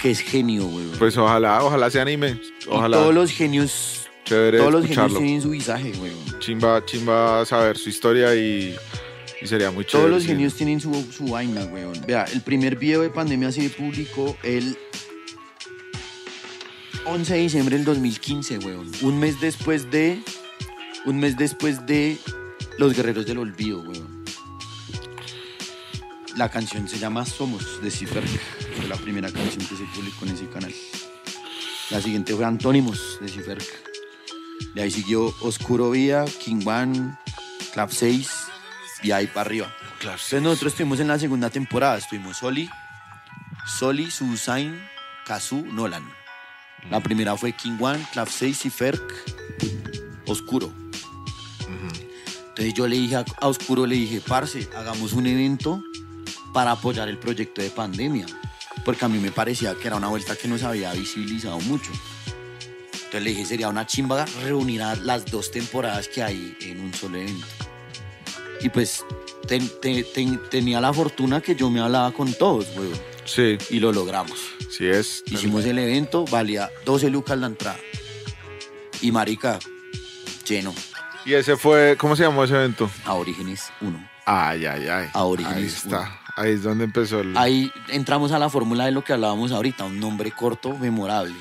que 0.00 0.10
es 0.10 0.20
genio, 0.20 0.66
weón. 0.66 0.90
Pues 0.98 1.16
ojalá, 1.16 1.62
ojalá 1.62 1.90
se 1.90 2.00
anime. 2.00 2.30
Y 2.30 2.52
Ojalá. 2.68 2.96
todos 2.96 3.14
los 3.14 3.30
genios. 3.30 3.98
Chévere 4.24 4.58
Todos 4.58 4.72
los 4.72 4.82
genios 4.82 4.98
escucharlo. 4.98 5.18
tienen 5.18 5.42
su 5.42 5.50
visaje, 5.50 5.92
weón. 6.00 6.38
Chimba, 6.40 6.84
chimba 6.84 7.44
saber 7.44 7.76
su 7.76 7.88
historia 7.88 8.34
y, 8.36 8.74
y 9.40 9.46
sería 9.46 9.70
muy 9.70 9.84
chévere. 9.84 10.08
Todos 10.08 10.10
los 10.10 10.24
genios 10.26 10.54
tienen 10.54 10.80
su, 10.80 10.92
su 11.12 11.26
vaina, 11.28 11.64
weón. 11.64 11.94
Vea, 12.06 12.24
el 12.32 12.40
primer 12.40 12.76
video 12.76 13.02
de 13.02 13.10
pandemia 13.10 13.50
se 13.52 13.68
publicó 13.70 14.36
el 14.42 14.76
11 17.04 17.34
de 17.34 17.40
diciembre 17.40 17.76
del 17.76 17.84
2015, 17.84 18.58
weón. 18.58 18.90
Un 19.02 19.18
mes 19.18 19.40
después 19.40 19.90
de. 19.90 20.22
Un 21.04 21.18
mes 21.18 21.36
después 21.36 21.84
de 21.86 22.18
Los 22.78 22.94
Guerreros 22.94 23.26
del 23.26 23.38
Olvido, 23.38 23.80
weón. 23.80 24.24
La 26.36 26.48
canción 26.48 26.88
se 26.88 26.98
llama 26.98 27.26
Somos 27.26 27.82
de 27.82 27.90
Cifer. 27.90 28.24
Fue 28.26 28.86
la 28.88 28.96
primera 28.96 29.30
canción 29.30 29.66
que 29.66 29.76
se 29.76 29.84
publicó 29.94 30.24
en 30.24 30.32
ese 30.32 30.48
canal. 30.48 30.72
La 31.90 32.00
siguiente 32.00 32.34
fue 32.34 32.44
Antónimos 32.44 33.18
de 33.20 33.28
Cifer. 33.28 33.58
De 34.74 34.82
ahí 34.82 34.90
siguió 34.90 35.34
Oscuro 35.40 35.90
Vía, 35.90 36.24
King 36.42 36.64
One, 36.64 37.18
Club 37.74 37.88
6 37.90 38.30
y 39.02 39.10
ahí 39.10 39.26
para 39.26 39.42
arriba. 39.42 39.74
Entonces 40.00 40.40
nosotros 40.40 40.72
estuvimos 40.72 41.00
en 41.00 41.08
la 41.08 41.18
segunda 41.18 41.50
temporada, 41.50 41.98
estuvimos 41.98 42.38
Soli, 42.38 42.70
Soli, 43.66 44.10
Susain, 44.10 44.80
Kazu, 45.26 45.66
Nolan. 45.66 46.21
La 46.90 47.00
primera 47.00 47.36
fue 47.36 47.52
King 47.52 47.76
One, 47.80 48.04
Club 48.12 48.28
6 48.28 48.66
y 48.66 48.70
Ferk, 48.70 49.02
Oscuro. 50.26 50.70
Entonces 52.50 52.74
yo 52.74 52.86
le 52.86 52.96
dije 52.96 53.16
a, 53.16 53.24
Oscuro, 53.46 53.86
le 53.86 53.94
dije, 53.96 54.20
parce, 54.26 54.68
hagamos 54.76 55.14
un 55.14 55.26
evento 55.26 55.82
para 56.52 56.72
apoyar 56.72 57.08
el 57.08 57.18
proyecto 57.18 57.62
de 57.62 57.70
pandemia. 57.70 58.26
Porque 58.84 59.04
a 59.04 59.08
mí 59.08 59.18
me 59.18 59.30
parecía 59.32 59.74
que 59.74 59.86
era 59.86 59.96
una 59.96 60.08
vuelta 60.08 60.36
que 60.36 60.48
no 60.48 60.58
se 60.58 60.66
había 60.66 60.92
visibilizado 60.92 61.58
mucho. 61.60 61.90
Entonces 62.92 63.22
le 63.22 63.30
dije, 63.30 63.46
sería 63.46 63.68
una 63.68 63.86
chimba 63.86 64.26
reunir 64.42 64.82
a 64.82 64.96
las 64.96 65.24
dos 65.26 65.50
temporadas 65.50 66.08
que 66.08 66.22
hay 66.22 66.56
en 66.60 66.80
un 66.80 66.92
solo 66.92 67.18
evento. 67.18 67.46
Y 68.60 68.68
pues 68.68 69.04
ten- 69.48 69.70
te- 69.80 70.04
ten- 70.04 70.40
tenía 70.50 70.80
la 70.80 70.92
fortuna 70.92 71.40
que 71.40 71.54
yo 71.54 71.70
me 71.70 71.80
hablaba 71.80 72.12
con 72.12 72.32
todos, 72.34 72.66
weón. 72.76 73.11
Sí, 73.24 73.58
y 73.70 73.80
lo 73.80 73.92
logramos. 73.92 74.38
sí 74.70 74.86
es. 74.86 75.22
Hicimos 75.26 75.64
el 75.64 75.78
evento, 75.78 76.24
valía 76.26 76.70
12 76.84 77.10
lucas 77.10 77.38
la 77.38 77.46
entrada. 77.46 77.78
Y 79.00 79.12
marica, 79.12 79.58
lleno. 80.46 80.74
Y 81.24 81.34
ese 81.34 81.56
fue, 81.56 81.96
¿cómo 81.98 82.16
se 82.16 82.24
llamó 82.24 82.44
ese 82.44 82.54
evento? 82.54 82.90
A 83.04 83.14
Orígenes 83.14 83.70
1. 83.80 84.08
Ay, 84.26 84.66
ay, 84.66 84.88
ay. 84.88 85.08
A 85.12 85.24
Orígenes 85.24 85.56
Ahí 85.56 85.66
está. 85.66 86.20
Ahí 86.36 86.52
es 86.52 86.62
donde 86.62 86.84
empezó 86.84 87.20
el. 87.20 87.36
Ahí 87.36 87.70
entramos 87.88 88.32
a 88.32 88.38
la 88.38 88.48
fórmula 88.48 88.86
de 88.86 88.92
lo 88.92 89.04
que 89.04 89.12
hablábamos 89.12 89.52
ahorita, 89.52 89.84
un 89.84 90.00
nombre 90.00 90.30
corto, 90.32 90.76
memorable. 90.76 91.34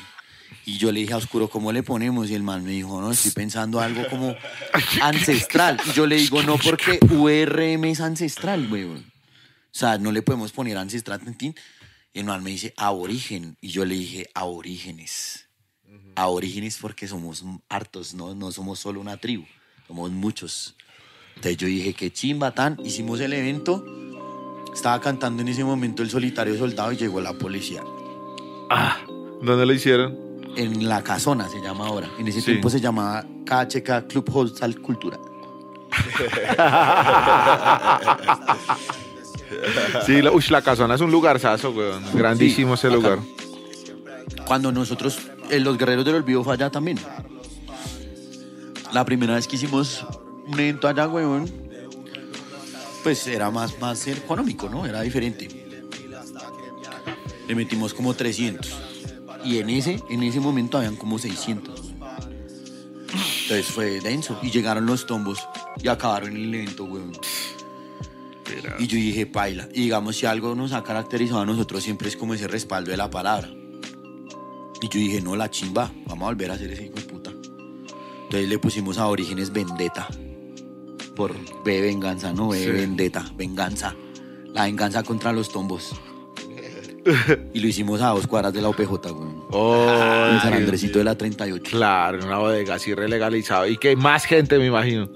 Y 0.65 0.77
yo 0.77 0.91
le 0.91 0.99
dije 0.99 1.13
a 1.13 1.17
Oscuro, 1.17 1.47
¿cómo 1.47 1.71
le 1.71 1.81
ponemos? 1.81 2.29
Y 2.29 2.35
el 2.35 2.43
man 2.43 2.63
me 2.63 2.71
dijo, 2.71 3.01
no, 3.01 3.11
estoy 3.11 3.31
pensando 3.31 3.79
algo 3.79 4.07
como 4.09 4.35
ancestral. 5.01 5.79
Y 5.87 5.93
yo 5.93 6.05
le 6.05 6.17
digo, 6.17 6.43
no, 6.43 6.57
porque 6.63 6.99
URM 7.09 7.85
es 7.85 8.01
ancestral, 8.01 8.71
weón. 8.71 9.10
O 9.73 9.77
sea, 9.77 9.97
no 9.97 10.11
le 10.11 10.21
podemos 10.21 10.51
poner 10.51 10.77
ancestral, 10.77 11.21
tintín. 11.21 11.55
Y 12.13 12.19
el 12.19 12.25
man 12.25 12.43
me 12.43 12.49
dice, 12.49 12.73
aborigen. 12.77 13.57
Y 13.61 13.69
yo 13.69 13.85
le 13.85 13.95
dije, 13.95 14.29
aborígenes. 14.33 15.47
Aborígenes 16.15 16.77
porque 16.77 17.07
somos 17.07 17.43
hartos, 17.69 18.13
¿no? 18.13 18.35
No 18.35 18.51
somos 18.51 18.79
solo 18.79 18.99
una 18.99 19.15
tribu, 19.17 19.45
somos 19.87 20.11
muchos. 20.11 20.75
Entonces 21.35 21.55
yo 21.57 21.67
dije, 21.67 21.93
qué 21.93 22.11
chimba 22.11 22.51
tan. 22.53 22.77
Hicimos 22.83 23.21
el 23.21 23.31
evento. 23.31 23.85
Estaba 24.73 24.99
cantando 24.99 25.41
en 25.41 25.47
ese 25.47 25.63
momento 25.63 26.03
el 26.03 26.09
solitario 26.09 26.57
soldado 26.57 26.91
y 26.91 26.97
llegó 26.97 27.21
la 27.21 27.31
policía. 27.33 27.81
¿Dónde 29.41 29.65
lo 29.65 29.73
hicieron? 29.73 30.17
En 30.57 30.89
la 30.89 31.01
casona 31.01 31.47
se 31.47 31.61
llama 31.61 31.87
ahora. 31.87 32.09
En 32.19 32.27
ese 32.27 32.41
Sí. 32.41 32.47
tiempo 32.47 32.69
se 32.69 32.81
llamaba 32.81 33.25
KHK 33.45 34.07
Club 34.09 34.29
Hostal 34.33 34.81
Cultura. 34.81 35.17
Sí, 40.05 40.21
la, 40.21 40.31
uy, 40.31 40.43
la 40.49 40.61
casona 40.61 40.95
es 40.95 41.01
un 41.01 41.11
lugarzazo, 41.11 41.71
weón. 41.71 42.03
Grandísimo 42.13 42.75
ese 42.75 42.89
lugar. 42.89 43.19
Cuando 44.45 44.71
nosotros, 44.71 45.19
en 45.49 45.63
los 45.63 45.77
Guerreros 45.77 46.05
del 46.05 46.15
Olvido 46.15 46.43
fue 46.43 46.53
allá 46.53 46.69
también. 46.69 46.99
La 48.93 49.05
primera 49.05 49.35
vez 49.35 49.47
que 49.47 49.55
hicimos 49.55 50.05
un 50.47 50.59
evento 50.59 50.87
allá, 50.87 51.07
weón, 51.07 51.49
pues 53.03 53.25
era 53.27 53.49
más, 53.49 53.79
más 53.79 54.07
económico, 54.07 54.69
¿no? 54.69 54.85
Era 54.85 55.01
diferente. 55.01 55.47
Le 57.47 57.55
metimos 57.55 57.93
como 57.93 58.13
300. 58.13 58.79
Y 59.43 59.57
en 59.57 59.69
ese, 59.69 59.99
en 60.09 60.23
ese 60.23 60.39
momento 60.39 60.77
habían 60.77 60.95
como 60.95 61.17
600. 61.17 61.93
Entonces 63.43 63.65
fue 63.67 63.99
denso. 64.01 64.37
Y 64.41 64.51
llegaron 64.51 64.85
los 64.85 65.05
tombos 65.05 65.39
y 65.81 65.87
acabaron 65.87 66.35
el 66.35 66.53
evento, 66.53 66.83
weón. 66.85 67.11
Y 68.79 68.87
yo 68.87 68.95
dije, 68.97 69.25
paila. 69.25 69.67
Y 69.73 69.81
digamos, 69.83 70.15
si 70.15 70.25
algo 70.25 70.55
nos 70.55 70.73
ha 70.73 70.83
caracterizado 70.83 71.41
a 71.41 71.45
nosotros 71.45 71.83
siempre 71.83 72.07
es 72.09 72.15
como 72.17 72.33
ese 72.33 72.47
respaldo 72.47 72.91
de 72.91 72.97
la 72.97 73.09
palabra. 73.09 73.49
Y 74.81 74.87
yo 74.89 74.99
dije, 74.99 75.21
no, 75.21 75.35
la 75.35 75.49
chimba, 75.49 75.91
vamos 76.07 76.23
a 76.23 76.31
volver 76.31 76.51
a 76.51 76.55
hacer 76.55 76.71
ese 76.71 76.85
hijo 76.85 76.95
de 76.95 77.01
puta. 77.01 77.31
Entonces 77.31 78.49
le 78.49 78.57
pusimos 78.59 78.97
a 78.97 79.07
Orígenes 79.07 79.51
Vendetta. 79.51 80.07
Por 81.15 81.33
B 81.63 81.81
venganza, 81.81 82.33
no 82.33 82.49
B 82.49 82.63
Sí. 82.63 82.71
vendetta, 82.71 83.25
venganza. 83.35 83.95
La 84.53 84.63
venganza 84.63 85.03
contra 85.03 85.31
los 85.33 85.51
tombos. 85.51 85.93
y 87.53 87.59
lo 87.59 87.67
hicimos 87.67 88.01
a 88.01 88.09
dos 88.09 88.27
cuadras 88.27 88.53
de 88.53 88.61
la 88.61 88.69
OPJ, 88.69 89.11
güey. 89.11 89.29
Oh, 89.51 90.29
en 90.31 90.39
San 90.39 90.53
Andresito 90.53 90.99
de 90.99 91.03
la 91.05 91.15
38. 91.17 91.63
Claro, 91.69 92.19
en 92.19 92.25
una 92.25 92.37
bodega 92.37 92.75
así 92.75 92.93
relegalizado. 92.93 93.67
Y 93.67 93.77
que 93.77 93.95
más 93.95 94.25
gente, 94.25 94.57
me 94.57 94.67
imagino. 94.67 95.09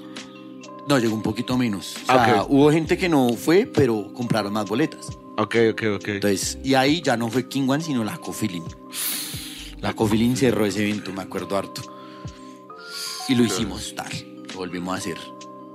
No, 0.88 1.00
llegó 1.00 1.16
un 1.16 1.22
poquito 1.24 1.58
menos. 1.58 1.96
O 2.04 2.06
sea, 2.06 2.44
Ok. 2.44 2.50
hubo 2.52 2.72
gente 2.72 2.98
que 2.98 3.10
no 3.10 3.30
fue, 3.34 3.66
pero 3.66 4.12
compraron 4.14 4.54
más 4.54 4.68
boletas. 4.68 5.08
Ok, 5.38 5.56
ok, 5.72 5.82
ok. 5.96 6.08
Entonces, 6.10 6.58
y 6.64 6.76
ahí 6.76 7.02
ya 7.02 7.18
no 7.18 7.30
fue 7.30 7.48
King 7.48 7.68
One, 7.68 7.84
sino 7.84 8.04
la 8.04 8.18
Cofilin. 8.18 8.64
La 9.82 9.94
Cofilin 9.94 10.38
cerró 10.38 10.66
ese 10.66 10.84
evento, 10.88 11.12
me 11.12 11.22
acuerdo 11.24 11.58
harto. 11.58 11.82
Y 13.28 13.36
lo 13.36 13.44
hicimos, 13.44 13.94
tal. 13.96 14.12
Lo 14.54 14.58
volvimos 14.60 14.94
a 14.94 14.98
hacer. 14.98 15.18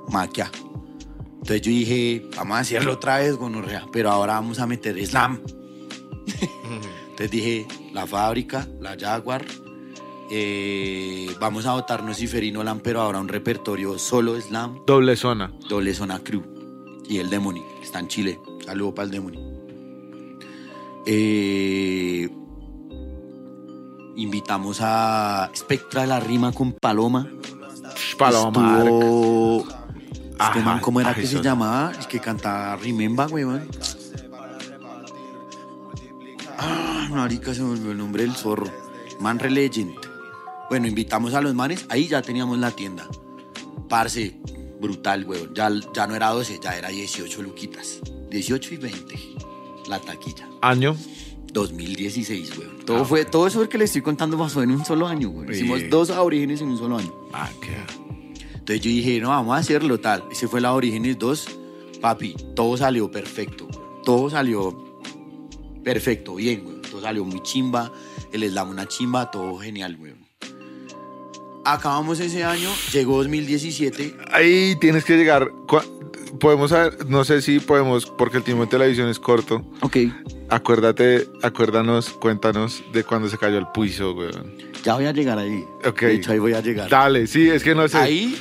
Maquia. 0.08 0.50
Entonces 1.34 1.62
yo 1.62 1.70
dije, 1.70 2.26
vamos 2.36 2.56
a 2.56 2.60
hacerlo 2.60 2.92
otra 2.92 3.18
vez, 3.18 3.34
gonorrea, 3.36 3.86
pero 3.92 4.10
ahora 4.10 4.34
vamos 4.34 4.58
a 4.60 4.66
meter 4.66 5.04
slam. 5.06 5.40
Entonces 7.10 7.30
dije, 7.30 7.66
la 7.92 8.06
fábrica, 8.06 8.68
la 8.80 8.96
Jaguar, 8.98 9.44
eh, 10.30 11.34
vamos 11.40 11.66
a 11.66 11.72
votarnos 11.72 12.16
Ciferino 12.18 12.62
Lam, 12.62 12.80
pero 12.80 13.00
ahora 13.00 13.18
un 13.20 13.28
repertorio 13.28 13.98
solo 13.98 14.40
slam, 14.40 14.80
Doble 14.86 15.16
zona. 15.16 15.52
doble 15.68 15.92
zona 15.94 16.20
crew. 16.20 16.42
Y 17.08 17.18
el 17.18 17.28
Demoni, 17.28 17.60
que 17.78 17.84
está 17.84 17.98
en 17.98 18.08
Chile. 18.08 18.38
Saludo 18.64 18.94
para 18.94 19.06
el 19.06 19.10
Demoni. 19.10 19.38
Eh, 21.06 22.28
invitamos 24.16 24.78
a 24.80 25.50
Spectra 25.56 26.02
de 26.02 26.06
la 26.08 26.20
Rima 26.20 26.52
con 26.52 26.72
Paloma. 26.74 27.26
Paloma. 28.18 28.78
Estuvo- 28.84 29.64
Este 30.40 30.60
man, 30.62 30.80
¿cómo 30.80 31.00
era 31.00 31.10
ajá, 31.10 31.20
que 31.20 31.26
se 31.26 31.42
llamaba? 31.42 31.92
El 31.98 32.06
que 32.06 32.18
cantaba 32.20 32.76
Rimemba, 32.76 33.26
weón. 33.26 33.66
Ah, 36.58 37.08
marica, 37.10 37.52
se 37.54 37.62
me 37.62 37.70
olvidó 37.70 37.92
el 37.92 37.98
nombre 37.98 38.22
del 38.22 38.34
zorro. 38.34 38.66
Man 39.20 39.38
Legend. 39.48 39.94
Bueno, 40.70 40.86
invitamos 40.86 41.34
a 41.34 41.40
los 41.40 41.52
manes, 41.52 41.84
ahí 41.88 42.06
ya 42.06 42.22
teníamos 42.22 42.56
la 42.56 42.70
tienda. 42.70 43.08
Parce, 43.88 44.36
brutal, 44.80 45.24
weón. 45.24 45.52
Ya, 45.52 45.68
ya 45.92 46.06
no 46.06 46.14
era 46.14 46.28
12, 46.28 46.60
ya 46.62 46.78
era 46.78 46.90
18 46.90 47.42
luquitas. 47.42 47.98
18 48.30 48.74
y 48.74 48.76
20. 48.76 49.18
La 49.88 49.98
taquilla. 49.98 50.48
Año. 50.62 50.96
2016, 51.52 52.56
weón. 52.56 52.78
Todo, 52.86 53.04
fue, 53.04 53.24
todo 53.24 53.48
eso 53.48 53.68
que 53.68 53.78
le 53.78 53.86
estoy 53.86 54.00
contando 54.00 54.38
pasó 54.38 54.62
en 54.62 54.70
un 54.70 54.84
solo 54.84 55.08
año, 55.08 55.30
weón. 55.30 55.52
Hicimos 55.52 55.80
dos 55.90 56.10
orígenes 56.10 56.60
en 56.60 56.68
un 56.68 56.78
solo 56.78 56.98
año. 56.98 57.12
Ah, 57.32 57.50
qué. 57.60 57.76
Entonces 58.54 58.80
yo 58.80 58.90
dije, 58.90 59.18
no, 59.18 59.30
vamos 59.30 59.56
a 59.56 59.58
hacerlo 59.58 59.98
tal. 59.98 60.22
Ese 60.30 60.46
fue 60.46 60.60
la 60.60 60.72
Orígenes 60.72 61.18
2. 61.18 61.48
Papi, 62.00 62.36
todo 62.54 62.76
salió 62.76 63.10
perfecto. 63.10 63.66
Todo 64.04 64.30
salió 64.30 65.00
perfecto, 65.82 66.36
bien, 66.36 66.62
güey. 66.62 66.80
Todo 66.82 67.00
salió 67.00 67.24
muy 67.24 67.42
chimba. 67.42 67.90
El 68.30 68.48
slam 68.48 68.70
una 68.70 68.86
chimba, 68.86 69.32
todo 69.32 69.58
genial, 69.58 69.96
güey. 69.96 70.19
Acabamos 71.64 72.20
ese 72.20 72.44
año, 72.44 72.70
llegó 72.92 73.18
2017. 73.18 74.16
Ahí 74.32 74.76
tienes 74.80 75.04
que 75.04 75.16
llegar. 75.16 75.52
Podemos 76.38 76.70
saber, 76.70 77.06
no 77.06 77.24
sé 77.24 77.42
si 77.42 77.60
podemos, 77.60 78.06
porque 78.06 78.38
el 78.38 78.42
tiempo 78.42 78.64
de 78.64 78.70
televisión 78.70 79.08
es 79.08 79.18
corto. 79.18 79.64
Ok. 79.80 79.96
Acuérdate, 80.48 81.28
acuérdanos, 81.42 82.10
cuéntanos 82.10 82.82
de 82.92 83.04
cuando 83.04 83.28
se 83.28 83.36
cayó 83.36 83.58
el 83.58 83.66
piso, 83.68 84.12
weón. 84.12 84.54
Ya 84.82 84.94
voy 84.94 85.06
a 85.06 85.12
llegar 85.12 85.38
ahí. 85.38 85.64
Ok. 85.84 86.00
De 86.00 86.14
hecho, 86.14 86.32
ahí 86.32 86.38
voy 86.38 86.54
a 86.54 86.60
llegar. 86.60 86.88
Dale, 86.88 87.26
sí, 87.26 87.50
es 87.50 87.62
que 87.62 87.74
no 87.74 87.86
sé. 87.88 87.98
Ahí 87.98 88.36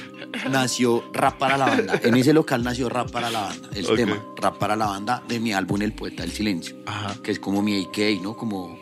nació 0.50 1.04
Rap 1.14 1.38
para 1.38 1.58
la 1.58 1.66
Banda. 1.66 2.00
En 2.04 2.16
ese 2.16 2.34
local 2.34 2.64
nació 2.64 2.90
Rap 2.90 3.12
para 3.12 3.30
la 3.30 3.42
Banda. 3.42 3.70
El 3.76 3.86
tema, 3.96 4.24
Rap 4.38 4.58
para 4.58 4.76
la 4.76 4.86
Banda, 4.86 5.24
de 5.28 5.40
mi 5.40 5.52
álbum 5.52 5.82
El 5.82 5.94
Poeta 5.94 6.24
del 6.24 6.32
Silencio. 6.32 6.78
Ajá. 6.86 7.16
Que 7.22 7.32
es 7.32 7.40
como 7.40 7.62
mi 7.62 7.84
AK, 7.84 8.22
¿no? 8.22 8.38
Como 8.38 8.79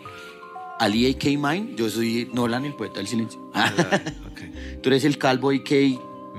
Ali 0.79 1.09
AK 1.11 1.23
Mine. 1.37 1.73
Yo 1.75 1.89
soy 1.89 2.29
Nolan, 2.33 2.65
El 2.65 2.73
Poeta 2.73 2.95
del 2.97 3.07
Silencio. 3.07 3.39
Ok. 4.31 4.41
Tú 4.83 4.89
eres 4.89 5.03
el 5.05 5.17
calvo 5.17 5.49
AK, 5.51 5.71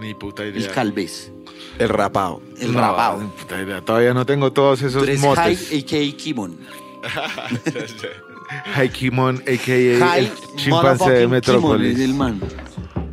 Ni 0.01 0.14
puta 0.14 0.47
idea. 0.47 0.64
el 0.66 0.70
calvez, 0.72 1.32
El 1.78 1.89
rapado. 1.89 2.41
el 2.61 2.72
No, 2.72 2.80
rapado. 2.80 3.20
ni 3.22 3.28
puta 3.28 3.61
idea. 3.61 3.80
Todavía 3.84 4.14
no 4.14 4.24
tengo 4.24 4.53
todos 4.53 4.78
Tú 4.80 4.86
esos 4.86 5.03
eres 5.03 5.20
motes. 5.20 5.69
High 5.70 5.78
AK 6.10 6.16
Kimon. 6.16 6.59
High 8.74 8.90
Kimon, 8.90 9.36
a.k.a. 9.47 10.06
High 10.06 10.19
el 10.27 10.31
chimpancé 10.56 11.10
de 11.10 11.27
motherfucking 11.27 11.27
Kimon 11.27 11.27
es 11.27 11.31
Metrópolis. 11.31 12.01
el 12.01 12.15
man. 12.15 12.40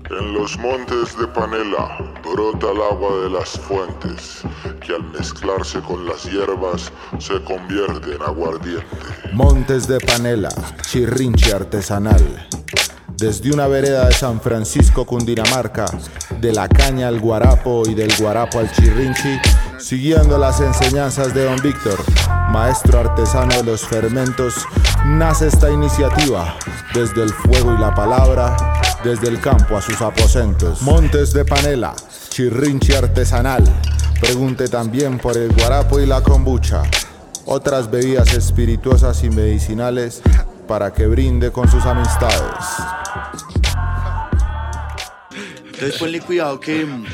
En 0.10 0.34
los 0.34 0.56
montes 0.60 1.18
de 1.18 1.26
Panela 1.28 1.98
brota 2.24 2.68
el 2.72 2.82
agua 2.82 3.24
de 3.24 3.30
las 3.32 3.60
fuentes, 3.60 4.42
que 4.86 4.94
al 4.94 5.04
mezclarse 5.12 5.80
con 5.80 6.06
las 6.06 6.26
hierbas 6.26 6.92
se 7.18 7.42
convierte 7.44 8.14
en 8.14 8.22
aguardiente. 8.22 8.86
Montes 9.34 9.88
de 9.88 10.00
Panela, 10.00 10.50
chirrinche 10.82 11.54
artesanal. 11.54 12.48
Desde 13.18 13.52
una 13.52 13.68
vereda 13.68 14.08
de 14.08 14.14
San 14.14 14.40
Francisco, 14.42 15.06
Cundinamarca, 15.06 15.86
de 16.40 16.54
la 16.54 16.68
caña 16.68 17.08
al 17.08 17.20
guarapo 17.20 17.82
y 17.88 17.96
del 17.96 18.14
guarapo 18.20 18.60
al 18.60 18.72
chirrinchi, 18.72 19.40
siguiendo 19.80 20.38
las 20.38 20.60
enseñanzas 20.60 21.34
de 21.34 21.46
don 21.46 21.60
Víctor, 21.64 21.98
maestro 22.52 23.00
artesano 23.00 23.56
de 23.56 23.64
los 23.64 23.82
fermentos, 23.82 24.54
nace 25.06 25.48
esta 25.48 25.72
iniciativa. 25.72 26.56
Desde 26.94 27.24
el 27.24 27.34
fuego 27.34 27.74
y 27.74 27.80
la 27.80 27.94
palabra, 27.94 28.56
desde 29.06 29.28
el 29.28 29.40
campo 29.40 29.78
a 29.78 29.82
sus 29.82 30.02
aposentos. 30.02 30.82
Montes 30.82 31.32
de 31.32 31.46
Panela, 31.46 31.96
chirrinche 32.30 32.98
artesanal. 32.98 33.64
Pregunte 34.20 34.68
también 34.68 35.20
por 35.20 35.38
el 35.38 35.54
guarapo 35.54 36.00
y 36.00 36.08
la 36.08 36.22
kombucha 36.22 36.82
otras 37.46 37.92
bebidas 37.92 38.34
espirituosas 38.34 39.24
y 39.24 39.30
medicinales 39.30 40.24
para 40.68 40.92
que 40.92 41.06
brinde 41.06 41.52
con 41.52 41.70
sus 41.70 41.86
amistades. 41.86 42.66
Entonces 45.66 45.98
ponle 46.00 46.22
cuidado 46.22 46.60
que 46.60 46.84
mm, 46.84 47.06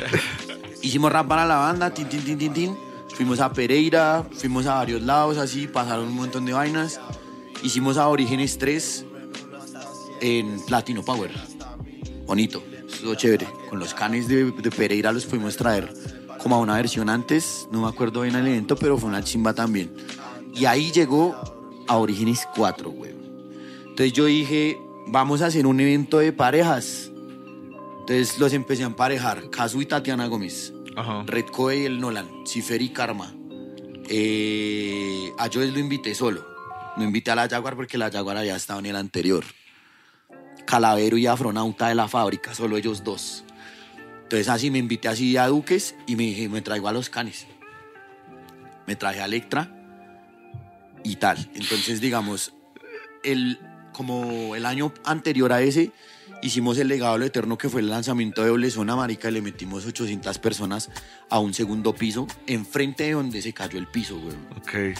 hicimos 0.81 1.11
rap 1.11 1.27
para 1.27 1.45
la 1.45 1.57
banda, 1.57 1.93
tin, 1.93 2.07
tin, 2.07 2.23
tin, 2.23 2.37
tin, 2.37 2.53
tin. 2.53 2.77
Fuimos 3.13 3.41
a 3.41 3.51
Pereira, 3.51 4.23
fuimos 4.31 4.65
a 4.65 4.75
varios 4.75 5.01
lados, 5.01 5.37
así, 5.37 5.67
pasaron 5.67 6.07
un 6.07 6.15
montón 6.15 6.45
de 6.45 6.53
vainas. 6.53 7.01
Hicimos 7.61 7.97
a 7.97 8.07
Orígenes 8.07 8.57
3 8.57 9.05
en 10.21 10.61
Platino 10.65 11.03
Power. 11.03 11.50
Bonito, 12.31 12.63
estuvo 12.87 13.13
chévere. 13.13 13.45
Con 13.69 13.79
los 13.79 13.93
canes 13.93 14.29
de, 14.29 14.51
de 14.51 14.71
Pereira 14.71 15.11
los 15.11 15.25
fuimos 15.25 15.57
traer 15.57 15.93
como 16.37 16.55
a 16.55 16.59
una 16.59 16.77
versión 16.77 17.09
antes, 17.09 17.67
no 17.73 17.81
me 17.81 17.89
acuerdo 17.89 18.21
bien 18.21 18.35
el 18.35 18.47
evento, 18.47 18.77
pero 18.77 18.97
fue 18.97 19.09
una 19.09 19.21
chimba 19.21 19.53
también. 19.53 19.93
Y 20.55 20.63
ahí 20.63 20.93
llegó 20.93 21.35
a 21.89 21.97
Orígenes 21.97 22.47
4, 22.55 22.89
güey. 22.89 23.11
Entonces 23.81 24.13
yo 24.13 24.23
dije, 24.27 24.79
vamos 25.07 25.41
a 25.41 25.47
hacer 25.47 25.67
un 25.67 25.77
evento 25.81 26.19
de 26.19 26.31
parejas. 26.31 27.11
Entonces 27.99 28.39
los 28.39 28.53
empecé 28.53 28.83
a 28.83 28.85
emparejar, 28.85 29.49
Casu 29.49 29.81
y 29.81 29.85
Tatiana 29.85 30.27
Gómez. 30.27 30.71
Ajá. 30.95 31.23
Red 31.27 31.47
Coe 31.47 31.79
y 31.79 31.83
el 31.83 31.99
Nolan, 31.99 32.29
Cifer 32.47 32.81
y 32.81 32.93
Karma. 32.93 33.35
Eh, 34.07 35.33
a 35.37 35.49
Joel 35.53 35.73
lo 35.73 35.79
invité 35.79 36.15
solo. 36.15 36.45
No 36.95 37.03
invité 37.03 37.31
a 37.31 37.35
la 37.35 37.49
Jaguar 37.49 37.75
porque 37.75 37.97
la 37.97 38.09
Jaguar 38.09 38.37
había 38.37 38.55
estado 38.55 38.79
en 38.79 38.85
el 38.85 38.95
anterior. 38.95 39.43
Calavero 40.65 41.17
y 41.17 41.27
Afronauta 41.27 41.87
de 41.87 41.95
la 41.95 42.07
fábrica, 42.07 42.53
solo 42.53 42.77
ellos 42.77 43.03
dos. 43.03 43.43
Entonces 44.23 44.47
así 44.47 44.71
me 44.71 44.79
invité 44.79 45.09
así 45.09 45.35
a 45.35 45.47
Duques 45.47 45.95
y 46.07 46.15
me 46.15 46.23
dije, 46.23 46.47
me 46.47 46.61
traigo 46.61 46.87
a 46.87 46.93
los 46.93 47.09
canes. 47.09 47.47
Me 48.87 48.95
traje 48.95 49.21
a 49.21 49.25
Electra 49.25 49.69
y 51.03 51.17
tal. 51.17 51.49
Entonces, 51.53 51.99
digamos, 51.99 52.53
el, 53.23 53.59
como 53.91 54.55
el 54.55 54.65
año 54.65 54.93
anterior 55.03 55.51
a 55.51 55.61
ese, 55.61 55.91
hicimos 56.41 56.77
el 56.77 56.87
legado 56.87 57.21
eterno 57.21 57.57
que 57.57 57.69
fue 57.69 57.81
el 57.81 57.89
lanzamiento 57.89 58.41
de 58.41 58.49
Doble 58.49 58.71
Zona 58.71 58.95
Marica 58.95 59.29
y 59.29 59.33
le 59.33 59.41
metimos 59.41 59.85
800 59.85 60.39
personas 60.39 60.89
a 61.29 61.39
un 61.39 61.53
segundo 61.53 61.93
piso, 61.93 62.27
enfrente 62.47 63.03
de 63.03 63.11
donde 63.11 63.41
se 63.41 63.53
cayó 63.53 63.77
el 63.79 63.87
piso, 63.87 64.19
güey. 64.19 64.35
Ok. 64.57 64.97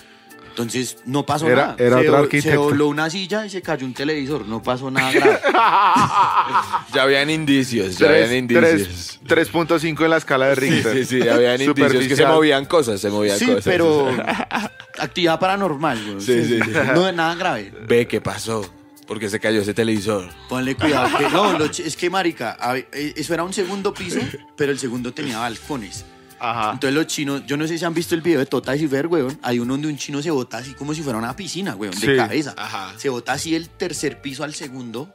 Entonces 0.52 0.98
no 1.06 1.26
pasó 1.26 1.48
Era- 1.48 1.62
nada. 1.68 1.76
era 1.80 1.98
se, 2.02 2.08
otro 2.10 2.18
arquitecto. 2.20 2.50
se 2.50 2.56
dobló 2.56 2.88
una 2.90 3.10
silla 3.10 3.46
y 3.46 3.50
se 3.50 3.62
cayó 3.62 3.86
un 3.86 3.94
televisor. 3.94 4.46
No 4.48 4.62
pasó 4.62 4.92
nada 4.92 5.12
grave. 5.12 5.40
Ya 6.94 7.04
habían 7.04 7.30
indicios, 7.30 7.98
ya 7.98 8.10
habían 8.10 8.34
indicios. 8.36 9.20
3.5 9.26 10.04
en 10.04 10.10
la 10.10 10.18
escala 10.18 10.48
de 10.48 10.56
Sí, 10.56 10.62
Richter. 10.62 10.94
sí, 10.94 11.06
sí, 11.22 11.28
habían 11.30 11.62
indicios 11.62 12.08
que 12.08 12.16
se 12.16 12.26
movían 12.26 12.66
cosas, 12.66 13.00
se 13.00 13.10
movían 13.10 13.38
sí, 13.40 13.46
cosas. 13.46 13.64
pero 13.64 14.10
actividad 15.00 15.40
paranormal, 15.40 16.04
güey. 16.04 16.22
Sí, 16.22 16.44
sí, 16.46 16.60
sí. 16.64 16.72
No 16.94 17.08
es 17.08 17.16
nada 17.16 17.36
grave. 17.36 17.72
Ve 17.88 18.08
qué 18.08 18.20
pasó, 18.20 18.66
porque 19.08 19.30
se 19.30 19.40
cayó 19.40 19.62
ese 19.62 19.74
televisor. 19.74 20.30
Ponle 20.50 20.76
cuidado. 20.76 21.18
que- 21.18 21.30
no, 21.30 21.58
lo 21.58 21.66
es 21.66 21.96
que, 21.96 22.10
marica, 22.10 22.58
eh, 22.92 23.14
eso 23.16 23.34
era 23.34 23.44
un 23.44 23.54
segundo 23.54 23.94
piso, 23.94 24.20
pero 24.58 24.72
el 24.72 24.80
segundo 24.80 25.14
tenía 25.14 25.40
balcones. 25.40 26.04
Ajá. 26.44 26.72
Entonces 26.74 26.96
los 26.96 27.06
chinos, 27.08 27.44
yo 27.46 27.56
no 27.56 27.68
sé 27.68 27.78
si 27.78 27.86
han 27.86 27.94
visto 27.94 28.16
el 28.16 28.22
video 28.22 28.40
de 28.40 28.46
Tota 28.48 28.76
y 28.76 28.80
Cifer, 28.80 29.06
weón. 29.08 29.38
Hay 29.44 29.60
uno 29.60 29.74
donde 29.74 29.88
un 29.88 29.98
chino 29.98 30.22
se 30.22 30.32
bota 30.32 30.58
así 30.58 30.74
como 30.74 30.94
si 30.94 31.02
fuera 31.04 31.20
una 31.20 31.36
piscina, 31.36 31.76
weón, 31.76 31.94
de 31.94 32.00
Sí. 32.08 32.16
cabeza. 32.18 32.54
Ajá. 32.58 32.94
Se 32.98 33.10
bota 33.10 33.34
así 33.34 33.54
el 33.56 33.70
tercer 33.70 34.22
piso 34.22 34.44
al 34.44 34.54
segundo. 34.56 35.14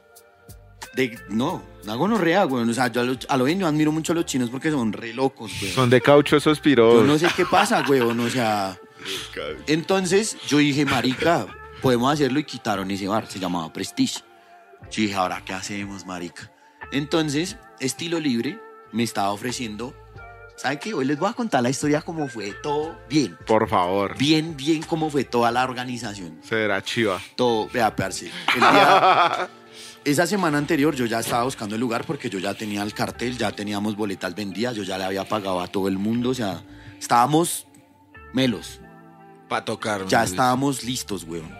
De, 0.95 1.19
no, 1.29 1.63
una 1.83 1.95
gonorrea, 1.95 2.45
weón. 2.45 2.69
O 2.69 2.73
sea, 2.73 2.87
yo 2.87 3.01
a 3.01 3.03
lo, 3.03 3.17
a 3.27 3.37
lo 3.37 3.43
bien 3.43 3.59
yo 3.59 3.67
admiro 3.67 3.91
mucho 3.91 4.13
a 4.13 4.15
los 4.15 4.25
chinos 4.25 4.49
porque 4.49 4.71
son 4.71 4.93
re 4.93 5.13
locos, 5.13 5.51
weón. 5.61 5.73
Son 5.73 5.89
de 5.89 6.01
caucho 6.01 6.37
esos 6.37 6.57
Yo 6.59 6.63
piros. 6.63 7.05
no 7.05 7.17
sé 7.19 7.27
qué 7.35 7.45
pasa, 7.45 7.83
weón. 7.87 8.19
O 8.19 8.29
sea. 8.29 8.79
Entonces 9.67 10.37
yo 10.47 10.57
dije, 10.57 10.85
marica, 10.85 11.47
podemos 11.81 12.13
hacerlo 12.13 12.39
y 12.39 12.43
quitaron 12.43 12.89
ese 12.91 13.07
bar. 13.07 13.27
Se 13.27 13.39
llamaba 13.39 13.71
Prestige. 13.71 14.21
Yo 14.91 15.01
dije, 15.01 15.15
ahora, 15.15 15.41
¿qué 15.45 15.53
hacemos, 15.53 16.05
marica? 16.05 16.51
Entonces, 16.91 17.57
estilo 17.79 18.19
libre 18.19 18.59
me 18.91 19.03
estaba 19.03 19.31
ofreciendo. 19.31 19.93
¿Saben 20.57 20.79
qué? 20.79 20.93
Hoy 20.93 21.05
les 21.05 21.19
voy 21.19 21.29
a 21.29 21.33
contar 21.33 21.61
la 21.61 21.69
historia 21.69 22.01
como 22.01 22.27
fue 22.27 22.51
todo 22.63 22.97
bien. 23.07 23.37
Por 23.45 23.69
favor. 23.69 24.17
Bien, 24.17 24.57
bien 24.57 24.81
cómo 24.81 25.09
fue 25.09 25.23
toda 25.23 25.51
la 25.51 25.63
organización. 25.63 26.39
Será 26.41 26.81
chiva. 26.83 27.21
Todo, 27.35 27.69
vea, 27.71 27.95
parce. 27.95 28.31
El 28.55 28.59
día- 28.59 29.49
esa 30.03 30.25
semana 30.25 30.57
anterior 30.57 30.95
yo 30.95 31.05
ya 31.05 31.19
estaba 31.19 31.43
buscando 31.43 31.75
el 31.75 31.81
lugar 31.81 32.05
porque 32.05 32.27
yo 32.29 32.39
ya 32.39 32.55
tenía 32.55 32.81
el 32.81 32.93
cartel, 32.93 33.37
ya 33.37 33.51
teníamos 33.51 33.95
boletas 33.95 34.33
vendidas, 34.33 34.75
yo 34.75 34.81
ya 34.83 34.97
le 34.97 35.03
había 35.03 35.25
pagado 35.27 35.61
a 35.61 35.67
todo 35.67 35.87
el 35.87 35.97
mundo, 35.99 36.29
o 36.31 36.33
sea, 36.33 36.63
estábamos 36.99 37.67
melos, 38.33 38.79
Para 39.47 39.63
tocar. 39.63 40.07
ya 40.07 40.23
estábamos 40.23 40.83
listos, 40.83 41.23
weón. 41.23 41.55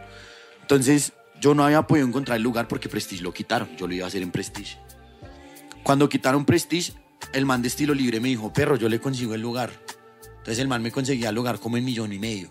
Entonces, 0.61 1.13
yo 1.39 1.53
no 1.53 1.63
había 1.63 1.83
podido 1.83 2.07
encontrar 2.07 2.37
el 2.37 2.43
lugar 2.43 2.67
porque 2.67 2.89
Prestige 2.89 3.21
lo 3.21 3.31
quitaron, 3.31 3.69
yo 3.77 3.85
lo 3.87 3.93
iba 3.93 4.05
a 4.05 4.07
hacer 4.07 4.23
en 4.23 4.31
Prestige. 4.31 4.77
Cuando 5.83 6.09
quitaron 6.09 6.43
Prestige, 6.45 6.93
el 7.33 7.45
man 7.45 7.61
de 7.61 7.67
estilo 7.67 7.93
libre 7.93 8.19
me 8.19 8.29
dijo, 8.29 8.51
perro, 8.51 8.75
yo 8.75 8.89
le 8.89 8.99
consigo 8.99 9.33
el 9.33 9.41
lugar. 9.41 9.71
Entonces 10.37 10.59
el 10.59 10.67
man 10.67 10.81
me 10.81 10.91
conseguía 10.91 11.29
el 11.29 11.35
lugar 11.35 11.59
como 11.59 11.77
en 11.77 11.85
millón 11.85 12.13
y 12.13 12.19
medio. 12.19 12.49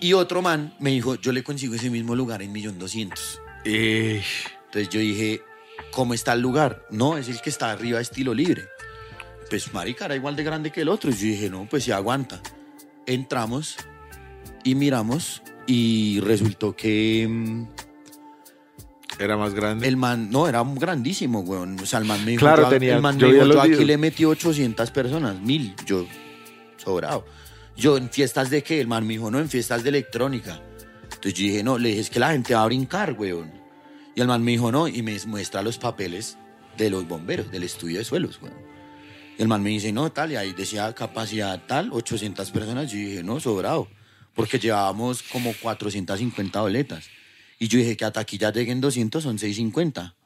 Y 0.00 0.14
otro 0.14 0.40
man 0.40 0.74
me 0.78 0.90
dijo, 0.90 1.16
yo 1.16 1.30
le 1.30 1.42
consigo 1.42 1.74
ese 1.74 1.90
mismo 1.90 2.16
lugar 2.16 2.42
en 2.42 2.52
millón 2.52 2.78
doscientos. 2.78 3.40
Entonces 3.64 4.88
yo 4.88 4.98
dije, 4.98 5.42
¿cómo 5.92 6.14
está 6.14 6.32
el 6.32 6.40
lugar? 6.40 6.86
No, 6.90 7.18
es 7.18 7.28
el 7.28 7.40
que 7.40 7.50
está 7.50 7.70
arriba 7.70 7.98
de 7.98 8.02
estilo 8.02 8.32
libre. 8.32 8.64
Pues 9.50 9.72
marica, 9.74 10.06
era 10.06 10.16
igual 10.16 10.36
de 10.36 10.44
grande 10.44 10.72
que 10.72 10.82
el 10.82 10.88
otro. 10.88 11.10
Y 11.10 11.14
yo 11.14 11.26
dije, 11.26 11.50
no, 11.50 11.68
pues 11.68 11.84
sí 11.84 11.92
aguanta. 11.92 12.40
Entramos 13.06 13.76
y 14.64 14.74
miramos 14.74 15.42
y 15.66 16.20
resultó 16.20 16.74
que 16.74 17.26
mm, 17.28 17.66
Era 19.20 19.36
más 19.36 19.52
grande. 19.54 19.86
el 19.86 19.96
man, 19.96 20.30
no, 20.30 20.48
era 20.48 20.62
un 20.62 20.74
grandísimo, 20.76 21.40
weón. 21.40 21.78
O 21.78 21.84
sea, 21.86 21.98
el 21.98 22.06
man 22.06 22.24
me 22.24 22.32
dijo, 22.32 22.40
Claro, 22.40 22.62
yo, 22.64 22.68
tenía- 22.70 22.96
el 22.96 23.02
man 23.02 23.18
yo 23.18 23.26
me 23.28 23.34
dijo, 23.34 23.46
yo 23.46 23.60
aquí 23.60 23.84
le 23.84 23.98
metí 23.98 24.24
800 24.24 24.90
personas, 24.90 25.38
mil, 25.40 25.74
yo, 25.86 26.06
sobrado. 26.78 27.26
Yo, 27.76 27.96
¿en 27.98 28.08
fiestas 28.10 28.48
de 28.50 28.62
qué? 28.62 28.80
El 28.80 28.88
man 28.88 29.06
me 29.06 29.12
dijo, 29.14 29.30
no, 29.30 29.38
en 29.38 29.48
fiestas 29.48 29.82
de 29.82 29.90
electrónica. 29.90 30.60
Entonces 31.02 31.34
yo 31.34 31.44
dije, 31.44 31.62
no, 31.62 31.76
le 31.78 31.90
dije, 31.90 32.00
es 32.00 32.10
que 32.10 32.18
la 32.18 32.32
gente 32.32 32.54
va 32.54 32.62
a 32.62 32.66
brincar, 32.66 33.12
weón. 33.12 33.52
Y 34.14 34.20
el 34.22 34.26
man 34.26 34.42
me 34.42 34.52
dijo, 34.52 34.72
no, 34.72 34.88
y 34.88 35.02
me 35.02 35.16
muestra 35.26 35.62
los 35.62 35.76
papeles 35.78 36.38
de 36.78 36.88
los 36.88 37.06
bomberos, 37.06 37.50
del 37.50 37.62
estudio 37.62 37.98
de 37.98 38.04
suelos, 38.04 38.38
weón. 38.42 38.56
Y 39.38 39.42
el 39.42 39.48
man 39.48 39.62
me 39.62 39.68
dice, 39.70 39.92
no, 39.92 40.10
tal, 40.10 40.32
y 40.32 40.36
ahí 40.36 40.52
decía 40.52 40.92
capacidad 40.94 41.60
tal, 41.66 41.90
800 41.92 42.50
personas. 42.50 42.90
Yo 42.90 42.96
dije, 42.98 43.22
no, 43.22 43.38
sobrado, 43.38 43.86
porque 44.34 44.58
llevábamos 44.58 45.22
como 45.22 45.52
450 45.60 46.60
boletas. 46.60 47.04
Y 47.60 47.68
yo 47.68 47.78
dije 47.78 47.96
que 47.96 48.04
hasta 48.06 48.18
aquí 48.20 48.38
ya 48.38 48.50
lleguen 48.50 48.80
200, 48.80 49.22
son 49.22 49.38
650, 49.38 50.16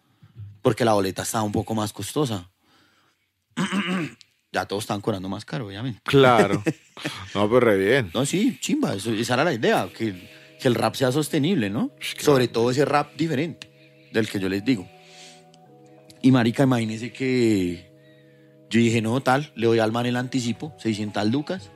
porque 0.62 0.84
la 0.84 0.94
boleta 0.94 1.22
estaba 1.22 1.42
un 1.44 1.50
poco 1.52 1.74
más 1.74 1.92
costosa. 1.92 2.48
ya 4.52 4.64
todos 4.66 4.84
están 4.84 5.00
cobrando 5.00 5.28
más 5.28 5.44
caro, 5.44 5.66
obviamente. 5.66 6.00
Claro. 6.04 6.62
No, 7.34 7.50
pues 7.50 7.60
re 7.64 7.76
bien. 7.76 8.10
No, 8.14 8.24
sí, 8.24 8.56
chimba, 8.60 8.94
eso- 8.94 9.12
esa 9.12 9.34
era 9.34 9.42
la 9.42 9.52
idea, 9.52 9.88
que, 9.92 10.30
que 10.60 10.68
el 10.68 10.76
rap 10.76 10.94
sea 10.94 11.10
sostenible, 11.10 11.68
¿no? 11.68 11.90
Sobre 12.20 12.46
todo 12.46 12.70
ese 12.70 12.84
rap 12.84 13.16
diferente 13.16 14.08
del 14.12 14.28
que 14.28 14.38
yo 14.38 14.48
les 14.48 14.64
digo. 14.64 14.88
Y 16.22 16.30
marica, 16.30 16.62
imagínese 16.62 17.12
que 17.12 17.90
yo 18.70 18.78
dije, 18.78 19.02
no, 19.02 19.20
tal, 19.20 19.52
le 19.56 19.66
doy 19.66 19.80
al 19.80 19.90
man 19.90 20.06
el 20.06 20.14
anticipo, 20.14 20.72
600 20.78 21.28
lucas, 21.32 21.70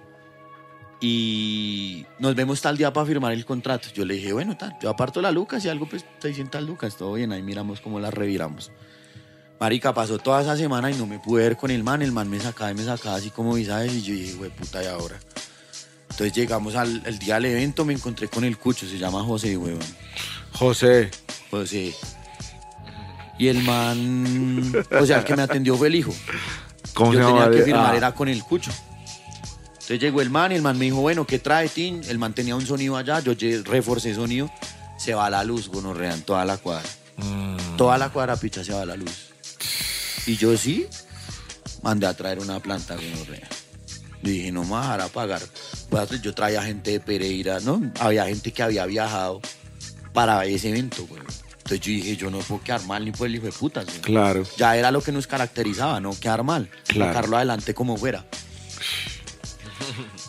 y 1.01 2.05
nos 2.19 2.35
vemos 2.35 2.61
tal 2.61 2.77
día 2.77 2.93
para 2.93 3.07
firmar 3.07 3.33
el 3.33 3.45
contrato. 3.45 3.89
Yo 3.95 4.05
le 4.05 4.15
dije, 4.15 4.33
bueno, 4.33 4.57
tal, 4.57 4.77
yo 4.83 4.91
aparto 4.91 5.21
la 5.21 5.31
lucas 5.31 5.65
y 5.65 5.69
algo, 5.69 5.89
pues 5.89 6.05
600 6.21 6.63
lucas, 6.63 6.97
todo 6.97 7.15
bien, 7.15 7.33
ahí 7.33 7.43
miramos 7.43 7.81
cómo 7.81 8.01
la 8.01 8.11
reviramos. 8.11 8.73
Marica, 9.61 9.93
pasó 9.93 10.19
toda 10.19 10.43
esa 10.43 10.57
semana 10.57 10.91
y 10.91 10.95
no 10.95 11.07
me 11.07 11.19
pude 11.19 11.43
ver 11.43 11.57
con 11.57 11.71
el 11.71 11.83
man. 11.83 12.01
El 12.03 12.13
man 12.13 12.29
me 12.29 12.39
sacaba 12.39 12.71
y 12.71 12.75
me 12.75 12.85
sacaba 12.85 13.17
así 13.17 13.31
como 13.31 13.55
visajes 13.55 13.93
y 13.93 14.03
yo 14.03 14.15
dije, 14.15 14.35
güey, 14.35 14.51
puta, 14.51 14.83
¿y 14.83 14.87
ahora? 14.87 15.19
Entonces 16.11 16.33
llegamos 16.33 16.75
al 16.77 17.03
el 17.05 17.19
día 17.19 17.35
del 17.35 17.47
evento, 17.47 17.85
me 17.85 17.93
encontré 17.93 18.29
con 18.29 18.45
el 18.45 18.57
cucho, 18.57 18.87
se 18.87 18.99
llama 18.99 19.23
José, 19.23 19.57
weón. 19.57 19.79
José. 20.53 21.11
José. 21.51 21.95
Y 23.39 23.49
el 23.49 23.63
man, 23.63 24.73
o 25.01 25.07
sea, 25.07 25.19
el 25.19 25.25
que 25.25 25.37
me 25.37 25.43
atendió 25.43 25.77
fue 25.77 25.89
el 25.89 25.95
hijo. 25.95 26.13
¿Cómo 26.95 27.13
Yo 27.13 27.21
se 27.21 27.27
tenía 27.27 27.51
que 27.51 27.63
firmar, 27.63 27.95
ah, 27.95 27.97
era 27.97 28.13
con 28.13 28.29
el 28.29 28.43
cucho. 28.43 28.73
Entonces 29.89 30.03
llegó 30.03 30.21
el 30.21 30.29
man 30.29 30.53
y 30.53 30.57
el 30.57 30.61
man 30.61 30.77
me 30.77 30.85
dijo, 30.85 31.01
bueno, 31.01 31.27
¿qué 31.27 31.39
trae, 31.39 31.67
Tin? 31.71 32.03
El 32.09 32.19
man 32.19 32.35
tenía 32.35 32.55
un 32.55 32.67
sonido 32.67 32.95
allá, 32.95 33.21
yo 33.21 33.33
reforcé 33.65 34.15
sonido, 34.15 34.51
se 34.99 35.15
va 35.15 35.31
la 35.31 35.43
luz, 35.45 35.71
gonorrea, 35.71 36.13
en 36.13 36.21
toda 36.21 36.45
la 36.45 36.59
cuadra. 36.59 36.87
Mm. 37.17 37.77
Toda 37.79 37.97
la 37.97 38.11
cuadra, 38.11 38.37
picha, 38.37 38.63
se 38.63 38.75
va 38.75 38.85
la 38.85 38.97
luz. 38.97 39.31
Y 40.27 40.37
yo 40.37 40.55
sí, 40.59 40.87
mandé 41.83 42.07
a 42.07 42.13
traer 42.13 42.39
una 42.39 42.61
planta 42.61 42.97
gonorrea. 42.97 43.49
Yo 44.23 44.31
dije, 44.31 44.53
no 44.53 44.61
dejar 44.61 45.01
a 45.01 45.09
pagar. 45.09 45.41
Pues, 45.89 46.21
Yo 46.21 46.35
traía 46.35 46.63
gente 46.63 46.91
de 46.91 47.01
Pereira, 47.01 47.59
¿no? 47.61 47.91
Había 47.99 48.27
gente 48.27 48.53
que 48.53 48.63
había 48.63 48.85
viajado 48.85 49.41
para 50.13 50.45
ese 50.45 50.69
evento, 50.69 51.07
güey. 51.07 51.23
Entonces 51.23 51.81
yo 51.81 51.93
dije, 51.93 52.15
yo 52.15 52.31
no 52.31 52.41
puedo 52.41 52.63
quedar 52.63 52.85
mal 52.85 53.07
ni 53.07 53.13
por 53.13 53.27
el 53.27 53.37
hijo 53.37 53.47
de 53.47 53.53
putas, 53.53 53.87
güey. 53.87 54.01
Claro. 54.01 54.43
Ya 54.59 54.77
era 54.77 54.91
lo 54.91 55.01
que 55.01 55.13
nos 55.13 55.27
caracterizaba, 55.27 55.99
¿no? 55.99 56.11
Quedar 56.21 56.43
mal. 56.43 56.69
Claro. 56.89 57.15
Sacarlo 57.15 57.39
adelante 57.39 57.73
como 57.73 57.97
fuera. 57.97 58.27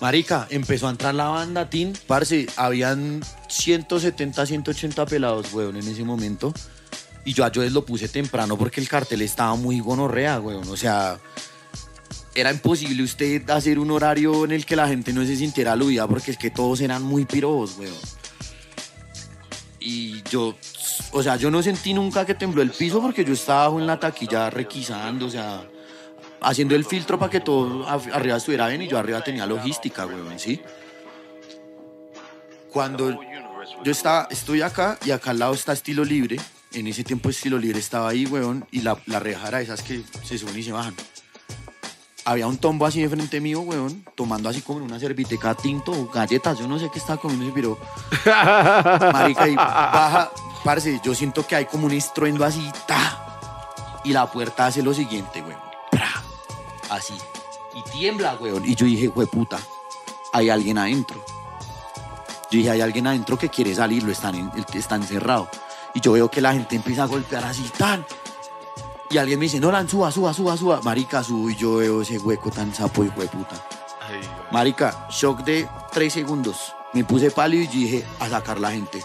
Marica, 0.02 0.48
empezó 0.50 0.88
a 0.88 0.92
entrar 0.92 1.16
la 1.16 1.28
banda, 1.28 1.70
Tin. 1.70 1.94
Parce, 2.08 2.48
habían 2.56 3.22
170, 3.48 4.46
180 4.46 5.06
pelados, 5.06 5.54
weón, 5.54 5.76
en 5.76 5.88
ese 5.88 6.04
momento. 6.04 6.54
Y 7.26 7.34
yo 7.34 7.46
a 7.46 7.52
Joel 7.54 7.74
lo 7.74 7.86
puse 7.86 8.08
temprano 8.08 8.58
porque 8.58 8.82
el 8.82 8.88
cartel 8.88 9.22
estaba 9.22 9.56
muy 9.56 9.80
gonorrea, 9.80 10.40
weón. 10.40 10.68
O 10.70 10.78
sea, 10.78 11.20
era 12.34 12.52
imposible 12.52 13.04
usted 13.04 13.50
hacer 13.50 13.80
un 13.80 13.92
horario 13.92 14.46
en 14.46 14.52
el 14.52 14.66
que 14.66 14.76
la 14.76 14.88
gente 14.88 15.14
no 15.14 15.26
se 15.26 15.36
sintiera 15.36 15.74
aludida 15.74 16.08
porque 16.08 16.32
es 16.32 16.38
que 16.38 16.50
todos 16.50 16.82
eran 16.82 17.04
muy 17.04 17.26
pirobos, 17.26 17.78
weón. 17.78 17.94
Y 19.80 20.22
yo, 20.24 20.56
o 21.12 21.24
sea, 21.24 21.36
yo 21.36 21.52
no 21.52 21.64
sentí 21.64 21.94
nunca 21.94 22.26
que 22.26 22.36
tembló 22.36 22.62
el 22.62 22.72
piso 22.72 23.02
porque 23.02 23.26
yo 23.26 23.34
estaba 23.34 23.80
en 23.80 23.88
la 23.88 24.00
taquilla 24.00 24.50
requisando, 24.50 25.26
o 25.26 25.30
sea, 25.30 25.64
haciendo 26.42 26.76
el 26.76 26.86
filtro 26.86 27.20
para 27.20 27.32
que 27.32 27.40
todo 27.40 27.88
arriba 27.88 28.38
estuviera 28.38 28.68
bien 28.68 28.82
y 28.82 28.88
yo 28.88 28.98
arriba 28.98 29.24
tenía 29.24 29.46
logística, 29.46 30.06
weón, 30.06 30.40
¿sí? 30.40 30.62
Cuando 32.72 33.20
yo 33.84 33.92
estaba, 33.92 34.28
estoy 34.30 34.62
acá 34.62 34.98
y 35.04 35.12
acá 35.12 35.32
al 35.32 35.40
lado 35.40 35.54
está 35.54 35.74
Estilo 35.74 36.04
Libre, 36.04 36.38
en 36.74 36.88
ese 36.88 37.04
tiempo 37.04 37.30
Estilo 37.30 37.58
Libre 37.58 37.80
estaba 37.80 38.10
ahí, 38.10 38.26
weón, 38.26 38.66
y 38.72 38.82
la, 38.82 38.98
la 39.06 39.20
reja 39.20 39.48
era 39.48 39.58
de 39.58 39.64
esas 39.66 39.82
que 39.82 40.02
se 40.24 40.38
suben 40.38 40.58
y 40.58 40.64
se 40.64 40.72
bajan. 40.72 40.96
Había 42.26 42.46
un 42.48 42.58
tombo 42.58 42.86
así 42.86 43.02
de 43.02 43.10
frente 43.10 43.42
mío, 43.42 43.62
weón, 43.62 44.06
tomando 44.16 44.50
así 44.50 44.62
como 44.62 44.84
una 44.86 45.00
serviteca 45.00 45.56
tinto 45.56 45.92
o 45.92 46.08
galletas, 46.10 46.60
yo 46.60 46.68
no 46.68 46.78
sé 46.78 46.90
qué 46.92 47.00
estaba 47.00 47.20
comiendo 47.20 47.46
ese 47.46 47.54
piro. 47.54 47.80
Marica, 49.14 49.48
y 49.48 49.56
baja, 49.56 50.32
parce, 50.64 51.00
yo 51.04 51.16
siento 51.16 51.48
que 51.48 51.56
hay 51.56 51.66
como 51.66 51.88
un 51.88 51.94
estruendo 51.94 52.46
así, 52.46 52.70
ta. 52.86 53.26
Y 54.04 54.14
la 54.14 54.32
puerta 54.32 54.68
hace 54.68 54.84
lo 54.84 54.94
siguiente, 54.94 55.42
weón. 55.42 55.69
Así. 56.90 57.14
Y 57.74 57.82
tiembla, 57.84 58.36
weón. 58.40 58.66
Y 58.66 58.76
yo 58.76 58.86
dije, 58.86 59.10
puta, 59.10 59.60
hay 60.34 60.50
alguien 60.50 60.78
adentro. 60.78 61.24
Yo 62.52 62.58
dije, 62.58 62.72
hay 62.72 62.82
alguien 62.82 63.06
adentro 63.08 63.38
que 63.38 63.50
quiere 63.50 63.76
salir, 63.76 64.04
lo 64.04 64.12
están, 64.12 64.36
en- 64.36 64.52
está 64.74 64.96
encerrado. 64.96 65.48
Y 65.94 66.02
yo 66.02 66.14
veo 66.14 66.30
que 66.30 66.42
la 66.42 66.54
gente 66.54 66.76
empieza 66.76 67.04
a 67.04 67.08
golpear 67.08 67.46
así, 67.46 67.64
tan. 67.78 68.06
Y 69.12 69.18
alguien 69.18 69.40
me 69.40 69.46
dice, 69.46 69.60
no, 69.60 69.72
Lan, 69.72 69.88
suba, 69.90 70.12
suba, 70.12 70.34
suba, 70.34 70.58
suba. 70.58 70.82
Marica, 70.84 71.24
subo 71.24 71.50
y 71.50 71.56
yo 71.56 71.76
veo 71.78 72.02
ese 72.02 72.18
hueco 72.20 72.50
tan 72.52 72.74
sapo, 72.74 73.04
hijo 73.04 73.22
de 73.22 73.28
puta. 73.28 73.56
Marica, 74.52 75.08
shock 75.12 75.42
de 75.42 75.68
tres 75.92 76.14
segundos. 76.14 76.74
Me 76.94 77.04
puse 77.04 77.30
pálido 77.30 77.64
y 77.64 77.68
dije, 77.68 78.06
a 78.20 78.30
sacar 78.30 78.60
la 78.60 78.72
gente. 78.72 79.04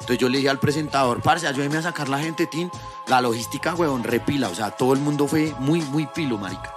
Entonces 0.00 0.18
yo 0.18 0.28
le 0.28 0.38
dije 0.38 0.50
al 0.50 0.58
presentador, 0.58 1.22
parce, 1.22 1.46
ayúdeme 1.46 1.76
a 1.78 1.82
sacar 1.82 2.08
la 2.08 2.18
gente, 2.18 2.46
Tin. 2.48 2.68
La 3.06 3.20
logística, 3.20 3.74
huevón, 3.74 4.02
repila. 4.02 4.48
O 4.48 4.54
sea, 4.54 4.72
todo 4.72 4.92
el 4.92 4.98
mundo 5.00 5.28
fue 5.28 5.54
muy, 5.60 5.80
muy 5.82 6.06
pilo, 6.06 6.38
marica. 6.38 6.74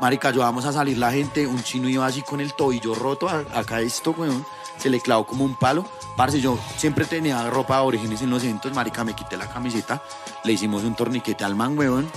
Marica, 0.00 0.28
ayudamos 0.28 0.64
a 0.64 0.72
salir 0.72 0.96
la 0.96 1.12
gente. 1.12 1.46
Un 1.46 1.62
chino 1.62 1.88
iba 1.88 2.06
así 2.06 2.22
con 2.22 2.40
el 2.40 2.54
tobillo 2.54 2.94
roto. 2.94 3.28
Acá 3.28 3.80
esto, 3.80 4.12
weón. 4.12 4.46
Se 4.78 4.88
le 4.88 4.98
clavó 5.00 5.26
como 5.26 5.44
un 5.44 5.54
palo. 5.54 5.84
Parce, 6.16 6.40
yo 6.40 6.58
siempre 6.76 7.04
tenía 7.04 7.48
ropa 7.50 7.76
de 7.76 7.82
orígenes 7.82 8.22
en 8.22 8.30
los 8.30 8.42
eventos. 8.42 8.72
Marica, 8.72 9.04
me 9.04 9.14
quité 9.14 9.36
la 9.36 9.46
camiseta. 9.46 10.02
Le 10.44 10.54
hicimos 10.54 10.84
un 10.84 10.94
torniquete 10.94 11.44
al 11.44 11.54
man, 11.54 11.78
weón. 11.78 12.10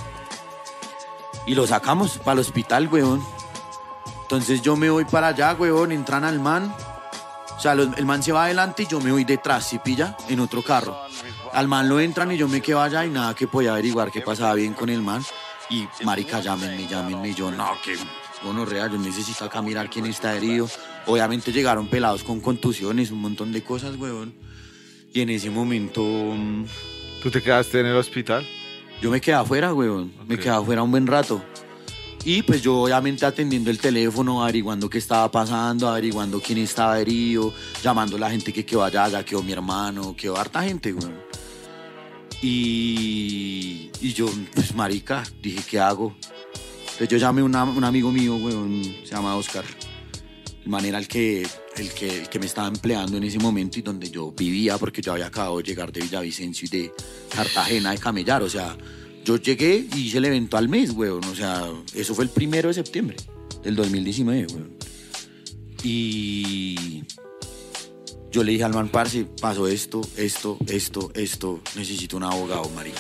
Y 1.46 1.56
lo 1.56 1.68
sacamos 1.68 2.20
para 2.20 2.34
el 2.34 2.40
hospital, 2.40 2.88
weón. 2.88 3.22
Entonces 4.22 4.62
yo 4.62 4.78
me 4.78 4.90
voy 4.90 5.04
para 5.04 5.28
allá, 5.28 5.54
weón. 5.60 5.92
Entran 5.92 6.24
al 6.24 6.40
man. 6.40 6.74
O 7.58 7.60
sea, 7.60 7.74
el 7.74 8.06
man 8.06 8.24
se 8.24 8.32
va 8.32 8.46
adelante 8.46 8.84
y 8.84 8.88
yo 8.88 9.02
me 9.02 9.12
voy 9.12 9.26
detrás, 9.26 9.66
¿sí 9.68 9.80
pilla? 9.80 10.16
En 10.30 10.40
otro 10.40 10.64
carro. 10.64 10.98
Al 11.52 11.68
man 11.68 11.88
lo 11.88 12.00
entran 12.00 12.32
y 12.32 12.38
yo 12.38 12.48
me 12.48 12.62
quedo 12.62 12.82
allá 12.82 13.06
y 13.06 13.10
nada 13.10 13.36
que 13.36 13.48
podía 13.48 13.72
averiguar 13.72 14.10
qué 14.10 14.22
pasaba 14.22 14.54
bien 14.54 14.74
con 14.74 14.90
el 14.90 15.02
man. 15.02 15.24
Y 15.70 15.88
marica, 16.04 16.40
llámenme, 16.40 16.88
llámenme. 16.88 17.30
Y 17.30 17.34
yo, 17.34 17.52
no, 17.52 17.72
que 17.84 17.96
bueno, 18.44 18.66
real, 18.66 18.92
yo 18.92 18.98
necesito 18.98 19.46
acá 19.46 19.62
mirar 19.62 19.90
quién 19.90 20.06
está 20.06 20.36
herido. 20.36 20.70
Obviamente 21.06 21.52
llegaron 21.52 21.88
pelados 21.88 22.24
con 22.24 22.42
contusiones, 22.42 23.12
un 23.12 23.22
montón 23.22 23.52
de 23.52 23.64
cosas, 23.64 23.96
weón. 23.98 24.34
Y 25.14 25.22
en 25.22 25.30
ese 25.30 25.50
momento 25.50 26.02
mm, 26.02 26.66
¿Tú 27.24 27.32
te 27.32 27.42
quedaste 27.42 27.80
en 27.80 27.86
el 27.86 27.96
hospital? 27.96 28.46
yo 29.02 29.10
me 29.10 29.22
quedé 29.22 29.36
afuera, 29.36 29.74
weón. 29.74 30.14
Me 30.28 30.38
quedé 30.38 30.50
afuera 30.50 30.84
un 30.84 30.92
buen 30.92 31.08
rato. 31.08 31.42
Y 32.26 32.42
pues 32.42 32.62
yo 32.62 32.82
obviamente 32.82 33.26
atendiendo 33.26 33.70
el 33.70 33.80
teléfono, 33.80 34.44
averiguando 34.44 34.90
qué 34.90 34.98
estaba 34.98 35.30
pasando, 35.32 35.88
averiguando 35.88 36.42
quién 36.42 36.58
estaba 36.58 37.00
herido, 37.00 37.54
llamando 37.82 38.18
a 38.18 38.20
la 38.20 38.30
gente 38.30 38.52
que 38.52 38.66
quedó 38.66 38.84
allá, 38.84 39.08
ya 39.08 39.24
quedó 39.24 39.42
mi 39.42 39.54
hermano, 39.54 40.16
quedó 40.16 40.38
harta 40.38 40.64
gente, 40.64 40.94
weón. 40.94 41.23
Y, 42.46 43.90
yo, 44.14 44.30
pues 44.54 44.76
marica, 44.76 45.24
dije, 45.42 45.62
¿qué 45.68 45.80
hago? 45.80 46.14
Entonces 46.82 47.08
yo 47.08 47.18
llamé 47.18 47.40
a 47.40 47.46
un 47.46 47.84
amigo 47.86 48.12
mío, 48.12 48.36
weón, 48.36 48.84
se 49.06 49.16
llama 49.16 49.38
Oscar. 49.38 49.64
El 50.64 50.70
man 50.70 50.84
era 50.84 51.00
el 51.00 51.08
que, 51.08 51.48
el, 51.78 51.94
que, 51.94 52.20
el 52.20 52.30
que 52.30 52.40
me 52.40 52.46
estaba 52.46 52.68
empleando 52.68 53.16
en 53.16 53.24
ese 53.24 53.40
momento 53.40 53.80
y 53.80 53.82
donde 53.82 54.10
yo 54.10 54.34
vivía, 54.34 54.78
porque 54.78 55.02
yo 55.02 55.14
había 55.14 55.28
acabado 55.28 55.58
de 55.58 55.64
llegar 55.64 55.94
de 55.94 56.02
Villavicencio 56.02 56.68
y 56.70 56.78
de 56.78 56.92
Cartagena, 57.34 57.92
de 57.92 57.98
Camellar. 57.98 58.44
O 58.44 58.50
sea, 58.50 58.78
yo 59.24 59.38
llegué 59.38 59.88
y 59.96 60.02
hice 60.02 60.18
el 60.18 60.26
evento 60.26 60.58
al 60.58 60.68
mes, 60.68 60.92
weón. 60.92 61.24
O 61.24 61.36
sea, 61.36 61.66
eso 61.94 62.14
fue 62.14 62.26
el 62.26 62.30
primero 62.30 62.68
de 62.68 62.74
septiembre 62.74 63.16
del 63.64 63.76
2019, 63.78 64.48
weón. 64.54 64.78
Y 65.82 67.04
yo 68.34 68.44
le 68.44 68.52
dije 68.52 68.64
al 68.66 68.74
man, 68.74 68.90
parce, 68.90 69.24
pasó 69.40 69.68
esto, 69.68 70.02
esto, 70.18 70.58
esto, 70.68 71.12
esto, 71.16 71.62
necesito 71.76 72.18
un 72.18 72.24
abogado, 72.24 72.68
marica. 72.76 73.00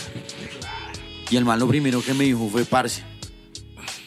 Y 1.29 1.35
el 1.35 1.43
man 1.43 1.59
lo 1.59 1.67
primero 1.67 2.01
que 2.01 2.13
me 2.13 2.23
dijo 2.23 2.47
fue, 2.49 2.63
parce, 2.63 3.03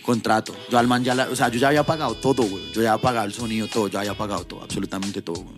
contrato. 0.02 0.54
Yo 0.70 0.78
al 0.78 0.86
man 0.86 1.02
ya, 1.04 1.14
la- 1.14 1.28
o 1.28 1.34
sea, 1.36 1.48
yo 1.48 1.58
ya 1.58 1.68
había 1.68 1.82
pagado 1.84 2.14
todo, 2.14 2.44
güey. 2.44 2.62
Yo 2.72 2.80
ya 2.80 2.92
había 2.92 3.02
pagado 3.02 3.26
el 3.26 3.32
sonido, 3.34 3.66
todo, 3.66 3.88
yo 3.88 3.98
había 3.98 4.16
pagado 4.16 4.46
todo, 4.46 4.62
absolutamente 4.62 5.20
todo, 5.20 5.42
güey. 5.42 5.56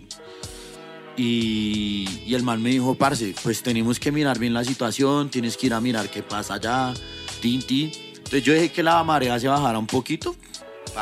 Y, 1.17 2.07
y 2.25 2.33
el 2.33 2.43
man 2.43 2.61
me 2.61 2.69
dijo, 2.69 2.95
parce, 2.95 3.35
pues 3.43 3.61
tenemos 3.61 3.99
que 3.99 4.11
mirar 4.11 4.39
bien 4.39 4.53
la 4.53 4.63
situación, 4.63 5.29
tienes 5.29 5.57
que 5.57 5.67
ir 5.67 5.73
a 5.73 5.81
mirar 5.81 6.09
qué 6.09 6.23
pasa 6.23 6.55
allá, 6.55 6.93
tin, 7.41 7.61
tin. 7.61 7.91
Entonces 8.15 8.43
yo 8.43 8.53
dejé 8.53 8.71
que 8.71 8.81
la 8.83 9.03
marea 9.03 9.39
se 9.39 9.47
bajara 9.47 9.77
un 9.77 9.87
poquito. 9.87 10.35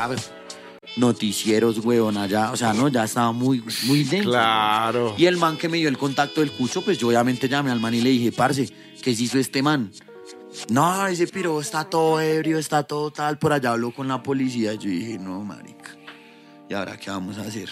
Ver, 0.10 0.20
noticieros, 0.98 1.78
weón, 1.86 2.18
allá, 2.18 2.52
o 2.52 2.58
sea, 2.58 2.74
no, 2.74 2.88
ya 2.90 3.04
estaba 3.06 3.32
muy, 3.32 3.64
muy 3.86 4.04
denso. 4.04 4.30
Claro. 4.30 5.16
Y 5.18 5.26
el 5.26 5.38
man 5.38 5.58
que 5.58 5.70
me 5.70 5.78
dio 5.78 5.90
el 5.90 5.98
contacto 5.98 6.42
del 6.42 6.52
cucho, 6.52 6.84
pues 6.84 6.98
yo 6.98 7.08
obviamente 7.08 7.48
llamé 7.48 7.72
al 7.72 7.80
man 7.80 7.94
y 7.94 8.02
le 8.02 8.10
dije, 8.10 8.32
parce, 8.32 8.70
¿qué 9.02 9.16
se 9.16 9.24
hizo 9.24 9.38
este 9.38 9.62
man? 9.62 9.92
No, 10.70 11.08
ese 11.08 11.28
piro 11.28 11.62
está 11.62 11.84
todo 11.86 12.20
ebrio, 12.20 12.58
está 12.58 12.84
todo 12.84 13.12
tal. 13.12 13.38
Por 13.38 13.54
allá 13.54 13.72
habló 13.72 13.92
con 13.92 14.08
la 14.08 14.24
policía. 14.24 14.74
Yo 14.74 14.90
dije, 14.90 15.20
no, 15.20 15.44
marica. 15.44 15.96
¿Y 16.70 16.74
ahora 16.74 16.98
qué 16.98 17.12
vamos 17.12 17.38
a 17.38 17.42
hacer? 17.42 17.70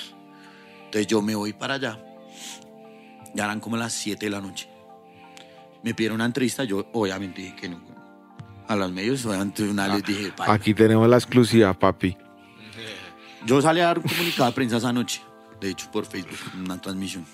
Entonces 0.85 1.07
yo 1.07 1.21
me 1.21 1.35
voy 1.35 1.53
para 1.53 1.75
allá. 1.75 1.99
Ya 3.33 3.45
eran 3.45 3.59
como 3.59 3.75
las 3.75 3.93
7 3.93 4.25
de 4.25 4.29
la 4.29 4.39
noche. 4.39 4.69
Me 5.83 5.93
pidieron 5.93 6.15
una 6.15 6.25
entrevista. 6.25 6.63
Yo 6.63 6.87
obviamente 6.93 7.41
dije 7.41 7.55
que 7.55 7.69
no. 7.69 7.81
A 8.67 8.75
los 8.75 8.91
medios, 8.91 9.25
obviamente, 9.25 9.63
una 9.63 9.87
les 9.87 10.03
dije. 10.03 10.33
Aquí 10.47 10.73
tenemos 10.73 11.07
la 11.07 11.17
exclusiva, 11.17 11.73
papi. 11.77 12.17
Yo 13.45 13.61
salí 13.61 13.79
a 13.79 13.85
dar 13.85 13.99
un 13.99 14.05
comunicado 14.05 14.49
de 14.49 14.55
prensa 14.55 14.77
esa 14.77 14.91
noche, 14.91 15.21
de 15.61 15.69
hecho 15.69 15.91
por 15.91 16.05
Facebook, 16.05 16.39
una 16.57 16.81
transmisión. 16.81 17.25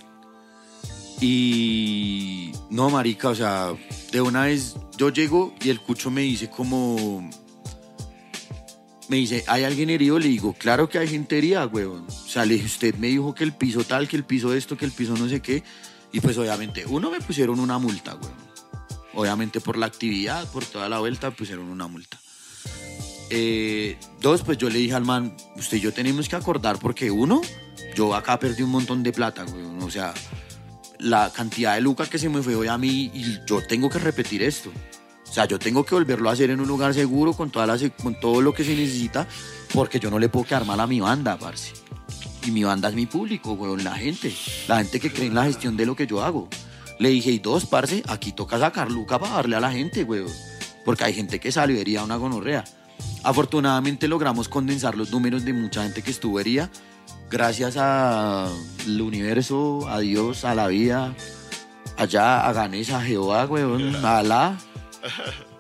Y 1.22 2.52
no, 2.70 2.90
marica, 2.90 3.30
o 3.30 3.36
sea, 3.36 3.74
de 4.12 4.22
una 4.22 4.46
vez 4.46 4.76
yo 4.98 5.10
llego 5.10 5.54
y 5.62 5.70
el 5.70 5.80
cucho 5.80 6.12
me 6.12 6.22
dice 6.22 6.50
como... 6.50 7.30
Me 9.08 9.18
dice, 9.18 9.44
¿hay 9.48 9.64
alguien 9.64 9.90
herido? 9.90 10.20
Le 10.20 10.30
digo, 10.30 10.54
claro 10.54 10.90
que 10.90 10.98
hay 10.98 11.08
gente 11.08 11.38
herida, 11.38 11.68
huevón. 11.68 12.08
O 12.08 12.28
sea, 12.28 12.46
le 12.46 12.56
dije, 12.56 12.66
usted 12.66 12.96
me 12.96 13.08
dijo 13.08 13.36
que 13.36 13.44
el 13.44 13.54
piso 13.54 13.84
tal, 13.84 14.08
que 14.08 14.16
el 14.16 14.24
piso 14.24 14.54
esto, 14.54 14.78
que 14.78 14.86
el 14.86 14.92
piso 14.92 15.16
no 15.18 15.28
sé 15.28 15.42
qué. 15.42 15.64
Y 16.14 16.22
pues 16.22 16.38
obviamente, 16.38 16.86
uno 16.86 17.12
me 17.12 17.20
pusieron 17.20 17.60
una 17.60 17.78
multa, 17.78 18.16
huevón. 18.16 18.52
Obviamente 19.14 19.60
por 19.60 19.78
la 19.78 19.86
actividad, 19.86 20.50
por 20.52 20.66
toda 20.66 20.88
la 20.88 21.00
vuelta, 21.00 21.32
pusieron 21.32 21.68
una 21.68 21.88
multa. 21.88 22.20
Eh, 23.34 23.98
dos, 24.20 24.42
pues 24.42 24.58
yo 24.58 24.70
le 24.70 24.78
dije 24.78 24.94
al 24.94 25.06
man, 25.06 25.34
usted 25.56 25.78
y 25.78 25.80
yo 25.80 25.94
tenemos 25.94 26.28
que 26.28 26.36
acordar 26.36 26.78
porque 26.80 27.10
uno, 27.10 27.42
yo 27.96 28.14
acá 28.14 28.38
perdí 28.38 28.62
un 28.62 28.72
montón 28.72 29.04
de 29.04 29.14
plata, 29.14 29.46
güey. 29.46 29.64
O 29.82 29.90
sea, 29.90 30.14
la 31.00 31.32
cantidad 31.32 31.76
de 31.76 31.82
lucas 31.82 32.10
que 32.10 32.20
se 32.20 32.28
me 32.28 32.44
fue 32.44 32.56
hoy 32.56 32.68
a 32.68 32.78
mí 32.78 33.10
y 33.14 33.40
yo 33.48 33.66
tengo 33.66 33.90
que 33.90 34.00
repetir 34.00 34.44
esto. 34.44 34.70
O 35.26 35.34
sea, 35.34 35.46
yo 35.46 35.58
tengo 35.60 35.86
que 35.86 35.96
volverlo 35.96 36.30
a 36.30 36.34
hacer 36.34 36.50
en 36.50 36.60
un 36.60 36.68
lugar 36.68 36.94
seguro 36.94 37.32
con, 37.32 37.50
todas 37.50 37.68
las, 37.70 37.90
con 38.04 38.20
todo 38.20 38.42
lo 38.42 38.54
que 38.54 38.66
se 38.66 38.76
necesita 38.76 39.26
porque 39.74 39.98
yo 39.98 40.12
no 40.12 40.20
le 40.20 40.28
puedo 40.28 40.46
quedar 40.46 40.66
mal 40.66 40.82
a 40.82 40.86
mi 40.86 41.00
banda, 41.00 41.38
parce. 41.40 41.72
Y 42.46 42.52
mi 42.52 42.66
banda 42.66 42.90
es 42.90 42.96
mi 42.96 43.06
público, 43.06 43.54
weón, 43.54 43.82
la 43.86 43.96
gente. 43.96 44.34
La 44.68 44.80
gente 44.80 45.00
que 45.00 45.10
cree 45.10 45.28
en 45.28 45.36
la 45.36 45.46
gestión 45.46 45.78
de 45.78 45.86
lo 45.86 45.96
que 45.96 46.06
yo 46.06 46.22
hago. 46.22 46.50
Le 47.00 47.08
dije, 47.08 47.32
y 47.32 47.40
dos, 47.40 47.66
parce, 47.66 48.04
aquí 48.10 48.34
toca 48.34 48.60
sacar 48.60 48.92
luca 48.92 49.18
para 49.18 49.36
darle 49.36 49.56
a 49.56 49.62
la 49.62 49.72
gente, 49.72 50.04
weón. 50.04 50.28
Porque 50.84 51.06
hay 51.06 51.14
gente 51.14 51.40
que 51.40 51.50
salió 51.50 51.80
a 52.02 52.04
una 52.04 52.18
gonorrea. 52.18 52.66
Afortunadamente 53.24 54.08
logramos 54.08 54.50
condensar 54.50 54.98
los 54.98 55.12
números 55.12 55.46
de 55.46 55.54
mucha 55.54 55.84
gente 55.84 56.02
que 56.02 56.12
estuvo 56.12 56.40
herida. 56.40 56.72
Gracias 57.30 57.78
al 57.78 58.52
universo, 59.00 59.88
a 59.88 60.00
Dios, 60.00 60.44
a 60.44 60.56
la 60.56 60.68
vida, 60.68 61.16
allá, 61.98 62.48
a 62.48 62.52
Ganesha, 62.52 62.98
a 62.98 63.04
Jehová, 63.04 63.46
weón, 63.46 63.96
a 64.04 64.18
Alá. 64.18 64.58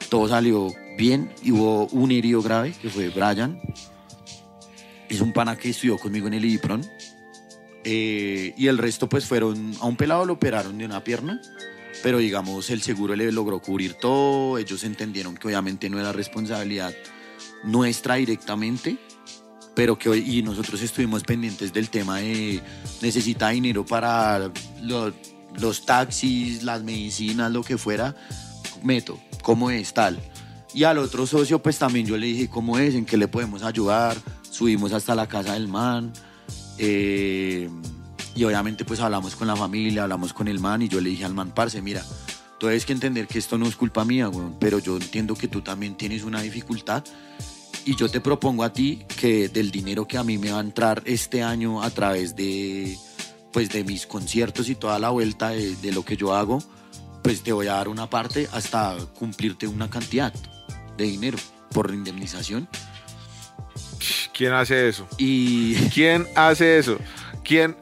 Todo 0.09 0.27
salió 0.27 0.73
bien 0.97 1.31
y 1.43 1.51
hubo 1.51 1.87
un 1.87 2.11
herido 2.11 2.41
grave, 2.41 2.73
que 2.81 2.89
fue 2.89 3.09
Brian. 3.09 3.61
Es 5.07 5.21
un 5.21 5.31
pana 5.31 5.55
que 5.55 5.69
estudió 5.69 5.97
conmigo 5.97 6.27
en 6.27 6.33
el 6.33 6.45
IPRON. 6.45 6.85
Eh, 7.83 8.53
y 8.57 8.67
el 8.67 8.77
resto 8.77 9.07
pues 9.07 9.25
fueron, 9.25 9.73
a 9.79 9.85
un 9.85 9.95
pelado 9.95 10.25
lo 10.25 10.33
operaron 10.33 10.77
de 10.77 10.85
una 10.85 11.03
pierna, 11.03 11.41
pero 12.03 12.19
digamos 12.19 12.69
el 12.69 12.81
seguro 12.81 13.15
le 13.15 13.31
logró 13.31 13.59
cubrir 13.59 13.95
todo, 13.95 14.59
ellos 14.59 14.83
entendieron 14.83 15.35
que 15.35 15.47
obviamente 15.47 15.89
no 15.89 15.99
era 15.99 16.11
responsabilidad 16.11 16.93
nuestra 17.63 18.15
directamente, 18.15 18.97
pero 19.75 19.97
que 19.97 20.09
hoy, 20.09 20.37
y 20.37 20.41
nosotros 20.43 20.81
estuvimos 20.81 21.23
pendientes 21.23 21.71
del 21.73 21.89
tema 21.89 22.17
de 22.19 22.61
necesita 23.01 23.49
dinero 23.49 23.85
para 23.85 24.51
lo- 24.81 25.13
los 25.59 25.85
taxis, 25.85 26.63
las 26.63 26.83
medicinas, 26.83 27.51
lo 27.51 27.63
que 27.63 27.77
fuera, 27.77 28.15
meto, 28.83 29.19
¿cómo 29.43 29.69
es 29.69 29.93
tal? 29.93 30.19
Y 30.73 30.83
al 30.85 30.97
otro 30.97 31.27
socio, 31.27 31.61
pues 31.61 31.77
también 31.77 32.05
yo 32.05 32.17
le 32.17 32.27
dije 32.27 32.49
cómo 32.49 32.77
es, 32.79 32.95
en 32.95 33.05
qué 33.05 33.17
le 33.17 33.27
podemos 33.27 33.63
ayudar, 33.63 34.17
subimos 34.49 34.93
hasta 34.93 35.13
la 35.15 35.27
casa 35.27 35.53
del 35.53 35.67
man, 35.67 36.13
eh, 36.77 37.69
y 38.35 38.43
obviamente 38.43 38.85
pues 38.85 38.99
hablamos 39.01 39.35
con 39.35 39.47
la 39.47 39.55
familia, 39.55 40.03
hablamos 40.03 40.33
con 40.33 40.47
el 40.47 40.59
man, 40.59 40.81
y 40.81 40.87
yo 40.87 41.01
le 41.01 41.09
dije 41.09 41.25
al 41.25 41.33
man, 41.33 41.51
parce, 41.53 41.81
mira, 41.81 42.01
tú 42.59 42.67
tienes 42.67 42.85
que 42.85 42.93
entender 42.93 43.27
que 43.27 43.39
esto 43.39 43.57
no 43.57 43.65
es 43.67 43.75
culpa 43.75 44.05
mía, 44.05 44.29
weón, 44.29 44.55
pero 44.59 44.79
yo 44.79 44.95
entiendo 44.97 45.35
que 45.35 45.47
tú 45.47 45.61
también 45.61 45.95
tienes 45.95 46.23
una 46.23 46.41
dificultad, 46.41 47.03
y 47.85 47.95
yo 47.95 48.09
te 48.09 48.21
propongo 48.21 48.63
a 48.63 48.73
ti 48.73 49.05
que 49.19 49.49
del 49.49 49.71
dinero 49.71 50.07
que 50.07 50.17
a 50.17 50.23
mí 50.23 50.37
me 50.37 50.51
va 50.51 50.57
a 50.57 50.61
entrar 50.61 51.01
este 51.05 51.43
año 51.43 51.81
a 51.81 51.89
través 51.89 52.35
de, 52.35 52.97
pues, 53.51 53.69
de 53.69 53.83
mis 53.83 54.05
conciertos 54.05 54.69
y 54.69 54.75
toda 54.75 54.99
la 54.99 55.09
vuelta 55.09 55.49
de, 55.49 55.75
de 55.75 55.91
lo 55.91 56.03
que 56.03 56.17
yo 56.17 56.35
hago, 56.35 56.59
pues 57.23 57.41
te 57.43 57.51
voy 57.51 57.67
a 57.67 57.73
dar 57.73 57.87
una 57.87 58.09
parte 58.09 58.47
hasta 58.51 58.97
cumplirte 59.17 59.67
una 59.67 59.89
cantidad 59.89 60.33
de 60.97 61.03
dinero 61.05 61.37
por 61.71 61.91
indemnización. 61.91 62.67
¿Quién 64.33 64.53
hace 64.53 64.89
eso? 64.89 65.07
Y 65.17 65.75
¿Quién 65.89 66.27
hace 66.35 66.79
eso? 66.79 66.97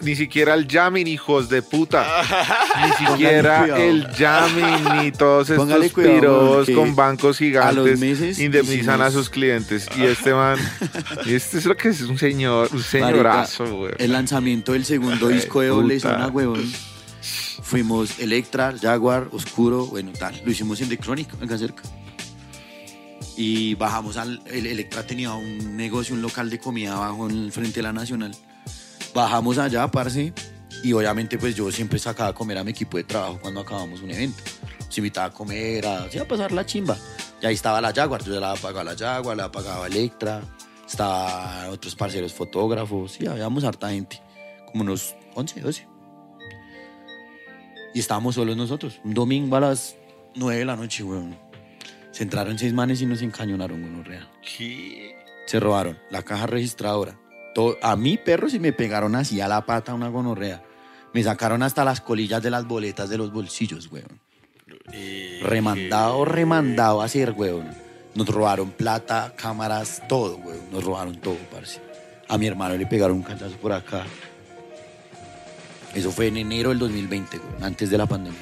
Ni 0.02 0.16
siquiera 0.16 0.56
el 0.56 0.68
Yamin, 0.68 1.08
hijos 1.08 1.50
de 1.50 1.62
puta. 1.62 2.06
Ni 2.86 3.06
siquiera 3.06 3.78
el 3.78 4.10
Yamin, 4.12 4.98
ni 4.98 5.12
todos 5.12 5.50
Póngale 5.50 5.88
estos 5.88 6.04
cuidado, 6.04 6.64
piros 6.64 6.70
con 6.76 6.96
bancos 6.96 7.38
gigantes 7.38 8.00
meses 8.00 8.40
indemnizan 8.40 9.02
a 9.02 9.12
sus 9.12 9.30
clientes. 9.30 9.88
Y 9.98 10.04
este 10.04 10.34
man, 10.34 10.58
este 11.28 11.58
es 11.58 11.66
lo 11.66 11.76
que 11.78 11.90
es 11.90 12.02
un 12.02 12.18
señor, 12.18 12.70
un 12.72 12.82
señorazo, 12.82 13.76
güey. 13.76 13.94
el 13.98 14.12
lanzamiento 14.12 14.74
del 14.74 14.86
segundo 14.86 15.28
Ay, 15.28 15.36
disco 15.36 15.62
de 15.62 15.68
doble 15.68 16.00
zona, 16.00 16.28
huevón. 16.28 16.72
Fuimos 17.62 18.20
Electra, 18.20 18.74
Jaguar, 18.82 19.30
Oscuro, 19.32 19.86
bueno, 19.86 20.12
tal. 20.18 20.42
Lo 20.44 20.52
hicimos 20.52 20.82
en 20.82 20.90
The 20.90 20.98
Chronic, 20.98 21.30
acá 21.42 21.58
cerca. 21.58 21.84
Y 23.38 23.76
bajamos 23.76 24.18
al. 24.18 24.42
El 24.48 24.66
Electra 24.66 25.06
tenía 25.06 25.34
un 25.34 25.78
negocio, 25.78 26.16
un 26.16 26.22
local 26.22 26.50
de 26.50 26.60
comida 26.60 26.96
abajo 26.96 27.30
en 27.30 27.38
el 27.38 27.52
frente 27.52 27.76
de 27.76 27.84
la 27.84 27.94
Nacional. 27.94 28.32
Bajamos 29.14 29.58
allá, 29.58 29.88
parce. 29.88 30.34
Y 30.84 30.94
obviamente, 30.94 31.38
pues 31.38 31.56
yo 31.56 31.72
siempre 31.72 32.00
sacaba 32.00 32.30
a 32.30 32.34
comer 32.34 32.58
a 32.58 32.64
mi 32.64 32.72
equipo 32.72 32.98
de 32.98 33.04
trabajo 33.04 33.40
cuando 33.42 33.62
acabamos 33.62 34.02
un 34.02 34.12
evento. 34.12 34.42
Se 34.90 35.02
invitaba 35.02 35.28
a 35.28 35.32
comer, 35.32 35.86
a, 35.86 36.10
sí, 36.10 36.18
a 36.18 36.28
pasar 36.28 36.52
la 36.52 36.66
chimba. 36.66 36.98
Y 37.42 37.46
ahí 37.46 37.54
estaba 37.54 37.82
la 37.82 37.94
Jaguar. 37.94 38.24
Yo 38.24 38.34
ya 38.34 38.40
la 38.40 38.56
pagaba 38.56 38.84
la 38.84 38.98
Jaguar, 38.98 39.38
la 39.38 39.52
pagaba 39.52 39.88
Electra. 39.88 40.42
Estaba 40.88 41.70
otros 41.70 41.96
parceros 41.96 42.34
fotógrafos. 42.34 43.14
Sí, 43.14 43.28
habíamos 43.28 43.64
harta 43.64 43.90
gente. 43.90 44.22
Como 44.68 44.84
unos 44.84 45.16
11, 45.36 45.62
12. 45.62 45.88
Y 47.94 48.00
estábamos 48.00 48.36
solos 48.36 48.56
nosotros. 48.56 49.00
Un 49.04 49.14
domingo 49.14 49.56
a 49.56 49.60
las 49.60 49.96
9 50.36 50.60
de 50.60 50.66
la 50.66 50.76
noche, 50.76 51.04
weón. 51.04 51.38
Se 52.12 52.24
entraron 52.24 52.58
seis 52.58 52.74
manes 52.74 53.02
y 53.02 53.06
nos 53.06 53.22
encañonaron, 53.22 53.84
weón, 53.84 54.06
real. 54.06 54.30
Se 55.46 55.60
robaron 55.60 56.00
la 56.10 56.24
caja 56.24 56.48
registradora. 56.48 57.20
Todo- 57.54 57.78
a 57.82 57.96
mi 57.96 58.18
perro 58.18 58.50
sí 58.50 58.60
me 58.60 58.74
pegaron 58.74 59.16
así 59.16 59.42
a 59.42 59.48
la 59.48 59.66
pata 59.66 59.94
una 59.94 60.10
gonorrea. 60.10 60.64
Me 61.14 61.24
sacaron 61.24 61.64
hasta 61.64 61.84
las 61.84 62.02
colillas 62.02 62.42
de 62.44 62.52
las 62.52 62.66
boletas 62.68 63.10
de 63.10 63.18
los 63.18 63.32
bolsillos, 63.32 63.92
weón. 63.92 64.20
Remandado, 65.44 66.26
remandado 66.26 67.02
a 67.02 67.06
hacer, 67.06 67.32
weón. 67.32 67.68
Nos 68.16 68.28
robaron 68.28 68.72
plata, 68.72 69.34
cámaras, 69.36 70.04
todo, 70.08 70.38
weón. 70.38 70.72
Nos 70.72 70.84
robaron 70.84 71.20
todo, 71.20 71.38
parce. 71.52 71.82
A 72.28 72.38
mi 72.38 72.46
hermano 72.48 72.76
le 72.78 72.86
pegaron 72.86 73.18
un 73.18 73.24
cachazo 73.24 73.56
por 73.58 73.72
acá. 73.72 74.06
Eso 75.96 76.12
fue 76.12 76.28
en 76.28 76.38
enero 76.38 76.70
del 76.70 76.78
2020, 76.80 77.38
weón, 77.38 77.64
antes 77.64 77.90
de 77.90 77.98
la 77.98 78.06
pandemia. 78.06 78.40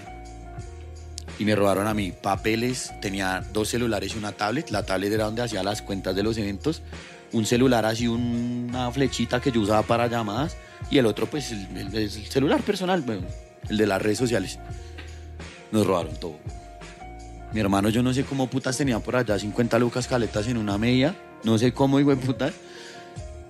Y 1.39 1.45
me 1.45 1.55
robaron 1.55 1.87
a 1.87 1.93
mí 1.93 2.11
papeles, 2.11 2.91
tenía 3.01 3.45
dos 3.53 3.69
celulares 3.69 4.13
y 4.15 4.17
una 4.17 4.31
tablet. 4.33 4.69
La 4.71 4.85
tablet 4.85 5.13
era 5.13 5.25
donde 5.25 5.43
hacía 5.43 5.63
las 5.63 5.81
cuentas 5.81 6.15
de 6.15 6.23
los 6.23 6.37
eventos. 6.37 6.81
Un 7.33 7.45
celular 7.45 7.85
así, 7.85 8.07
una 8.07 8.91
flechita 8.91 9.41
que 9.41 9.51
yo 9.51 9.61
usaba 9.61 9.81
para 9.83 10.07
llamadas. 10.07 10.55
Y 10.89 10.97
el 10.97 11.05
otro, 11.05 11.25
pues, 11.27 11.51
el, 11.51 11.67
el- 11.77 11.95
el 11.95 12.09
celular 12.11 12.61
personal, 12.61 13.03
el 13.69 13.77
de 13.77 13.85
las 13.87 14.01
redes 14.01 14.17
sociales. 14.17 14.59
Nos 15.71 15.85
robaron 15.85 16.15
todo. 16.19 16.37
Mi 17.53 17.59
hermano, 17.59 17.89
yo 17.89 18.03
no 18.03 18.13
sé 18.13 18.23
cómo 18.23 18.47
putas 18.47 18.77
tenía 18.77 18.99
por 18.99 19.15
allá 19.15 19.37
50 19.39 19.79
lucas 19.79 20.07
caletas 20.07 20.47
en 20.47 20.57
una 20.57 20.77
media. 20.77 21.15
No 21.43 21.57
sé 21.57 21.73
cómo, 21.73 21.99
hijo 21.99 22.09
de 22.11 22.17
putas. 22.17 22.53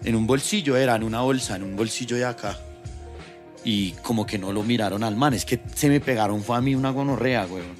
En 0.04 0.16
un 0.16 0.26
bolsillo 0.28 0.76
era, 0.78 0.96
en 0.96 1.04
una 1.04 1.22
bolsa, 1.22 1.56
en 1.56 1.64
un 1.64 1.76
bolsillo 1.76 2.16
de 2.16 2.26
acá. 2.26 2.58
Y 3.64 3.92
como 4.04 4.26
que 4.26 4.38
no 4.38 4.54
lo 4.54 4.64
miraron 4.64 5.04
al 5.04 5.16
man. 5.16 5.34
Es 5.34 5.46
que 5.46 5.60
se 5.76 5.90
me 5.90 6.00
pegaron, 6.00 6.42
fue 6.44 6.56
a 6.58 6.62
mí 6.62 6.74
una 6.76 6.92
gonorrea, 6.92 7.46
weón. 7.48 7.76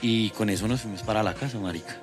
Y 0.00 0.30
con 0.30 0.48
eso 0.50 0.68
nos 0.68 0.82
fuimos 0.82 1.02
para 1.02 1.22
la 1.22 1.34
casa, 1.34 1.58
marica. 1.58 1.96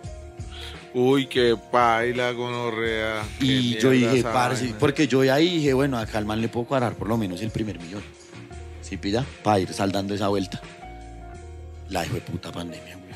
Uy, 0.97 1.26
qué 1.26 1.57
paila, 1.57 2.31
gonorrea. 2.31 3.22
Y 3.41 3.77
yo 3.80 3.89
dije, 3.89 4.23
parce, 4.23 4.73
porque 4.80 5.09
yo 5.09 5.19
ahí 5.30 5.57
dije, 5.57 5.73
bueno, 5.73 5.97
acá 5.97 6.19
al 6.19 6.23
man 6.23 6.39
le 6.39 6.47
puedo 6.47 6.67
cuadrar 6.67 6.93
por 6.93 7.09
lo 7.09 7.17
menos 7.17 7.41
el 7.41 7.51
primer 7.51 7.77
millón. 7.77 8.01
¿Sí 8.81 8.95
pilla? 8.95 9.26
Para 9.43 9.59
ir 9.59 9.73
saldando 9.73 10.15
esa 10.15 10.30
vuelta. 10.30 10.61
La 11.89 12.05
hijo 12.05 12.13
de 12.13 12.22
puta 12.22 12.49
pandemia, 12.49 12.95
güey. 12.95 13.11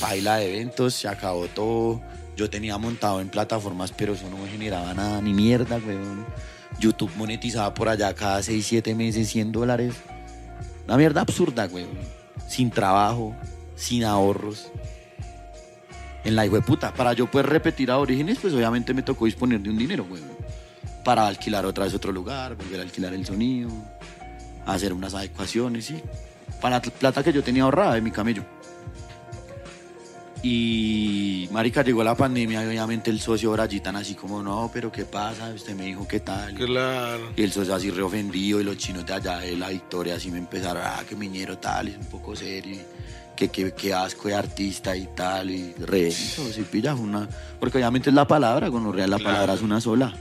Paila 0.00 0.38
de 0.38 0.52
eventos, 0.52 0.94
se 0.94 1.06
acabó 1.06 1.46
todo. 1.46 2.00
Yo 2.36 2.50
tenía 2.50 2.76
montado 2.76 3.20
en 3.20 3.28
plataformas, 3.28 3.92
pero 3.92 4.14
eso 4.14 4.28
no 4.28 4.36
me 4.36 4.48
generaba 4.48 4.92
nada, 4.92 5.22
ni 5.22 5.32
mierda, 5.32 5.76
weón. 5.76 6.26
YouTube 6.80 7.12
monetizaba 7.16 7.72
por 7.72 7.88
allá 7.88 8.12
cada 8.14 8.42
6, 8.42 8.66
7 8.66 8.96
meses 8.96 9.28
100 9.28 9.52
dólares. 9.52 9.94
Una 10.88 10.96
mierda 10.96 11.20
absurda, 11.20 11.68
weón. 11.70 11.90
Sin 12.48 12.72
trabajo, 12.72 13.32
sin 13.76 14.02
ahorros 14.02 14.72
en 16.24 16.36
la 16.36 16.46
hijo 16.46 16.56
de 16.56 16.62
puta. 16.62 16.92
Para 16.92 17.12
yo 17.12 17.30
poder 17.30 17.46
repetir 17.46 17.90
a 17.90 17.98
Orígenes, 17.98 18.38
pues 18.40 18.52
obviamente 18.54 18.94
me 18.94 19.02
tocó 19.02 19.24
disponer 19.24 19.60
de 19.60 19.70
un 19.70 19.78
dinero, 19.78 20.04
güey. 20.04 20.22
Para 21.04 21.26
alquilar 21.26 21.64
otra 21.66 21.84
vez 21.84 21.94
otro 21.94 22.12
lugar, 22.12 22.56
volver 22.56 22.80
a 22.80 22.82
alquilar 22.82 23.14
el 23.14 23.24
sonido, 23.24 23.70
hacer 24.66 24.92
unas 24.92 25.14
adecuaciones, 25.14 25.86
sí. 25.86 26.00
Para 26.60 26.76
la 26.76 26.82
plata 26.82 27.22
que 27.22 27.32
yo 27.32 27.42
tenía 27.42 27.62
ahorrada 27.62 27.94
de 27.94 28.00
mi 28.02 28.10
camello. 28.10 28.44
Y, 30.42 31.48
marica, 31.50 31.82
llegó 31.82 32.02
la 32.02 32.14
pandemia 32.14 32.64
y 32.64 32.68
obviamente 32.68 33.10
el 33.10 33.20
socio 33.20 33.52
Brayitan 33.52 33.96
así 33.96 34.14
como, 34.14 34.42
no, 34.42 34.70
pero 34.72 34.90
¿qué 34.90 35.04
pasa? 35.04 35.52
Usted 35.54 35.74
me 35.74 35.84
dijo 35.84 36.08
qué 36.08 36.20
tal. 36.20 36.54
Claro. 36.54 37.32
Y 37.36 37.42
el 37.42 37.52
socio 37.52 37.74
así 37.74 37.90
reofendido 37.90 38.58
y 38.58 38.64
los 38.64 38.78
chinos 38.78 39.04
de 39.04 39.12
allá 39.12 39.38
de 39.38 39.54
la 39.56 39.68
victoria 39.68 40.14
así 40.14 40.30
me 40.30 40.38
empezaron, 40.38 40.82
ah, 40.82 41.02
que 41.06 41.14
miñero 41.14 41.58
tal, 41.58 41.88
es 41.88 41.96
un 41.98 42.06
poco 42.06 42.34
serio, 42.34 42.80
que, 43.36 43.48
que, 43.48 43.72
que 43.72 43.94
asco 43.94 44.28
de 44.28 44.34
artista 44.34 44.96
y 44.96 45.06
tal, 45.06 45.50
y 45.50 45.72
re, 45.74 46.08
eso, 46.08 46.50
sí, 46.52 46.62
pilla, 46.62 46.94
una, 46.94 47.28
porque 47.58 47.78
obviamente 47.78 48.10
es 48.10 48.14
la 48.14 48.26
palabra, 48.26 48.70
con 48.70 48.92
real 48.92 49.10
la 49.10 49.18
palabra 49.18 49.54
es 49.54 49.62
una 49.62 49.80
sola. 49.80 50.12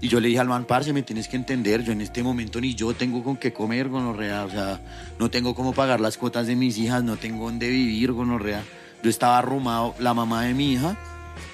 Y 0.00 0.08
yo 0.08 0.20
le 0.20 0.28
dije 0.28 0.40
al 0.40 0.48
man, 0.48 0.66
parce, 0.66 0.92
me 0.92 1.02
tienes 1.02 1.28
que 1.28 1.36
entender, 1.36 1.82
yo 1.82 1.92
en 1.92 2.02
este 2.02 2.22
momento 2.22 2.60
ni 2.60 2.74
yo 2.74 2.92
tengo 2.94 3.22
con 3.22 3.36
qué 3.36 3.52
comer, 3.52 3.88
gonorrea, 3.88 4.44
o 4.44 4.50
sea, 4.50 4.80
no 5.18 5.30
tengo 5.30 5.54
cómo 5.54 5.72
pagar 5.72 6.00
las 6.00 6.18
cuotas 6.18 6.46
de 6.46 6.56
mis 6.56 6.76
hijas, 6.76 7.02
no 7.02 7.16
tengo 7.16 7.46
dónde 7.46 7.68
vivir, 7.68 8.12
gonorrea. 8.12 8.62
Yo 9.02 9.08
estaba 9.08 9.38
arrumado, 9.38 9.94
la 9.98 10.12
mamá 10.12 10.42
de 10.42 10.54
mi 10.54 10.72
hija 10.72 10.96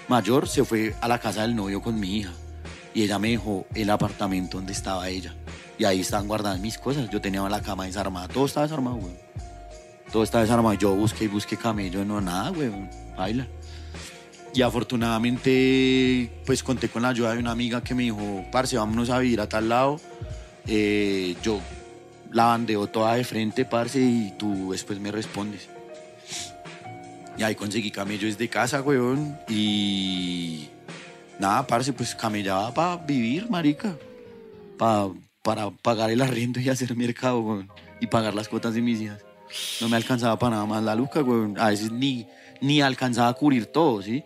mayor 0.09 0.49
se 0.49 0.65
fue 0.65 0.95
a 1.01 1.07
la 1.07 1.19
casa 1.21 1.43
del 1.43 1.55
novio 1.55 1.81
con 1.81 1.99
mi 2.01 2.17
hija 2.17 2.33
y 2.93 3.03
ella 3.03 3.21
me 3.21 3.31
dejó 3.31 3.67
el 3.75 3.89
apartamento 3.91 4.57
donde 4.57 4.73
estaba 4.73 5.09
ella. 5.09 5.35
Y 5.79 5.85
ahí 5.85 6.01
estaban 6.01 6.27
guardadas 6.27 6.59
mis 6.61 6.77
cosas. 6.79 7.09
Yo 7.11 7.21
tenía 7.21 7.49
la 7.49 7.63
cama 7.63 7.87
desarmada, 7.87 8.29
todo 8.29 8.47
estaba 8.47 8.67
desarmado, 8.67 8.97
güey. 8.97 9.15
Todo 10.13 10.23
estaba 10.23 10.43
desarmado. 10.43 10.75
Yo 10.75 10.95
busqué 10.95 11.25
y 11.25 11.29
busqué 11.29 11.57
camello, 11.57 12.05
no 12.05 12.21
nada, 12.21 12.51
güey. 12.51 12.71
Baila. 13.17 13.47
Y 14.53 14.63
afortunadamente, 14.63 16.43
pues 16.45 16.63
conté 16.63 16.89
con 16.89 17.03
la 17.03 17.11
ayuda 17.11 17.33
de 17.35 17.39
una 17.39 17.53
amiga 17.53 17.83
que 17.83 17.95
me 17.95 18.03
dijo, 18.05 18.45
parce, 18.51 18.77
vámonos 18.77 19.11
a 19.11 19.19
vivir 19.21 19.41
a 19.41 19.49
tal 19.49 19.69
lado. 19.69 20.01
Eh, 20.67 21.37
yo 21.43 21.61
la 22.33 22.47
bandeo 22.47 22.87
toda 22.89 23.15
de 23.15 23.25
frente, 23.25 23.65
parce, 23.65 24.01
y 24.01 24.35
tú 24.39 24.73
después 24.73 24.99
me 24.99 25.13
respondes. 25.13 25.69
Y 27.39 27.43
ahí 27.43 27.55
conseguí 27.55 27.91
camello 27.93 28.27
desde 28.27 28.49
casa, 28.49 28.83
weón. 28.83 29.39
Y 29.49 30.69
nada, 31.39 31.67
parce, 31.67 31.93
pues 31.93 32.15
camellaba 32.17 32.75
para 32.75 32.97
vivir, 32.97 33.49
marica. 33.49 33.97
Pa- 34.77 35.11
para 35.43 35.71
pagar 35.71 36.11
el 36.11 36.21
arriendo 36.21 36.59
y 36.61 36.69
hacer 36.69 36.97
mercado, 36.97 37.41
weón. 37.41 37.69
Y 38.01 38.09
pagar 38.09 38.35
las 38.35 38.49
cuotas 38.49 38.75
de 38.75 38.83
mis 38.83 39.01
hijas. 39.01 39.25
No 39.81 39.89
me 39.89 39.97
alcanzaba 39.97 40.39
para 40.39 40.57
nada 40.57 40.67
más 40.67 40.83
la 40.83 40.95
luca, 40.95 41.23
weón. 41.23 41.59
A 41.59 41.69
veces 41.71 41.91
ni, 41.91 42.27
ni 42.61 42.81
alcanzaba 42.81 43.29
a 43.29 43.35
cubrir 43.35 43.67
todo, 43.67 44.03
¿sí? 44.03 44.25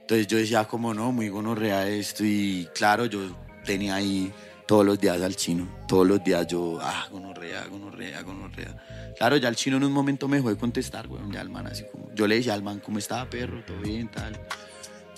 Entonces 0.00 0.26
yo 0.26 0.38
decía, 0.38 0.64
como 0.64 0.94
no, 0.94 1.12
muy 1.12 1.28
gonorrea 1.28 1.88
esto. 1.88 2.24
Y 2.24 2.68
claro, 2.74 3.06
yo 3.06 3.20
tenía 3.64 3.96
ahí 3.96 4.32
todos 4.66 4.86
los 4.86 4.98
días 4.98 5.20
al 5.20 5.36
chino. 5.36 5.68
Todos 5.88 6.06
los 6.06 6.22
días 6.22 6.46
yo, 6.46 6.78
ah, 6.80 7.06
gonorrea, 7.10 7.66
gonorrea, 7.66 8.22
gonorrea. 8.22 9.14
Claro, 9.18 9.36
ya 9.36 9.48
el 9.48 9.56
chino 9.56 9.76
en 9.76 9.84
un 9.84 9.92
momento 9.92 10.28
me 10.28 10.36
dejó 10.36 10.50
de 10.50 10.56
contestar, 10.56 11.08
weón. 11.08 11.32
Ya 11.32 11.40
el 11.40 11.50
man 11.50 11.66
así 11.66 11.84
como. 11.90 12.12
Yo 12.14 12.26
le 12.26 12.36
decía 12.36 12.54
al 12.54 12.62
man, 12.62 12.80
¿cómo 12.80 12.98
estaba, 12.98 13.28
perro? 13.28 13.62
¿Todo 13.64 13.78
bien, 13.80 14.08
tal? 14.08 14.38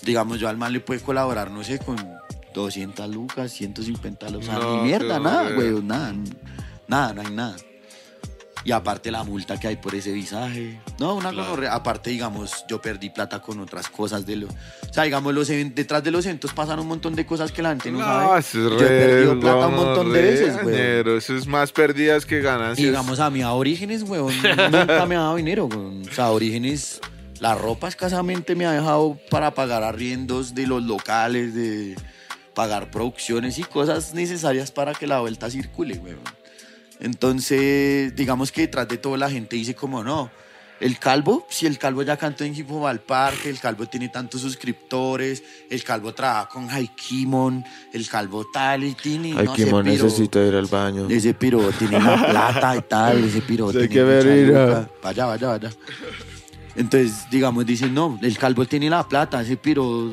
digamos, 0.03 0.39
yo 0.39 0.47
al 0.47 0.57
man 0.57 0.73
le 0.73 0.79
puede 0.79 0.99
colaborar, 1.01 1.51
no 1.51 1.63
sé, 1.63 1.79
con 1.79 1.97
200 2.53 3.09
lucas, 3.09 3.51
150 3.51 4.29
lucas, 4.29 4.49
No, 4.49 4.77
ni 4.77 4.83
mierda, 4.83 5.19
nada, 5.19 5.51
güey, 5.51 5.71
nada, 5.81 6.13
nada, 6.87 7.13
no 7.13 7.21
hay 7.21 7.31
nada. 7.31 7.55
Y 8.65 8.71
aparte 8.73 9.09
la 9.09 9.23
multa 9.23 9.57
que 9.57 9.67
hay 9.69 9.77
por 9.77 9.95
ese 9.95 10.11
visaje. 10.11 10.81
No, 10.99 11.15
una 11.15 11.31
Claro. 11.31 11.47
gonorrea. 11.49 11.73
Aparte, 11.73 12.09
digamos, 12.09 12.65
yo 12.67 12.81
perdí 12.81 13.09
plata 13.09 13.41
con 13.41 13.59
otras 13.61 13.87
cosas 13.87 14.25
de 14.25 14.35
lo. 14.35 14.47
O 14.47 14.93
sea, 14.93 15.03
digamos, 15.03 15.33
los 15.33 15.47
detrás 15.47 16.03
de 16.03 16.11
los 16.11 16.25
eventos 16.25 16.51
pasan 16.53 16.77
un 16.79 16.87
montón 16.87 17.15
de 17.15 17.25
cosas 17.25 17.51
que 17.53 17.61
la 17.61 17.69
gente 17.69 17.89
no, 17.91 17.99
No, 17.99 18.05
sabe. 18.05 18.39
eso 18.39 18.57
es 18.57 18.63
yo 18.63 18.79
he 18.85 18.89
re 18.89 19.05
perdido 19.05 19.39
plata 19.39 19.67
un 19.67 19.75
montón 19.75 20.11
de 20.11 20.21
veces, 20.21 20.61
güey. 20.61 20.75
Eso 21.17 21.35
es 21.37 21.47
más 21.47 21.71
pérdidas 21.71 22.25
que 22.25 22.39
Y 22.39 22.41
ganancias. 22.41 22.85
digamos, 22.85 23.19
a 23.21 23.29
mí 23.29 23.41
a 23.41 23.53
Orígenes, 23.53 24.03
weón, 24.03 24.33
nunca 24.71 25.05
me 25.05 25.15
ha 25.15 25.19
dado 25.19 25.35
dinero, 25.37 25.65
weón. 25.67 26.01
O 26.09 26.13
sea, 26.13 26.31
Orígenes, 26.31 26.99
la 27.39 27.55
ropa 27.55 27.87
escasamente 27.87 28.55
me 28.55 28.65
ha 28.65 28.71
dejado 28.73 29.17
para 29.29 29.53
pagar 29.53 29.83
arriendos 29.83 30.53
de 30.53 30.67
los 30.67 30.83
locales, 30.83 31.55
de 31.55 31.95
pagar 32.53 32.91
producciones 32.91 33.57
y 33.57 33.63
cosas 33.63 34.13
necesarias 34.13 34.69
para 34.71 34.93
que 34.93 35.07
la 35.07 35.21
vuelta 35.21 35.49
circule, 35.49 35.97
weón. 35.97 36.19
Entonces, 36.99 38.15
digamos 38.15 38.51
que 38.51 38.61
detrás 38.61 38.87
de 38.87 38.97
todo 38.97 39.15
la 39.15 39.29
gente 39.29 39.55
dice 39.55 39.73
como, 39.73 40.03
no, 40.03 40.29
el 40.79 40.97
calvo, 40.97 41.45
si 41.49 41.65
el 41.65 41.77
calvo 41.77 42.03
ya 42.03 42.15
cantó 42.15 42.43
en 42.45 42.55
Hip 42.55 42.71
Hop 42.71 42.87
al 42.87 42.99
Parque, 43.01 43.49
el 43.49 43.59
calvo 43.59 43.85
tiene 43.85 44.09
tantos 44.09 44.41
suscriptores, 44.41 45.43
el 45.69 45.83
calvo 45.83 46.13
trabaja 46.13 46.47
con 46.47 46.69
Haikimon, 46.69 47.65
el 47.93 48.07
calvo 48.07 48.45
tal 48.51 48.85
y 48.85 48.93
tiene, 48.93 49.33
Ay, 49.37 49.47
no 49.69 49.83
necesito 49.83 50.45
ir 50.45 50.55
al 50.55 50.67
baño. 50.67 51.07
Ese 51.09 51.33
piro 51.33 51.69
tiene 51.77 51.99
la 51.99 52.25
plata 52.29 52.77
y 52.77 52.81
tal, 52.81 53.23
ese 53.25 53.41
piro 53.41 53.71
tiene 53.71 53.89
que 53.89 54.03
ver, 54.03 54.47
luca. 54.47 54.89
Vaya, 55.03 55.25
vaya, 55.25 55.47
vaya. 55.47 55.69
Entonces, 56.75 57.29
digamos, 57.29 57.65
dicen, 57.65 57.93
no, 57.93 58.17
el 58.21 58.37
calvo 58.37 58.65
tiene 58.65 58.89
la 58.89 59.07
plata, 59.07 59.41
ese 59.41 59.57
piro... 59.57 60.11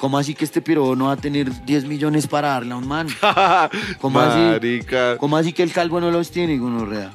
¿Cómo 0.00 0.16
así 0.16 0.34
que 0.34 0.46
este 0.46 0.62
piro 0.62 0.96
no 0.96 1.06
va 1.06 1.12
a 1.12 1.16
tener 1.16 1.50
10 1.66 1.84
millones 1.84 2.26
para 2.26 2.48
darle 2.48 2.72
a 2.72 2.76
un 2.78 2.88
man? 2.88 3.06
¿Cómo 4.00 4.18
así? 4.18 4.80
¿Cómo 5.18 5.36
así 5.36 5.52
que 5.52 5.62
el 5.62 5.72
calvo 5.72 6.00
no 6.00 6.10
los 6.10 6.30
tiene, 6.30 6.56
gonorrea? 6.56 7.10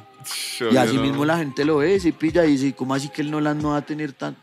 Y 0.70 0.76
así 0.76 0.96
mismo 0.96 1.24
la 1.24 1.36
gente 1.38 1.64
lo 1.64 1.78
ve, 1.78 1.98
se 1.98 2.12
pilla 2.12 2.44
y 2.46 2.52
dice, 2.52 2.72
¿cómo 2.74 2.94
así 2.94 3.08
que 3.08 3.22
él 3.22 3.30
no 3.32 3.40
las 3.40 3.56
no 3.56 3.70
va 3.70 3.78
a 3.78 3.82
tener 3.82 4.12
tanto? 4.12 4.40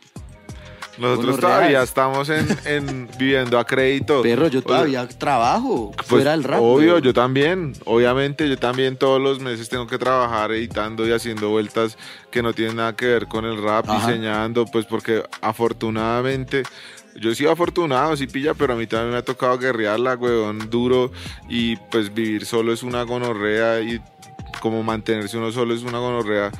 Nosotros 0.97 1.39
todavía 1.39 1.81
es- 1.81 1.89
estamos 1.89 2.29
en, 2.29 2.45
en 2.65 3.09
viviendo 3.17 3.57
a 3.57 3.65
crédito. 3.65 4.21
Perro, 4.21 4.47
yo 4.47 4.61
todavía 4.61 5.07
trabajo 5.07 5.91
Pues, 5.95 6.07
fuera 6.07 6.31
del 6.31 6.43
rap. 6.43 6.61
Obvio, 6.61 6.99
yo 6.99 7.13
también. 7.13 7.73
Obviamente, 7.85 8.47
yo 8.47 8.57
también 8.57 8.97
todos 8.97 9.19
los 9.19 9.39
meses 9.39 9.69
tengo 9.69 9.87
que 9.87 9.97
trabajar 9.97 10.51
editando 10.51 11.07
y 11.07 11.11
haciendo 11.11 11.49
vueltas 11.49 11.97
que 12.29 12.43
no 12.43 12.53
tienen 12.53 12.75
nada 12.75 12.95
que 12.95 13.07
ver 13.07 13.27
con 13.27 13.43
el 13.45 13.59
rap, 13.63 13.89
Ajá. 13.89 14.05
diseñando, 14.07 14.65
pues 14.65 14.85
porque 14.85 15.23
afortunadamente. 15.41 16.63
Yo 17.19 17.31
he 17.31 17.35
sido 17.35 17.51
afortunado, 17.51 18.15
sí 18.17 18.27
pilla, 18.27 18.53
pero 18.53 18.73
a 18.73 18.75
mí 18.75 18.87
también 18.87 19.11
me 19.11 19.17
ha 19.17 19.23
tocado 19.23 19.57
guerrearla, 19.57 20.15
weón, 20.15 20.69
duro. 20.69 21.11
Y 21.49 21.75
pues 21.75 22.13
vivir 22.13 22.45
solo 22.45 22.73
es 22.73 22.83
una 22.83 23.03
gonorrea 23.03 23.81
y 23.81 24.01
como 24.61 24.83
mantenerse 24.83 25.37
uno 25.37 25.51
solo 25.51 25.73
es 25.73 25.83
una 25.83 25.99
gonorrea. 25.99 26.51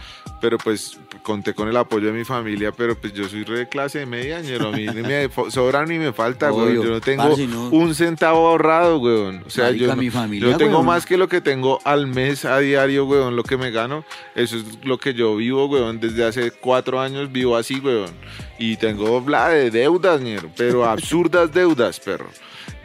Pero 0.44 0.58
pues 0.58 1.00
conté 1.22 1.54
con 1.54 1.70
el 1.70 1.78
apoyo 1.78 2.08
de 2.08 2.12
mi 2.12 2.26
familia, 2.26 2.74
pero 2.74 3.00
pues 3.00 3.14
yo 3.14 3.30
soy 3.30 3.46
re 3.46 3.60
de 3.60 3.70
clase 3.70 4.06
media, 4.06 4.42
ñero. 4.42 4.68
A 4.68 4.72
mí 4.74 4.86
ni 4.88 5.02
me 5.02 5.30
sobra 5.50 5.86
ni 5.86 5.98
me 5.98 6.12
falta. 6.12 6.52
Obvio. 6.52 6.84
Yo 6.84 6.90
no 6.90 7.00
tengo 7.00 7.30
Parce, 7.30 7.48
no. 7.48 7.70
un 7.70 7.96
centavo 7.96 8.50
ahorrado, 8.50 9.00
weón. 9.00 9.42
O 9.48 9.50
sea, 9.50 9.68
Marica, 9.68 9.86
yo, 9.86 9.96
mi 9.96 10.10
familia, 10.10 10.52
yo 10.52 10.58
tengo 10.58 10.74
weón. 10.80 10.88
más 10.88 11.06
que 11.06 11.16
lo 11.16 11.30
que 11.30 11.40
tengo 11.40 11.80
al 11.86 12.08
mes 12.08 12.44
a 12.44 12.60
diario, 12.60 13.06
weón, 13.06 13.38
lo 13.38 13.44
que 13.44 13.56
me 13.56 13.72
gano. 13.72 14.04
Eso 14.36 14.58
es 14.58 14.84
lo 14.84 14.98
que 14.98 15.14
yo 15.14 15.34
vivo, 15.38 15.68
weón. 15.68 16.02
Desde 16.02 16.26
hace 16.26 16.52
cuatro 16.52 17.00
años 17.00 17.32
vivo 17.32 17.56
así, 17.56 17.80
weón. 17.80 18.12
Y 18.60 18.76
tengo 18.76 19.22
bla 19.22 19.48
de 19.48 19.72
deudas, 19.72 20.20
ñero, 20.20 20.52
pero 20.58 20.84
absurdas 20.84 21.54
deudas, 21.54 22.02
perro. 22.02 22.28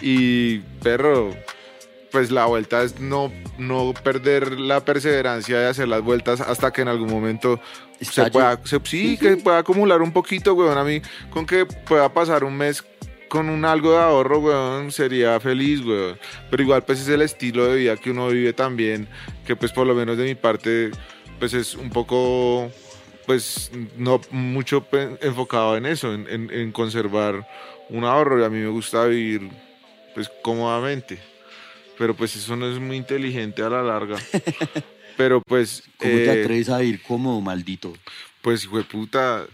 Y, 0.01 0.59
perro, 0.81 1.35
pues 2.11 2.31
la 2.31 2.47
vuelta 2.47 2.83
es 2.83 3.01
no, 3.01 3.33
no 3.59 3.93
perder 4.03 4.59
la 4.59 4.85
perseverancia 4.85 5.59
de 5.59 5.67
hacer 5.67 5.89
las 5.89 6.03
vueltas 6.03 6.41
hasta 6.41 6.73
que 6.73 6.83
en 6.83 6.89
algún 6.89 7.11
momento 7.11 7.61
se 8.01 8.23
pueda, 8.31 8.61
se- 8.65 8.81
sí, 8.85 9.17
que 9.19 9.37
pueda 9.37 9.59
acumular 9.59 10.01
un 10.03 10.13
poquito, 10.13 10.55
weón. 10.55 10.79
A 10.79 10.85
mí, 10.85 11.03
con 11.31 11.45
que 11.47 11.67
pueda 11.67 12.13
pasar 12.13 12.45
un 12.45 12.57
mes 12.57 12.85
con 13.29 13.51
un 13.51 13.65
algo 13.67 13.93
de 13.93 13.99
ahorro, 13.99 14.39
weón, 14.39 14.91
sería 14.91 15.39
feliz, 15.41 15.81
weón. 15.85 16.19
Pero 16.51 16.63
igual, 16.63 16.83
pues 16.85 17.01
es 17.01 17.09
el 17.09 17.21
estilo 17.23 17.67
de 17.67 17.77
vida 17.77 17.97
que 17.97 18.11
uno 18.11 18.29
vive 18.29 18.53
también, 18.55 19.07
que 19.47 19.55
pues 19.57 19.71
por 19.73 19.87
lo 19.87 19.95
menos 19.95 20.17
de 20.17 20.25
mi 20.25 20.35
parte, 20.35 20.91
pues 21.39 21.53
es 21.53 21.75
un 21.75 21.91
poco, 21.91 22.71
pues 23.27 23.71
no 23.99 24.21
mucho 24.31 24.87
enfocado 25.21 25.77
en 25.77 25.85
eso, 25.87 26.15
en, 26.15 26.27
en- 26.31 26.51
en 26.51 26.73
conservar 26.73 27.47
un 27.91 28.05
ahorro. 28.05 28.41
Y 28.41 28.45
a 28.45 28.49
mí 28.49 28.59
me 28.61 28.69
gusta 28.69 29.05
vivir, 29.05 29.51
pues 30.15 30.31
cómodamente. 30.43 31.19
Pero 31.99 32.15
pues 32.15 32.37
eso 32.37 32.57
no 32.57 32.71
es 32.71 32.79
muy 32.79 32.97
inteligente 32.97 33.63
a 33.63 33.69
la 33.69 33.83
larga. 33.83 34.17
Pero 35.17 35.43
pues... 35.43 35.83
¿Cómo 35.97 36.13
te 36.13 36.27
eh, 36.27 36.43
atreves 36.43 36.69
a 36.69 36.83
ir 36.83 37.03
como 37.03 37.41
maldito? 37.41 37.93
pues, 38.49 38.65
hijo 38.65 38.79
de 38.79 38.85
puta, 38.85 39.45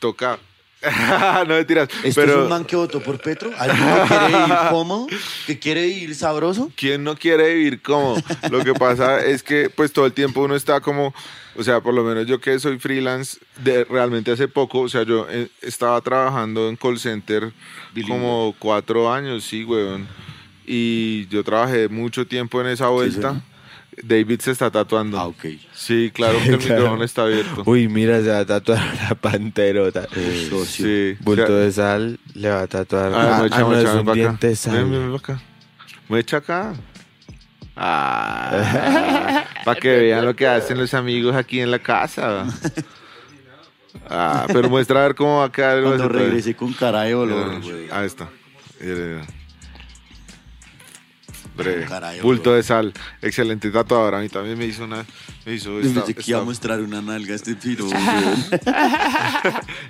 toca. 0.00 0.40
no 1.46 1.54
mentiras. 1.54 1.88
¿Este 2.02 2.20
pero 2.20 2.32
es 2.32 2.38
un 2.38 2.48
man 2.48 2.64
que 2.64 2.74
votó 2.74 3.00
por 3.00 3.20
Petro? 3.20 3.52
¿Alguien 3.56 3.86
que 3.86 4.08
quiere 4.08 4.44
ir 4.44 4.54
cómodo? 4.70 5.06
¿Que 5.46 5.58
quiere 5.60 5.86
ir 5.86 6.14
sabroso? 6.16 6.72
¿quién 6.74 7.04
no 7.04 7.14
quiere 7.14 7.54
vivir 7.54 7.80
como? 7.80 8.16
Lo 8.50 8.64
que 8.64 8.74
pasa 8.74 9.24
es 9.24 9.44
que, 9.44 9.70
pues, 9.70 9.92
todo 9.92 10.06
el 10.06 10.14
tiempo 10.14 10.42
uno 10.42 10.56
está 10.56 10.80
como. 10.80 11.14
O 11.54 11.62
sea, 11.62 11.80
por 11.80 11.94
lo 11.94 12.02
menos 12.02 12.26
yo 12.26 12.40
que 12.40 12.58
soy 12.58 12.80
freelance, 12.80 13.38
de 13.62 13.84
realmente 13.84 14.32
hace 14.32 14.48
poco, 14.48 14.80
o 14.80 14.88
sea, 14.88 15.04
yo 15.04 15.28
eh, 15.30 15.48
estaba 15.62 16.00
trabajando 16.00 16.68
en 16.68 16.76
call 16.76 16.98
center 16.98 17.52
como 18.08 18.54
cuatro 18.58 19.12
años, 19.12 19.44
sí, 19.44 19.64
weón. 19.64 20.08
Y 20.72 21.26
yo 21.26 21.42
trabajé 21.42 21.88
mucho 21.88 22.28
tiempo 22.28 22.60
en 22.60 22.68
esa 22.68 22.86
vuelta. 22.88 23.42
David 24.04 24.40
se 24.40 24.52
está 24.52 24.70
tatuando. 24.70 25.18
Ah, 25.18 25.26
ok. 25.26 25.46
Sí, 25.74 26.12
claro 26.14 26.38
que 26.38 26.50
el 26.50 26.58
Claro. 26.60 26.74
micrófono 26.76 27.04
está 27.04 27.22
abierto. 27.22 27.62
Uy, 27.66 27.88
mira, 27.88 28.20
se 28.22 28.28
va 28.28 28.38
a 28.38 28.46
tatuar 28.46 28.78
una 29.00 29.14
panterota. 29.16 30.06
Socio. 30.48 30.86
Sí. 30.86 31.16
Bulto 31.20 31.42
O 31.42 31.46
sea, 31.48 31.56
de 31.56 31.72
sal 31.72 32.20
le 32.34 32.50
va 32.50 32.60
a 32.62 32.66
tatuar. 32.68 33.12
Ah, 33.12 33.34
Ah, 33.34 33.38
muecha, 33.40 33.56
ah, 33.56 33.60
no, 33.60 33.66
mucha, 33.68 33.80
es 33.80 33.88
un 33.94 34.00
acá. 34.00 34.12
diente 34.12 34.46
de 34.46 34.56
sal. 34.56 34.90
ven 34.90 35.10
pa' 35.10 36.36
acá. 36.36 36.36
Acá. 36.36 36.74
Ah, 37.76 39.44
para 39.64 39.80
que 39.80 39.88
vean 39.96 40.24
lo 40.24 40.36
que 40.36 40.46
hacen 40.46 40.78
los 40.78 40.94
amigos 40.94 41.34
aquí 41.34 41.58
en 41.60 41.72
la 41.72 41.80
casa. 41.80 42.46
Ah, 44.08 44.46
pero 44.52 44.68
muestra 44.70 45.00
a 45.00 45.02
ver 45.08 45.14
cómo 45.16 45.38
va 45.38 45.46
a 45.46 45.52
quedar 45.52 45.82
Cuando 45.82 46.08
regrese 46.08 46.54
con 46.54 46.72
cara 46.74 47.02
de 47.02 47.14
olor, 47.16 47.60
güey. 47.60 47.88
Ahí 47.90 48.06
está. 48.06 48.28
Caray, 51.88 52.20
Bulto 52.20 52.54
de 52.54 52.62
sal. 52.62 52.92
Excelente 53.22 53.70
tatuador. 53.70 54.14
A 54.14 54.20
mí 54.20 54.28
también 54.28 54.58
me 54.58 54.66
hizo 54.66 54.84
una. 54.84 55.04
Me 55.44 55.54
hizo 55.54 55.80
esta, 55.80 56.04
pensé 56.04 56.14
que 56.14 56.30
iba 56.30 56.40
a 56.40 56.44
mostrar 56.44 56.80
una 56.80 57.00
nalga 57.00 57.32
a 57.32 57.36
este 57.36 57.54
piro. 57.54 57.86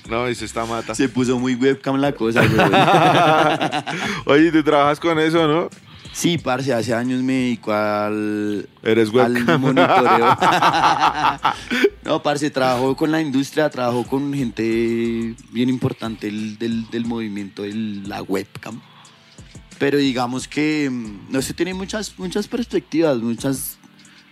No, 0.09 0.28
hizo 0.28 0.44
esta 0.44 0.64
mata. 0.64 0.94
Se 0.94 1.09
puso 1.09 1.38
muy 1.38 1.55
webcam 1.55 1.97
la 1.97 2.12
cosa. 2.12 2.42
Oye, 4.26 4.51
tú 4.51 4.62
trabajas 4.62 4.98
con 4.98 5.18
eso, 5.18 5.47
¿no? 5.47 5.68
Sí, 6.12 6.38
parce, 6.38 6.72
hace 6.72 6.92
años 6.92 7.22
me 7.22 7.34
dedico 7.34 7.72
al, 7.72 8.68
Eres 8.82 9.10
al 9.10 9.32
webcam. 9.32 9.60
monitoreo. 9.60 10.36
no, 12.05 12.22
parce, 12.22 12.51
trabajo 12.51 12.97
con 12.97 13.12
la 13.12 13.20
industria, 13.20 13.70
trabajo 13.70 14.05
con 14.05 14.32
gente 14.34 15.34
bien 15.52 15.68
importante 15.68 16.26
del, 16.26 16.59
del, 16.59 16.90
del 16.90 17.05
movimiento 17.05 17.62
de 17.62 17.72
la 17.74 18.22
webcam. 18.22 18.80
Pero 19.81 19.97
digamos 19.97 20.47
que, 20.47 20.90
mm, 20.90 21.32
no 21.32 21.40
sé, 21.40 21.55
tiene 21.55 21.73
muchas, 21.73 22.19
muchas 22.19 22.47
perspectivas, 22.48 23.16
muchas 23.19 23.78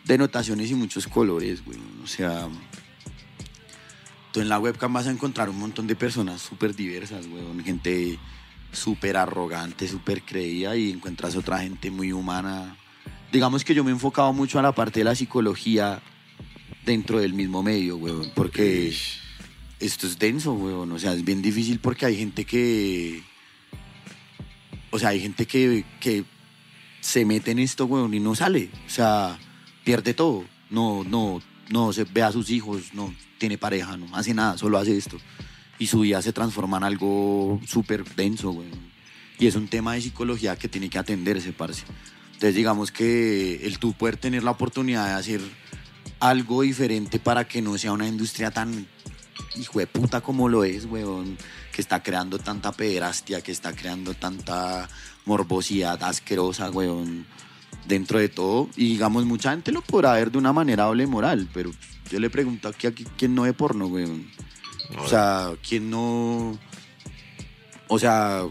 denotaciones 0.04 0.70
y 0.70 0.74
muchos 0.74 1.08
colores, 1.08 1.64
güey. 1.64 1.78
O 2.04 2.06
sea, 2.06 2.46
tú 4.30 4.42
en 4.42 4.50
la 4.50 4.58
webcam 4.58 4.92
vas 4.92 5.06
a 5.06 5.10
encontrar 5.10 5.48
un 5.48 5.58
montón 5.58 5.86
de 5.86 5.96
personas 5.96 6.42
súper 6.42 6.76
diversas, 6.76 7.26
güey. 7.26 7.42
Gente 7.64 8.18
súper 8.72 9.16
arrogante, 9.16 9.88
súper 9.88 10.20
creída 10.20 10.76
y 10.76 10.90
encuentras 10.90 11.34
otra 11.34 11.60
gente 11.60 11.90
muy 11.90 12.12
humana. 12.12 12.76
Digamos 13.32 13.64
que 13.64 13.72
yo 13.74 13.82
me 13.84 13.90
he 13.90 13.94
enfocado 13.94 14.34
mucho 14.34 14.58
a 14.58 14.62
la 14.62 14.72
parte 14.72 15.00
de 15.00 15.04
la 15.04 15.14
psicología 15.14 16.02
dentro 16.84 17.20
del 17.20 17.32
mismo 17.32 17.62
medio, 17.62 17.96
weón, 17.96 18.32
porque 18.34 18.94
esto 19.80 20.06
es 20.06 20.18
denso, 20.18 20.52
weón. 20.52 20.92
O 20.92 20.98
sea, 20.98 21.14
es 21.14 21.24
bien 21.24 21.40
difícil 21.40 21.78
porque 21.78 22.04
hay 22.04 22.18
gente 22.18 22.44
que... 22.44 23.22
O 24.90 24.98
sea, 24.98 25.10
hay 25.10 25.20
gente 25.20 25.46
que, 25.46 25.84
que 26.00 26.24
se 27.00 27.24
mete 27.24 27.50
en 27.50 27.58
esto, 27.58 27.86
weón, 27.86 28.14
y 28.14 28.20
no 28.20 28.34
sale. 28.34 28.70
O 28.86 28.90
sea, 28.90 29.38
pierde 29.84 30.14
todo. 30.14 30.44
No, 30.70 31.04
no, 31.04 31.42
no 31.70 31.92
se 31.92 32.04
ve 32.04 32.22
a 32.22 32.32
sus 32.32 32.50
hijos, 32.50 32.94
no 32.94 33.14
tiene 33.38 33.58
pareja, 33.58 33.96
no 33.96 34.14
hace 34.16 34.34
nada, 34.34 34.58
solo 34.58 34.78
hace 34.78 34.96
esto. 34.96 35.18
Y 35.78 35.86
su 35.86 36.00
vida 36.00 36.20
se 36.22 36.32
transforma 36.32 36.76
en 36.78 36.84
algo 36.84 37.60
súper 37.66 38.04
denso, 38.16 38.50
weón. 38.50 38.88
Y 39.38 39.46
es 39.46 39.54
un 39.54 39.68
tema 39.68 39.94
de 39.94 40.00
psicología 40.00 40.56
que 40.56 40.68
tiene 40.68 40.90
que 40.90 40.98
atenderse, 40.98 41.52
parce. 41.52 41.84
Entonces, 42.26 42.54
digamos 42.54 42.90
que 42.90 43.66
el 43.66 43.78
tú 43.78 43.92
poder 43.92 44.16
tener 44.16 44.42
la 44.42 44.50
oportunidad 44.50 45.06
de 45.06 45.12
hacer 45.14 45.40
algo 46.20 46.62
diferente 46.62 47.18
para 47.18 47.46
que 47.46 47.62
no 47.62 47.78
sea 47.78 47.92
una 47.92 48.08
industria 48.08 48.50
tan 48.50 48.86
hijo 49.56 49.78
de 49.78 49.86
puta 49.86 50.20
como 50.20 50.48
lo 50.48 50.64
es, 50.64 50.84
weón, 50.84 51.36
que 51.78 51.82
está 51.82 52.02
creando 52.02 52.40
tanta 52.40 52.72
pederastia, 52.72 53.40
que 53.40 53.52
está 53.52 53.72
creando 53.72 54.12
tanta 54.12 54.88
morbosidad 55.26 56.02
asquerosa, 56.02 56.70
weón, 56.70 57.24
dentro 57.86 58.18
de 58.18 58.28
todo. 58.28 58.68
Y 58.74 58.88
digamos, 58.88 59.24
mucha 59.26 59.52
gente 59.52 59.70
lo 59.70 59.80
podrá 59.80 60.14
ver 60.14 60.32
de 60.32 60.38
una 60.38 60.52
manera 60.52 60.86
doble 60.86 61.06
moral, 61.06 61.48
pero 61.54 61.70
yo 62.10 62.18
le 62.18 62.30
pregunto 62.30 62.66
aquí 62.66 62.88
a 62.88 62.92
quién 62.92 63.32
no 63.32 63.42
ve 63.42 63.52
porno, 63.52 63.86
weón. 63.86 64.26
O 64.98 65.06
sea, 65.06 65.52
quién 65.62 65.88
no. 65.88 66.58
O 67.86 67.98
sea, 68.00 68.42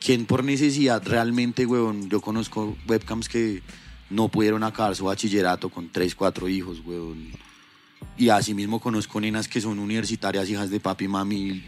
quién 0.00 0.26
por 0.26 0.42
necesidad 0.42 1.00
realmente, 1.06 1.66
weón. 1.66 2.10
Yo 2.10 2.20
conozco 2.20 2.76
webcams 2.88 3.28
que 3.28 3.62
no 4.10 4.26
pudieron 4.26 4.64
acabar 4.64 4.96
su 4.96 5.04
bachillerato 5.04 5.68
con 5.68 5.90
tres, 5.90 6.16
cuatro 6.16 6.48
hijos, 6.48 6.82
weón. 6.84 7.30
Y 8.16 8.30
asimismo 8.30 8.80
conozco 8.80 9.20
nenas 9.20 9.46
que 9.46 9.60
son 9.60 9.78
universitarias, 9.78 10.50
hijas 10.50 10.70
de 10.70 10.80
papi 10.80 11.04
y 11.04 11.08
mami. 11.08 11.64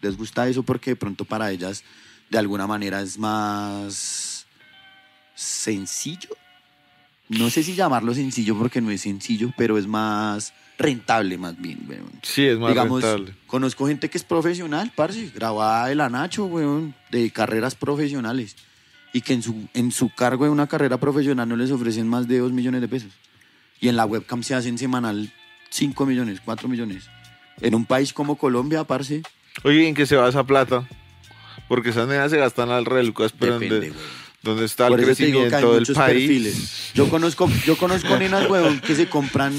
Les 0.00 0.16
gusta 0.16 0.48
eso 0.48 0.62
porque 0.62 0.90
de 0.90 0.96
pronto 0.96 1.24
para 1.24 1.50
ellas, 1.50 1.84
de 2.30 2.38
alguna 2.38 2.66
manera, 2.66 3.00
es 3.00 3.18
más 3.18 4.46
sencillo. 5.34 6.30
No 7.28 7.50
sé 7.50 7.62
si 7.62 7.74
llamarlo 7.74 8.14
sencillo 8.14 8.56
porque 8.56 8.80
no 8.80 8.90
es 8.90 9.02
sencillo, 9.02 9.52
pero 9.56 9.76
es 9.76 9.86
más 9.86 10.54
rentable 10.78 11.36
más 11.36 11.60
bien, 11.60 11.84
weón. 11.88 12.10
Sí, 12.22 12.46
es 12.46 12.58
más 12.58 12.70
Digamos, 12.70 13.02
rentable. 13.02 13.34
conozco 13.46 13.86
gente 13.86 14.08
que 14.08 14.16
es 14.16 14.24
profesional, 14.24 14.92
parce, 14.94 15.30
grabada 15.34 15.88
de 15.88 15.94
la 15.94 16.08
Nacho, 16.08 16.46
weón, 16.46 16.94
de 17.10 17.30
carreras 17.30 17.74
profesionales. 17.74 18.56
Y 19.12 19.22
que 19.22 19.34
en 19.34 19.42
su, 19.42 19.68
en 19.74 19.90
su 19.90 20.10
cargo 20.14 20.44
de 20.44 20.50
una 20.50 20.66
carrera 20.66 20.98
profesional 20.98 21.48
no 21.48 21.56
les 21.56 21.70
ofrecen 21.70 22.06
más 22.08 22.28
de 22.28 22.38
2 22.38 22.52
millones 22.52 22.80
de 22.80 22.88
pesos. 22.88 23.12
Y 23.80 23.88
en 23.88 23.96
la 23.96 24.06
webcam 24.06 24.42
se 24.42 24.54
hacen 24.54 24.78
semanal 24.78 25.32
5 25.70 26.06
millones, 26.06 26.40
4 26.44 26.68
millones. 26.68 27.04
En 27.60 27.74
un 27.74 27.84
país 27.84 28.12
como 28.12 28.36
Colombia, 28.36 28.84
parce, 28.84 29.22
Oye, 29.64 29.88
¿en 29.88 29.94
qué 29.94 30.06
se 30.06 30.16
va 30.16 30.28
esa 30.28 30.44
plata? 30.44 30.86
Porque 31.68 31.90
esas 31.90 32.08
nenas 32.08 32.30
se 32.30 32.38
gastan 32.38 32.70
al 32.70 32.84
re 32.84 33.02
lucas, 33.04 33.32
pero 33.38 33.58
depende, 33.58 33.88
¿dónde, 33.88 33.90
weón. 33.90 34.10
dónde 34.42 34.64
está 34.64 34.86
el 34.86 34.96
crecimiento 34.96 35.74
del 35.74 35.84
país? 35.86 35.98
perfiles. 35.98 36.90
Yo 36.94 37.08
conozco, 37.10 37.48
yo 37.66 37.76
conozco 37.76 38.16
nenas, 38.16 38.48
weón, 38.48 38.80
que 38.80 38.94
se 38.94 39.08
compran, 39.08 39.52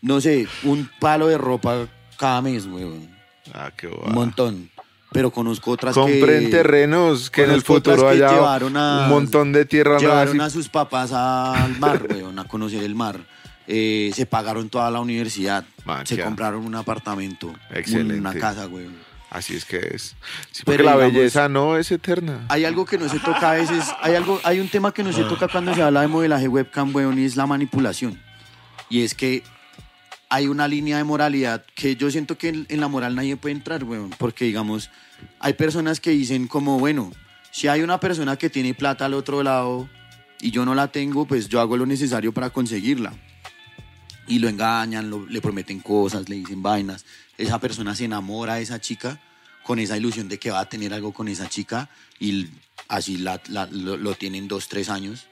no 0.00 0.20
sé, 0.20 0.48
un 0.64 0.88
palo 0.98 1.28
de 1.28 1.38
ropa 1.38 1.86
cada 2.18 2.42
mes, 2.42 2.66
weón. 2.66 3.08
Ah, 3.54 3.70
qué 3.76 3.86
Un 3.88 3.94
guay. 3.96 4.12
montón. 4.12 4.70
Pero 5.12 5.30
conozco 5.30 5.72
otras 5.72 5.94
Compren 5.94 6.44
que... 6.44 6.48
terrenos 6.50 7.28
que 7.28 7.44
en 7.44 7.50
el 7.50 7.60
futuro 7.60 8.08
haya 8.08 8.30
llevaron 8.32 8.74
a- 8.78 9.02
un 9.04 9.10
montón 9.10 9.52
de 9.52 9.66
tierra 9.66 9.98
Llevaron 9.98 10.40
a 10.40 10.48
sus 10.48 10.70
papás 10.70 11.12
al 11.12 11.78
mar, 11.78 12.02
weón, 12.08 12.38
a 12.38 12.44
conocer 12.44 12.82
el 12.82 12.94
mar. 12.94 13.20
Eh, 13.66 14.10
se 14.14 14.26
pagaron 14.26 14.68
toda 14.68 14.90
la 14.90 15.00
universidad. 15.00 15.64
Man, 15.84 16.06
se 16.06 16.18
compraron 16.18 16.64
un 16.66 16.74
apartamento. 16.74 17.52
Excelente. 17.70 18.14
Una 18.18 18.34
casa, 18.34 18.66
weón. 18.66 18.94
Así 19.30 19.54
es 19.56 19.64
que 19.64 19.78
es. 19.78 20.14
Sí, 20.50 20.62
Pero 20.66 20.84
la 20.84 20.92
digamos- 20.92 21.14
belleza 21.14 21.48
no 21.48 21.78
es 21.78 21.90
eterna. 21.90 22.44
Hay 22.48 22.64
algo 22.66 22.84
que 22.84 22.98
no 22.98 23.08
se 23.08 23.18
toca 23.18 23.52
a 23.52 23.54
veces, 23.54 23.84
hay 24.02 24.14
algo, 24.14 24.38
hay 24.44 24.60
un 24.60 24.68
tema 24.68 24.92
que 24.92 25.02
no 25.02 25.10
se 25.12 25.22
toca 25.24 25.48
cuando 25.48 25.74
se 25.74 25.80
habla 25.82 26.02
de 26.02 26.08
modelaje 26.08 26.48
webcam, 26.48 26.94
weón, 26.94 27.18
y 27.18 27.24
es 27.24 27.36
la 27.36 27.46
manipulación. 27.46 28.20
Y 28.90 29.02
es 29.02 29.14
que 29.14 29.42
hay 30.28 30.48
una 30.48 30.68
línea 30.68 30.98
de 30.98 31.04
moralidad 31.04 31.64
que 31.74 31.96
yo 31.96 32.10
siento 32.10 32.36
que 32.36 32.48
en, 32.50 32.66
en 32.68 32.80
la 32.80 32.88
moral 32.88 33.14
nadie 33.14 33.36
puede 33.36 33.54
entrar, 33.54 33.84
weón, 33.84 34.10
porque 34.18 34.44
digamos, 34.44 34.90
hay 35.40 35.54
personas 35.54 35.98
que 36.00 36.10
dicen 36.10 36.46
como, 36.46 36.78
bueno, 36.78 37.10
si 37.50 37.68
hay 37.68 37.80
una 37.80 38.00
persona 38.00 38.36
que 38.36 38.50
tiene 38.50 38.74
plata 38.74 39.06
al 39.06 39.14
otro 39.14 39.42
lado 39.42 39.88
y 40.42 40.50
yo 40.50 40.66
no 40.66 40.74
la 40.74 40.88
tengo, 40.88 41.24
pues 41.26 41.48
yo 41.48 41.60
hago 41.60 41.76
lo 41.78 41.86
necesario 41.86 42.32
para 42.32 42.50
conseguirla. 42.50 43.14
Y 44.32 44.38
lo 44.38 44.48
engañan, 44.48 45.10
lo- 45.10 45.26
le 45.26 45.40
prometen 45.42 45.80
cosas, 45.80 46.28
le 46.30 46.36
dicen 46.36 46.62
vainas. 46.62 47.04
Esa 47.36 47.58
persona 47.58 47.94
se 47.94 48.04
enamora 48.06 48.54
de 48.54 48.62
esa 48.62 48.80
chica 48.80 49.20
con 49.62 49.78
esa 49.78 49.96
ilusión 49.98 50.28
de 50.28 50.38
que 50.38 50.50
va 50.50 50.60
a 50.60 50.68
tener 50.68 50.94
algo 50.94 51.12
con 51.12 51.28
esa 51.28 51.48
chica 51.48 51.90
y 52.18 52.48
así 52.88 53.18
la- 53.18 53.40
la- 53.48 53.66
lo, 53.66 53.96
lo 53.98 54.14
tienen 54.14 54.48
dos, 54.48 54.68
tres 54.68 54.88
años. 54.88 55.26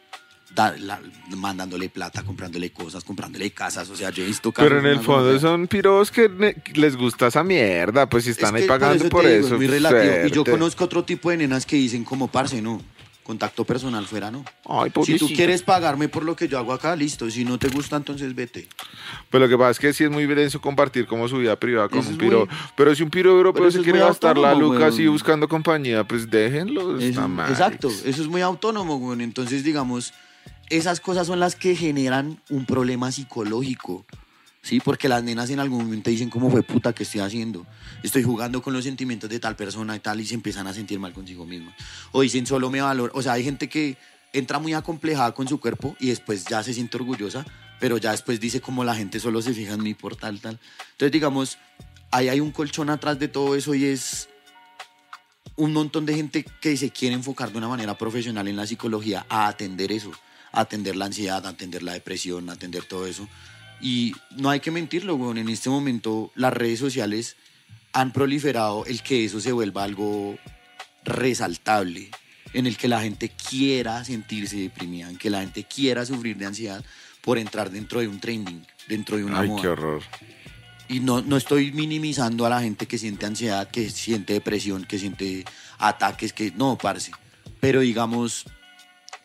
da- 0.53 0.77
la- 0.77 1.01
mandándole 1.37 1.89
plata, 1.89 2.25
comprándole 2.25 2.73
cosas, 2.73 3.05
comprándole 3.05 3.53
casas, 3.53 3.89
o 3.89 3.95
sea, 3.95 4.11
yo 4.11 4.25
he 4.25 4.27
visto 4.27 4.51
Pero 4.51 4.81
en 4.81 4.87
el 4.87 4.99
fondo 4.99 5.39
son 5.39 5.69
piros 5.69 6.11
que 6.11 6.29
ne- 6.29 6.57
les 6.75 6.97
gusta 6.97 7.29
esa 7.29 7.45
mierda, 7.45 8.09
pues 8.11 8.25
si 8.25 8.31
están 8.31 8.57
Es 8.57 8.63
ahí 8.63 8.69
pagando 8.69 9.09
por 9.09 9.25
eso. 9.27 9.35
digo, 9.37 9.47
es 9.47 9.53
muy 9.59 9.67
relativo. 9.69 10.27
Y 10.27 10.31
yo 10.33 10.45
conozco 10.45 10.83
otro 10.85 11.05
tipo 11.05 11.31
de 11.31 11.37
nenas 11.37 11.65
que 11.65 11.77
dicen 11.77 12.03
como, 12.03 12.27
parce, 12.27 12.61
no, 12.61 12.83
contacto 13.23 13.65
personal 13.65 14.07
fuera, 14.07 14.31
no. 14.31 14.45
Ay, 14.67 14.91
Si 15.05 15.17
tú 15.19 15.29
quieres 15.29 15.63
pagarme 15.63 16.09
por 16.09 16.25
lo 16.25 16.35
que 16.35 16.49
yo 16.49 16.59
hago 16.59 16.73
acá, 16.73 16.97
listo. 16.97 17.31
Si 17.31 17.45
no 17.45 17.59
te 17.59 17.69
gusta, 17.69 17.97
entonces 17.97 18.35
vete. 18.35 18.69
Pues 19.31 19.41
lo 19.41 19.49
que 19.49 19.57
pasa 19.57 19.71
es 19.71 19.79
que 19.79 19.93
sí 19.93 20.05
es 20.05 20.11
muy 20.11 20.27
denso 20.27 20.61
compartir 20.61 21.07
como 21.07 21.29
su 21.29 21.37
vida 21.39 21.55
privada 21.59 21.89
con 21.89 22.01
Eso 22.01 22.11
un 22.11 22.19
piro. 22.19 22.47
muy- 22.47 22.57
Pero 22.77 22.95
si 22.95 23.03
un 23.03 23.11
piro 23.11 23.31
europeo 23.31 23.71
se 23.71 23.83
quiere 23.83 24.01
gastar 24.01 24.37
la 24.39 24.55
luca 24.55 24.87
así 24.87 25.07
buscando 25.07 25.49
compañía, 25.49 26.05
pues 26.05 26.31
déjenlo. 26.31 26.99
Eso- 26.99 27.29
exacto, 27.49 27.89
eso 27.89 28.23
es 28.23 28.29
muy 28.29 28.41
autónomo, 28.43 28.99
güey. 28.99 29.23
Entonces, 29.23 29.63
digamos, 29.65 30.13
esas 30.69 31.01
cosas 31.01 31.27
son 31.27 31.41
las 31.41 31.55
que 31.57 31.77
generan 31.77 32.41
un 32.49 32.65
problema 32.67 33.11
psicológico. 33.13 34.05
Sí, 34.63 34.79
porque 34.79 35.09
las 35.09 35.23
nenas 35.23 35.49
en 35.51 35.59
algún 35.59 35.85
momento 35.85 36.11
dicen, 36.11 36.29
¿cómo 36.29 36.51
fue 36.51 36.63
puta 36.63 36.93
que 36.93 37.05
estoy 37.05 37.23
haciendo? 37.23 37.67
Estoy 38.03 38.23
jugando 38.23 38.61
con 38.61 38.75
los 38.75 38.85
sentimientos 38.85 39.31
de 39.31 39.41
tal 39.41 39.57
persona 39.57 39.97
y 39.97 40.01
tal, 40.01 40.21
y 40.21 40.27
se 40.27 40.35
empiezan 40.35 40.67
a 40.67 40.75
sentir 40.75 40.99
mal 40.99 41.13
consigo 41.15 41.47
mismas. 41.47 41.75
O 42.13 42.21
dicen, 42.21 42.47
solo 42.47 42.71
me 42.71 42.83
valor. 42.83 43.11
O 43.15 43.23
sea, 43.23 43.33
hay 43.33 43.45
gente 43.45 43.69
que 43.69 43.97
entra 44.33 44.59
muy 44.59 44.75
acomplejada 44.75 45.33
con 45.33 45.49
su 45.49 45.59
cuerpo 45.59 45.97
y 45.99 46.09
después 46.09 46.45
ya 46.45 46.63
se 46.63 46.75
siente 46.75 46.97
orgullosa, 46.99 47.47
pero 47.81 47.97
ya 47.97 48.11
después 48.11 48.39
dice, 48.39 48.61
como 48.61 48.85
la 48.85 48.95
gente 48.95 49.19
solo 49.19 49.41
se 49.41 49.55
fija 49.55 49.75
en 49.75 49.83
mí 49.83 49.95
por 49.95 50.17
tal, 50.17 50.41
tal. 50.41 50.61
Entonces, 50.93 51.13
digamos, 51.13 51.59
ahí 52.11 52.29
hay 52.29 52.41
un 52.41 52.51
colchón 52.51 52.91
atrás 52.91 53.19
de 53.19 53.29
todo 53.29 53.57
eso 53.57 53.75
y 53.75 53.87
es 53.87 54.29
un 55.57 55.73
montón 55.73 56.07
de 56.07 56.15
gente 56.15 56.45
que 56.61 56.77
se 56.77 56.91
quiere 56.91 57.15
enfocar 57.15 57.51
de 57.51 57.59
una 57.59 57.69
manera 57.69 57.97
profesional 57.97 58.47
en 58.49 58.57
la 58.57 58.67
psicología 58.67 59.27
a 59.29 59.49
atender 59.49 59.91
eso, 59.91 60.13
a 60.53 60.61
atender 60.61 60.97
la 60.97 61.07
ansiedad, 61.07 61.45
a 61.47 61.51
atender 61.51 61.83
la 61.83 61.93
depresión, 61.93 62.49
a 62.51 62.53
atender 62.53 62.85
todo 62.85 63.07
eso. 63.07 63.27
Y 63.81 64.15
no 64.37 64.51
hay 64.51 64.61
que 64.61 64.71
mentirlo, 64.71 65.15
weón. 65.15 65.39
En 65.39 65.49
este 65.49 65.71
momento 65.71 66.33
las 66.35 66.53
redes 66.53 66.79
sociales 66.79 67.37
han 67.93 68.13
proliferado 68.13 68.85
el 68.87 69.03
que 69.03 69.25
eso 69.25 69.41
se 69.41 69.53
vuelva 69.53 69.85
algo 69.85 70.39
resaltable, 71.05 72.11
en 72.53 72.67
el 72.67 72.77
que 72.77 72.89
la 72.89 73.01
gente 73.01 73.31
quiera 73.31 74.05
sentirse 74.05 74.57
deprimida, 74.57 75.09
en 75.09 75.17
que 75.17 75.31
la 75.31 75.41
gente 75.41 75.65
quiera 75.65 76.05
sufrir 76.05 76.37
de 76.37 76.47
ansiedad 76.47 76.85
por 77.23 77.39
entrar 77.39 77.71
dentro 77.71 78.01
de 78.01 78.09
un 78.09 78.21
trending, 78.21 78.67
dentro 78.89 79.17
de 79.17 79.25
una 79.25 79.41
Ay, 79.41 79.49
moda. 79.49 79.63
qué 79.63 79.69
horror. 79.69 80.03
Y 80.89 81.01
no, 81.01 81.23
no 81.23 81.37
estoy 81.37 81.71
minimizando 81.73 82.47
a 82.47 82.49
la 82.49 82.61
gente 82.61 82.87
que 82.87 82.99
siente 82.99 83.27
ansiedad, 83.27 83.71
que 83.71 83.91
siente 83.91 84.33
depresión, 84.33 84.85
que 84.85 84.99
siente 84.99 85.45
ataques, 85.79 86.33
que 86.33 86.51
no, 86.51 86.77
parce. 86.77 87.13
Pero 87.61 87.81
digamos, 87.81 88.45